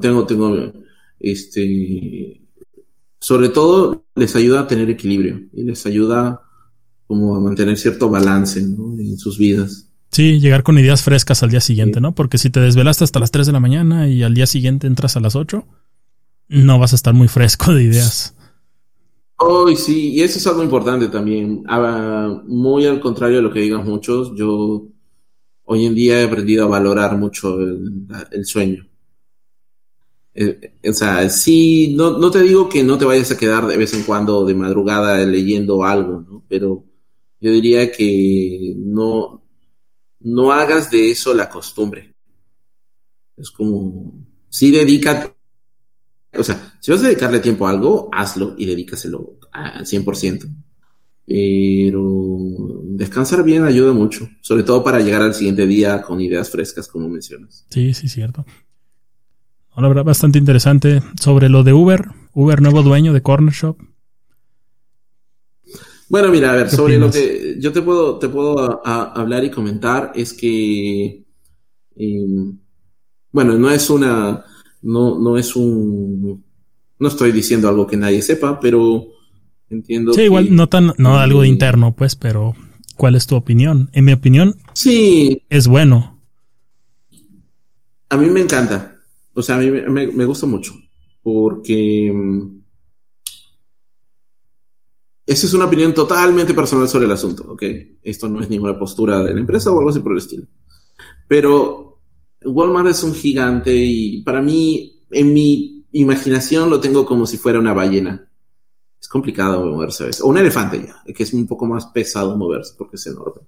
Tengo, 0.00 0.26
tengo, 0.26 0.72
este, 1.18 2.40
sobre 3.18 3.48
todo 3.48 4.04
les 4.14 4.36
ayuda 4.36 4.60
a 4.60 4.66
tener 4.68 4.88
equilibrio 4.90 5.40
y 5.52 5.64
les 5.64 5.84
ayuda 5.84 6.42
como 7.08 7.34
a 7.34 7.40
mantener 7.40 7.76
cierto 7.78 8.08
balance 8.08 8.60
en 8.60 9.18
sus 9.18 9.38
vidas. 9.38 9.88
Sí, 10.12 10.38
llegar 10.38 10.62
con 10.62 10.78
ideas 10.78 11.02
frescas 11.02 11.42
al 11.42 11.50
día 11.50 11.60
siguiente, 11.60 12.00
¿no? 12.00 12.14
Porque 12.14 12.38
si 12.38 12.48
te 12.48 12.60
desvelaste 12.60 13.02
hasta 13.02 13.18
las 13.18 13.32
3 13.32 13.46
de 13.46 13.52
la 13.52 13.60
mañana 13.60 14.08
y 14.08 14.22
al 14.22 14.34
día 14.34 14.46
siguiente 14.46 14.86
entras 14.86 15.16
a 15.16 15.20
las 15.20 15.34
8, 15.34 15.66
no 16.48 16.78
vas 16.78 16.92
a 16.92 16.96
estar 16.96 17.12
muy 17.12 17.28
fresco 17.28 17.74
de 17.74 17.82
ideas. 17.82 18.34
Oh, 19.40 19.68
sí, 19.76 20.14
y 20.14 20.22
eso 20.22 20.38
es 20.38 20.46
algo 20.48 20.64
importante 20.64 21.08
también. 21.08 21.64
Ah, 21.68 22.42
muy 22.46 22.86
al 22.86 23.00
contrario 23.00 23.36
de 23.36 23.42
lo 23.42 23.52
que 23.52 23.60
digan 23.60 23.84
muchos, 23.84 24.32
yo 24.34 24.88
hoy 25.64 25.86
en 25.86 25.94
día 25.94 26.20
he 26.20 26.24
aprendido 26.24 26.64
a 26.64 26.68
valorar 26.68 27.16
mucho 27.16 27.56
el, 27.60 28.44
sueño. 28.44 28.88
Eh, 30.34 30.72
o 30.88 30.92
sea, 30.92 31.28
sí, 31.30 31.94
no, 31.96 32.18
no 32.18 32.30
te 32.30 32.42
digo 32.42 32.68
que 32.68 32.82
no 32.82 32.98
te 32.98 33.04
vayas 33.04 33.30
a 33.30 33.38
quedar 33.38 33.66
de 33.66 33.76
vez 33.76 33.94
en 33.94 34.02
cuando 34.02 34.44
de 34.44 34.54
madrugada 34.54 35.18
leyendo 35.24 35.84
algo, 35.84 36.20
¿no? 36.20 36.44
Pero 36.48 36.84
yo 37.40 37.52
diría 37.52 37.92
que 37.92 38.74
no, 38.76 39.42
no 40.20 40.52
hagas 40.52 40.90
de 40.90 41.10
eso 41.12 41.32
la 41.34 41.48
costumbre. 41.48 42.14
Es 43.36 43.50
como, 43.52 44.14
sí 44.48 44.70
dedica, 44.72 45.32
o 46.36 46.42
sea, 46.42 46.74
si 46.80 46.90
vas 46.90 47.00
a 47.00 47.06
dedicarle 47.06 47.40
tiempo 47.40 47.66
a 47.66 47.70
algo, 47.70 48.08
hazlo 48.12 48.54
y 48.56 48.66
dedícaselo 48.66 49.38
al 49.52 49.86
100%. 49.86 50.48
Pero 51.26 52.82
descansar 52.84 53.44
bien 53.44 53.64
ayuda 53.64 53.92
mucho, 53.92 54.28
sobre 54.40 54.62
todo 54.62 54.82
para 54.82 55.00
llegar 55.00 55.20
al 55.20 55.34
siguiente 55.34 55.66
día 55.66 56.00
con 56.00 56.20
ideas 56.20 56.50
frescas, 56.50 56.88
como 56.88 57.08
mencionas. 57.08 57.66
Sí, 57.68 57.92
sí, 57.92 58.08
cierto. 58.08 58.46
La 59.76 59.86
verdad, 59.86 60.04
bastante 60.04 60.38
interesante. 60.38 61.02
Sobre 61.20 61.48
lo 61.48 61.62
de 61.62 61.72
Uber, 61.72 62.06
Uber, 62.34 62.60
nuevo 62.60 62.82
dueño 62.82 63.12
de 63.12 63.22
Corner 63.22 63.52
Shop. 63.52 63.78
Bueno, 66.08 66.30
mira, 66.30 66.52
a 66.52 66.56
ver, 66.56 66.70
sobre 66.70 66.98
lo 66.98 67.10
que 67.10 67.56
yo 67.60 67.70
te 67.72 67.82
puedo, 67.82 68.18
te 68.18 68.28
puedo 68.28 68.84
hablar 68.86 69.44
y 69.44 69.50
comentar 69.50 70.12
es 70.14 70.32
que, 70.32 71.24
em, 71.94 72.58
bueno, 73.30 73.58
no 73.58 73.70
es 73.70 73.90
una, 73.90 74.44
no, 74.82 75.18
no 75.18 75.36
es 75.38 75.56
un, 75.56 76.44
no 76.98 77.08
estoy 77.08 77.32
diciendo 77.32 77.68
algo 77.68 77.86
que 77.86 77.96
nadie 77.96 78.22
sepa, 78.22 78.58
pero 78.60 79.06
entiendo. 79.70 80.12
Sí, 80.12 80.22
igual 80.22 80.54
no 80.54 80.68
tan, 80.68 80.92
no 80.98 81.18
algo 81.18 81.44
interno, 81.44 81.94
pues, 81.94 82.16
pero 82.16 82.54
¿cuál 82.96 83.14
es 83.14 83.26
tu 83.26 83.36
opinión? 83.36 83.90
En 83.92 84.04
mi 84.04 84.12
opinión, 84.12 84.56
sí, 84.72 85.42
es 85.48 85.68
bueno. 85.68 86.20
A 88.10 88.16
mí 88.16 88.26
me 88.30 88.40
encanta, 88.40 88.96
o 89.34 89.42
sea, 89.42 89.56
a 89.56 89.58
mí 89.58 89.70
me, 89.70 90.06
me 90.06 90.24
gusta 90.24 90.46
mucho, 90.46 90.74
porque 91.22 92.08
em, 92.08 92.58
esa 95.28 95.46
es 95.46 95.52
una 95.52 95.66
opinión 95.66 95.92
totalmente 95.92 96.54
personal 96.54 96.88
sobre 96.88 97.04
el 97.04 97.12
asunto, 97.12 97.44
¿ok? 97.52 97.62
Esto 98.02 98.30
no 98.30 98.40
es 98.40 98.48
ninguna 98.48 98.78
postura 98.78 99.22
de 99.22 99.34
la 99.34 99.40
empresa 99.40 99.70
o 99.70 99.78
algo 99.78 99.90
así 99.90 100.00
por 100.00 100.12
el 100.12 100.18
estilo. 100.18 100.46
Pero 101.28 101.87
Walmart 102.44 102.88
es 102.88 103.02
un 103.02 103.14
gigante 103.14 103.74
y 103.74 104.22
para 104.22 104.40
mí, 104.40 105.02
en 105.10 105.32
mi 105.32 105.86
imaginación, 105.92 106.70
lo 106.70 106.80
tengo 106.80 107.04
como 107.04 107.26
si 107.26 107.36
fuera 107.36 107.58
una 107.58 107.72
ballena. 107.72 108.28
Es 109.00 109.08
complicado 109.08 109.64
moverse 109.64 110.04
a 110.04 110.06
veces. 110.06 110.22
O 110.22 110.28
un 110.28 110.38
elefante 110.38 110.84
ya, 110.84 111.02
que 111.12 111.22
es 111.22 111.32
un 111.32 111.46
poco 111.46 111.66
más 111.66 111.86
pesado 111.86 112.36
moverse 112.36 112.74
porque 112.76 112.96
es 112.96 113.06
enorme. 113.06 113.42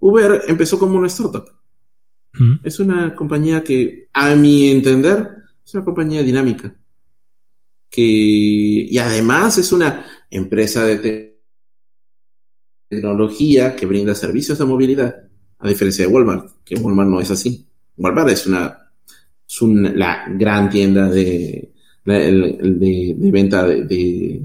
Uber 0.00 0.42
empezó 0.48 0.78
como 0.78 0.98
una 0.98 1.08
startup. 1.08 1.44
Es 2.62 2.78
una 2.78 3.14
compañía 3.14 3.62
que, 3.62 4.08
a 4.12 4.34
mi 4.34 4.70
entender, 4.70 5.28
es 5.64 5.74
una 5.74 5.84
compañía 5.84 6.22
dinámica. 6.22 6.74
Que, 7.90 8.02
y 8.02 8.98
además 8.98 9.58
es 9.58 9.72
una 9.72 10.06
empresa 10.30 10.84
de 10.84 11.38
tecnología 12.88 13.76
que 13.76 13.86
brinda 13.86 14.14
servicios 14.14 14.58
de 14.58 14.64
movilidad, 14.64 15.16
a 15.58 15.68
diferencia 15.68 16.06
de 16.06 16.12
Walmart, 16.12 16.50
que 16.64 16.76
Walmart 16.76 17.10
no 17.10 17.20
es 17.20 17.30
así. 17.30 17.69
Walmart 18.00 18.30
es 18.30 18.46
una, 18.46 18.90
es 19.46 19.62
la 19.96 20.24
gran 20.30 20.68
tienda 20.68 21.08
de, 21.08 21.72
de, 22.04 23.14
venta 23.16 23.64
de, 23.66 24.42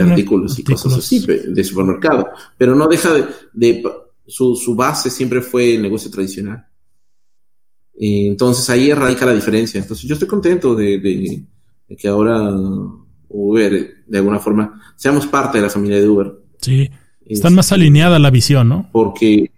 artículos, 0.00 0.58
y 0.58 0.64
cosas 0.64 0.94
así, 0.94 1.26
de 1.26 1.64
supermercado, 1.64 2.28
pero 2.56 2.74
no 2.74 2.88
deja 2.88 3.10
de, 3.52 3.82
su, 4.26 4.56
su, 4.56 4.74
base 4.74 5.10
siempre 5.10 5.42
fue 5.42 5.74
el 5.74 5.82
negocio 5.82 6.10
tradicional. 6.10 6.66
Entonces 7.94 8.68
ahí 8.70 8.92
radica 8.92 9.26
la 9.26 9.34
diferencia. 9.34 9.80
Entonces 9.80 10.08
yo 10.08 10.14
estoy 10.14 10.26
contento 10.26 10.74
de 10.74 11.44
que 11.98 12.08
ahora 12.08 12.50
Uber, 13.32 14.04
de 14.06 14.18
alguna 14.18 14.38
forma, 14.38 14.80
seamos 14.96 15.26
parte 15.26 15.58
de 15.58 15.64
la 15.64 15.70
familia 15.70 15.98
de 15.98 16.08
Uber. 16.08 16.32
Sí, 16.60 16.88
están 17.26 17.54
más 17.54 17.72
alineada 17.72 18.18
la 18.18 18.30
visión, 18.30 18.68
¿no? 18.68 18.88
Porque, 18.92 19.50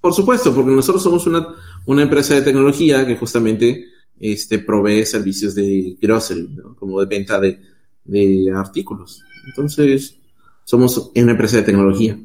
por 0.00 0.12
supuesto, 0.12 0.54
porque 0.54 0.70
nosotros 0.70 1.02
somos 1.02 1.26
una, 1.26 1.46
una 1.86 2.02
empresa 2.02 2.34
de 2.34 2.42
tecnología 2.42 3.06
que 3.06 3.16
justamente 3.16 3.86
este, 4.18 4.58
provee 4.58 5.04
servicios 5.06 5.54
de 5.54 5.96
grocery, 6.00 6.48
como 6.78 7.00
de 7.00 7.06
venta 7.06 7.40
de, 7.40 7.60
de 8.04 8.52
artículos. 8.54 9.22
Entonces, 9.46 10.16
somos 10.64 11.10
una 11.14 11.32
empresa 11.32 11.56
de 11.56 11.62
tecnología 11.62 12.18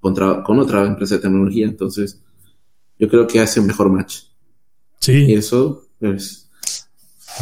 contra, 0.00 0.42
con 0.42 0.58
otra 0.58 0.86
empresa 0.86 1.16
de 1.16 1.22
tecnología. 1.22 1.66
Entonces, 1.66 2.22
yo 2.98 3.08
creo 3.08 3.26
que 3.26 3.40
hace 3.40 3.60
un 3.60 3.66
mejor 3.66 3.90
match. 3.90 4.22
Sí. 5.00 5.26
Y 5.26 5.34
eso, 5.34 5.88
pues, 5.98 6.44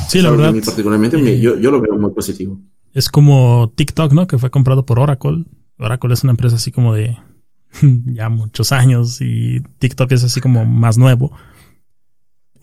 Sí, 0.09 0.21
la 0.21 0.31
verdad. 0.31 0.55
particularmente 0.65 1.41
yo, 1.41 1.55
lo 1.57 1.81
veo 1.81 1.97
muy 1.97 2.13
positivo. 2.13 2.61
Es 2.95 3.09
como 3.09 3.73
TikTok, 3.75 4.13
¿no? 4.13 4.27
Que 4.27 4.39
fue 4.39 4.51
comprado 4.51 4.85
por 4.85 4.99
Oracle. 4.99 5.45
Oracle 5.79 6.15
es 6.15 6.23
una 6.23 6.33
empresa 6.33 6.57
así 6.57 6.71
como 6.71 6.95
de 6.95 7.17
ya 8.07 8.29
muchos 8.29 8.73
años 8.73 9.21
y 9.21 9.61
TikTok 9.79 10.13
es 10.13 10.25
así 10.25 10.41
como 10.41 10.65
más 10.65 10.99
nuevo. 10.99 11.33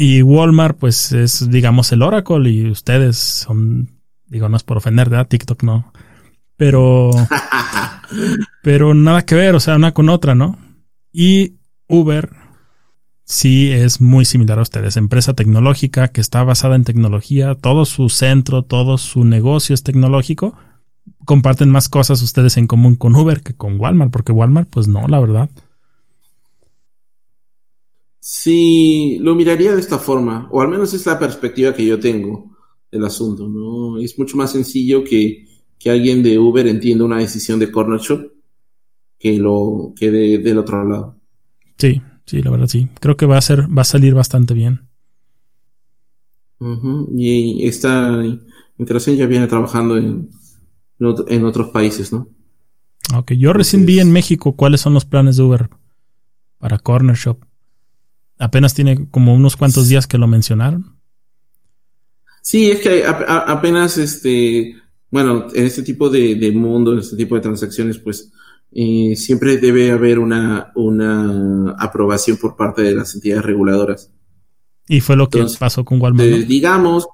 Y 0.02 0.22
Walmart, 0.22 0.78
pues 0.78 1.12
es, 1.12 1.52
digamos, 1.52 1.92
el 1.92 2.04
Oracle 2.04 2.50
y 2.50 2.72
ustedes 2.72 3.18
son, 3.18 4.00
digo, 4.28 4.48
no 4.48 4.56
es 4.56 4.64
por 4.64 4.78
ofender, 4.78 5.10
¿verdad? 5.10 5.28
TikTok 5.28 5.62
no. 5.64 5.92
Pero, 6.56 7.12
pero 8.64 8.94
nada 8.94 9.26
que 9.26 9.36
ver, 9.36 9.56
o 9.56 9.60
sea, 9.60 9.76
una 9.76 9.94
con 9.94 10.08
otra, 10.08 10.36
¿no? 10.36 10.58
Y 11.12 11.56
Uber 11.90 12.30
sí 13.26 13.74
es 13.74 14.00
muy 14.00 14.24
similar 14.24 14.58
a 14.60 14.62
ustedes. 14.62 14.96
Empresa 14.96 15.34
tecnológica 15.34 16.08
que 16.08 16.22
está 16.22 16.46
basada 16.46 16.78
en 16.78 16.86
tecnología, 16.86 17.56
todo 17.56 17.84
su 17.84 18.08
centro, 18.08 18.64
todo 18.64 18.98
su 18.98 19.26
negocio 19.26 19.74
es 19.74 19.84
tecnológico, 19.84 20.56
comparten 21.26 21.72
más 21.72 21.90
cosas 21.90 22.22
ustedes 22.22 22.56
en 22.56 22.68
común 22.68 22.96
con 22.96 23.18
Uber 23.18 23.42
que 23.42 23.54
con 23.54 23.78
Walmart, 23.78 24.14
porque 24.14 24.32
Walmart, 24.32 24.70
pues 24.70 24.88
no, 24.88 25.10
la 25.10 25.20
verdad. 25.20 25.50
Sí, 28.32 29.18
lo 29.22 29.34
miraría 29.34 29.74
de 29.74 29.82
esta 29.82 29.98
forma, 29.98 30.48
o 30.52 30.62
al 30.62 30.68
menos 30.68 30.94
es 30.94 31.04
la 31.08 31.18
perspectiva 31.18 31.74
que 31.74 31.84
yo 31.84 32.00
tengo 32.00 32.56
del 32.92 33.04
asunto, 33.04 33.48
¿no? 33.50 33.98
Es 33.98 34.20
mucho 34.20 34.38
más 34.38 34.52
sencillo 34.52 35.04
que, 35.04 35.48
que 35.80 35.90
alguien 35.90 36.22
de 36.22 36.38
Uber 36.38 36.68
entienda 36.68 37.06
una 37.06 37.18
decisión 37.18 37.58
de 37.58 37.72
Corner 37.72 38.00
Shop 38.00 38.32
que 39.18 39.40
lo 39.40 39.94
que 39.96 40.12
del 40.12 40.60
otro 40.60 40.88
lado. 40.88 41.16
Sí, 41.80 42.04
sí, 42.24 42.44
la 42.44 42.52
verdad 42.52 42.68
sí. 42.68 42.88
Creo 43.00 43.18
que 43.18 43.26
va 43.26 43.40
a 43.40 43.42
ser, 43.42 43.66
va 43.76 43.82
a 43.82 43.86
salir 43.86 44.14
bastante 44.14 44.54
bien. 44.54 44.88
Y 47.18 47.68
esta 47.68 48.24
integración 48.78 49.16
ya 49.16 49.26
viene 49.26 49.48
trabajando 49.48 49.98
en, 49.98 50.30
en 51.00 51.46
otros 51.46 51.70
países, 51.70 52.14
¿no? 52.14 52.30
Ok, 53.16 53.32
yo 53.32 53.54
recién 53.54 53.88
vi 53.88 54.00
en 54.00 54.12
México 54.12 54.56
cuáles 54.56 54.82
son 54.82 54.94
los 54.94 55.06
planes 55.06 55.38
de 55.38 55.44
Uber 55.44 55.72
para 56.60 56.78
Corner 56.78 57.16
Shop. 57.16 57.49
Apenas 58.40 58.74
tiene 58.74 59.08
como 59.12 59.34
unos 59.34 59.56
cuantos 59.56 59.90
días 59.90 60.08
que 60.08 60.18
lo 60.18 60.28
mencionaron. 60.28 60.98
Sí, 62.42 62.72
es 62.72 62.80
que 62.80 63.06
apenas 63.06 63.98
este, 63.98 64.76
bueno, 65.12 65.48
en 65.54 65.66
este 65.66 65.84
tipo 65.84 66.10
de, 66.10 66.36
de 66.36 66.52
mundo, 66.52 66.94
en 66.94 67.00
este 67.00 67.18
tipo 67.18 67.36
de 67.36 67.42
transacciones, 67.42 68.00
pues 68.00 68.32
eh, 68.72 69.16
siempre 69.16 69.58
debe 69.58 69.92
haber 69.92 70.20
una, 70.20 70.72
una 70.76 71.72
aprobación 71.72 72.38
por 72.38 72.56
parte 72.56 72.84
de 72.84 72.94
las 72.94 73.16
entidades 73.16 73.46
reguladoras. 73.46 74.12
Y 74.88 75.02
fue 75.02 75.16
lo 75.16 75.30
que 75.30 75.46
pasó 75.60 75.84
con 75.84 76.02
Walmart. 76.02 76.30
Eh, 76.30 76.46
digamos, 76.46 77.08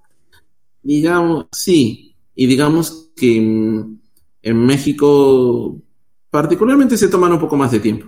digamos, 0.82 1.48
sí, 1.52 2.16
y 2.36 2.46
digamos 2.46 3.12
que 3.16 3.38
en, 3.38 4.02
México 4.58 5.82
particularmente 6.30 6.98
se 6.98 7.08
toman 7.08 7.32
un 7.32 7.40
poco 7.40 7.58
más 7.58 7.72
de 7.72 7.80
tiempo. 7.80 8.08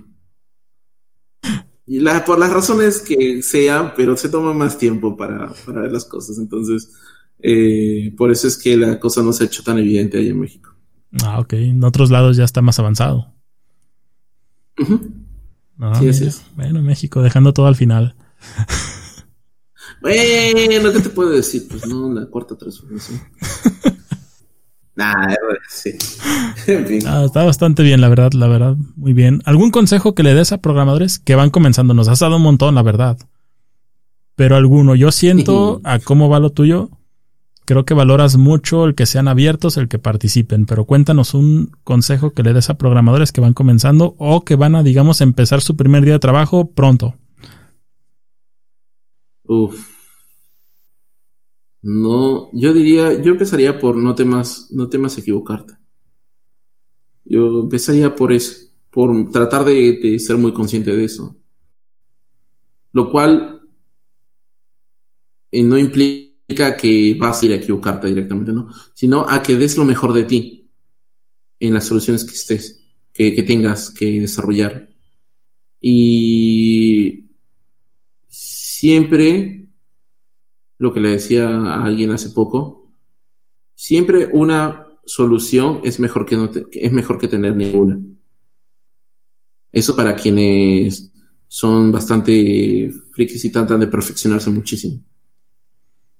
Y 1.89 2.01
por 2.25 2.37
las 2.37 2.51
razones 2.51 2.99
que 2.99 3.41
sea, 3.41 3.93
pero 3.95 4.17
se 4.17 4.27
toma 4.27 4.53
más 4.53 4.77
tiempo 4.77 5.15
para, 5.15 5.53
para 5.65 5.81
ver 5.81 5.91
las 5.93 6.03
cosas. 6.03 6.37
Entonces, 6.37 6.91
eh, 7.39 8.13
por 8.17 8.29
eso 8.29 8.47
es 8.47 8.57
que 8.57 8.75
la 8.75 8.99
cosa 8.99 9.23
no 9.23 9.31
se 9.31 9.43
ha 9.43 9.47
hecho 9.47 9.63
tan 9.63 9.77
evidente 9.79 10.17
ahí 10.17 10.27
en 10.27 10.39
México. 10.39 10.75
Ah, 11.23 11.39
ok. 11.39 11.53
En 11.53 11.81
otros 11.85 12.11
lados 12.11 12.35
ya 12.35 12.43
está 12.43 12.61
más 12.61 12.77
avanzado. 12.79 13.33
Ah, 15.79 15.95
sí, 15.97 16.09
así 16.09 16.25
es. 16.25 16.43
Bueno, 16.57 16.81
México, 16.81 17.21
dejando 17.21 17.53
todo 17.53 17.67
al 17.67 17.75
final. 17.75 18.15
bueno, 20.01 20.91
¿qué 20.91 20.99
te 20.99 21.09
puedo 21.09 21.29
decir? 21.29 21.67
Pues 21.69 21.87
no, 21.87 22.11
la 22.11 22.25
cuarta 22.25 22.57
transformación. 22.57 23.21
nah, 24.97 25.13
sí. 25.69 25.91
Ah, 27.05 27.23
está 27.25 27.43
bastante 27.43 27.83
bien, 27.83 28.01
la 28.01 28.09
verdad, 28.09 28.33
la 28.33 28.47
verdad, 28.47 28.75
muy 28.95 29.13
bien. 29.13 29.41
¿Algún 29.45 29.71
consejo 29.71 30.13
que 30.13 30.23
le 30.23 30.33
des 30.33 30.51
a 30.51 30.57
programadores 30.57 31.19
que 31.19 31.35
van 31.35 31.49
comenzando? 31.49 31.93
Nos 31.93 32.09
has 32.09 32.19
dado 32.19 32.35
un 32.35 32.41
montón, 32.41 32.75
la 32.75 32.81
verdad. 32.81 33.17
Pero 34.35 34.55
alguno, 34.55 34.95
yo 34.95 35.11
siento 35.11 35.79
a 35.83 35.99
cómo 35.99 36.29
va 36.29 36.39
lo 36.39 36.51
tuyo, 36.51 36.89
Creo 37.67 37.83
que 37.83 37.93
valoras 37.93 38.37
mucho 38.37 38.85
el 38.85 38.95
que 38.95 39.05
sean 39.05 39.27
abiertos, 39.27 39.75
el 39.75 39.89
que 39.89 39.99
participen, 39.99 40.65
pero 40.65 40.85
cuéntanos 40.85 41.33
un 41.33 41.71
consejo 41.83 42.31
que 42.31 42.41
le 42.41 42.53
des 42.53 42.69
a 42.69 42.77
programadores 42.77 43.33
que 43.33 43.41
van 43.41 43.53
comenzando 43.53 44.15
o 44.19 44.45
que 44.45 44.55
van 44.55 44.73
a, 44.75 44.83
digamos, 44.83 45.19
empezar 45.19 45.59
su 45.59 45.75
primer 45.75 46.05
día 46.05 46.13
de 46.13 46.19
trabajo 46.19 46.71
pronto. 46.71 47.15
Uf. 49.43 49.96
No, 51.81 52.49
yo 52.53 52.73
diría, 52.73 53.21
yo 53.21 53.31
empezaría 53.31 53.79
por 53.79 53.95
no 53.95 54.15
temas, 54.15 54.67
no 54.71 54.89
temas 54.89 55.17
equivocarte. 55.17 55.75
Yo 57.25 57.61
empezaría 57.61 58.15
por 58.15 58.31
eso, 58.31 58.67
por 58.89 59.31
tratar 59.31 59.65
de, 59.65 60.17
ser 60.19 60.37
muy 60.37 60.53
consciente 60.53 60.95
de 60.95 61.03
eso. 61.05 61.37
Lo 62.93 63.11
cual 63.11 63.61
eh, 65.51 65.63
no 65.63 65.77
implica 65.77 66.77
que 66.77 67.15
vas 67.19 67.41
a 67.41 67.45
ir 67.45 67.51
a 67.51 67.55
equivocarte 67.55 68.07
directamente, 68.07 68.53
¿no? 68.53 68.69
Sino 68.93 69.25
a 69.27 69.43
que 69.43 69.55
des 69.55 69.77
lo 69.77 69.85
mejor 69.85 70.13
de 70.13 70.23
ti 70.23 70.69
en 71.59 71.73
las 71.73 71.85
soluciones 71.85 72.23
que 72.23 72.33
estés, 72.33 72.83
que, 73.13 73.43
tengas 73.43 73.89
que 73.89 74.21
desarrollar. 74.21 74.89
Y 75.81 77.25
siempre, 78.27 79.56
lo 80.77 80.93
que 80.93 80.99
le 80.99 81.11
decía 81.11 81.49
a 81.49 81.83
alguien 81.83 82.11
hace 82.11 82.29
poco, 82.29 82.91
siempre 83.73 84.29
una 84.31 84.87
solución 85.05 85.81
es 85.83 85.99
mejor 85.99 86.25
que, 86.25 86.35
no 86.35 86.49
es 86.71 86.91
mejor 86.91 87.17
que 87.17 87.27
tener 87.27 87.55
ninguna. 87.55 87.99
Eso 89.71 89.95
para 89.95 90.15
quienes 90.15 91.11
son 91.47 91.91
bastante 91.91 92.91
frikis 93.11 93.45
y 93.45 93.51
tratan 93.51 93.79
de 93.79 93.87
perfeccionarse 93.87 94.49
muchísimo. 94.49 95.01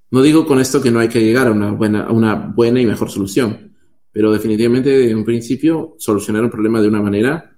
No 0.09 0.21
digo 0.21 0.45
con 0.45 0.59
esto 0.59 0.81
que 0.81 0.91
no 0.91 0.99
hay 0.99 1.09
que 1.09 1.21
llegar 1.21 1.47
a 1.47 1.51
una 1.51 1.71
buena, 1.71 2.09
una 2.09 2.35
buena 2.35 2.79
y 2.79 2.85
mejor 2.85 3.11
solución, 3.11 3.75
pero 4.11 4.31
definitivamente 4.31 4.89
de 4.89 5.13
un 5.13 5.25
principio 5.25 5.95
solucionar 5.99 6.43
un 6.43 6.49
problema 6.49 6.81
de 6.81 6.87
una 6.87 7.01
manera. 7.01 7.57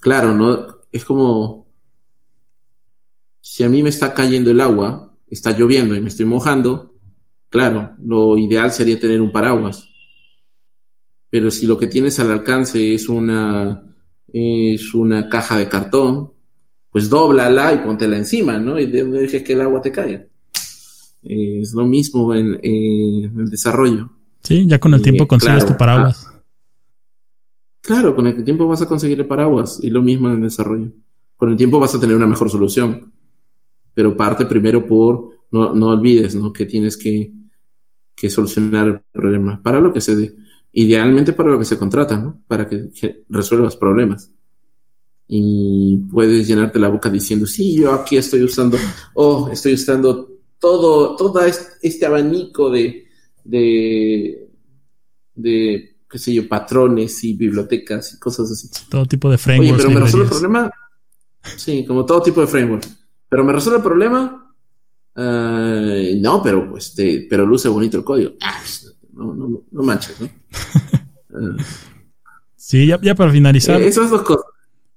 claro, 0.00 0.34
no 0.34 0.80
es 0.90 1.04
como 1.04 1.61
si 3.52 3.64
a 3.64 3.68
mí 3.68 3.82
me 3.82 3.90
está 3.90 4.14
cayendo 4.14 4.50
el 4.50 4.62
agua, 4.62 5.14
está 5.28 5.50
lloviendo 5.50 5.94
y 5.94 6.00
me 6.00 6.08
estoy 6.08 6.24
mojando, 6.24 6.94
claro, 7.50 7.90
lo 8.02 8.38
ideal 8.38 8.72
sería 8.72 8.98
tener 8.98 9.20
un 9.20 9.30
paraguas. 9.30 9.90
Pero 11.28 11.50
si 11.50 11.66
lo 11.66 11.76
que 11.76 11.86
tienes 11.86 12.18
al 12.18 12.30
alcance 12.30 12.94
es 12.94 13.10
una 13.10 13.82
es 14.32 14.94
una 14.94 15.28
caja 15.28 15.58
de 15.58 15.68
cartón, 15.68 16.32
pues 16.88 17.10
dóblala 17.10 17.74
y 17.74 17.78
póntela 17.84 18.16
encima, 18.16 18.58
¿no? 18.58 18.80
Y 18.80 18.86
dejes 18.86 19.42
que 19.42 19.52
el 19.52 19.60
agua 19.60 19.82
te 19.82 19.92
caiga. 19.92 20.24
es 21.22 21.74
lo 21.74 21.84
mismo 21.84 22.34
en, 22.34 22.58
el 22.62 23.50
desarrollo. 23.50 24.12
Sí, 24.42 24.66
ya 24.66 24.80
con 24.80 24.94
el 24.94 25.02
tiempo 25.02 25.28
consigues 25.28 25.66
tu 25.66 25.76
paraguas. 25.76 26.26
Ah, 26.26 26.42
claro, 27.82 28.16
con 28.16 28.26
el 28.26 28.42
tiempo 28.44 28.66
vas 28.66 28.80
a 28.80 28.88
conseguir 28.88 29.20
el 29.20 29.26
paraguas 29.26 29.78
y 29.82 29.90
lo 29.90 30.00
mismo 30.00 30.28
en 30.28 30.36
el 30.36 30.40
desarrollo. 30.40 30.90
Con 31.36 31.50
el 31.50 31.58
tiempo 31.58 31.78
vas 31.78 31.94
a 31.94 32.00
tener 32.00 32.16
una 32.16 32.26
mejor 32.26 32.48
solución. 32.48 33.11
Pero 33.94 34.16
parte 34.16 34.46
primero 34.46 34.86
por, 34.86 35.30
no, 35.50 35.74
no 35.74 35.88
olvides, 35.88 36.34
¿no? 36.34 36.52
Que 36.52 36.66
tienes 36.66 36.96
que, 36.96 37.32
que 38.14 38.30
solucionar 38.30 38.88
el 38.88 39.00
problema. 39.12 39.62
Para 39.62 39.80
lo 39.80 39.92
que 39.92 40.00
se 40.00 40.16
dé. 40.16 40.34
Idealmente 40.72 41.32
para 41.32 41.50
lo 41.50 41.58
que 41.58 41.64
se 41.64 41.78
contrata, 41.78 42.16
¿no? 42.18 42.42
Para 42.46 42.68
que, 42.68 42.90
que 42.90 43.24
resuelvas 43.28 43.76
problemas 43.76 44.30
y 45.34 45.96
puedes 46.12 46.46
llenarte 46.46 46.78
la 46.78 46.88
boca 46.88 47.08
diciendo, 47.08 47.46
sí, 47.46 47.74
yo 47.76 47.92
aquí 47.94 48.18
estoy 48.18 48.42
usando, 48.42 48.76
oh, 49.14 49.48
estoy 49.50 49.72
usando 49.72 50.30
todo, 50.58 51.16
todo 51.16 51.40
este 51.40 52.04
abanico 52.04 52.70
de, 52.70 53.06
de, 53.42 54.46
de, 55.34 55.96
qué 56.06 56.18
sé 56.18 56.34
yo, 56.34 56.46
patrones 56.46 57.24
y 57.24 57.32
bibliotecas 57.32 58.12
y 58.12 58.18
cosas 58.18 58.50
así. 58.52 58.68
Todo 58.90 59.06
tipo 59.06 59.30
de 59.30 59.38
frameworks. 59.38 59.72
Oye, 59.72 59.82
pero 59.82 59.98
me 59.98 60.04
resuelve 60.04 60.26
el 60.26 60.30
problema. 60.30 60.70
Sí, 61.56 61.84
como 61.86 62.04
todo 62.04 62.20
tipo 62.22 62.42
de 62.42 62.46
framework. 62.46 62.84
Pero 63.32 63.44
me 63.44 63.54
resuelve 63.54 63.78
el 63.78 63.82
problema. 63.82 64.54
Uh, 65.16 66.20
no, 66.20 66.42
pero 66.42 66.76
este, 66.76 67.26
pero 67.30 67.46
luce 67.46 67.66
bonito 67.70 67.96
el 67.96 68.04
código. 68.04 68.32
Ah, 68.42 68.60
no, 69.14 69.32
no, 69.32 69.62
no 69.70 69.82
manches, 69.82 70.20
¿no? 70.20 70.28
sí, 72.54 72.86
ya, 72.86 73.00
ya 73.00 73.14
para 73.14 73.32
finalizar. 73.32 73.80
Eh, 73.80 73.86
esas 73.86 74.10
dos 74.10 74.20
cosas. 74.20 74.44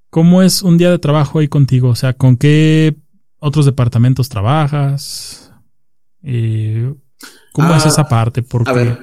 ¿Cómo 0.10 0.41
es 0.41 0.64
un 0.64 0.78
día 0.78 0.91
de 0.91 0.99
trabajo 0.99 1.40
ahí 1.40 1.48
contigo? 1.48 1.88
O 1.88 1.95
sea, 1.95 2.12
¿con 2.12 2.36
qué 2.36 2.98
otros 3.40 3.66
departamentos 3.66 4.28
trabajas? 4.28 5.53
Eh, 6.22 6.94
¿Cómo 7.53 7.74
es 7.74 7.86
ah, 7.86 7.88
esa 7.88 8.03
parte? 8.10 8.44
Porque 8.44 8.98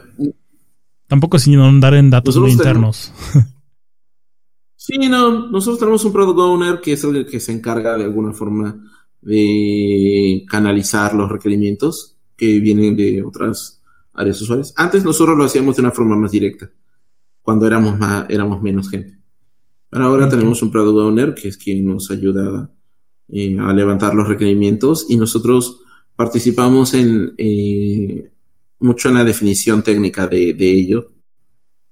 tampoco 1.07 1.39
sin 1.39 1.59
andar 1.59 1.95
en 1.95 2.11
datos 2.11 2.37
muy 2.37 2.51
internos. 2.51 3.11
sí, 4.77 4.99
no, 4.99 5.49
nosotros 5.49 5.79
tenemos 5.79 6.05
un 6.05 6.13
product 6.13 6.39
owner 6.39 6.81
que 6.83 6.93
es 6.93 7.05
el 7.05 7.25
que 7.25 7.41
se 7.41 7.53
encarga 7.53 7.97
de 7.97 8.05
alguna 8.05 8.35
forma 8.35 8.79
de 9.23 10.45
canalizar 10.49 11.15
los 11.15 11.31
requerimientos 11.31 12.17
que 12.37 12.61
vienen 12.61 12.97
de 12.97 13.23
otras 13.23 13.81
áreas 14.13 14.41
usuarias. 14.41 14.75
Antes 14.77 15.05
nosotros 15.05 15.39
lo 15.39 15.45
hacíamos 15.45 15.77
de 15.77 15.83
una 15.83 15.91
forma 15.91 16.17
más 16.17 16.33
directa, 16.33 16.71
cuando 17.41 17.67
éramos 17.67 17.99
más, 17.99 18.29
éramos 18.29 18.61
menos 18.63 18.91
gente 18.91 19.23
ahora 20.01 20.29
tenemos 20.29 20.63
un 20.63 20.71
product 20.71 20.99
owner 20.99 21.35
que 21.35 21.49
es 21.49 21.59
quien 21.59 21.85
nos 21.87 22.11
ayuda 22.11 22.71
eh, 23.29 23.59
a 23.59 23.73
levantar 23.73 24.15
los 24.15 24.27
requerimientos 24.27 25.07
y 25.09 25.17
nosotros 25.17 25.81
participamos 26.17 26.95
en 26.95 27.35
eh, 27.37 28.31
mucho 28.79 29.09
en 29.09 29.15
la 29.15 29.25
definición 29.25 29.83
técnica 29.83 30.27
de, 30.27 30.57
ello. 30.59 31.13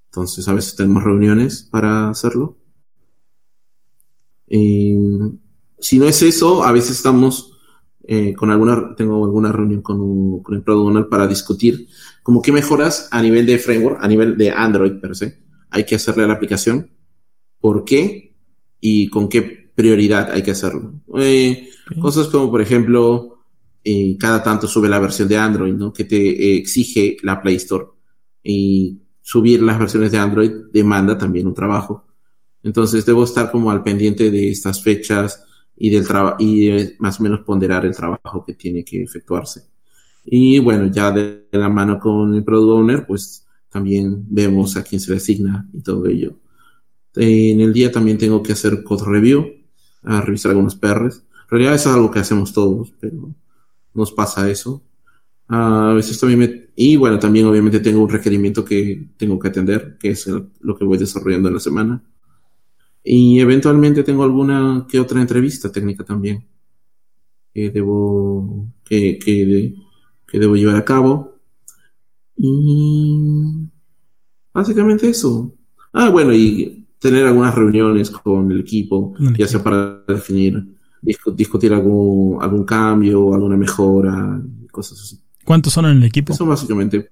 Entonces 0.06 0.48
a 0.48 0.54
veces 0.54 0.74
tenemos 0.76 1.04
reuniones 1.04 1.68
para 1.70 2.08
hacerlo. 2.08 2.56
Eh, 4.48 4.96
si 5.80 5.98
no 5.98 6.06
es 6.06 6.22
eso, 6.22 6.64
a 6.64 6.72
veces 6.72 6.96
estamos 6.96 7.58
eh, 8.04 8.34
con 8.34 8.50
alguna, 8.50 8.94
tengo 8.96 9.24
alguna 9.24 9.52
reunión 9.52 9.82
con, 9.82 10.42
con 10.42 10.54
el 10.54 10.62
Product 10.62 10.86
Owner 10.88 11.08
para 11.08 11.26
discutir 11.26 11.88
como 12.22 12.42
qué 12.42 12.52
mejoras 12.52 13.08
a 13.10 13.22
nivel 13.22 13.46
de 13.46 13.58
framework, 13.58 14.02
a 14.02 14.08
nivel 14.08 14.36
de 14.36 14.50
Android 14.50 15.00
per 15.00 15.16
se, 15.16 15.38
hay 15.70 15.84
que 15.84 15.96
hacerle 15.96 16.24
a 16.24 16.26
la 16.26 16.34
aplicación, 16.34 16.90
por 17.60 17.84
qué 17.84 18.36
y 18.80 19.08
con 19.08 19.28
qué 19.28 19.70
prioridad 19.74 20.30
hay 20.30 20.42
que 20.42 20.50
hacerlo. 20.52 21.00
Eh, 21.16 21.68
Cosas 21.98 22.28
como, 22.28 22.50
por 22.50 22.60
ejemplo, 22.60 23.40
eh, 23.82 24.16
cada 24.18 24.42
tanto 24.42 24.68
sube 24.68 24.88
la 24.88 25.00
versión 25.00 25.26
de 25.28 25.36
Android, 25.36 25.74
¿no? 25.74 25.92
Que 25.92 26.04
te 26.04 26.56
exige 26.56 27.16
la 27.22 27.42
Play 27.42 27.56
Store. 27.56 27.86
Y 28.42 29.00
subir 29.20 29.62
las 29.62 29.78
versiones 29.78 30.12
de 30.12 30.18
Android 30.18 30.50
demanda 30.72 31.18
también 31.18 31.46
un 31.46 31.54
trabajo. 31.54 32.06
Entonces 32.62 33.04
debo 33.04 33.24
estar 33.24 33.50
como 33.50 33.70
al 33.70 33.82
pendiente 33.82 34.30
de 34.30 34.50
estas 34.50 34.82
fechas 34.82 35.44
y 35.82 35.88
del 35.88 36.04
y 36.38 36.94
más 36.98 37.18
o 37.18 37.22
menos 37.22 37.40
ponderar 37.40 37.86
el 37.86 37.96
trabajo 37.96 38.44
que 38.44 38.52
tiene 38.52 38.84
que 38.84 39.02
efectuarse. 39.02 39.62
Y 40.26 40.58
bueno, 40.58 40.92
ya 40.92 41.10
de 41.10 41.48
la 41.52 41.70
mano 41.70 41.98
con 41.98 42.34
el 42.34 42.44
Product 42.44 42.80
Owner, 42.80 43.06
pues 43.06 43.46
también 43.70 44.26
vemos 44.28 44.76
a 44.76 44.84
quién 44.84 45.00
se 45.00 45.10
le 45.10 45.16
asigna 45.16 45.66
y 45.72 45.80
todo 45.80 46.06
ello. 46.06 46.34
En 47.16 47.62
el 47.62 47.72
día 47.72 47.90
también 47.90 48.18
tengo 48.18 48.42
que 48.42 48.52
hacer 48.52 48.84
code 48.84 49.04
review, 49.06 49.46
a 50.02 50.20
revisar 50.20 50.50
algunos 50.50 50.76
PRs. 50.76 51.24
En 51.44 51.50
realidad 51.50 51.74
eso 51.74 51.88
es 51.88 51.96
algo 51.96 52.10
que 52.10 52.18
hacemos 52.18 52.52
todos, 52.52 52.92
pero 53.00 53.34
nos 53.94 54.12
pasa 54.12 54.50
eso. 54.50 54.82
A 55.48 55.94
veces 55.94 56.20
también 56.20 56.40
me... 56.40 56.68
Y 56.76 56.96
bueno, 56.96 57.18
también 57.18 57.46
obviamente 57.46 57.80
tengo 57.80 58.02
un 58.02 58.10
requerimiento 58.10 58.66
que 58.66 59.08
tengo 59.16 59.38
que 59.38 59.48
atender, 59.48 59.96
que 59.98 60.10
es 60.10 60.28
lo 60.60 60.76
que 60.76 60.84
voy 60.84 60.98
desarrollando 60.98 61.48
en 61.48 61.54
la 61.54 61.60
semana. 61.60 62.02
Y 63.02 63.40
eventualmente 63.40 64.02
tengo 64.02 64.24
alguna 64.24 64.86
que 64.88 65.00
otra 65.00 65.20
entrevista 65.20 65.72
técnica 65.72 66.04
también 66.04 66.44
que 67.52 67.70
debo, 67.70 68.68
que, 68.84 69.18
que, 69.18 69.74
que 70.26 70.38
debo 70.38 70.56
llevar 70.56 70.76
a 70.76 70.84
cabo. 70.84 71.34
Y 72.36 73.68
básicamente 74.52 75.08
eso. 75.08 75.54
Ah, 75.92 76.08
bueno, 76.10 76.32
y 76.32 76.86
tener 76.98 77.26
algunas 77.26 77.54
reuniones 77.54 78.10
con 78.10 78.50
el 78.52 78.60
equipo, 78.60 79.14
ya 79.36 79.46
sea 79.46 79.62
para 79.62 80.02
definir, 80.06 80.62
discutir 81.02 81.72
algún, 81.72 82.40
algún 82.40 82.64
cambio, 82.64 83.34
alguna 83.34 83.56
mejora, 83.56 84.40
cosas 84.70 85.00
así. 85.00 85.20
¿Cuántos 85.44 85.72
son 85.72 85.86
en 85.86 85.96
el 85.98 86.04
equipo? 86.04 86.32
Eso 86.32 86.46
básicamente. 86.46 87.10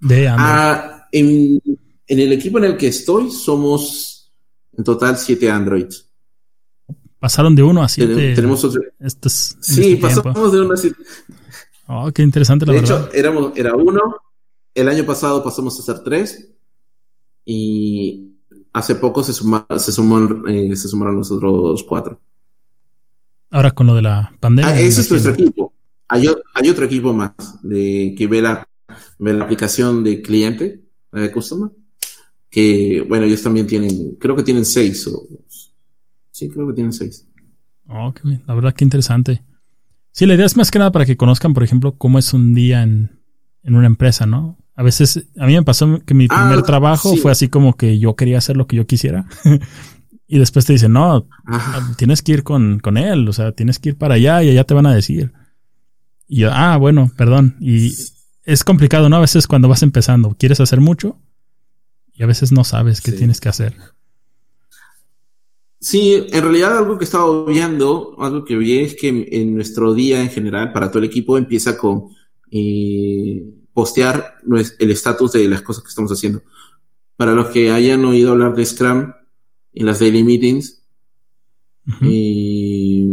De 0.00 0.28
ah, 0.28 1.06
en, 1.12 1.60
en 2.06 2.18
el 2.18 2.32
equipo 2.32 2.58
en 2.58 2.64
el 2.64 2.76
que 2.76 2.86
estoy 2.86 3.30
somos 3.30 4.19
en 4.80 4.84
total, 4.84 5.18
siete 5.18 5.50
Androids. 5.50 6.08
Pasaron 7.18 7.54
de 7.54 7.62
uno 7.62 7.82
a 7.82 7.88
siete. 7.88 8.34
Tenemos 8.34 8.64
otro. 8.64 8.80
sí, 9.28 9.96
pasamos 9.96 10.52
de 10.52 10.60
uno 10.62 10.72
a 10.72 10.76
siete. 10.76 10.96
Oh, 11.86 12.10
qué 12.12 12.22
interesante 12.22 12.64
la 12.64 12.72
de 12.72 12.80
verdad. 12.80 13.00
De 13.00 13.06
hecho, 13.08 13.14
éramos, 13.14 13.52
era 13.56 13.74
uno. 13.74 14.16
El 14.74 14.88
año 14.88 15.04
pasado 15.04 15.44
pasamos 15.44 15.78
a 15.78 15.82
ser 15.82 16.02
tres. 16.02 16.50
Y 17.44 18.32
hace 18.72 18.94
poco 18.94 19.22
se, 19.22 19.34
suma, 19.34 19.66
se, 19.76 19.92
sumó, 19.92 20.48
eh, 20.48 20.74
se 20.74 20.88
sumaron 20.88 21.16
los 21.16 21.30
otros 21.30 21.82
cuatro. 21.82 22.18
Ahora 23.50 23.72
con 23.72 23.86
lo 23.86 23.94
de 23.94 24.02
la 24.02 24.32
pandemia. 24.40 24.72
Ah, 24.72 24.80
ese 24.80 25.02
es 25.02 25.10
nuestro 25.10 25.32
equipo. 25.32 25.74
Hay, 26.08 26.26
hay, 26.54 26.70
otro 26.70 26.86
equipo 26.86 27.12
más 27.12 27.32
de 27.62 28.14
que 28.16 28.26
ve 28.26 28.40
la, 28.40 28.66
ve 29.18 29.34
la 29.34 29.44
aplicación 29.44 30.02
de 30.02 30.22
cliente, 30.22 30.80
de 31.12 31.30
customer 31.30 31.70
que, 32.50 33.04
bueno, 33.08 33.24
ellos 33.26 33.42
también 33.42 33.66
tienen, 33.66 34.16
creo 34.16 34.34
que 34.34 34.42
tienen 34.42 34.64
seis. 34.64 35.06
O, 35.06 35.26
sí, 36.30 36.48
creo 36.48 36.66
que 36.66 36.74
tienen 36.74 36.92
seis. 36.92 37.26
Ok, 37.86 38.20
la 38.46 38.54
verdad 38.54 38.74
que 38.74 38.84
interesante. 38.84 39.42
Sí, 40.12 40.26
la 40.26 40.34
idea 40.34 40.46
es 40.46 40.56
más 40.56 40.70
que 40.70 40.78
nada 40.78 40.90
para 40.90 41.06
que 41.06 41.16
conozcan, 41.16 41.54
por 41.54 41.62
ejemplo, 41.62 41.96
cómo 41.96 42.18
es 42.18 42.34
un 42.34 42.52
día 42.54 42.82
en, 42.82 43.20
en 43.62 43.76
una 43.76 43.86
empresa, 43.86 44.26
¿no? 44.26 44.58
A 44.74 44.82
veces, 44.82 45.28
a 45.38 45.46
mí 45.46 45.54
me 45.54 45.62
pasó 45.62 46.00
que 46.04 46.14
mi 46.14 46.26
ah, 46.30 46.48
primer 46.48 46.64
trabajo 46.64 47.14
fue 47.16 47.30
así 47.30 47.48
como 47.48 47.76
que 47.76 47.98
yo 47.98 48.16
quería 48.16 48.38
hacer 48.38 48.56
lo 48.56 48.66
que 48.66 48.76
yo 48.76 48.86
quisiera. 48.86 49.26
y 50.26 50.38
después 50.38 50.64
te 50.64 50.72
dicen, 50.72 50.92
no, 50.92 51.28
tienes 51.96 52.22
que 52.22 52.32
ir 52.32 52.42
con, 52.42 52.80
con 52.80 52.96
él, 52.96 53.28
o 53.28 53.32
sea, 53.32 53.52
tienes 53.52 53.78
que 53.78 53.90
ir 53.90 53.98
para 53.98 54.14
allá 54.14 54.42
y 54.42 54.50
allá 54.50 54.64
te 54.64 54.74
van 54.74 54.86
a 54.86 54.94
decir. 54.94 55.32
Y 56.26 56.40
yo, 56.40 56.50
ah, 56.52 56.76
bueno, 56.76 57.10
perdón. 57.16 57.56
Y 57.60 57.94
es 58.44 58.64
complicado, 58.64 59.08
¿no? 59.08 59.16
A 59.16 59.20
veces 59.20 59.46
cuando 59.46 59.68
vas 59.68 59.82
empezando, 59.82 60.34
quieres 60.38 60.60
hacer 60.60 60.80
mucho 60.80 61.20
y 62.20 62.22
a 62.22 62.26
veces 62.26 62.52
no 62.52 62.64
sabes 62.64 63.00
qué 63.00 63.12
tienes 63.12 63.40
que 63.40 63.48
hacer. 63.48 63.74
Sí, 65.78 66.26
en 66.30 66.42
realidad 66.42 66.76
algo 66.76 66.98
que 66.98 67.04
estaba 67.04 67.46
viendo, 67.46 68.14
algo 68.18 68.44
que 68.44 68.58
vi 68.58 68.80
es 68.80 68.94
que 68.94 69.08
en 69.08 69.54
nuestro 69.54 69.94
día 69.94 70.20
en 70.20 70.28
general, 70.28 70.70
para 70.70 70.90
todo 70.90 70.98
el 70.98 71.06
equipo, 71.06 71.38
empieza 71.38 71.78
con 71.78 72.08
eh, 72.50 73.42
postear 73.72 74.34
el 74.78 74.90
estatus 74.90 75.32
de 75.32 75.48
las 75.48 75.62
cosas 75.62 75.82
que 75.82 75.88
estamos 75.88 76.12
haciendo. 76.12 76.42
Para 77.16 77.32
los 77.32 77.46
que 77.46 77.70
hayan 77.70 78.04
oído 78.04 78.32
hablar 78.32 78.54
de 78.54 78.66
Scrum 78.66 79.14
en 79.72 79.86
las 79.86 79.98
daily 79.98 80.22
meetings, 80.22 80.82
y 82.02 83.08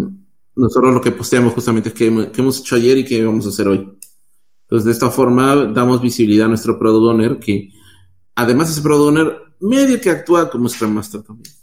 nosotros 0.53 0.93
lo 0.93 0.99
que 0.99 1.13
posteamos 1.13 1.53
justamente 1.53 1.89
es 1.89 1.95
que, 1.95 2.07
hemos 2.07 2.59
hecho 2.59 2.75
ayer 2.75 2.97
y 2.97 3.05
qué 3.05 3.23
vamos 3.23 3.45
a 3.45 3.49
hacer 3.49 3.69
hoy. 3.69 3.89
Entonces, 4.63 4.83
de 4.83 4.91
esta 4.91 5.09
forma, 5.09 5.55
damos 5.67 6.01
visibilidad 6.01 6.47
a 6.47 6.49
nuestro 6.49 6.77
product 6.77 7.05
owner 7.05 7.39
que 7.39 7.71
Además, 8.37 8.69
ese 8.69 8.81
product 8.81 9.07
owner 9.07 9.37
medio 9.59 9.99
que 9.99 10.11
actúa 10.11 10.49
como 10.49 10.69
Scrum 10.69 10.93
Master 10.93 11.23
también. 11.23 11.53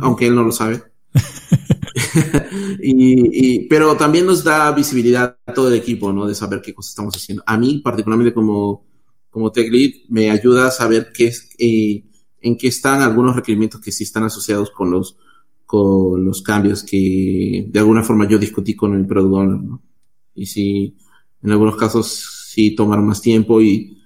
Aunque 0.00 0.26
él 0.26 0.34
no 0.34 0.42
lo 0.42 0.50
sabe. 0.50 0.82
y, 2.82 3.60
pero 3.68 3.94
también 3.96 4.24
nos 4.26 4.42
da 4.42 4.72
visibilidad 4.72 5.36
a 5.44 5.52
todo 5.52 5.68
el 5.68 5.74
equipo, 5.74 6.10
¿no? 6.10 6.26
De 6.26 6.34
saber 6.34 6.62
qué 6.62 6.74
cosas 6.74 6.90
estamos 6.90 7.14
haciendo. 7.14 7.42
A 7.46 7.58
mí, 7.58 7.80
particularmente 7.84 8.32
como, 8.32 8.86
como 9.28 9.52
Tech 9.52 9.70
Lead, 9.70 9.92
me 10.08 10.30
ayuda 10.30 10.68
a 10.68 10.70
saber 10.70 11.12
qué 11.14 11.26
es, 11.26 11.50
eh, 11.58 12.02
en 12.40 12.56
qué 12.56 12.68
están 12.68 13.02
algunos 13.02 13.36
requerimientos 13.36 13.80
que 13.80 13.92
sí 13.92 14.04
están 14.04 14.24
asociados 14.24 14.70
con 14.70 14.90
los, 14.90 15.16
con 15.66 16.24
los 16.24 16.42
cambios 16.42 16.82
que 16.82 17.66
de 17.68 17.78
alguna 17.78 18.02
forma 18.02 18.26
yo 18.26 18.38
discutí 18.38 18.74
con 18.74 18.94
el 18.94 19.06
product 19.06 19.34
owner, 19.34 19.60
¿no? 19.60 19.82
Y 20.34 20.46
si, 20.46 20.96
en 21.42 21.50
algunos 21.50 21.76
casos, 21.76 22.48
sí 22.48 22.74
tomar 22.74 23.00
más 23.02 23.20
tiempo 23.20 23.60
y 23.60 23.98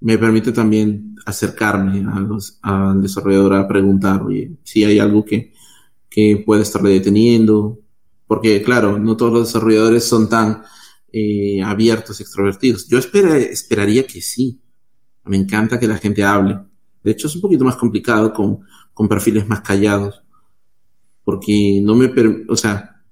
me 0.00 0.18
permite 0.18 0.52
también 0.52 1.15
acercarme 1.26 2.06
a 2.10 2.20
los, 2.20 2.58
al 2.62 3.02
desarrollador 3.02 3.54
a 3.54 3.68
preguntar, 3.68 4.22
oye, 4.22 4.52
si 4.62 4.84
hay 4.84 5.00
algo 5.00 5.24
que, 5.24 5.52
que 6.08 6.42
puede 6.46 6.62
estarle 6.62 6.90
deteniendo, 6.90 7.80
porque 8.26 8.62
claro, 8.62 8.98
no 8.98 9.16
todos 9.16 9.32
los 9.32 9.46
desarrolladores 9.48 10.04
son 10.04 10.28
tan 10.28 10.62
eh, 11.12 11.60
abiertos, 11.62 12.20
extrovertidos. 12.20 12.88
Yo 12.88 12.98
espera, 12.98 13.36
esperaría 13.36 14.06
que 14.06 14.20
sí. 14.20 14.60
Me 15.24 15.36
encanta 15.36 15.80
que 15.80 15.88
la 15.88 15.98
gente 15.98 16.22
hable. 16.22 16.60
De 17.02 17.10
hecho, 17.10 17.26
es 17.26 17.34
un 17.34 17.40
poquito 17.40 17.64
más 17.64 17.76
complicado 17.76 18.32
con, 18.32 18.60
con 18.94 19.08
perfiles 19.08 19.48
más 19.48 19.62
callados, 19.62 20.22
porque 21.24 21.80
no 21.82 21.96
me, 21.96 22.12
o 22.48 22.56
sea, 22.56 23.02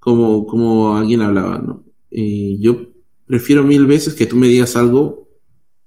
como, 0.00 0.46
como 0.46 0.96
alguien 0.96 1.22
hablaba, 1.22 1.58
¿no? 1.58 1.84
Eh, 2.10 2.56
yo 2.58 2.92
prefiero 3.24 3.62
mil 3.62 3.86
veces 3.86 4.14
que 4.14 4.26
tú 4.26 4.36
me 4.36 4.48
digas 4.48 4.74
algo 4.74 5.27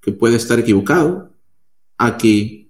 que 0.01 0.11
puede 0.11 0.35
estar 0.35 0.59
equivocado 0.59 1.31
a 1.97 2.17
que 2.17 2.69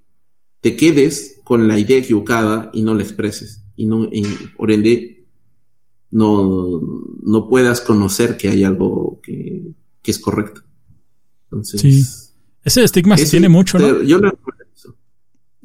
te 0.60 0.76
quedes 0.76 1.40
con 1.44 1.68
la 1.68 1.80
idea 1.80 1.98
equivocada 1.98 2.70
y 2.74 2.82
no 2.82 2.94
la 2.94 3.04
expreses 3.04 3.64
y 3.76 3.86
no 3.86 4.10
por 4.58 4.72
ende 4.72 5.26
no, 6.12 6.82
no 7.24 7.48
puedas 7.48 7.82
conocer 7.82 8.38
que 8.38 8.50
hay 8.50 8.64
algo 8.64 9.20
que, 9.24 9.72
es 10.04 10.20
correcto. 10.20 10.62
Entonces, 11.46 11.82
sí. 11.82 12.06
Ese 12.64 12.84
estigma 12.84 13.18
se 13.18 13.28
tiene 13.28 13.50
mucho, 13.50 13.80
¿no? 13.80 14.04
Yo 14.04 14.20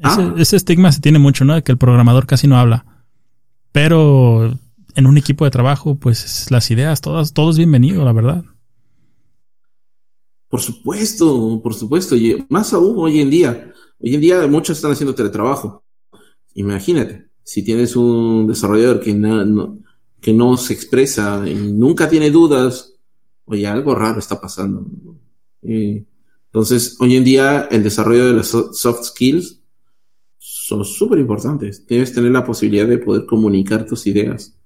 ¿Ah? 0.02 0.34
ese, 0.36 0.56
estigma 0.56 0.92
se 0.92 1.00
tiene 1.00 1.18
mucho, 1.18 1.44
¿no? 1.44 1.54
De 1.54 1.62
que 1.62 1.72
el 1.72 1.78
programador 1.78 2.26
casi 2.26 2.46
no 2.46 2.56
habla. 2.56 3.04
Pero 3.72 4.58
en 4.94 5.06
un 5.06 5.18
equipo 5.18 5.44
de 5.44 5.50
trabajo, 5.50 5.96
pues 5.96 6.50
las 6.50 6.70
ideas, 6.70 7.00
todas, 7.00 7.32
todo 7.32 7.50
es 7.50 7.58
bienvenido, 7.58 8.04
la 8.04 8.12
verdad. 8.12 8.44
Por 10.48 10.60
supuesto, 10.60 11.60
por 11.62 11.74
supuesto. 11.74 12.16
Y 12.16 12.44
más 12.48 12.72
aún 12.72 12.94
hoy 12.98 13.20
en 13.20 13.30
día. 13.30 13.72
Hoy 13.98 14.14
en 14.14 14.20
día 14.20 14.46
muchos 14.46 14.76
están 14.76 14.92
haciendo 14.92 15.14
teletrabajo. 15.14 15.84
Imagínate, 16.54 17.26
si 17.42 17.62
tienes 17.62 17.96
un 17.96 18.46
desarrollador 18.46 19.00
que 19.00 19.14
no, 19.14 19.78
que 20.20 20.32
no 20.32 20.56
se 20.56 20.72
expresa 20.72 21.42
y 21.48 21.54
nunca 21.54 22.08
tiene 22.08 22.30
dudas, 22.30 22.94
oye, 23.44 23.66
algo 23.66 23.94
raro 23.94 24.18
está 24.18 24.40
pasando. 24.40 24.86
entonces, 25.62 26.96
hoy 27.00 27.16
en 27.16 27.24
día 27.24 27.68
el 27.70 27.82
desarrollo 27.82 28.26
de 28.26 28.34
las 28.34 28.48
soft 28.48 29.04
skills 29.04 29.60
son 30.38 30.84
súper 30.84 31.18
importantes. 31.18 31.86
Debes 31.86 32.12
tener 32.12 32.32
la 32.32 32.44
posibilidad 32.44 32.86
de 32.86 32.98
poder 32.98 33.26
comunicar 33.26 33.84
tus 33.86 34.06
ideas. 34.06 34.56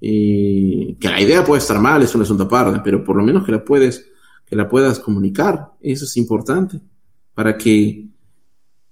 Y 0.00 0.94
que 0.94 1.08
la 1.08 1.20
idea 1.20 1.44
puede 1.44 1.60
estar 1.60 1.80
mal, 1.80 2.02
es 2.02 2.14
un 2.14 2.22
asunto 2.22 2.44
aparte, 2.44 2.80
pero 2.84 3.02
por 3.02 3.16
lo 3.16 3.22
menos 3.22 3.44
que 3.44 3.52
la 3.52 3.64
puedes 3.64 4.06
que 4.46 4.56
la 4.56 4.68
puedas 4.68 4.98
comunicar. 4.98 5.72
Eso 5.80 6.04
es 6.04 6.16
importante 6.16 6.80
para 7.34 7.58
que 7.58 8.06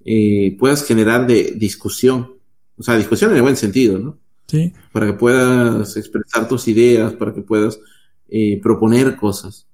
eh, 0.05 0.56
puedas 0.59 0.85
generar 0.85 1.26
de 1.26 1.55
discusión. 1.56 2.35
O 2.76 2.82
sea, 2.82 2.97
discusión 2.97 3.31
en 3.31 3.36
el 3.36 3.43
buen 3.43 3.56
sentido, 3.56 3.98
¿no? 3.98 4.18
Sí. 4.47 4.72
Para 4.93 5.06
que 5.06 5.12
puedas 5.14 5.97
expresar 5.97 6.48
tus 6.48 6.68
ideas, 6.68 7.14
para 7.14 7.32
que 7.32 7.40
puedas 7.40 7.81
eh, 8.28 8.60
proponer 8.62 9.16
cosas. 9.16 9.66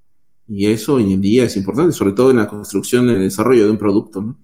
Y 0.47 0.66
eso 0.66 0.94
hoy 0.94 1.12
en 1.12 1.20
día 1.20 1.44
es 1.44 1.57
importante, 1.57 1.93
sobre 1.93 2.12
todo 2.12 2.31
en 2.31 2.36
la 2.39 2.47
construcción 2.47 3.09
y 3.09 3.12
el 3.12 3.20
desarrollo 3.20 3.65
de 3.65 3.70
un 3.70 3.78
producto, 3.78 4.20
¿no? 4.20 4.36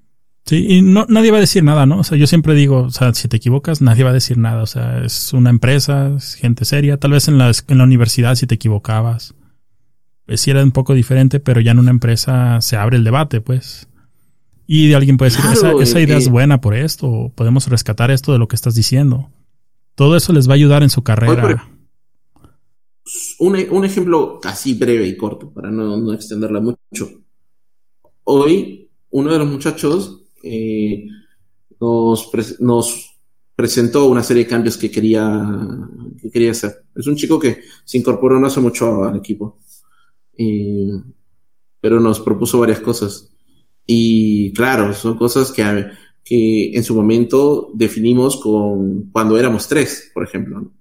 Sí, 0.45 0.65
y 0.69 0.83
no, 0.83 1.07
nadie 1.09 1.33
va 1.33 1.39
a 1.39 1.41
decir 1.41 1.65
nada, 1.65 1.87
¿no? 1.87 1.99
O 1.99 2.05
sea, 2.05 2.17
yo 2.17 2.29
siempre 2.29 2.55
digo, 2.55 2.83
o 2.83 2.91
sea, 2.91 3.13
si 3.15 3.27
te 3.27 3.37
equivocas, 3.37 3.83
nadie 3.83 4.05
va 4.05 4.11
a 4.11 4.13
decir 4.13 4.39
nada. 4.39 4.63
O 4.63 4.67
sea, 4.67 5.05
es 5.05 5.33
una 5.33 5.51
empresa, 5.51 6.15
es 6.17 6.35
gente 6.35 6.65
seria. 6.65 6.99
Tal 6.99 7.11
vez 7.11 7.27
en 7.27 7.37
la, 7.37 7.51
en 7.67 7.79
la 7.79 7.85
universidad 7.85 8.37
si 8.37 8.47
te 8.47 8.55
equivocabas, 8.55 9.35
sí 10.35 10.51
era 10.51 10.63
un 10.63 10.73
poco 10.73 10.95
diferente, 10.95 11.41
pero 11.41 11.61
ya 11.61 11.73
en 11.73 11.79
una 11.79 11.91
empresa 11.91 12.61
se 12.61 12.77
abre 12.77 12.97
el 12.97 13.05
debate, 13.05 13.41
pues. 13.41 13.89
Y 14.67 14.93
alguien 14.95 15.17
puede 15.17 15.31
decir, 15.31 15.45
esa, 15.81 16.01
idea 16.01 16.17
es 16.17 16.29
buena 16.29 16.61
por 16.61 16.75
esto, 16.75 17.31
podemos 17.35 17.69
rescatar 17.69 18.11
esto 18.11 18.33
de 18.33 18.39
lo 18.39 18.49
que 18.49 18.57
estás 18.57 18.75
diciendo. 18.75 19.31
Todo 19.95 20.17
eso 20.17 20.33
les 20.33 20.49
va 20.49 20.53
a 20.53 20.57
ayudar 20.57 20.83
en 20.83 20.91
su 20.91 21.03
carrera. 21.03 21.69
Un, 23.39 23.57
un, 23.71 23.85
ejemplo 23.85 24.41
casi 24.43 24.75
breve 24.75 25.07
y 25.07 25.17
corto, 25.17 25.51
para 25.53 25.71
no, 25.71 25.97
no 25.97 26.13
extenderla 26.13 26.61
mucho. 26.61 27.11
Hoy, 28.25 28.91
uno 29.11 29.33
de 29.33 29.39
los 29.39 29.49
muchachos 29.49 30.25
eh, 30.43 31.07
nos, 31.81 32.31
nos 32.59 33.17
presentó 33.55 34.07
una 34.07 34.23
serie 34.23 34.45
de 34.45 34.51
cambios 34.51 34.77
que 34.77 34.91
quería, 34.91 35.47
que 36.21 36.31
quería 36.31 36.51
hacer. 36.51 36.85
Es 36.95 37.07
un 37.07 37.15
chico 37.15 37.39
que 37.39 37.61
se 37.85 37.99
incorporó 37.99 38.41
no 38.41 38.49
hace 38.49 38.61
mucho 38.61 39.05
al 39.05 39.17
equipo, 39.17 39.59
pero 41.81 42.01
nos 42.01 42.21
propuso 42.21 42.59
varias 42.61 42.81
cosas. 42.81 43.33
Y 43.87 44.53
claro, 44.53 44.93
son 44.95 45.17
cosas 45.17 45.53
que, 45.53 45.63
que 46.25 46.77
en 46.77 46.85
su 46.85 46.95
momento 46.95 47.71
definimos 47.75 48.37
con 48.39 49.11
cuando 49.11 49.39
éramos 49.39 49.69
tres, 49.69 50.11
por 50.13 50.25
ejemplo, 50.25 50.73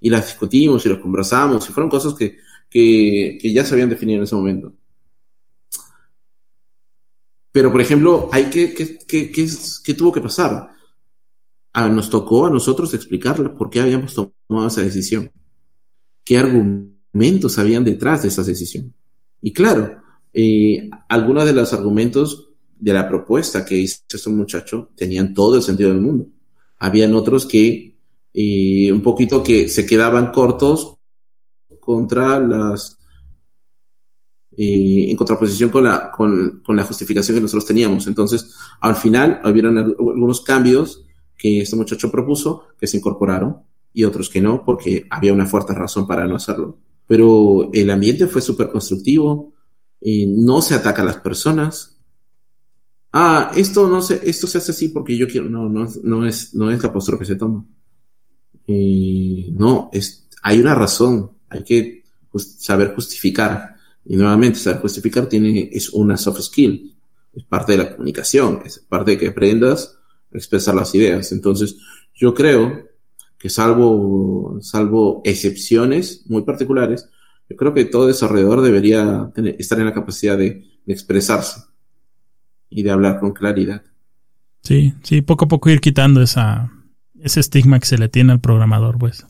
y 0.00 0.10
las 0.10 0.26
discutimos 0.26 0.84
y 0.84 0.88
las 0.88 0.98
conversamos, 0.98 1.68
y 1.68 1.72
fueron 1.72 1.90
cosas 1.90 2.14
que, 2.14 2.38
que, 2.70 3.38
que 3.40 3.52
ya 3.52 3.64
se 3.64 3.74
habían 3.74 3.90
definido 3.90 4.18
en 4.18 4.24
ese 4.24 4.36
momento. 4.36 4.72
Pero, 7.54 7.70
por 7.70 7.80
ejemplo, 7.80 8.28
hay 8.32 8.46
que, 8.50 8.74
¿qué, 8.74 9.94
tuvo 9.94 10.10
que 10.10 10.20
pasar? 10.20 10.70
Nos 11.72 12.10
tocó 12.10 12.46
a 12.46 12.50
nosotros 12.50 12.92
explicarle 12.94 13.50
por 13.50 13.70
qué 13.70 13.78
habíamos 13.78 14.12
tomado 14.12 14.66
esa 14.66 14.80
decisión. 14.80 15.30
¿Qué 16.24 16.36
argumentos 16.36 17.56
habían 17.56 17.84
detrás 17.84 18.22
de 18.22 18.28
esa 18.28 18.42
decisión? 18.42 18.92
Y 19.46 19.52
claro, 19.52 20.00
eh, 20.32 20.88
algunos 21.06 21.44
de 21.44 21.52
los 21.52 21.74
argumentos 21.74 22.48
de 22.78 22.94
la 22.94 23.06
propuesta 23.06 23.62
que 23.62 23.76
hizo 23.76 24.00
este 24.10 24.30
muchacho 24.30 24.88
tenían 24.96 25.34
todo 25.34 25.56
el 25.56 25.62
sentido 25.62 25.90
del 25.90 26.00
mundo. 26.00 26.28
Habían 26.78 27.14
otros 27.14 27.44
que 27.44 27.94
eh, 28.32 28.90
un 28.90 29.02
poquito 29.02 29.42
que 29.42 29.68
se 29.68 29.84
quedaban 29.84 30.32
cortos 30.32 30.96
contra 31.78 32.40
las 32.40 32.98
en 34.56 35.16
contraposición 35.16 35.68
con 35.68 35.84
la, 35.84 36.10
con, 36.10 36.62
con, 36.64 36.76
la 36.76 36.84
justificación 36.84 37.36
que 37.36 37.42
nosotros 37.42 37.66
teníamos. 37.66 38.06
Entonces, 38.06 38.54
al 38.80 38.96
final, 38.96 39.42
hubieron 39.44 39.76
algunos 39.76 40.40
cambios 40.40 41.04
que 41.36 41.60
este 41.60 41.76
muchacho 41.76 42.10
propuso 42.10 42.68
que 42.80 42.86
se 42.86 42.96
incorporaron 42.96 43.58
y 43.92 44.04
otros 44.04 44.30
que 44.30 44.40
no, 44.40 44.64
porque 44.64 45.06
había 45.10 45.34
una 45.34 45.44
fuerte 45.44 45.74
razón 45.74 46.06
para 46.06 46.26
no 46.26 46.36
hacerlo. 46.36 46.78
Pero 47.06 47.70
el 47.72 47.90
ambiente 47.90 48.26
fue 48.26 48.40
súper 48.40 48.70
constructivo, 48.70 49.52
no 50.02 50.62
se 50.62 50.74
ataca 50.74 51.02
a 51.02 51.06
las 51.06 51.16
personas. 51.16 51.98
Ah, 53.12 53.52
esto 53.56 53.88
no 53.88 54.02
se, 54.02 54.28
esto 54.28 54.46
se 54.46 54.58
hace 54.58 54.72
así 54.72 54.88
porque 54.88 55.16
yo 55.16 55.28
quiero. 55.28 55.48
No, 55.48 55.68
no, 55.68 55.88
no 56.02 56.26
es, 56.26 56.54
no 56.54 56.70
es 56.70 56.82
la 56.82 56.92
postura 56.92 57.18
que 57.18 57.24
se 57.24 57.36
toma. 57.36 57.64
no, 58.66 59.90
es, 59.92 60.28
hay 60.42 60.60
una 60.60 60.74
razón, 60.74 61.32
hay 61.48 61.62
que 61.62 62.04
saber 62.38 62.94
justificar. 62.94 63.76
Y 64.04 64.16
nuevamente, 64.16 64.58
saber 64.58 64.80
justificar 64.80 65.28
tiene, 65.28 65.70
es 65.72 65.90
una 65.90 66.16
soft 66.16 66.40
skill, 66.40 66.94
es 67.32 67.44
parte 67.44 67.72
de 67.72 67.78
la 67.78 67.92
comunicación, 67.92 68.60
es 68.64 68.78
parte 68.78 69.12
de 69.12 69.18
que 69.18 69.28
aprendas 69.28 69.96
a 70.32 70.36
expresar 70.36 70.74
las 70.74 70.94
ideas. 70.94 71.32
Entonces, 71.32 71.76
yo 72.14 72.34
creo 72.34 72.93
que 73.44 73.50
salvo, 73.50 74.56
salvo 74.62 75.20
excepciones 75.22 76.24
muy 76.30 76.44
particulares, 76.44 77.10
yo 77.46 77.56
creo 77.56 77.74
que 77.74 77.84
todo 77.84 78.06
desarrollador 78.06 78.62
debería 78.62 79.30
estar 79.58 79.78
en 79.78 79.84
la 79.84 79.92
capacidad 79.92 80.38
de, 80.38 80.64
expresarse 80.86 81.60
y 82.70 82.82
de 82.82 82.90
hablar 82.90 83.20
con 83.20 83.34
claridad. 83.34 83.82
Sí, 84.62 84.94
sí, 85.02 85.20
poco 85.20 85.44
a 85.44 85.48
poco 85.48 85.68
ir 85.68 85.82
quitando 85.82 86.22
esa, 86.22 86.72
ese 87.20 87.40
estigma 87.40 87.78
que 87.80 87.84
se 87.84 87.98
le 87.98 88.08
tiene 88.08 88.32
al 88.32 88.40
programador, 88.40 88.96
pues. 88.96 89.26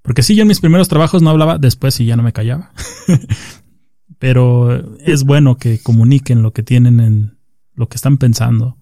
Porque 0.00 0.22
sí, 0.22 0.34
yo 0.34 0.40
en 0.40 0.48
mis 0.48 0.60
primeros 0.60 0.88
trabajos 0.88 1.20
no 1.20 1.28
hablaba, 1.28 1.58
después 1.58 1.92
sí 1.92 2.06
ya 2.06 2.16
no 2.16 2.22
me 2.22 2.32
callaba. 2.32 2.72
Pero 4.18 4.96
es 5.00 5.24
bueno 5.24 5.58
que 5.58 5.82
comuniquen 5.82 6.42
lo 6.42 6.54
que 6.54 6.62
tienen 6.62 6.98
en 6.98 7.36
lo 7.74 7.90
que 7.90 7.96
están 7.96 8.16
pensando. 8.16 8.78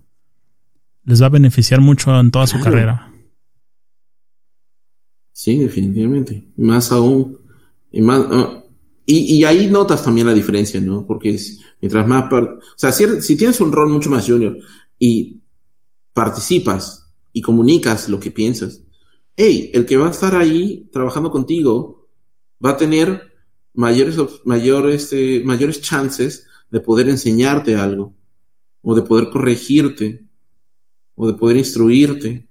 Les 1.02 1.20
va 1.20 1.26
a 1.26 1.30
beneficiar 1.30 1.80
mucho 1.80 2.16
en 2.20 2.30
toda 2.30 2.46
su 2.46 2.60
carrera. 2.60 3.11
Sí, 5.32 5.58
definitivamente. 5.58 6.46
Más 6.56 6.92
aún. 6.92 7.38
Y, 7.90 8.00
más, 8.00 8.24
ah, 8.30 8.64
y, 9.06 9.44
ahí 9.44 9.68
notas 9.68 10.04
también 10.04 10.26
la 10.26 10.34
diferencia, 10.34 10.80
¿no? 10.80 11.06
Porque 11.06 11.38
mientras 11.80 12.06
más... 12.06 12.32
O 12.32 12.58
sea, 12.76 12.92
si, 12.92 13.20
si 13.20 13.36
tienes 13.36 13.60
un 13.60 13.72
rol 13.72 13.90
mucho 13.90 14.10
más 14.10 14.26
junior 14.26 14.56
y 14.98 15.40
participas 16.12 17.12
y 17.32 17.40
comunicas 17.40 18.08
lo 18.08 18.20
que 18.20 18.30
piensas, 18.30 18.82
hey, 19.36 19.70
el 19.74 19.86
que 19.86 19.96
va 19.96 20.08
a 20.08 20.12
estar 20.12 20.34
ahí 20.36 20.88
trabajando 20.92 21.30
contigo 21.30 22.08
va 22.64 22.70
a 22.70 22.76
tener 22.76 23.32
mayores, 23.74 24.16
mayores, 24.44 25.04
este, 25.04 25.42
mayores 25.44 25.80
chances 25.80 26.46
de 26.70 26.80
poder 26.80 27.08
enseñarte 27.08 27.76
algo, 27.76 28.14
o 28.82 28.94
de 28.94 29.02
poder 29.02 29.30
corregirte, 29.30 30.24
o 31.14 31.26
de 31.26 31.34
poder 31.34 31.56
instruirte. 31.56 32.48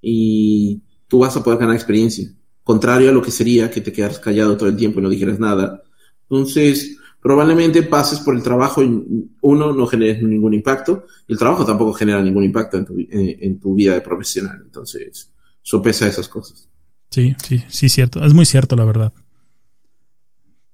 Y 0.00 0.82
tú 1.08 1.20
vas 1.20 1.36
a 1.36 1.42
poder 1.42 1.58
ganar 1.58 1.74
experiencia, 1.74 2.28
contrario 2.62 3.10
a 3.10 3.12
lo 3.12 3.22
que 3.22 3.30
sería 3.30 3.70
que 3.70 3.80
te 3.80 3.92
quedaras 3.92 4.18
callado 4.18 4.56
todo 4.56 4.68
el 4.68 4.76
tiempo 4.76 5.00
y 5.00 5.02
no 5.02 5.10
dijeras 5.10 5.38
nada. 5.38 5.82
Entonces, 6.22 6.96
probablemente 7.20 7.82
pases 7.82 8.20
por 8.20 8.34
el 8.36 8.42
trabajo 8.42 8.82
y 8.82 9.30
uno 9.40 9.72
no 9.72 9.86
generes 9.86 10.22
ningún 10.22 10.54
impacto, 10.54 11.06
y 11.26 11.32
el 11.32 11.38
trabajo 11.38 11.64
tampoco 11.64 11.92
genera 11.92 12.22
ningún 12.22 12.44
impacto 12.44 12.76
en 12.76 12.84
tu, 12.84 12.94
en 12.98 13.58
tu 13.58 13.74
vida 13.74 13.94
de 13.94 14.00
profesional. 14.00 14.60
Entonces, 14.64 15.32
sopesa 15.62 16.06
esas 16.06 16.28
cosas. 16.28 16.68
Sí, 17.10 17.34
sí, 17.42 17.64
sí, 17.68 17.88
cierto. 17.88 18.24
Es 18.24 18.34
muy 18.34 18.44
cierto, 18.44 18.76
la 18.76 18.84
verdad. 18.84 19.12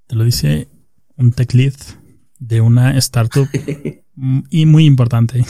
Te 0.07 0.17
lo 0.17 0.25
dice 0.25 0.69
un 1.17 1.33
tech 1.33 1.53
lead 1.55 1.75
de 2.39 2.61
una 2.61 2.97
startup 2.99 3.47
y 4.51 4.67
muy 4.67 4.87
importante 4.87 5.45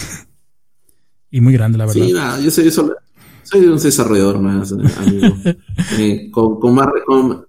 y 1.31 1.41
muy 1.41 1.53
grande, 1.53 1.79
la 1.79 1.87
verdad. 1.87 2.05
Sí, 2.05 2.13
nada, 2.13 2.41
yo 2.41 2.51
soy, 2.51 2.71
soy 3.51 3.67
un 3.67 3.79
desarrollador 3.79 4.41
más, 4.41 4.73
amigo. 4.73 5.37
Eh, 5.99 6.31
con, 6.31 6.75
más, 6.75 6.89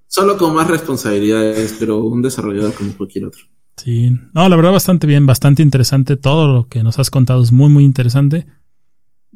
solo 0.07 0.37
con 0.37 0.55
más 0.55 0.67
responsabilidades, 0.67 1.75
pero 1.79 1.99
un 1.99 2.21
desarrollador 2.21 2.73
como 2.73 2.91
cualquier 2.93 3.25
otro. 3.25 3.41
Sí, 3.77 4.09
no, 4.33 4.49
la 4.49 4.55
verdad 4.55 4.71
bastante 4.71 5.05
bien, 5.05 5.25
bastante 5.25 5.61
interesante. 5.61 6.17
Todo 6.17 6.51
lo 6.51 6.67
que 6.67 6.81
nos 6.81 6.97
has 6.97 7.09
contado 7.09 7.43
es 7.43 7.51
muy, 7.51 7.69
muy 7.69 7.83
interesante. 7.83 8.47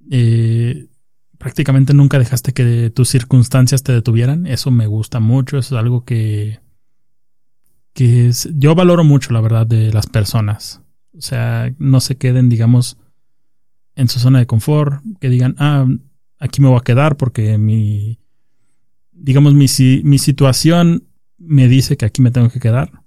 Eh, 0.09 0.87
prácticamente 1.37 1.93
nunca 1.93 2.17
dejaste 2.17 2.53
que 2.53 2.89
tus 2.89 3.09
circunstancias 3.09 3.83
te 3.83 3.91
detuvieran. 3.91 4.47
Eso 4.47 4.71
me 4.71 4.87
gusta 4.87 5.19
mucho, 5.19 5.57
eso 5.57 5.75
es 5.75 5.79
algo 5.79 6.03
que 6.03 6.59
que 7.95 8.29
yo 8.55 8.75
valoro 8.75 9.05
mucho, 9.05 9.31
la 9.31 9.39
verdad, 9.39 9.65
de 9.65 9.91
las 9.93 10.05
personas. 10.05 10.81
O 11.17 11.21
sea, 11.21 11.73
no 11.79 12.01
se 12.01 12.17
queden, 12.17 12.49
digamos, 12.49 12.97
en 13.95 14.09
su 14.09 14.19
zona 14.19 14.39
de 14.39 14.45
confort, 14.45 15.01
que 15.21 15.29
digan, 15.29 15.55
ah, 15.59 15.87
aquí 16.39 16.61
me 16.61 16.67
voy 16.67 16.77
a 16.77 16.83
quedar 16.83 17.17
porque 17.17 17.57
mi, 17.57 18.19
digamos, 19.11 19.53
mi, 19.53 19.67
mi 20.03 20.17
situación 20.17 21.07
me 21.37 21.67
dice 21.67 21.97
que 21.97 22.05
aquí 22.05 22.21
me 22.21 22.31
tengo 22.31 22.49
que 22.49 22.59
quedar. 22.59 23.03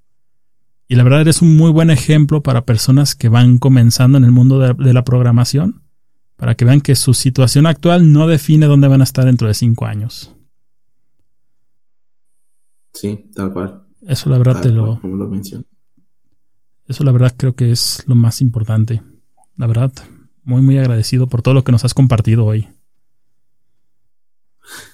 Y 0.89 0.97
la 0.97 1.03
verdad 1.03 1.21
eres 1.21 1.43
un 1.43 1.57
muy 1.57 1.71
buen 1.71 1.91
ejemplo 1.91 2.43
para 2.43 2.65
personas 2.65 3.15
que 3.15 3.29
van 3.29 3.59
comenzando 3.59 4.17
en 4.17 4.25
el 4.25 4.33
mundo 4.33 4.59
de, 4.59 4.73
de 4.73 4.95
la 4.95 5.05
programación, 5.05 5.83
para 6.37 6.55
que 6.55 6.65
vean 6.65 6.81
que 6.81 6.95
su 6.95 7.15
situación 7.15 7.67
actual 7.67 8.13
no 8.13 8.27
define 8.27 8.67
dónde 8.67 8.89
van 8.89 9.03
a 9.03 9.05
estar 9.05 9.25
dentro 9.25 9.49
de 9.49 9.55
cinco 9.55 9.85
años. 9.87 10.35
Sí, 12.95 13.31
tal 13.35 13.53
cual. 13.53 13.83
Eso 14.03 14.31
la 14.31 14.39
verdad 14.39 14.61
te 14.63 14.71
lo... 14.71 15.01
Eso 16.87 17.05
la 17.05 17.13
verdad 17.13 17.35
creo 17.37 17.55
que 17.55 17.71
es 17.71 18.03
lo 18.07 18.15
más 18.15 18.41
importante. 18.41 19.03
La 19.57 19.67
verdad, 19.67 19.93
muy 20.43 20.63
muy 20.63 20.79
agradecido 20.79 21.27
por 21.27 21.43
todo 21.43 21.53
lo 21.53 21.65
que 21.65 21.73
nos 21.73 21.85
has 21.85 21.93
compartido 21.93 22.47
hoy. 22.47 22.67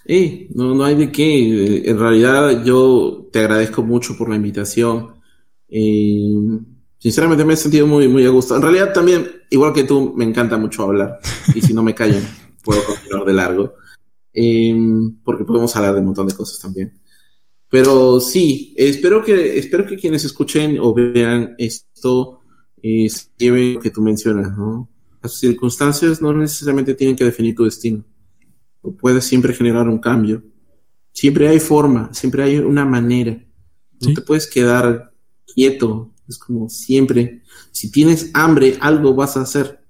Eh, 0.05 0.49
no, 0.55 0.75
no 0.75 0.85
hay 0.85 0.95
de 0.95 1.11
qué. 1.13 1.89
En 1.89 1.99
realidad 1.99 2.65
yo 2.65 3.29
te 3.33 3.41
agradezco 3.41 3.83
mucho 3.83 4.17
por 4.17 4.29
la 4.29 4.37
invitación. 4.37 5.15
Eh, 5.69 6.59
sinceramente 6.99 7.45
me 7.45 7.55
he 7.55 7.57
sentido 7.57 7.87
muy, 7.87 8.09
muy 8.09 8.25
a 8.27 8.31
gusto. 8.31 8.57
En 8.57 8.63
realidad 8.63 8.93
también, 8.93 9.29
igual 9.51 9.73
que 9.73 9.85
tú, 9.85 10.13
me 10.17 10.25
encanta 10.25 10.57
mucho 10.57 10.83
hablar. 10.83 11.19
Y 11.55 11.61
si 11.61 11.75
no 11.75 11.83
me 11.83 11.95
callan, 11.95 12.23
puedo 12.65 12.85
continuar 12.85 13.25
de 13.25 13.33
largo. 13.33 13.75
em, 14.33 15.17
porque 15.25 15.45
podemos 15.45 15.75
hablar 15.77 15.95
de 15.95 16.01
un 16.01 16.07
montón 16.07 16.27
de 16.27 16.35
cosas 16.35 16.61
también. 16.61 16.93
Pero 17.71 18.21
sí, 18.21 18.75
espero 18.77 19.25
que, 19.25 19.59
espero 19.59 19.87
que 19.87 19.97
quienes 19.97 20.25
escuchen 20.25 20.79
o 20.81 20.95
vean 20.95 21.55
esto 21.59 22.41
eh, 22.83 23.09
lleven 23.37 23.75
lo 23.75 23.81
que 23.81 23.91
tú 23.91 24.03
mencionas, 24.03 24.57
¿no? 24.57 24.89
Las 25.23 25.39
circunstancias 25.39 26.21
no 26.21 26.33
necesariamente 26.33 26.95
tienen 26.95 27.17
que 27.17 27.25
definir 27.25 27.55
tu 27.55 27.65
destino. 27.65 28.05
O 28.85 28.93
puedes 28.93 29.25
siempre 29.25 29.55
generar 29.55 29.89
un 29.89 29.99
cambio. 29.99 30.45
Siempre 31.13 31.49
hay 31.49 31.59
forma, 31.59 32.13
siempre 32.13 32.43
hay 32.43 32.59
una 32.59 32.85
manera. 32.85 33.43
No 34.01 34.13
te 34.13 34.21
puedes 34.21 34.47
quedar 34.47 35.13
quieto. 35.55 36.13
Es 36.29 36.37
como 36.37 36.69
siempre. 36.69 37.43
Si 37.71 37.91
tienes 37.91 38.31
hambre, 38.35 38.77
algo 38.81 39.15
vas 39.15 39.37
a 39.39 39.43
hacer. 39.43 39.83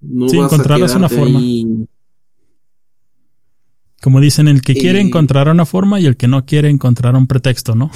No 0.00 0.28
sí, 0.28 0.38
encontrarás 0.38 0.94
una 0.96 1.08
forma. 1.08 1.40
Como 4.02 4.20
dicen, 4.20 4.48
el 4.48 4.60
que 4.62 4.74
quiere 4.74 5.00
encontrar 5.00 5.48
una 5.48 5.66
forma 5.66 6.00
y 6.00 6.06
el 6.06 6.16
que 6.16 6.26
no 6.26 6.44
quiere 6.44 6.68
encontrar 6.68 7.14
un 7.14 7.26
pretexto, 7.28 7.74
¿no? 7.74 7.90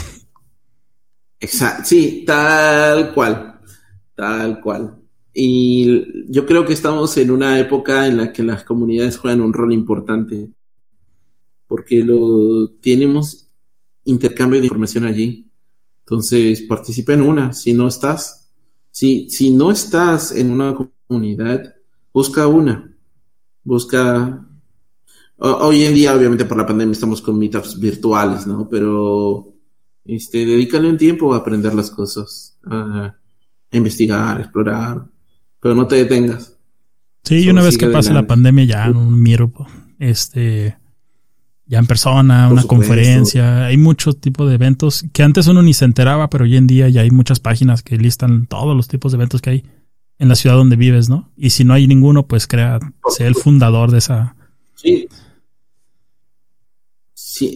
Exacto, 1.40 1.84
sí, 1.86 2.24
tal 2.26 3.12
cual, 3.12 3.60
tal 4.14 4.60
cual. 4.60 5.03
Y 5.34 6.32
yo 6.32 6.46
creo 6.46 6.64
que 6.64 6.72
estamos 6.72 7.16
en 7.16 7.30
una 7.30 7.58
época 7.58 8.06
en 8.06 8.16
la 8.16 8.32
que 8.32 8.42
las 8.42 8.64
comunidades 8.64 9.18
juegan 9.18 9.40
un 9.40 9.52
rol 9.52 9.72
importante, 9.72 10.48
porque 11.66 12.04
lo 12.04 12.70
tenemos 12.80 13.48
intercambio 14.04 14.60
de 14.60 14.66
información 14.66 15.04
allí. 15.04 15.50
Entonces, 16.00 16.62
participa 16.62 17.14
en 17.14 17.22
una. 17.22 17.52
Si 17.52 17.74
no 17.74 17.88
estás, 17.88 18.50
si, 18.90 19.28
si 19.28 19.50
no 19.50 19.70
estás 19.70 20.32
en 20.32 20.50
una 20.50 20.74
comunidad, 21.08 21.74
busca 22.12 22.46
una. 22.46 22.96
Busca 23.64 24.46
Hoy 25.36 25.82
en 25.82 25.94
día, 25.94 26.14
obviamente 26.14 26.44
por 26.44 26.56
la 26.56 26.66
pandemia, 26.66 26.92
estamos 26.92 27.20
con 27.20 27.38
meetups 27.38 27.78
virtuales, 27.78 28.46
¿no? 28.46 28.68
Pero 28.68 29.52
este, 30.04 30.46
dedícale 30.46 30.88
un 30.88 30.96
tiempo 30.96 31.34
a 31.34 31.38
aprender 31.38 31.74
las 31.74 31.90
cosas, 31.90 32.56
a, 32.64 33.14
investigar, 33.72 34.38
a 34.38 34.40
explorar, 34.40 35.04
pero 35.64 35.74
no 35.74 35.86
te 35.86 35.96
detengas. 35.96 36.58
Sí, 37.22 37.36
y 37.36 37.48
una 37.48 37.62
vez 37.62 37.78
que 37.78 37.86
pase 37.86 38.12
la 38.12 38.26
pandemia 38.26 38.66
ya 38.66 38.90
un 38.90 39.22
miro, 39.22 39.50
este, 39.98 40.76
ya 41.64 41.78
en 41.78 41.86
persona, 41.86 42.50
una 42.50 42.64
conferencia, 42.64 43.64
hay 43.64 43.78
muchos 43.78 44.20
tipos 44.20 44.46
de 44.46 44.56
eventos 44.56 45.06
que 45.10 45.22
antes 45.22 45.46
uno 45.46 45.62
ni 45.62 45.72
se 45.72 45.86
enteraba, 45.86 46.28
pero 46.28 46.44
hoy 46.44 46.58
en 46.58 46.66
día 46.66 46.90
ya 46.90 47.00
hay 47.00 47.10
muchas 47.10 47.40
páginas 47.40 47.82
que 47.82 47.96
listan 47.96 48.46
todos 48.46 48.76
los 48.76 48.88
tipos 48.88 49.12
de 49.12 49.16
eventos 49.16 49.40
que 49.40 49.48
hay 49.48 49.64
en 50.18 50.28
la 50.28 50.34
ciudad 50.34 50.56
donde 50.56 50.76
vives, 50.76 51.08
¿no? 51.08 51.32
Y 51.34 51.48
si 51.48 51.64
no 51.64 51.72
hay 51.72 51.86
ninguno, 51.86 52.26
pues 52.26 52.46
crea, 52.46 52.78
sea 53.08 53.26
el 53.26 53.34
fundador 53.34 53.90
de 53.90 53.98
esa. 53.98 54.36
Sí, 54.74 55.08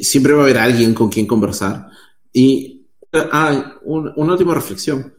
siempre 0.03 0.33
va 0.33 0.41
a 0.41 0.45
haber 0.45 0.57
alguien 0.57 0.95
con 0.95 1.11
quien 1.11 1.27
conversar. 1.27 1.91
Y 2.33 2.87
ah, 3.13 3.75
una 3.85 4.33
última 4.33 4.55
reflexión. 4.55 5.13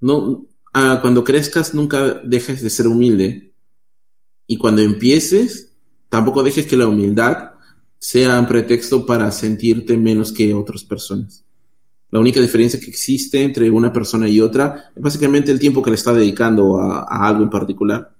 No, 0.00 0.44
ah, 0.76 0.98
cuando 1.00 1.24
crezcas, 1.24 1.74
nunca 1.74 2.20
dejes 2.24 2.62
de 2.62 2.70
ser 2.70 2.86
humilde. 2.86 3.52
Y 4.46 4.56
cuando 4.56 4.82
empieces, 4.82 5.72
tampoco 6.08 6.42
dejes 6.42 6.66
que 6.66 6.76
la 6.76 6.86
humildad 6.86 7.52
sea 7.98 8.38
un 8.38 8.46
pretexto 8.46 9.04
para 9.04 9.30
sentirte 9.32 9.96
menos 9.96 10.32
que 10.32 10.54
otras 10.54 10.84
personas. 10.84 11.44
La 12.10 12.20
única 12.20 12.40
diferencia 12.40 12.78
que 12.78 12.90
existe 12.90 13.42
entre 13.42 13.68
una 13.70 13.92
persona 13.92 14.28
y 14.28 14.40
otra 14.40 14.92
es 14.94 15.02
básicamente 15.02 15.50
el 15.50 15.58
tiempo 15.58 15.82
que 15.82 15.90
le 15.90 15.96
está 15.96 16.12
dedicando 16.12 16.78
a, 16.78 17.26
algo 17.26 17.42
en 17.42 17.50
particular. 17.50 18.14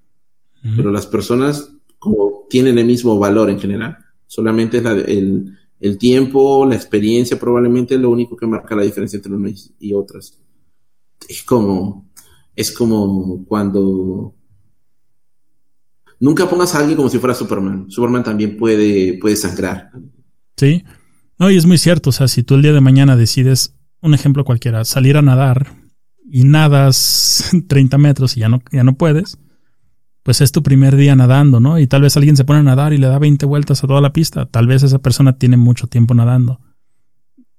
Pero 0.77 0.91
las 0.91 1.07
personas 1.07 1.71
como 1.99 2.47
tienen 2.49 2.79
el 2.79 2.87
mismo 2.87 3.19
valor 3.19 3.51
en 3.51 3.61
general. 3.61 3.99
Solamente 4.27 4.79
es 4.79 4.83
la, 4.83 4.93
el, 4.93 5.57
el 5.81 5.99
tiempo, 5.99 6.67
la 6.67 6.75
experiencia 6.75 7.39
probablemente 7.39 7.95
es 7.95 8.01
lo 8.01 8.11
único 8.11 8.37
que 8.37 8.47
marca 8.47 8.75
la 8.75 8.83
diferencia 8.83 9.17
entre 9.17 9.35
unas 9.35 9.73
y 9.79 9.93
otras. 9.93 10.39
Es 11.29 11.43
como, 11.43 12.06
es 12.57 12.73
como 12.73 13.45
cuando 13.45 14.35
nunca 16.19 16.49
pongas 16.49 16.75
a 16.75 16.79
alguien 16.79 16.97
como 16.97 17.11
si 17.11 17.19
fuera 17.19 17.35
Superman. 17.35 17.91
Superman 17.91 18.25
también 18.25 18.57
puede, 18.57 19.19
puede 19.19 19.37
sangrar. 19.37 19.91
Sí. 20.57 20.83
No, 21.39 21.51
y 21.51 21.57
es 21.57 21.67
muy 21.67 21.77
cierto. 21.77 22.11
O 22.11 22.13
sea, 22.13 22.29
si 22.29 22.43
tú 22.43 22.55
el 22.55 22.63
día 22.63 22.73
de 22.73 22.81
mañana 22.81 23.15
decides, 23.15 23.77
un 24.01 24.15
ejemplo 24.15 24.45
cualquiera, 24.45 24.85
salir 24.85 25.19
a 25.19 25.23
nadar 25.23 25.77
y 26.29 26.45
nadas 26.45 27.51
30 27.69 27.99
metros 27.99 28.37
y 28.37 28.41
ya 28.41 28.49
no, 28.49 28.63
ya 28.73 28.85
no 28.85 28.95
puedes, 28.95 29.39
pues 30.23 30.41
es 30.41 30.51
tu 30.51 30.63
primer 30.63 30.97
día 30.97 31.15
nadando, 31.15 31.61
¿no? 31.61 31.79
Y 31.79 31.87
tal 31.87 32.03
vez 32.03 32.17
alguien 32.17 32.37
se 32.37 32.45
pone 32.45 32.61
a 32.61 32.65
nadar 32.65 32.95
y 32.95 32.99
le 32.99 33.07
da 33.07 33.19
20 33.19 33.45
vueltas 33.47 33.85
a 33.85 33.87
toda 33.87 34.01
la 34.01 34.15
pista. 34.15 34.47
Tal 34.47 34.67
vez 34.67 34.83
esa 34.83 34.99
persona 34.99 35.37
tiene 35.37 35.59
mucho 35.59 35.87
tiempo 35.89 36.15
nadando. 36.15 36.61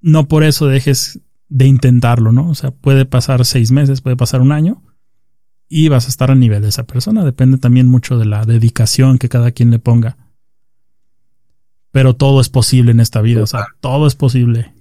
No 0.02 0.28
por 0.28 0.44
eso 0.44 0.66
dejes 0.66 1.22
de 1.50 1.66
intentarlo, 1.66 2.32
¿no? 2.32 2.50
O 2.50 2.56
sea, 2.56 2.72
puede 2.72 3.06
pasar 3.06 3.46
seis 3.46 3.72
meses, 3.72 4.02
puede 4.02 4.18
pasar 4.18 4.42
un 4.42 4.52
año 4.52 4.84
y 5.70 5.90
vas 5.90 6.06
a 6.06 6.10
estar 6.10 6.32
a 6.32 6.36
nivel 6.36 6.62
de 6.62 6.70
esa 6.70 6.86
persona. 6.86 7.26
Depende 7.26 7.58
también 7.58 7.88
mucho 7.88 8.18
de 8.18 8.26
la 8.26 8.46
dedicación 8.46 9.18
que 9.18 9.30
cada 9.30 9.52
quien 9.52 9.72
le 9.72 9.80
ponga. 9.80 10.18
Pero 11.92 12.16
todo 12.16 12.42
es 12.42 12.50
posible 12.50 12.92
en 12.92 13.00
esta 13.00 13.22
vida, 13.22 13.44
o 13.44 13.48
sea, 13.48 13.68
todo 13.80 14.08
es 14.08 14.16
posible. 14.16 14.74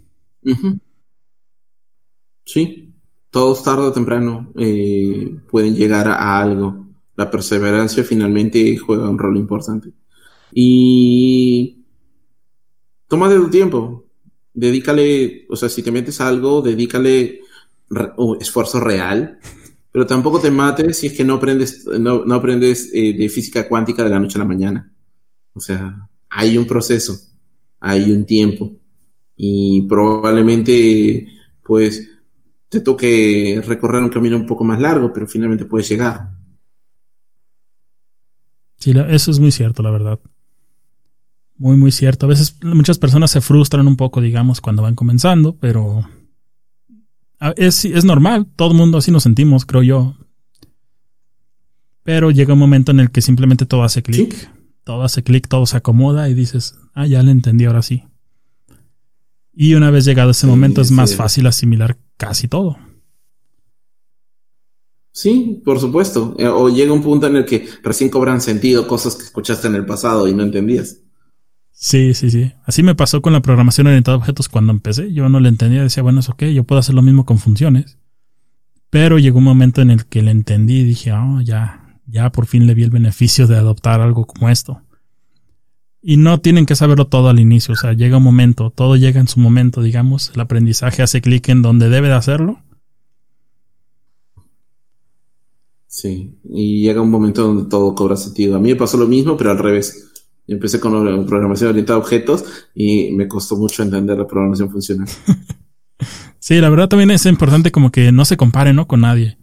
Sí, 2.45 2.95
todos 3.31 3.63
tarde 3.63 3.83
o 3.83 3.93
temprano 3.93 4.53
eh, 4.57 5.37
pueden 5.51 5.75
llegar 5.75 6.09
a 6.09 6.39
algo 6.39 6.87
la 7.17 7.31
perseverancia 7.31 8.05
finalmente 8.05 8.77
juega 8.77 9.09
un 9.09 9.19
rol 9.19 9.37
importante. 9.37 9.93
Y 10.53 11.85
toma 13.09 13.29
de 13.29 13.37
tu 13.37 13.49
tiempo, 13.49 14.05
dedícale, 14.53 15.47
o 15.49 15.57
sea, 15.57 15.69
si 15.69 15.83
te 15.83 15.91
metes 15.91 16.21
a 16.21 16.29
algo, 16.29 16.63
dedícale 16.63 17.41
esfuerzo 18.41 18.81
real, 18.81 19.39
pero 19.97 20.07
tampoco 20.07 20.39
te 20.39 20.51
mates 20.51 20.99
si 20.99 21.07
es 21.07 21.15
que 21.15 21.25
no 21.25 21.37
aprendes, 21.37 21.87
no, 21.87 22.23
aprendes 22.35 22.91
eh, 22.93 23.15
de 23.15 23.31
física 23.31 23.67
cuántica 23.67 24.05
de 24.05 24.11
la 24.11 24.21
noche 24.21 24.37
a 24.37 24.41
la 24.41 24.45
mañana. 24.45 24.93
O 25.55 25.61
sea, 25.61 26.07
hay 26.29 26.59
un 26.59 26.67
proceso, 26.67 27.19
hay 27.81 28.13
un 28.13 28.27
tiempo 28.27 28.77
y 29.35 29.87
probablemente 29.89 31.27
pues 31.65 32.11
te 32.69 32.83
toque 32.83 33.63
recorrer 33.67 34.03
un 34.03 34.11
camino 34.11 34.37
un 34.37 34.45
poco 34.45 34.65
más 34.65 34.79
largo, 34.79 35.15
pero 35.15 35.27
finalmente 35.27 35.65
puedes 35.65 35.89
llegar. 35.89 36.29
Sí, 38.77 38.93
eso 39.09 39.31
es 39.31 39.39
muy 39.39 39.51
cierto, 39.51 39.83
la 39.83 39.93
verdad. 39.93 40.21
Muy, 41.57 41.79
muy 41.79 41.91
cierto. 41.91 42.27
A 42.27 42.29
veces 42.29 42.59
muchas 42.63 42.99
personas 42.99 43.31
se 43.31 43.41
frustran 43.41 43.89
un 43.89 43.97
poco, 43.97 44.21
digamos, 44.21 44.61
cuando 44.61 44.83
van 44.83 44.95
comenzando, 44.95 45.57
pero 45.57 46.07
es, 47.57 47.85
es 47.85 48.05
normal. 48.05 48.47
Todo 48.57 48.73
el 48.73 48.77
mundo 48.77 48.99
así 48.99 49.11
nos 49.11 49.23
sentimos, 49.23 49.65
creo 49.67 49.83
yo. 49.83 50.17
Pero 52.03 52.31
llega 52.31 52.55
un 52.55 52.59
momento 52.59 52.93
en 52.93 53.01
el 53.01 53.11
que 53.11 53.21
simplemente 53.21 53.67
todo 53.67 53.83
hace 53.83 54.03
clic. 54.03 54.51
Todo 54.85 55.03
hace 55.03 55.23
clic, 55.25 55.49
todo 55.49 55.67
se 55.67 55.77
acomoda 55.77 56.29
y 56.29 56.35
dices, 56.35 56.79
ah, 56.95 57.07
ya 57.07 57.23
le 57.23 57.33
entendí, 57.33 57.65
ahora 57.65 57.83
sí. 57.83 58.05
Y 59.53 59.75
una 59.75 59.91
vez 59.91 60.05
llegado 60.05 60.31
ese 60.31 60.47
momento 60.47 60.81
es 60.81 60.91
más 60.91 61.17
fácil 61.17 61.47
asimilar 61.47 61.99
casi 62.17 62.47
todo. 62.47 62.77
Sí, 65.11 65.63
por 65.65 65.81
supuesto. 65.81 66.37
Eh, 66.39 66.47
o 66.47 66.69
llega 66.69 66.93
un 66.93 67.03
punto 67.03 67.27
en 67.27 67.37
el 67.37 67.47
que 67.47 67.67
recién 67.83 68.11
cobran 68.11 68.43
sentido 68.43 68.87
cosas 68.87 69.17
que 69.17 69.25
escuchaste 69.25 69.67
en 69.67 69.75
el 69.75 69.87
pasado 69.87 70.29
y 70.29 70.35
no 70.35 70.43
entendías. 70.43 70.99
Sí, 71.79 72.15
sí, 72.15 72.31
sí. 72.31 72.53
Así 72.65 72.83
me 72.83 72.95
pasó 72.95 73.21
con 73.21 73.35
la 73.35 73.43
programación 73.43 73.87
orientada 73.87 74.17
a 74.17 74.19
objetos 74.19 74.49
cuando 74.49 74.73
empecé. 74.73 75.13
Yo 75.13 75.29
no 75.29 75.41
le 75.41 75.51
entendía, 75.51 75.83
decía, 75.83 76.03
bueno, 76.03 76.21
es 76.21 76.29
ok, 76.31 76.45
yo 76.45 76.65
puedo 76.65 76.79
hacer 76.79 76.95
lo 76.95 77.03
mismo 77.03 77.27
con 77.27 77.39
funciones. 77.39 77.99
Pero 78.89 79.19
llegó 79.19 79.39
un 79.39 79.45
momento 79.45 79.83
en 79.83 79.91
el 79.91 80.07
que 80.07 80.23
le 80.23 80.31
entendí 80.31 80.81
y 80.81 80.85
dije, 80.85 81.13
oh, 81.13 81.41
ya, 81.43 82.01
ya 82.07 82.33
por 82.33 82.47
fin 82.47 82.67
le 82.67 82.75
vi 82.75 82.83
el 82.83 82.91
beneficio 82.91 83.47
de 83.47 83.57
adoptar 83.57 84.01
algo 84.01 84.27
como 84.27 84.49
esto. 84.49 84.81
Y 86.01 86.17
no 86.17 86.41
tienen 86.41 86.65
que 86.65 86.77
saberlo 86.77 87.09
todo 87.09 87.29
al 87.29 87.41
inicio, 87.41 87.75
o 87.75 87.77
sea, 87.77 87.93
llega 87.93 88.17
un 88.17 88.23
momento, 88.23 88.71
todo 88.71 88.97
llega 88.97 89.21
en 89.21 89.29
su 89.29 89.41
momento, 89.41 89.83
digamos, 89.83 90.31
el 90.35 90.41
aprendizaje 90.41 91.03
hace 91.03 91.21
clic 91.21 91.49
en 91.49 91.63
donde 91.63 91.89
debe 91.89 92.09
de 92.09 92.15
hacerlo 92.15 92.61
Sí, 95.97 96.39
y 96.45 96.83
llega 96.83 97.01
un 97.01 97.11
momento 97.11 97.43
donde 97.43 97.71
todo 97.71 97.95
cobra 97.95 98.17
sentido. 98.17 98.57
A 98.57 98.59
mí 98.59 98.69
me 98.69 98.77
pasó 98.77 98.99
lo 98.99 99.07
mismo, 99.07 99.35
pero 99.39 99.51
al 99.51 99.59
revés. 99.59 100.13
Yo 100.47 100.55
empecé 100.55 100.79
con 100.79 101.05
la 101.05 101.27
programación 101.27 101.71
orientada 101.71 101.99
a 101.99 102.03
objetos 102.03 102.45
y 102.75 103.11
me 103.13 103.27
costó 103.27 103.57
mucho 103.57 103.83
entender 103.83 104.17
la 104.17 104.27
programación 104.27 104.71
funcional. 104.71 105.09
sí, 106.39 106.61
la 106.61 106.69
verdad 106.69 106.89
también 106.89 107.11
es 107.11 107.27
importante 107.27 107.73
como 107.73 107.91
que 107.91 108.13
no 108.13 108.25
se 108.25 108.37
compare, 108.37 108.73
¿no? 108.73 108.87
Con 108.87 109.01
nadie. 109.01 109.39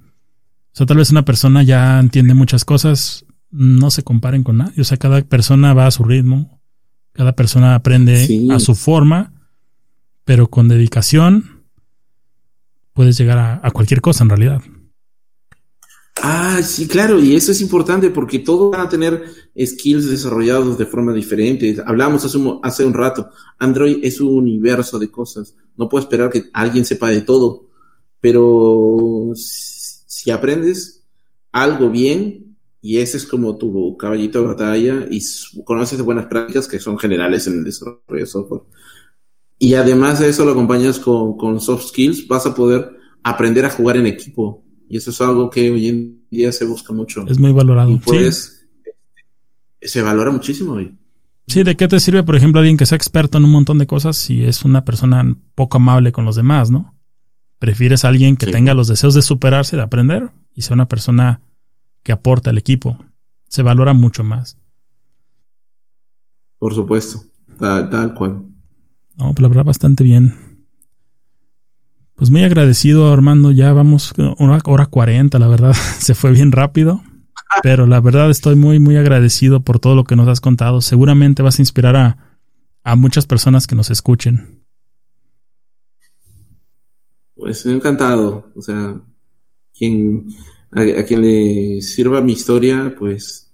O 0.74 0.76
sea, 0.76 0.86
tal 0.86 0.98
vez 0.98 1.12
una 1.12 1.26
persona 1.26 1.62
ya 1.62 2.00
entiende 2.00 2.34
muchas 2.34 2.64
cosas, 2.66 3.26
no 3.52 3.92
se 3.92 4.04
comparen 4.04 4.44
con 4.44 4.58
nadie. 4.58 4.82
O 4.82 4.86
sea, 4.86 4.98
cada 4.98 5.22
persona 5.22 5.74
va 5.74 5.88
a 5.88 5.92
su 5.92 6.04
ritmo, 6.04 6.62
cada 7.12 7.34
persona 7.34 7.76
aprende 7.76 8.48
a 8.52 8.60
su 8.60 8.74
forma, 8.74 9.34
pero 10.24 10.50
con 10.50 10.70
dedicación 10.70 11.64
puedes 12.94 13.18
llegar 13.18 13.60
a 13.62 13.72
cualquier 13.72 14.02
cosa 14.02 14.24
en 14.24 14.30
realidad. 14.30 14.62
Ah, 16.16 16.62
sí, 16.62 16.88
claro, 16.88 17.20
y 17.20 17.36
eso 17.36 17.52
es 17.52 17.62
importante 17.62 18.10
porque 18.12 18.40
todos 18.40 18.72
van 18.72 18.82
a 18.82 18.90
tener 18.90 19.26
skills 19.60 20.10
desarrollados 20.10 20.78
de 20.78 20.86
forma 20.86 21.12
diferente. 21.12 21.76
Hablamos 21.86 22.24
hace 22.24 22.38
un, 22.38 22.60
hace 22.64 22.86
un 22.86 22.94
rato, 22.94 23.30
Android 23.58 23.98
es 24.04 24.22
un 24.22 24.36
universo 24.38 25.00
de 25.00 25.10
cosas. 25.10 25.56
No 25.76 25.90
puedo 25.90 26.04
esperar 26.04 26.30
que 26.30 26.46
alguien 26.54 26.86
sepa 26.86 27.10
de 27.10 27.22
todo, 27.22 27.68
pero 28.22 29.32
si 29.36 30.32
aprendes 30.32 31.04
algo 31.52 31.90
bien, 31.90 32.58
y 32.80 32.98
ese 33.00 33.18
es 33.18 33.26
como 33.26 33.58
tu 33.58 33.98
caballito 33.98 34.42
de 34.42 34.48
batalla, 34.48 35.08
y 35.10 35.22
conoces 35.64 36.02
buenas 36.02 36.28
prácticas 36.28 36.68
que 36.68 36.80
son 36.80 36.98
generales 37.00 37.48
en 37.48 37.60
el 37.60 37.64
desarrollo 37.64 38.00
de 38.08 38.26
software, 38.26 38.62
y 39.58 39.74
además 39.74 40.20
de 40.20 40.30
eso 40.30 40.46
lo 40.46 40.52
acompañas 40.52 41.00
con, 41.00 41.38
con 41.38 41.60
soft 41.60 41.88
skills, 41.88 42.28
vas 42.28 42.46
a 42.46 42.54
poder 42.54 42.92
aprender 43.24 43.66
a 43.66 43.70
jugar 43.70 43.98
en 43.98 44.08
equipo 44.08 44.64
y 44.94 44.98
eso 44.98 45.10
es 45.10 45.20
algo 45.22 45.50
que 45.50 45.72
hoy 45.72 45.88
en 45.88 46.28
día 46.30 46.52
se 46.52 46.66
busca 46.66 46.94
mucho. 46.94 47.26
Es 47.28 47.40
muy 47.40 47.52
valorado. 47.52 48.00
pues, 48.06 48.68
se 49.82 50.02
valora 50.04 50.30
muchísimo 50.30 50.74
hoy. 50.74 50.96
Sí, 51.48 51.64
¿de 51.64 51.76
qué 51.76 51.88
te 51.88 52.00
sirve, 52.00 52.22
por 52.22 52.36
ejemplo, 52.36 52.60
alguien 52.60 52.78
que 52.78 52.86
sea 52.86 52.96
experto 52.96 53.40
en 53.40 53.46
un 53.46 53.50
montón 53.50 53.80
de 53.80 53.88
cosas 53.88 54.18
si 54.18 54.44
es 54.44 54.64
una 54.64 54.86
persona 54.86 55.36
poco 55.56 55.78
amable 55.78 56.12
con 56.12 56.26
los 56.26 56.36
demás, 56.36 56.70
¿no? 56.70 56.94
Prefieres 57.58 58.06
a 58.06 58.10
alguien 58.10 58.38
que 58.38 58.46
tenga 58.46 58.76
los 58.76 58.88
deseos 58.88 59.16
de 59.16 59.24
superarse, 59.24 59.76
de 59.76 59.82
aprender, 59.82 60.30
y 60.54 60.62
sea 60.62 60.76
una 60.76 60.88
persona 60.88 61.42
que 62.04 62.12
aporta 62.12 62.52
al 62.52 62.60
equipo. 62.60 63.04
Se 63.48 63.64
valora 63.64 63.94
mucho 63.94 64.24
más. 64.24 64.60
Por 66.60 66.76
supuesto, 66.76 67.24
tal, 67.58 67.90
tal 67.90 68.14
cual. 68.14 68.44
No, 69.18 69.34
pues 69.34 69.40
la 69.42 69.48
verdad, 69.48 69.66
bastante 69.66 70.04
bien. 70.04 70.36
Pues 72.16 72.30
muy 72.30 72.44
agradecido, 72.44 73.12
Armando. 73.12 73.52
Ya 73.52 73.74
vamos 73.74 74.14
una 74.38 74.60
hora 74.66 74.86
cuarenta, 74.86 75.40
la 75.40 75.48
verdad. 75.48 75.74
Se 76.00 76.16
fue 76.16 76.32
bien 76.32 76.52
rápido. 76.52 77.02
Pero 77.62 77.86
la 77.86 78.00
verdad 78.00 78.30
estoy 78.30 78.56
muy, 78.56 78.80
muy 78.80 78.98
agradecido 78.98 79.62
por 79.62 79.80
todo 79.80 79.96
lo 79.96 80.04
que 80.04 80.16
nos 80.16 80.28
has 80.28 80.42
contado. 80.42 80.82
Seguramente 80.82 81.44
vas 81.44 81.60
a 81.60 81.62
inspirar 81.62 81.96
a, 81.96 82.18
a 82.84 82.96
muchas 82.96 83.26
personas 83.26 83.68
que 83.68 83.76
nos 83.76 83.92
escuchen. 83.92 84.64
Pues 87.36 87.66
encantado. 87.66 88.52
O 88.56 88.62
sea, 88.62 89.00
quien, 89.74 90.28
a, 90.72 91.04
quien 91.04 91.22
le 91.22 91.82
sirva 91.82 92.22
mi 92.22 92.34
historia, 92.34 92.96
pues, 92.98 93.52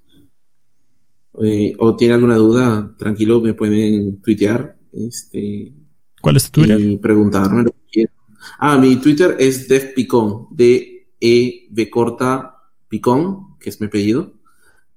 eh, 1.41 1.75
o 1.77 1.95
tiene 1.95 2.13
alguna 2.15 2.35
duda, 2.35 2.95
tranquilo, 2.97 3.41
me 3.41 3.53
pueden 3.53 4.21
tuitear. 4.21 4.77
Este, 4.91 5.73
¿Cuál 6.21 6.37
es 6.37 6.51
tu 6.51 6.61
Twitter? 6.61 6.79
Y 6.79 6.97
preguntarme 6.97 7.63
lo 7.63 7.71
que 7.71 7.85
quieran. 7.91 8.13
Ah, 8.57 8.77
mi 8.77 8.95
Twitter 8.97 9.35
es 9.39 9.67
DevPicón, 9.67 10.47
D-E-V 10.51 11.89
corta 11.89 12.55
Picón, 12.87 13.57
que 13.59 13.69
es 13.69 13.79
mi 13.79 13.87
apellido. 13.87 14.33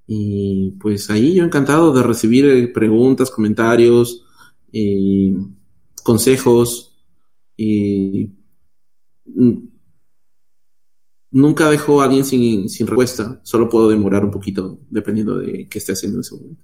Y 0.07 0.73
pues 0.81 1.11
ahí 1.11 1.35
yo 1.35 1.45
encantado 1.45 1.93
de 1.93 2.03
recibir 2.03 2.47
eh, 2.47 2.69
preguntas, 2.69 3.31
comentarios, 3.31 4.25
consejos. 6.03 6.97
Nunca 11.31 11.71
dejo 11.71 12.01
a 12.01 12.05
alguien 12.05 12.25
sin, 12.25 12.69
sin 12.69 12.87
respuesta, 12.87 13.41
solo 13.43 13.69
puedo 13.69 13.89
demorar 13.89 14.25
un 14.25 14.31
poquito 14.31 14.81
dependiendo 14.91 15.39
de 15.39 15.67
qué 15.69 15.79
esté 15.79 15.93
haciendo 15.93 16.19
en 16.19 16.21
ese 16.21 16.35
momento. 16.35 16.63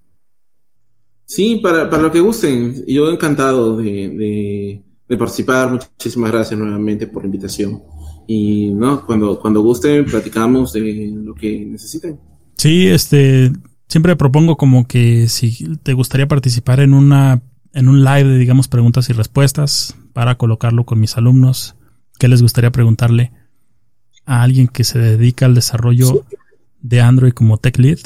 Sí, 1.24 1.56
para, 1.62 1.89
para 1.89 2.02
lo 2.02 2.12
que 2.12 2.20
gusten, 2.20 2.85
yo 2.86 3.10
encantado 3.10 3.77
de 3.77 4.09
de 4.09 4.85
participar. 5.16 5.70
Muchísimas 5.70 6.30
gracias 6.30 6.59
nuevamente 6.59 7.06
por 7.06 7.22
la 7.22 7.26
invitación. 7.26 7.82
Y 8.26 8.70
no, 8.72 9.06
cuando, 9.06 9.40
cuando 9.40 9.62
gusten, 9.62 10.05
platicamos 10.05 10.72
de 10.72 11.10
lo 11.14 11.35
que 11.35 11.64
necesiten. 11.64 12.20
Sí, 12.56 12.86
este, 12.86 13.51
siempre 13.89 14.16
propongo 14.16 14.56
como 14.56 14.86
que 14.86 15.28
si 15.28 15.76
te 15.82 15.94
gustaría 15.94 16.28
participar 16.28 16.80
en 16.80 16.93
una, 16.93 17.40
en 17.72 17.89
un 17.89 18.05
live 18.05 18.24
de, 18.24 18.39
digamos, 18.39 18.68
preguntas 18.68 19.09
y 19.09 19.14
respuestas 19.14 19.97
para 20.12 20.36
colocarlo 20.36 20.85
con 20.85 21.01
mis 21.01 21.16
alumnos, 21.16 21.76
¿qué 22.18 22.28
les 22.28 22.43
gustaría 22.43 22.70
preguntarle 22.70 23.32
a 24.26 24.43
alguien 24.43 24.68
que 24.68 24.85
se 24.85 24.98
dedica 24.98 25.47
al 25.47 25.55
desarrollo 25.55 26.26
de 26.80 27.01
Android 27.01 27.32
como 27.32 27.56
Tech 27.56 27.78
Lead? 27.78 28.01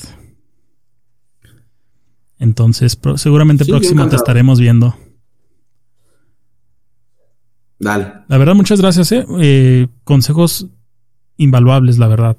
Entonces, 2.38 2.98
seguramente 3.16 3.64
próximo 3.64 4.08
te 4.08 4.16
estaremos 4.16 4.60
viendo. 4.60 4.96
Dale. 7.82 8.12
La 8.28 8.38
verdad, 8.38 8.54
muchas 8.54 8.80
gracias. 8.80 9.10
Eh. 9.10 9.26
eh. 9.40 9.88
consejos 10.04 10.68
invaluables, 11.36 11.98
la 11.98 12.06
verdad. 12.06 12.36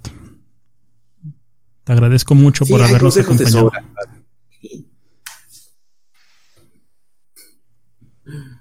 Te 1.84 1.92
agradezco 1.92 2.34
mucho 2.34 2.66
por 2.66 2.82
habernos 2.82 3.18
acompañado. 3.18 3.70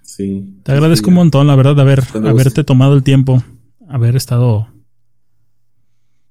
Sí. 0.02 0.58
Te 0.64 0.72
agradezco 0.72 1.10
un 1.10 1.14
montón, 1.14 1.46
la 1.46 1.54
verdad, 1.54 1.76
de 1.76 1.82
haber, 1.82 2.02
haberte 2.14 2.64
tomado 2.64 2.94
el 2.94 3.04
tiempo, 3.04 3.44
haber 3.88 4.16
estado 4.16 4.66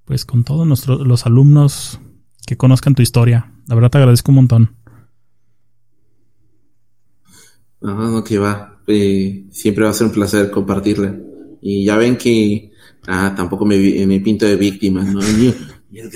pues 0.04 0.26
con 0.26 0.44
todos 0.44 0.68
nuestros 0.68 1.08
los 1.08 1.26
alumnos 1.26 2.02
que 2.46 2.58
conozcan 2.58 2.94
tu 2.94 3.02
historia. 3.02 3.54
La 3.68 3.76
verdad 3.76 3.90
te 3.90 4.00
agradezco 4.00 4.32
un 4.32 4.36
montón. 4.36 4.76
No, 7.80 7.96
no, 7.96 8.24
que 8.26 8.38
va. 8.38 8.71
Eh, 8.92 9.46
siempre 9.52 9.86
va 9.86 9.92
a 9.92 9.94
ser 9.94 10.08
un 10.08 10.14
placer 10.14 10.52
compartirla. 10.52 11.16
Y 11.62 11.86
ya 11.86 11.98
ven 11.98 12.18
que 12.18 12.72
ah, 13.08 13.34
tampoco 13.36 13.66
me, 13.66 13.78
me, 14.06 14.20
pinto 14.20 14.46
de 14.46 14.56
víctima, 14.56 15.04
¿no? 15.04 15.20
el 15.92 16.10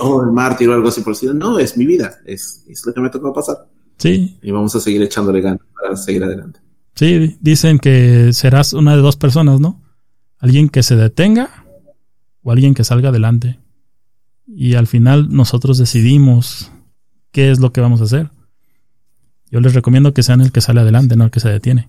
o 0.00 0.22
el 0.22 0.32
mártir 0.32 0.68
o 0.68 0.74
algo 0.74 0.88
así 0.88 1.00
por 1.02 1.14
decir, 1.14 1.34
no, 1.34 1.58
es 1.58 1.76
mi 1.76 1.86
vida, 1.86 2.18
es, 2.26 2.64
es 2.68 2.84
lo 2.84 2.92
que 2.92 3.00
me 3.00 3.10
tocó 3.10 3.32
pasar. 3.32 3.68
Sí. 3.98 4.38
Y 4.42 4.50
vamos 4.50 4.74
a 4.74 4.80
seguir 4.80 5.02
echándole 5.02 5.40
ganas 5.40 5.60
para 5.80 5.96
seguir 5.96 6.24
adelante. 6.24 6.60
Sí, 6.94 7.36
dicen 7.40 7.78
que 7.78 8.32
serás 8.32 8.72
una 8.72 8.96
de 8.96 9.02
dos 9.02 9.16
personas, 9.16 9.60
¿no? 9.60 9.80
Alguien 10.38 10.68
que 10.68 10.82
se 10.82 10.96
detenga 10.96 11.64
o 12.42 12.52
alguien 12.52 12.74
que 12.74 12.84
salga 12.84 13.10
adelante. 13.10 13.60
Y 14.46 14.74
al 14.74 14.86
final 14.86 15.28
nosotros 15.30 15.78
decidimos 15.78 16.72
qué 17.30 17.50
es 17.50 17.60
lo 17.60 17.72
que 17.72 17.80
vamos 17.80 18.00
a 18.00 18.04
hacer. 18.04 18.30
Yo 19.50 19.60
les 19.60 19.74
recomiendo 19.74 20.12
que 20.12 20.22
sean 20.22 20.40
el 20.40 20.52
que 20.52 20.60
sale 20.60 20.80
adelante, 20.80 21.16
no 21.16 21.24
el 21.24 21.30
que 21.30 21.40
se 21.40 21.48
detiene. 21.48 21.88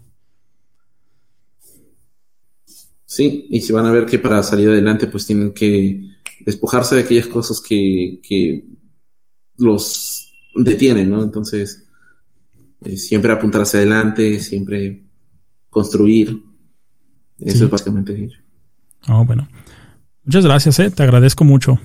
Sí, 3.14 3.46
y 3.52 3.62
si 3.62 3.72
van 3.72 3.86
a 3.86 3.92
ver 3.92 4.08
que 4.08 4.18
para 4.18 4.42
salir 4.42 4.70
adelante 4.70 5.06
pues 5.06 5.28
tienen 5.28 5.54
que 5.54 6.02
despojarse 6.44 6.96
de 6.96 7.02
aquellas 7.02 7.28
cosas 7.28 7.62
que, 7.62 8.20
que 8.28 8.66
los 9.56 10.34
detienen, 10.56 11.12
¿no? 11.12 11.22
Entonces, 11.22 11.88
eh, 12.84 12.98
siempre 12.98 13.32
apuntar 13.32 13.62
hacia 13.62 13.82
adelante, 13.82 14.40
siempre 14.40 15.04
construir. 15.70 16.42
Eso 17.38 17.66
es 17.66 17.70
básicamente 17.70 18.30
Oh, 19.08 19.24
bueno. 19.24 19.48
Muchas 20.24 20.46
gracias, 20.46 20.80
eh. 20.80 20.90
te 20.90 21.04
agradezco 21.04 21.44
mucho. 21.44 21.80